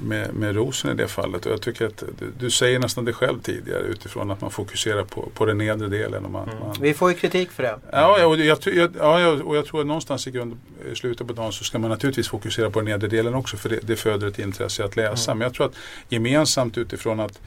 med, 0.00 0.34
med 0.34 0.54
Rosen 0.54 0.90
i 0.90 0.94
det 0.94 1.08
fallet. 1.08 1.46
Och 1.46 1.52
jag 1.52 1.62
tycker 1.62 1.86
att 1.86 2.02
du, 2.18 2.32
du, 2.38 2.50
säger 2.50 2.78
nästan 2.78 3.04
det 3.04 3.12
själv 3.12 3.40
tidigare 3.40 3.82
utifrån 3.82 4.30
att 4.30 4.40
man 4.40 4.50
fokuserar 4.50 5.04
på, 5.04 5.28
på 5.34 5.44
den 5.44 5.58
nedre 5.58 5.88
delen. 5.88 6.24
Och 6.24 6.30
man, 6.30 6.48
mm. 6.48 6.60
man... 6.60 6.76
Vi 6.80 6.94
får 6.94 7.10
ju 7.10 7.16
kritik 7.16 7.50
för 7.50 7.62
det. 7.62 7.78
Ja, 7.92 8.26
och 8.26 8.38
jag, 8.38 8.58
jag, 8.64 8.90
ja, 8.98 9.28
och 9.28 9.56
jag 9.56 9.66
tror 9.66 9.80
att 9.80 9.86
någonstans 9.86 10.26
i 10.26 10.30
grund, 10.30 10.58
i 10.92 10.96
slutet 10.96 11.26
på 11.26 11.32
dagen 11.32 11.52
så 11.52 11.64
ska 11.64 11.78
man 11.78 11.90
naturligtvis 11.90 12.28
fokusera 12.28 12.70
på 12.70 12.80
den 12.80 12.88
nedre 12.88 13.08
delen 13.08 13.34
också 13.34 13.56
för 13.56 13.68
det, 13.68 13.78
det 13.82 13.96
föder 13.96 14.26
ett 14.26 14.38
intresse 14.38 14.84
att 14.84 14.96
läsa. 14.96 15.30
Mm. 15.30 15.38
Men 15.38 15.46
jag 15.46 15.54
tror 15.54 15.66
att 15.66 15.74
gemensamt 16.08 16.78
utifrån 16.78 17.20
att 17.20 17.40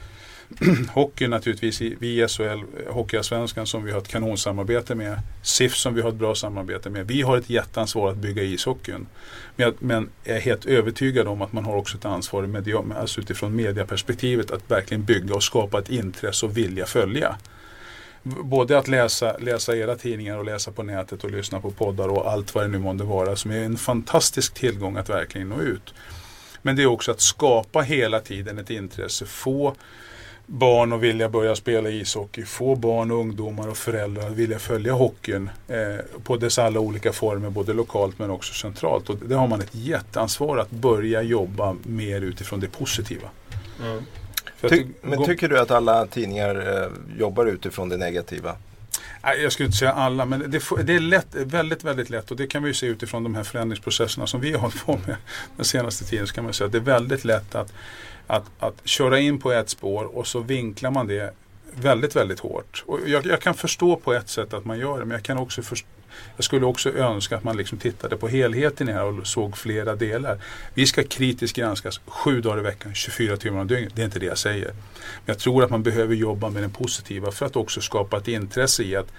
hockey 0.94 1.28
naturligtvis, 1.28 1.80
vi 1.80 2.22
i 2.22 2.28
SHL, 2.28 2.44
eh, 2.44 2.92
Hockeyallsvenskan 2.94 3.66
som 3.66 3.84
vi 3.84 3.92
har 3.92 3.98
ett 3.98 4.08
kanonsamarbete 4.08 4.94
med. 4.94 5.20
SIF 5.42 5.74
som 5.74 5.94
vi 5.94 6.00
har 6.00 6.08
ett 6.08 6.14
bra 6.14 6.34
samarbete 6.34 6.90
med. 6.90 7.06
Vi 7.06 7.22
har 7.22 7.36
ett 7.36 7.50
jätteansvar 7.50 8.10
att 8.10 8.16
bygga 8.16 8.42
ishockeyn. 8.42 9.06
Men, 9.56 9.64
jag, 9.64 9.74
men 9.78 10.10
jag 10.24 10.36
är 10.36 10.40
helt 10.40 10.66
övertygad 10.66 11.28
om 11.28 11.42
att 11.42 11.52
man 11.52 11.64
har 11.64 11.76
också 11.76 11.96
ett 11.96 12.04
ansvar 12.04 12.42
media, 12.42 12.84
alltså 12.96 13.20
utifrån 13.20 13.56
mediaperspektivet 13.56 14.50
att 14.50 14.70
verkligen 14.70 15.04
bygga 15.04 15.34
och 15.34 15.42
skapa 15.42 15.78
ett 15.78 15.90
intresse 15.90 16.46
och 16.46 16.56
vilja 16.56 16.86
följa. 16.86 17.36
Både 18.22 18.78
att 18.78 18.88
läsa, 18.88 19.38
läsa 19.38 19.76
era 19.76 19.96
tidningar 19.96 20.38
och 20.38 20.44
läsa 20.44 20.72
på 20.72 20.82
nätet 20.82 21.24
och 21.24 21.30
lyssna 21.30 21.60
på 21.60 21.70
poddar 21.70 22.08
och 22.08 22.32
allt 22.32 22.54
vad 22.54 22.64
det 22.64 22.68
nu 22.68 22.78
månde 22.78 23.04
vara 23.04 23.36
som 23.36 23.50
är 23.50 23.64
en 23.64 23.76
fantastisk 23.76 24.54
tillgång 24.54 24.96
att 24.96 25.08
verkligen 25.08 25.48
nå 25.48 25.60
ut. 25.60 25.94
Men 26.62 26.76
det 26.76 26.82
är 26.82 26.86
också 26.86 27.10
att 27.10 27.20
skapa 27.20 27.80
hela 27.80 28.20
tiden 28.20 28.58
ett 28.58 28.70
intresse, 28.70 29.26
få 29.26 29.74
barn 30.46 30.92
att 30.92 31.00
vilja 31.00 31.28
börja 31.28 31.56
spela 31.56 31.88
ishockey. 31.88 32.44
Få 32.44 32.74
barn, 32.74 33.10
ungdomar 33.10 33.68
och 33.68 33.76
föräldrar 33.76 34.26
att 34.26 34.32
vilja 34.32 34.58
följa 34.58 34.92
hockeyn 34.92 35.50
eh, 35.68 35.76
på 36.24 36.36
dess 36.36 36.58
alla 36.58 36.80
olika 36.80 37.12
former, 37.12 37.50
både 37.50 37.72
lokalt 37.72 38.18
men 38.18 38.30
också 38.30 38.54
centralt. 38.54 39.10
Och 39.10 39.16
det 39.16 39.34
har 39.34 39.46
man 39.46 39.60
ett 39.60 39.74
jätteansvar 39.74 40.58
att 40.58 40.70
börja 40.70 41.22
jobba 41.22 41.76
mer 41.82 42.20
utifrån 42.20 42.60
det 42.60 42.68
positiva. 42.68 43.28
Mm. 43.82 44.02
Ty 44.60 44.86
men 45.02 45.24
tycker 45.24 45.48
du 45.48 45.58
att 45.60 45.70
alla 45.70 46.06
tidningar 46.06 46.82
eh, 46.82 47.18
jobbar 47.18 47.46
utifrån 47.46 47.88
det 47.88 47.96
negativa? 47.96 48.56
Jag 49.42 49.52
skulle 49.52 49.66
inte 49.66 49.78
säga 49.78 49.92
alla, 49.92 50.24
men 50.24 50.50
det, 50.50 50.62
det, 50.84 50.94
är 50.94 51.00
lätt, 51.00 51.34
väldigt, 51.34 51.84
väldigt 51.84 52.10
lätt 52.10 52.30
och 52.30 52.36
det 52.36 52.46
kan 52.46 52.62
vi 52.62 52.68
ju 52.68 52.74
se 52.74 52.86
utifrån 52.86 53.22
de 53.22 53.34
här 53.34 53.42
förändringsprocesserna 53.42 54.26
som 54.26 54.40
vi 54.40 54.52
har 54.52 54.58
hållit 54.58 54.86
på 54.86 54.92
med 55.06 55.16
den 55.56 55.64
senaste 55.64 56.04
tiden. 56.04 56.26
Så 56.26 56.34
kan 56.34 56.44
man 56.44 56.52
säga 56.52 56.66
att 56.66 56.72
det 56.72 56.78
är 56.78 56.82
väldigt 56.82 57.24
lätt 57.24 57.54
att, 57.54 57.72
att, 58.26 58.44
att 58.58 58.88
köra 58.88 59.18
in 59.18 59.38
på 59.38 59.52
ett 59.52 59.68
spår 59.68 60.04
och 60.04 60.26
så 60.26 60.40
vinklar 60.40 60.90
man 60.90 61.06
det 61.06 61.34
väldigt, 61.74 62.16
väldigt 62.16 62.40
hårt. 62.40 62.84
Och 62.86 63.00
jag, 63.06 63.26
jag, 63.26 63.40
kan 63.40 63.54
förstå 63.54 63.96
på 63.96 64.12
ett 64.12 64.28
sätt 64.28 64.54
att 64.54 64.64
man 64.64 64.78
gör 64.78 64.98
det, 64.98 65.04
men 65.04 65.14
jag 65.14 65.22
kan 65.22 65.38
också 65.38 65.62
förstå 65.62 65.88
jag 66.36 66.44
skulle 66.44 66.66
också 66.66 66.92
önska 66.92 67.36
att 67.36 67.44
man 67.44 67.56
liksom 67.56 67.78
tittade 67.78 68.16
på 68.16 68.28
helheten 68.28 68.88
här 68.88 69.04
och 69.04 69.26
såg 69.26 69.56
flera 69.56 69.96
delar. 69.96 70.38
Vi 70.74 70.86
ska 70.86 71.02
kritiskt 71.02 71.56
granskas 71.56 72.00
sju 72.06 72.40
dagar 72.40 72.58
i 72.58 72.62
veckan, 72.62 72.94
24 72.94 73.36
timmar 73.36 73.60
om 73.60 73.66
dygnet. 73.66 73.92
Det 73.96 74.02
är 74.02 74.06
inte 74.06 74.18
det 74.18 74.26
jag 74.26 74.38
säger. 74.38 74.68
Men 74.68 74.74
jag 75.26 75.38
tror 75.38 75.64
att 75.64 75.70
man 75.70 75.82
behöver 75.82 76.14
jobba 76.14 76.50
med 76.50 76.62
den 76.62 76.70
positiva 76.70 77.30
för 77.30 77.46
att 77.46 77.56
också 77.56 77.80
skapa 77.80 78.16
ett 78.16 78.28
intresse 78.28 78.82
i 78.82 78.96
att 78.96 79.12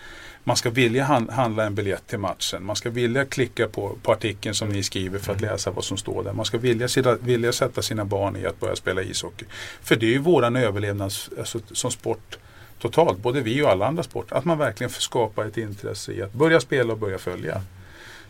man 0.47 0.55
ska 0.55 0.69
vilja 0.69 1.03
handla 1.29 1.65
en 1.65 1.75
biljett 1.75 2.07
till 2.07 2.19
matchen. 2.19 2.65
Man 2.65 2.75
ska 2.75 2.89
vilja 2.89 3.25
klicka 3.25 3.67
på, 3.67 3.97
på 4.01 4.11
artikeln 4.11 4.55
som 4.55 4.69
ni 4.69 4.83
skriver 4.83 5.19
för 5.19 5.31
att 5.33 5.41
mm. 5.41 5.51
läsa 5.51 5.71
vad 5.71 5.83
som 5.83 5.97
står 5.97 6.23
där. 6.23 6.33
Man 6.33 6.45
ska 6.45 6.57
vilja, 6.57 6.87
vilja 7.21 7.51
sätta 7.51 7.81
sina 7.81 8.05
barn 8.05 8.35
i 8.35 8.45
att 8.45 8.59
börja 8.59 8.75
spela 8.75 9.01
ishockey. 9.01 9.45
För 9.81 9.95
det 9.95 10.05
är 10.05 10.09
ju 10.09 10.17
våran 10.17 10.55
överlevnad 10.55 11.13
alltså, 11.37 11.59
som 11.71 11.91
sport 11.91 12.37
totalt, 12.80 13.17
både 13.17 13.41
vi 13.41 13.61
och 13.61 13.69
alla 13.69 13.88
andra 13.88 14.03
sporter. 14.03 14.36
Att 14.36 14.45
man 14.45 14.57
verkligen 14.57 14.89
skapar 14.89 15.45
ett 15.45 15.57
intresse 15.57 16.11
i 16.11 16.21
att 16.21 16.34
börja 16.34 16.59
spela 16.59 16.93
och 16.93 16.99
börja 16.99 17.17
följa. 17.17 17.61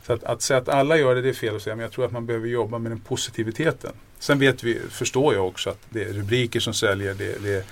Så 0.06 0.14
att, 0.14 0.24
att 0.24 0.42
säga 0.42 0.58
att 0.58 0.70
alla 0.70 0.98
gör 0.98 1.16
det, 1.16 1.22
det 1.22 1.30
är 1.30 1.34
fel 1.34 1.56
att 1.56 1.62
säga. 1.62 1.76
Men 1.76 1.84
jag 1.84 1.92
tror 1.92 2.06
att 2.06 2.12
man 2.12 2.26
behöver 2.26 2.48
jobba 2.48 2.80
med 2.80 2.92
den 2.92 3.00
positiviteten. 3.00 3.92
Sen 4.20 4.40
vet 4.40 4.64
vi, 4.64 4.80
förstår 4.90 5.34
jag 5.34 5.48
också 5.48 5.70
att 5.70 5.80
det 5.90 6.04
är 6.04 6.14
rubriker 6.14 6.60
som 6.60 6.74
säljer. 6.74 7.14
Det, 7.14 7.44
det 7.44 7.66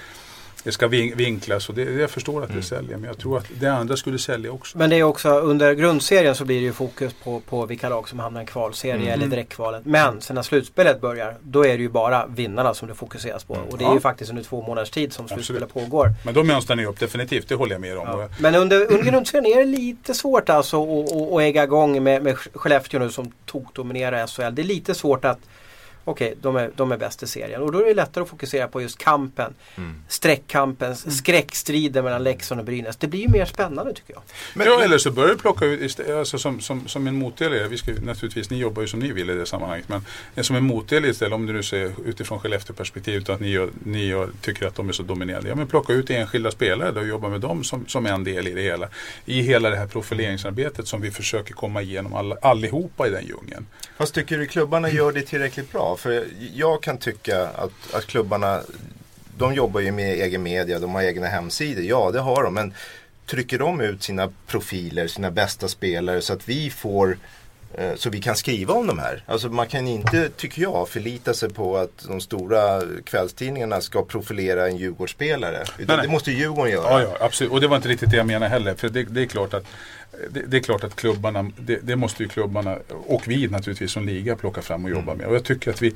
det 0.63 0.71
ska 0.71 0.87
vinklas 0.87 1.69
och 1.69 1.75
det, 1.75 1.83
jag 1.83 2.09
förstår 2.09 2.41
att 2.41 2.47
det 2.47 2.53
mm. 2.53 2.63
säljer 2.63 2.97
men 2.97 3.03
jag 3.03 3.17
tror 3.17 3.37
att 3.37 3.45
det 3.59 3.67
andra 3.67 3.97
skulle 3.97 4.19
sälja 4.19 4.51
också. 4.51 4.77
Men 4.77 4.89
det 4.89 4.95
är 4.95 5.03
också 5.03 5.29
under 5.29 5.73
grundserien 5.73 6.35
så 6.35 6.45
blir 6.45 6.59
det 6.59 6.65
ju 6.65 6.73
fokus 6.73 7.13
på, 7.23 7.39
på 7.39 7.65
vilka 7.65 7.89
lag 7.89 8.09
som 8.09 8.19
hamnar 8.19 8.43
i 8.43 8.45
kvalserie 8.45 8.95
mm. 8.95 9.07
eller 9.07 9.27
direktkvalet. 9.27 9.85
Men 9.85 10.21
sen 10.21 10.35
när 10.35 10.41
slutspelet 10.41 11.01
börjar 11.01 11.35
då 11.41 11.65
är 11.65 11.77
det 11.77 11.83
ju 11.83 11.89
bara 11.89 12.27
vinnarna 12.27 12.73
som 12.73 12.87
det 12.87 12.95
fokuseras 12.95 13.43
på. 13.43 13.53
Och 13.53 13.77
det 13.77 13.83
är 13.83 13.87
ja. 13.87 13.93
ju 13.93 13.99
faktiskt 13.99 14.29
under 14.29 14.43
två 14.43 14.61
månaders 14.61 14.89
tid 14.89 15.13
som 15.13 15.27
slutspelet 15.27 15.73
pågår. 15.73 16.13
Men 16.25 16.33
då 16.33 16.43
mönstrar 16.43 16.75
ni 16.75 16.85
upp 16.85 16.99
definitivt, 16.99 17.49
det 17.49 17.55
håller 17.55 17.71
jag 17.71 17.81
med 17.81 17.97
om. 17.97 18.07
Ja. 18.07 18.29
Men 18.39 18.55
under, 18.55 18.91
under 18.91 19.11
grundserien 19.11 19.45
är 19.45 19.57
det 19.57 19.65
lite 19.65 20.13
svårt 20.13 20.49
alltså 20.49 21.01
att 21.35 21.41
äga 21.41 21.63
igång 21.63 22.03
med, 22.03 22.23
med 22.23 22.37
Skellefteå 22.37 22.99
nu 22.99 23.09
som 23.09 23.31
tokdominerar 23.45 24.27
SHL. 24.27 24.55
Det 24.55 24.61
är 24.61 24.63
lite 24.63 24.95
svårt 24.95 25.25
att 25.25 25.39
okej, 26.03 26.27
okay, 26.27 26.37
de, 26.41 26.55
är, 26.55 26.71
de 26.75 26.91
är 26.91 26.97
bäst 26.97 27.23
i 27.23 27.27
serien. 27.27 27.61
Och 27.61 27.71
då 27.71 27.79
är 27.79 27.85
det 27.85 27.93
lättare 27.93 28.21
att 28.21 28.29
fokusera 28.29 28.67
på 28.67 28.81
just 28.81 28.97
kampen. 28.97 29.53
Mm. 29.75 29.95
Streckkampen, 30.07 30.87
mm. 30.87 31.11
skräckstriden 31.11 32.03
mellan 32.03 32.23
Leksand 32.23 32.59
och 32.59 32.65
Brynäs. 32.65 32.97
Det 32.97 33.07
blir 33.07 33.19
ju 33.19 33.29
mer 33.29 33.45
spännande 33.45 33.93
tycker 33.93 34.13
jag. 34.13 34.23
Men, 34.53 34.67
ja, 34.67 34.83
eller 34.83 34.97
så 34.97 35.11
börjar 35.11 35.29
du 35.29 35.37
plocka 35.37 35.65
ut, 35.65 35.99
alltså 36.09 36.37
som, 36.37 36.61
som, 36.61 36.87
som 36.87 37.07
en 37.07 37.15
motdel, 37.15 37.69
vi 37.69 37.77
ska, 37.77 37.91
naturligtvis, 37.91 38.49
ni 38.49 38.57
jobbar 38.57 38.81
ju 38.81 38.87
som 38.87 38.99
ni 38.99 39.11
vill 39.11 39.29
i 39.29 39.33
det 39.33 39.45
sammanhanget, 39.45 39.89
men 39.89 40.43
som 40.43 40.55
en 40.55 40.63
motdel 40.63 41.05
istället, 41.05 41.33
om 41.33 41.45
du 41.45 41.53
nu 41.53 41.63
ser 41.63 41.91
utifrån 42.05 42.39
Skellefteå-perspektivet 42.39 43.29
att 43.29 43.39
ni, 43.39 43.49
gör, 43.49 43.69
ni 43.83 44.05
gör, 44.05 44.29
tycker 44.41 44.67
att 44.67 44.75
de 44.75 44.89
är 44.89 44.93
så 44.93 45.03
dominerande. 45.03 45.49
Ja, 45.49 45.55
men 45.55 45.67
plocka 45.67 45.93
ut 45.93 46.09
enskilda 46.09 46.51
spelare 46.51 46.91
då 46.91 46.99
och 46.99 47.07
jobba 47.07 47.29
med 47.29 47.41
dem 47.41 47.63
som, 47.63 47.87
som 47.87 48.05
en 48.05 48.23
del 48.23 48.47
i 48.47 48.53
det 48.53 48.61
hela. 48.61 48.87
I 49.25 49.41
hela 49.41 49.69
det 49.69 49.75
här 49.75 49.87
profileringsarbetet 49.87 50.87
som 50.87 51.01
vi 51.01 51.11
försöker 51.11 51.53
komma 51.53 51.81
igenom 51.81 52.13
all, 52.13 52.33
allihopa 52.41 53.07
i 53.07 53.09
den 53.09 53.25
djungeln. 53.25 53.67
Fast 53.97 54.15
tycker 54.15 54.37
du 54.37 54.45
klubbarna 54.45 54.89
gör 54.89 55.11
det 55.11 55.21
tillräckligt 55.21 55.71
bra? 55.71 55.92
För 55.95 56.27
jag 56.53 56.83
kan 56.83 56.97
tycka 56.97 57.47
att, 57.47 57.93
att 57.93 58.05
klubbarna, 58.05 58.61
de 59.37 59.53
jobbar 59.53 59.81
ju 59.81 59.91
med 59.91 60.13
egen 60.13 60.43
media, 60.43 60.79
de 60.79 60.95
har 60.95 61.01
egna 61.01 61.27
hemsidor. 61.27 61.83
Ja, 61.83 62.11
det 62.11 62.19
har 62.19 62.43
de. 62.43 62.53
Men 62.53 62.73
trycker 63.25 63.59
de 63.59 63.81
ut 63.81 64.03
sina 64.03 64.29
profiler, 64.47 65.07
sina 65.07 65.31
bästa 65.31 65.67
spelare 65.67 66.21
så 66.21 66.33
att 66.33 66.49
vi 66.49 66.69
får 66.69 67.17
eh, 67.73 67.95
så 67.95 68.09
vi 68.09 68.21
kan 68.21 68.35
skriva 68.35 68.73
om 68.73 68.87
de 68.87 68.99
här. 68.99 69.23
Alltså 69.25 69.49
man 69.49 69.67
kan 69.67 69.87
inte, 69.87 70.29
tycker 70.29 70.61
jag, 70.61 70.89
förlita 70.89 71.33
sig 71.33 71.49
på 71.49 71.77
att 71.77 72.05
de 72.07 72.21
stora 72.21 72.81
kvällstidningarna 73.03 73.81
ska 73.81 74.03
profilera 74.05 74.67
en 74.67 74.77
Djurgårdsspelare. 74.77 75.63
Utan 75.77 75.99
det 75.99 76.07
måste 76.07 76.31
Djurgården 76.31 76.71
göra. 76.71 77.01
Ja, 77.01 77.01
ja, 77.01 77.25
absolut. 77.25 77.53
Och 77.53 77.61
det 77.61 77.67
var 77.67 77.75
inte 77.75 77.89
riktigt 77.89 78.11
det 78.11 78.17
jag 78.17 78.27
menade 78.27 78.49
heller. 78.49 78.75
För 78.75 78.89
det, 78.89 79.03
det 79.03 79.21
är 79.21 79.25
klart 79.25 79.53
att 79.53 79.65
det, 80.29 80.41
det, 80.47 80.57
är 80.57 80.61
klart 80.61 80.83
att 80.83 80.95
klubbarna, 80.95 81.51
det, 81.59 81.79
det, 81.83 81.95
måste 81.95 82.23
ju 82.23 82.29
klubbarna 82.29 82.77
och 82.89 83.27
vi 83.27 83.47
naturligtvis 83.47 83.91
som 83.91 84.05
liga 84.05 84.35
plocka 84.35 84.61
fram 84.61 84.85
och 84.85 84.91
jobba 84.91 85.11
mm. 85.11 85.17
med. 85.17 85.27
Och 85.27 85.35
jag 85.35 85.43
tycker 85.43 85.71
att 85.71 85.81
vi, 85.81 85.93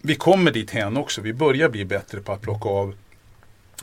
vi 0.00 0.14
kommer 0.14 0.50
dit 0.50 0.70
hen 0.70 0.96
också. 0.96 1.20
Vi 1.20 1.32
börjar 1.32 1.68
bli 1.68 1.84
bättre 1.84 2.20
på 2.20 2.32
att 2.32 2.40
plocka 2.40 2.68
av 2.68 2.94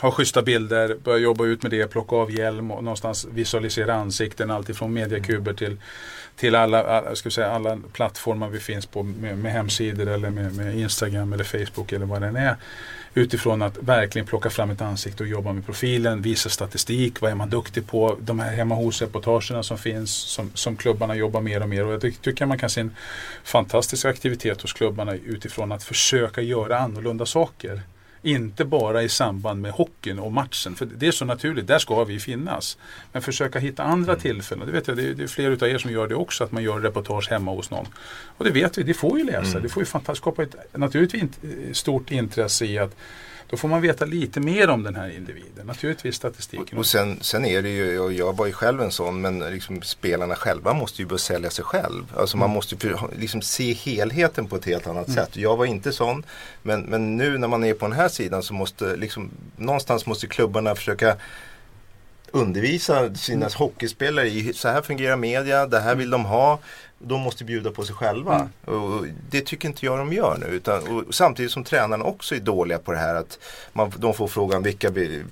ha 0.01 0.11
schyssta 0.11 0.41
bilder, 0.41 0.97
börja 1.03 1.17
jobba 1.17 1.45
ut 1.45 1.63
med 1.63 1.71
det, 1.71 1.87
plocka 1.87 2.15
av 2.15 2.31
hjälm 2.31 2.71
och 2.71 2.83
någonstans 2.83 3.27
visualisera 3.31 3.93
ansikten. 3.93 4.51
Alltifrån 4.51 4.93
mediakuber 4.93 5.53
till, 5.53 5.77
till 6.35 6.55
alla, 6.55 7.15
ska 7.15 7.29
säga, 7.29 7.51
alla 7.51 7.77
plattformar 7.93 8.49
vi 8.49 8.59
finns 8.59 8.85
på 8.85 9.03
med, 9.03 9.37
med 9.37 9.51
hemsidor 9.51 10.07
eller 10.07 10.29
med, 10.29 10.55
med, 10.55 10.77
Instagram 10.77 11.33
eller 11.33 11.43
Facebook 11.43 11.91
eller 11.91 12.05
vad 12.05 12.21
det 12.21 12.27
är. 12.39 12.55
Utifrån 13.13 13.61
att 13.61 13.77
verkligen 13.77 14.27
plocka 14.27 14.49
fram 14.49 14.69
ett 14.69 14.81
ansikte 14.81 15.23
och 15.23 15.29
jobba 15.29 15.53
med 15.53 15.65
profilen, 15.65 16.21
visa 16.21 16.49
statistik, 16.49 17.21
vad 17.21 17.31
är 17.31 17.35
man 17.35 17.49
duktig 17.49 17.87
på, 17.87 18.17
de 18.21 18.39
här 18.39 18.55
hemma 18.55 18.75
hos-reportagerna 18.75 19.63
som 19.63 19.77
finns 19.77 20.11
som, 20.11 20.51
som 20.53 20.75
klubbarna 20.75 21.15
jobbar 21.15 21.41
mer 21.41 21.61
och 21.61 21.69
mer. 21.69 21.85
Och 21.85 21.93
jag 21.93 22.21
tycker 22.21 22.45
man 22.45 22.57
kan 22.57 22.69
se 22.69 22.81
en 22.81 22.95
fantastisk 23.43 24.05
aktivitet 24.05 24.61
hos 24.61 24.73
klubbarna 24.73 25.15
utifrån 25.15 25.71
att 25.71 25.83
försöka 25.83 26.41
göra 26.41 26.79
annorlunda 26.79 27.25
saker. 27.25 27.81
Inte 28.22 28.65
bara 28.65 29.03
i 29.03 29.09
samband 29.09 29.61
med 29.61 29.72
hockeyn 29.72 30.20
och 30.20 30.32
matchen. 30.32 30.76
För 30.76 30.86
det 30.86 31.07
är 31.07 31.11
så 31.11 31.26
naturligt, 31.26 31.67
där 31.67 31.80
ska 31.80 32.03
vi 32.03 32.20
finnas. 32.20 32.78
Men 33.11 33.22
försöka 33.22 33.59
hitta 33.59 33.84
andra 33.84 34.11
mm. 34.11 34.22
tillfällen. 34.22 34.67
Det 34.67 34.72
vet 34.72 34.88
jag, 34.88 34.97
det 34.97 35.03
är, 35.03 35.13
det 35.13 35.24
är 35.24 35.28
flera 35.28 35.53
utav 35.53 35.70
er 35.70 35.78
som 35.78 35.91
gör 35.91 36.07
det 36.07 36.15
också. 36.15 36.43
Att 36.43 36.51
man 36.51 36.63
gör 36.63 36.80
reportage 36.80 37.30
hemma 37.30 37.51
hos 37.51 37.72
någon. 37.72 37.88
Och 38.38 38.45
det 38.45 38.51
vet 38.51 38.78
vi, 38.78 38.84
det 38.84 38.93
får 38.93 39.20
ju 39.20 39.26
läsa. 39.26 39.51
Mm. 39.51 39.63
Det 39.63 39.70
får 39.70 39.84
ju 39.84 40.15
skapa 40.15 40.43
ett 40.43 40.55
naturligtvis 40.74 41.30
stort 41.78 42.11
intresse 42.11 42.65
i 42.65 42.78
att 42.78 42.95
då 43.49 43.57
får 43.57 43.67
man 43.67 43.81
veta 43.81 44.05
lite 44.05 44.39
mer 44.39 44.69
om 44.69 44.83
den 44.83 44.95
här 44.95 45.09
individen. 45.09 45.67
Naturligtvis 45.67 46.15
statistiken. 46.15 46.67
Och, 46.71 46.79
och 46.79 46.85
sen, 46.85 47.17
sen 47.21 47.45
är 47.45 47.61
det 47.61 47.69
ju, 47.69 47.99
och 47.99 48.13
jag 48.13 48.37
var 48.37 48.45
ju 48.45 48.53
själv 48.53 48.81
en 48.81 48.91
sån, 48.91 49.21
men 49.21 49.39
liksom 49.39 49.81
spelarna 49.81 50.35
själva 50.35 50.73
måste 50.73 51.01
ju 51.01 51.07
börja 51.07 51.19
sälja 51.19 51.49
sig 51.49 51.65
själv. 51.65 52.13
Alltså 52.17 52.37
mm. 52.37 52.39
man 52.39 52.55
måste 52.55 52.87
ju 52.87 52.95
liksom 53.19 53.41
se 53.41 53.73
helheten 53.73 54.47
på 54.47 54.55
ett 54.55 54.65
helt 54.65 54.87
annat 54.87 55.07
mm. 55.07 55.15
sätt. 55.15 55.37
Jag 55.37 55.57
var 55.57 55.65
inte 55.65 55.91
sån, 55.91 56.23
men, 56.61 56.81
men 56.81 57.17
nu 57.17 57.37
när 57.37 57.47
man 57.47 57.63
är 57.63 57.73
på 57.73 57.87
den 57.87 57.95
här 57.95 58.09
sidan 58.09 58.43
så 58.43 58.53
måste 58.53 58.95
liksom, 58.95 59.29
någonstans 59.57 60.05
måste 60.05 60.27
klubbarna 60.27 60.75
försöka 60.75 61.15
undervisa 62.31 63.15
sina 63.15 63.45
mm. 63.45 63.55
hockeyspelare 63.57 64.27
i 64.27 64.53
så 64.53 64.67
här 64.67 64.81
fungerar 64.81 65.15
media, 65.15 65.65
det 65.65 65.79
här 65.79 65.95
vill 65.95 66.09
de 66.09 66.25
ha 66.25 66.59
de 66.99 67.21
måste 67.21 67.43
bjuda 67.43 67.71
på 67.71 67.83
sig 67.83 67.95
själva. 67.95 68.49
Mm. 68.67 68.83
Och 68.83 69.05
det 69.29 69.41
tycker 69.41 69.67
inte 69.67 69.85
jag 69.85 69.97
de 69.97 70.13
gör 70.13 70.37
nu. 70.37 70.45
Utan, 70.45 71.05
samtidigt 71.09 71.51
som 71.51 71.63
tränarna 71.63 72.03
också 72.05 72.35
är 72.35 72.39
dåliga 72.39 72.79
på 72.79 72.91
det 72.91 72.97
här 72.97 73.15
att 73.15 73.39
man, 73.73 73.93
de 73.97 74.13
får 74.13 74.27
frågan 74.27 74.63
vilka, 74.63 74.89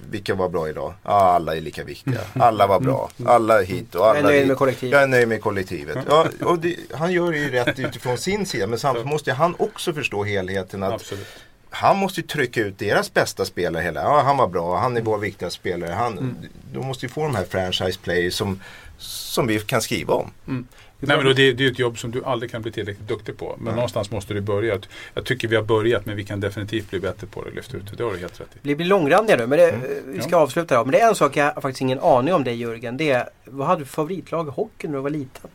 vilka 0.09 0.36
var 0.36 0.49
bra 0.49 0.70
idag? 0.70 0.93
Ja, 1.03 1.11
alla 1.11 1.55
är 1.55 1.61
lika 1.61 1.84
viktiga. 1.84 2.22
Mm. 2.34 2.47
Alla 2.47 2.68
var 2.68 2.80
bra. 2.80 3.09
Mm. 3.20 3.32
Alla 3.32 3.61
hit 3.61 3.95
och 3.95 4.07
alla 4.07 4.20
Jag 4.20 4.30
är 4.30 4.34
nöjd 4.34 4.47
med 4.47 4.57
kollektivet. 4.57 4.93
Jag 4.93 5.03
är 5.03 5.07
nöjd 5.07 5.28
med 5.28 5.41
kollektivet. 5.41 5.97
Ja, 6.09 6.28
det, 6.61 6.76
han 6.93 7.11
gör 7.11 7.32
det 7.32 7.38
ju 7.38 7.51
rätt 7.51 7.80
utifrån 7.89 8.18
sin 8.18 8.45
sida 8.45 8.68
men 8.68 8.80
samtidigt 8.80 9.09
måste 9.09 9.34
han 9.34 9.55
också 9.59 9.93
förstå 9.93 10.24
helheten. 10.24 10.84
att 10.84 10.93
Absolut 10.93 11.28
han 11.70 11.97
måste 11.97 12.22
ju 12.22 12.28
trycka 12.28 12.61
ut 12.61 12.80
deras 12.80 13.13
bästa 13.13 13.45
spelare 13.45 13.84
hela. 13.84 14.01
Ja, 14.01 14.22
han 14.22 14.38
var 14.38 14.47
bra, 14.47 14.78
han 14.78 14.97
är 14.97 15.01
vår 15.01 15.18
viktigaste 15.18 15.59
spelare. 15.59 15.91
Han, 15.91 16.18
mm. 16.18 16.36
De 16.74 16.88
måste 16.88 17.05
ju 17.05 17.09
få 17.09 17.24
de 17.24 17.36
här 17.36 17.45
franchise 17.45 17.99
players 17.99 18.34
som, 18.34 18.61
som 18.97 19.47
vi 19.47 19.59
kan 19.59 19.82
skriva 19.82 20.13
om. 20.13 20.32
Mm. 20.47 20.68
Nej, 21.00 21.18
men 21.18 21.36
det, 21.36 21.54
det 21.54 21.66
är 21.66 21.72
ett 21.72 21.80
jobb 21.80 22.00
som 22.00 22.12
du 22.12 22.24
aldrig 22.24 22.52
kan 22.52 22.62
bli 22.62 22.72
tillräckligt 22.72 23.08
duktig 23.08 23.38
på. 23.38 23.56
Men 23.58 23.68
mm. 23.68 23.76
någonstans 23.76 24.12
måste 24.12 24.34
du 24.34 24.41
börja. 24.41 24.80
Jag 25.14 25.26
tycker 25.26 25.48
vi 25.48 25.56
har 25.56 25.64
börjat 25.64 26.06
men 26.06 26.16
vi 26.16 26.24
kan 26.24 26.39
definitivt 26.39 26.89
bli 26.89 27.00
bättre 27.00 27.28
på 27.28 27.43
det. 27.43 27.52
Lyfta 27.52 27.78
ut 27.78 27.84
det. 27.89 27.95
Det 27.95 28.04
har 28.04 28.12
du 28.12 28.18
helt 28.18 28.41
rätt 28.41 28.50
i. 28.54 28.60
Vi 28.62 28.76
blir 28.76 28.88
långrandiga 28.88 29.38
nu 29.38 29.48
men 29.48 29.60
det, 29.60 29.70
mm. 29.70 29.88
vi 30.06 30.22
ska 30.22 30.32
ja. 30.32 30.38
avsluta 30.38 30.78
då. 30.78 30.84
Men 30.84 30.91
det 30.91 31.00
är 31.00 31.10
en 31.10 31.16
sak 31.16 31.38
jag 31.38 31.45
har 31.54 31.62
faktiskt 31.62 31.82
ingen 31.82 32.00
aning 32.00 32.34
om 32.34 32.43
dig 32.43 32.56
Jörgen. 32.56 32.98
Det 32.98 33.12
är, 33.12 33.30
vad 33.45 33.68
hade 33.68 33.82
du 33.82 33.86
för 33.86 33.93
favoritlag 33.93 34.48
i 34.48 34.52
hockey 34.52 34.88
när 34.88 34.95
du 34.95 35.02
var 35.02 35.10
liten? 35.10 35.50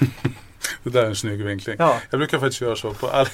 Det 0.82 0.90
där 0.90 1.02
är 1.02 1.06
en 1.06 1.16
snygg 1.16 1.44
vinkling. 1.44 1.76
Ja. 1.78 2.00
Jag 2.10 2.20
brukar 2.20 2.38
faktiskt 2.38 2.60
göra 2.60 2.76
så. 2.76 2.94
På 2.94 3.08
all, 3.08 3.26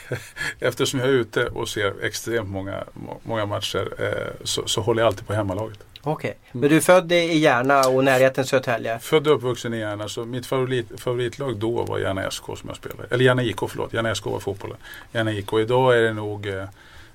eftersom 0.60 1.00
jag 1.00 1.08
är 1.08 1.12
ute 1.12 1.46
och 1.46 1.68
ser 1.68 2.04
extremt 2.04 2.48
många, 2.48 2.84
många 3.22 3.46
matcher 3.46 3.88
eh, 3.98 4.44
så, 4.44 4.66
så 4.66 4.80
håller 4.80 5.02
jag 5.02 5.06
alltid 5.06 5.26
på 5.26 5.34
hemmalaget. 5.34 5.78
Okej, 6.08 6.28
okay. 6.28 6.60
men 6.60 6.70
du 6.70 6.76
är 6.76 6.80
född 6.80 7.12
i 7.12 7.38
Järna 7.38 7.88
och 7.88 8.04
närheten 8.04 8.46
Södertälje? 8.46 8.98
Född 8.98 9.26
och 9.26 9.34
uppvuxen 9.34 9.74
i 9.74 9.78
Järna 9.78 10.08
så 10.08 10.24
mitt 10.24 10.46
favorit, 10.46 11.00
favoritlag 11.00 11.56
då 11.56 11.82
var 11.82 11.98
Järna 11.98 12.30
SK 12.30 12.44
som 12.44 12.60
jag 12.66 12.76
spelade. 12.76 13.08
Eller 13.10 13.24
Järna 13.24 13.42
IK 13.42 13.58
förlåt, 13.68 13.92
Järna 13.92 14.14
SK 14.14 14.26
var 14.26 14.40
fotbollen. 14.40 14.76
Järna 15.12 15.32
IK. 15.32 15.52
Idag 15.52 15.98
är 15.98 16.02
det 16.02 16.12
nog 16.12 16.46
eh, 16.46 16.54
Jag 16.54 16.68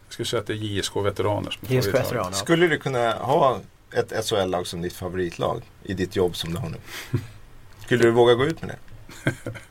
skulle 0.09 0.25
säga 0.25 0.39
att 0.39 0.47
det 0.47 0.53
är 0.53 0.57
JSK 0.57 0.95
Veteraner 0.95 1.51
som 1.51 1.67
är 1.67 1.77
JSK. 1.77 1.93
Veteraner. 1.93 2.31
Skulle 2.31 2.67
du 2.67 2.77
kunna 2.77 3.13
ha 3.13 3.59
ett 3.93 4.25
SHL-lag 4.25 4.67
som 4.67 4.81
ditt 4.81 4.93
favoritlag 4.93 5.61
i 5.83 5.93
ditt 5.93 6.15
jobb 6.15 6.35
som 6.35 6.53
du 6.53 6.59
har 6.59 6.69
nu? 6.69 6.77
Skulle 7.85 8.03
du 8.03 8.11
våga 8.11 8.33
gå 8.33 8.45
ut 8.45 8.61
med 8.61 8.69
det? 8.69 9.31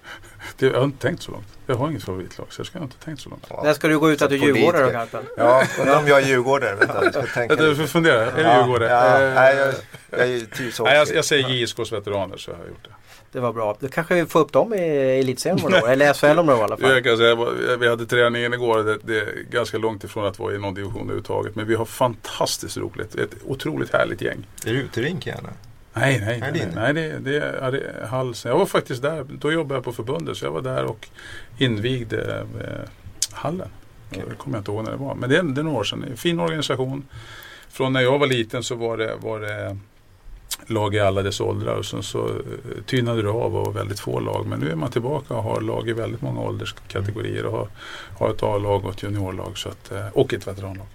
Det, 0.61 0.66
jag 0.66 0.78
har 0.78 0.84
inte 0.84 0.98
tänkt 1.06 1.22
så 1.22 1.32
långt. 1.32 1.46
Jag 1.66 1.74
har 1.74 1.90
inget 1.90 2.02
favoritlag 2.04 2.46
så 2.50 2.61
jag 2.61 2.66
ska 2.66 2.78
inte 2.78 2.96
tänkt 2.96 3.20
så 3.20 3.30
långt. 3.30 3.46
När 3.64 3.72
ska 3.74 3.88
du 3.88 3.98
gå 3.98 4.11
ut 4.11 4.22
att 4.22 4.30
du 4.30 4.36
är 4.36 4.40
djurgårdare 4.40 4.84
då 4.84 4.90
Garpen? 4.90 5.24
Ja, 5.36 5.62
undrar 5.80 5.98
om 5.98 6.06
jag 6.08 6.22
är 6.22 6.26
djurgårdare. 6.26 6.74
Vänta, 6.76 7.04
jag 7.04 7.12
ska 7.12 7.22
tänka 7.22 7.64
Jag 7.64 7.76
får 7.76 7.84
fundera, 7.86 8.30
är 8.30 8.36
det 8.36 8.42
Ja, 8.42 8.61
Djurgården? 8.61 8.90
Ja, 8.90 9.20
Eh, 9.22 9.34
nej, 9.34 9.56
jag, 9.56 10.28
jag 10.30 10.50
trivs 10.50 10.80
också. 10.80 10.84
nej, 10.84 10.96
jag, 10.96 11.08
jag 11.14 11.24
säger 11.24 11.48
JSKs 11.48 11.92
Veteraner 11.92 12.36
så 12.36 12.50
har 12.50 12.58
jag 12.58 12.68
gjort 12.68 12.84
det. 12.84 12.90
Det 13.32 13.40
var 13.40 13.52
bra. 13.52 13.76
Då 13.80 13.88
kanske 13.88 14.14
vi 14.14 14.26
får 14.26 14.40
upp 14.40 14.52
dem 14.52 14.74
i 14.74 14.78
elitserien 15.20 15.58
om 15.64 15.70
några 15.70 15.84
år. 15.84 15.90
Eller 15.90 16.12
SHL 16.12 16.38
om 16.38 16.46
några 16.46 16.58
år 16.58 16.61
i 16.61 16.64
alla 16.64 16.76
fall. 16.76 16.90
Jag 16.90 17.04
kan 17.04 17.16
säga, 17.16 17.36
vi 17.80 17.88
hade 17.88 18.06
träningen 18.06 18.54
igår. 18.54 18.82
Det, 18.82 18.98
det 19.02 19.18
är 19.20 19.42
ganska 19.50 19.78
långt 19.78 20.04
ifrån 20.04 20.26
att 20.26 20.38
vara 20.38 20.54
i 20.54 20.58
någon 20.58 20.74
division 20.74 21.00
överhuvudtaget. 21.02 21.54
Men 21.56 21.66
vi 21.66 21.74
har 21.74 21.84
fantastiskt 21.84 22.76
roligt. 22.76 23.14
Ett 23.14 23.30
otroligt 23.46 23.92
härligt 23.92 24.20
gäng. 24.22 24.46
Är 24.66 24.72
det 24.72 24.78
uterink 24.78 25.26
gärna? 25.26 25.48
Nej, 25.93 26.20
nej, 26.20 26.41
nej, 26.41 26.62
inne? 26.62 26.72
nej 26.74 26.95
det, 26.95 27.18
det, 27.18 27.36
är 27.36 28.07
halsen. 28.07 28.51
Jag 28.51 28.59
var 28.59 28.66
faktiskt 28.66 29.03
där. 29.03 29.26
Då 29.28 29.53
jobbade 29.53 29.74
jag 29.74 29.84
på 29.84 29.93
förbundet. 29.93 30.36
Så 30.36 30.45
jag 30.45 30.53
var 30.53 30.62
där 30.62 30.84
och 30.84 31.09
invigde 31.59 32.47
eh, 32.61 32.91
hallen. 33.32 33.68
Okej. 34.11 34.24
Det 34.28 34.34
kommer 34.34 34.57
jag 34.57 34.61
inte 34.61 34.70
ihåg 34.70 34.84
när 34.84 34.91
det 34.91 34.97
var. 34.97 35.14
Men 35.14 35.30
det 35.30 35.36
är, 35.36 35.43
det 35.43 35.61
är 35.61 35.62
några 35.62 35.78
år 35.78 35.84
sedan. 35.84 36.16
Fin 36.16 36.41
organisation. 36.41 37.05
Från 37.68 37.93
när 37.93 38.01
jag 38.01 38.18
var 38.18 38.26
liten 38.26 38.62
så 38.62 38.74
var 38.74 38.97
det, 38.97 39.14
var 39.20 39.41
det 39.41 39.76
lag 40.66 40.95
i 40.95 41.01
alla 41.01 41.22
dess 41.22 41.41
åldrar. 41.41 41.74
Och 41.74 41.86
sen 41.86 42.03
så 42.03 42.28
eh, 42.28 42.82
tynade 42.86 43.22
det 43.22 43.30
av 43.30 43.57
och 43.57 43.66
var 43.66 43.72
väldigt 43.72 44.01
få 44.01 44.20
lag. 44.20 44.47
Men 44.47 44.61
nu 44.61 44.70
är 44.70 44.76
man 44.76 44.91
tillbaka 44.91 45.34
och 45.34 45.43
har 45.43 45.61
lag 45.61 45.88
i 45.88 45.93
väldigt 45.93 46.22
många 46.22 46.41
ålderskategorier. 46.41 47.47
Och 47.47 47.53
har, 47.53 47.68
har 48.18 48.30
ett 48.30 48.43
A-lag 48.43 48.84
och 48.84 48.91
ett 48.91 49.03
juniorlag. 49.03 49.59
Så 49.59 49.68
att, 49.68 49.93
eh, 49.93 50.09
och 50.12 50.34
ett 50.34 50.47
veteranlag. 50.47 50.86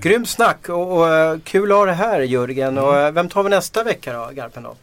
Grymt 0.00 0.28
snack 0.28 0.68
och, 0.68 0.96
och 0.98 1.08
eh, 1.08 1.38
kul 1.44 1.72
att 1.72 1.78
ha 1.78 1.84
det 1.86 1.92
här 1.92 2.20
Jörgen. 2.20 2.78
Och, 2.78 2.92
Mm. 2.94 3.04
eh, 3.06 3.10
vem 3.12 3.28
tar 3.28 3.42
vi 3.42 3.50
nästa 3.50 3.82
vecka 3.82 4.12
då 4.12 4.28
Garpen 4.32 4.62
då? 4.62 4.74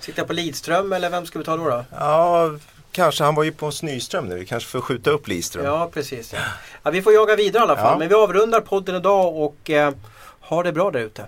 Sitter 0.00 0.20
jag 0.20 0.26
på 0.26 0.32
Lidström 0.32 0.92
eller 0.92 1.10
vem 1.10 1.26
ska 1.26 1.38
vi 1.38 1.44
ta 1.44 1.56
då? 1.56 1.64
då? 1.70 1.84
Ja, 1.98 2.50
kanske. 2.92 3.24
Han 3.24 3.34
var 3.34 3.42
ju 3.44 3.52
på 3.52 3.70
Nyström 3.82 4.24
nu. 4.28 4.38
Vi 4.38 4.46
kanske 4.46 4.68
får 4.68 4.80
skjuta 4.80 5.10
upp 5.10 5.28
Lidström. 5.28 5.64
Ja 5.64 5.90
precis. 5.94 6.32
Ja. 6.32 6.38
Ja, 6.82 6.90
vi 6.90 7.02
får 7.02 7.12
jaga 7.12 7.36
vidare 7.36 7.60
i 7.62 7.64
alla 7.64 7.76
fall. 7.76 7.92
Ja. 7.92 7.98
Men 7.98 8.08
vi 8.08 8.14
avrundar 8.14 8.60
podden 8.60 8.94
idag 8.96 9.36
och 9.36 9.70
eh, 9.70 9.92
ha 10.40 10.62
det 10.62 10.72
bra 10.72 10.90
där 10.90 11.00
ute. 11.00 11.24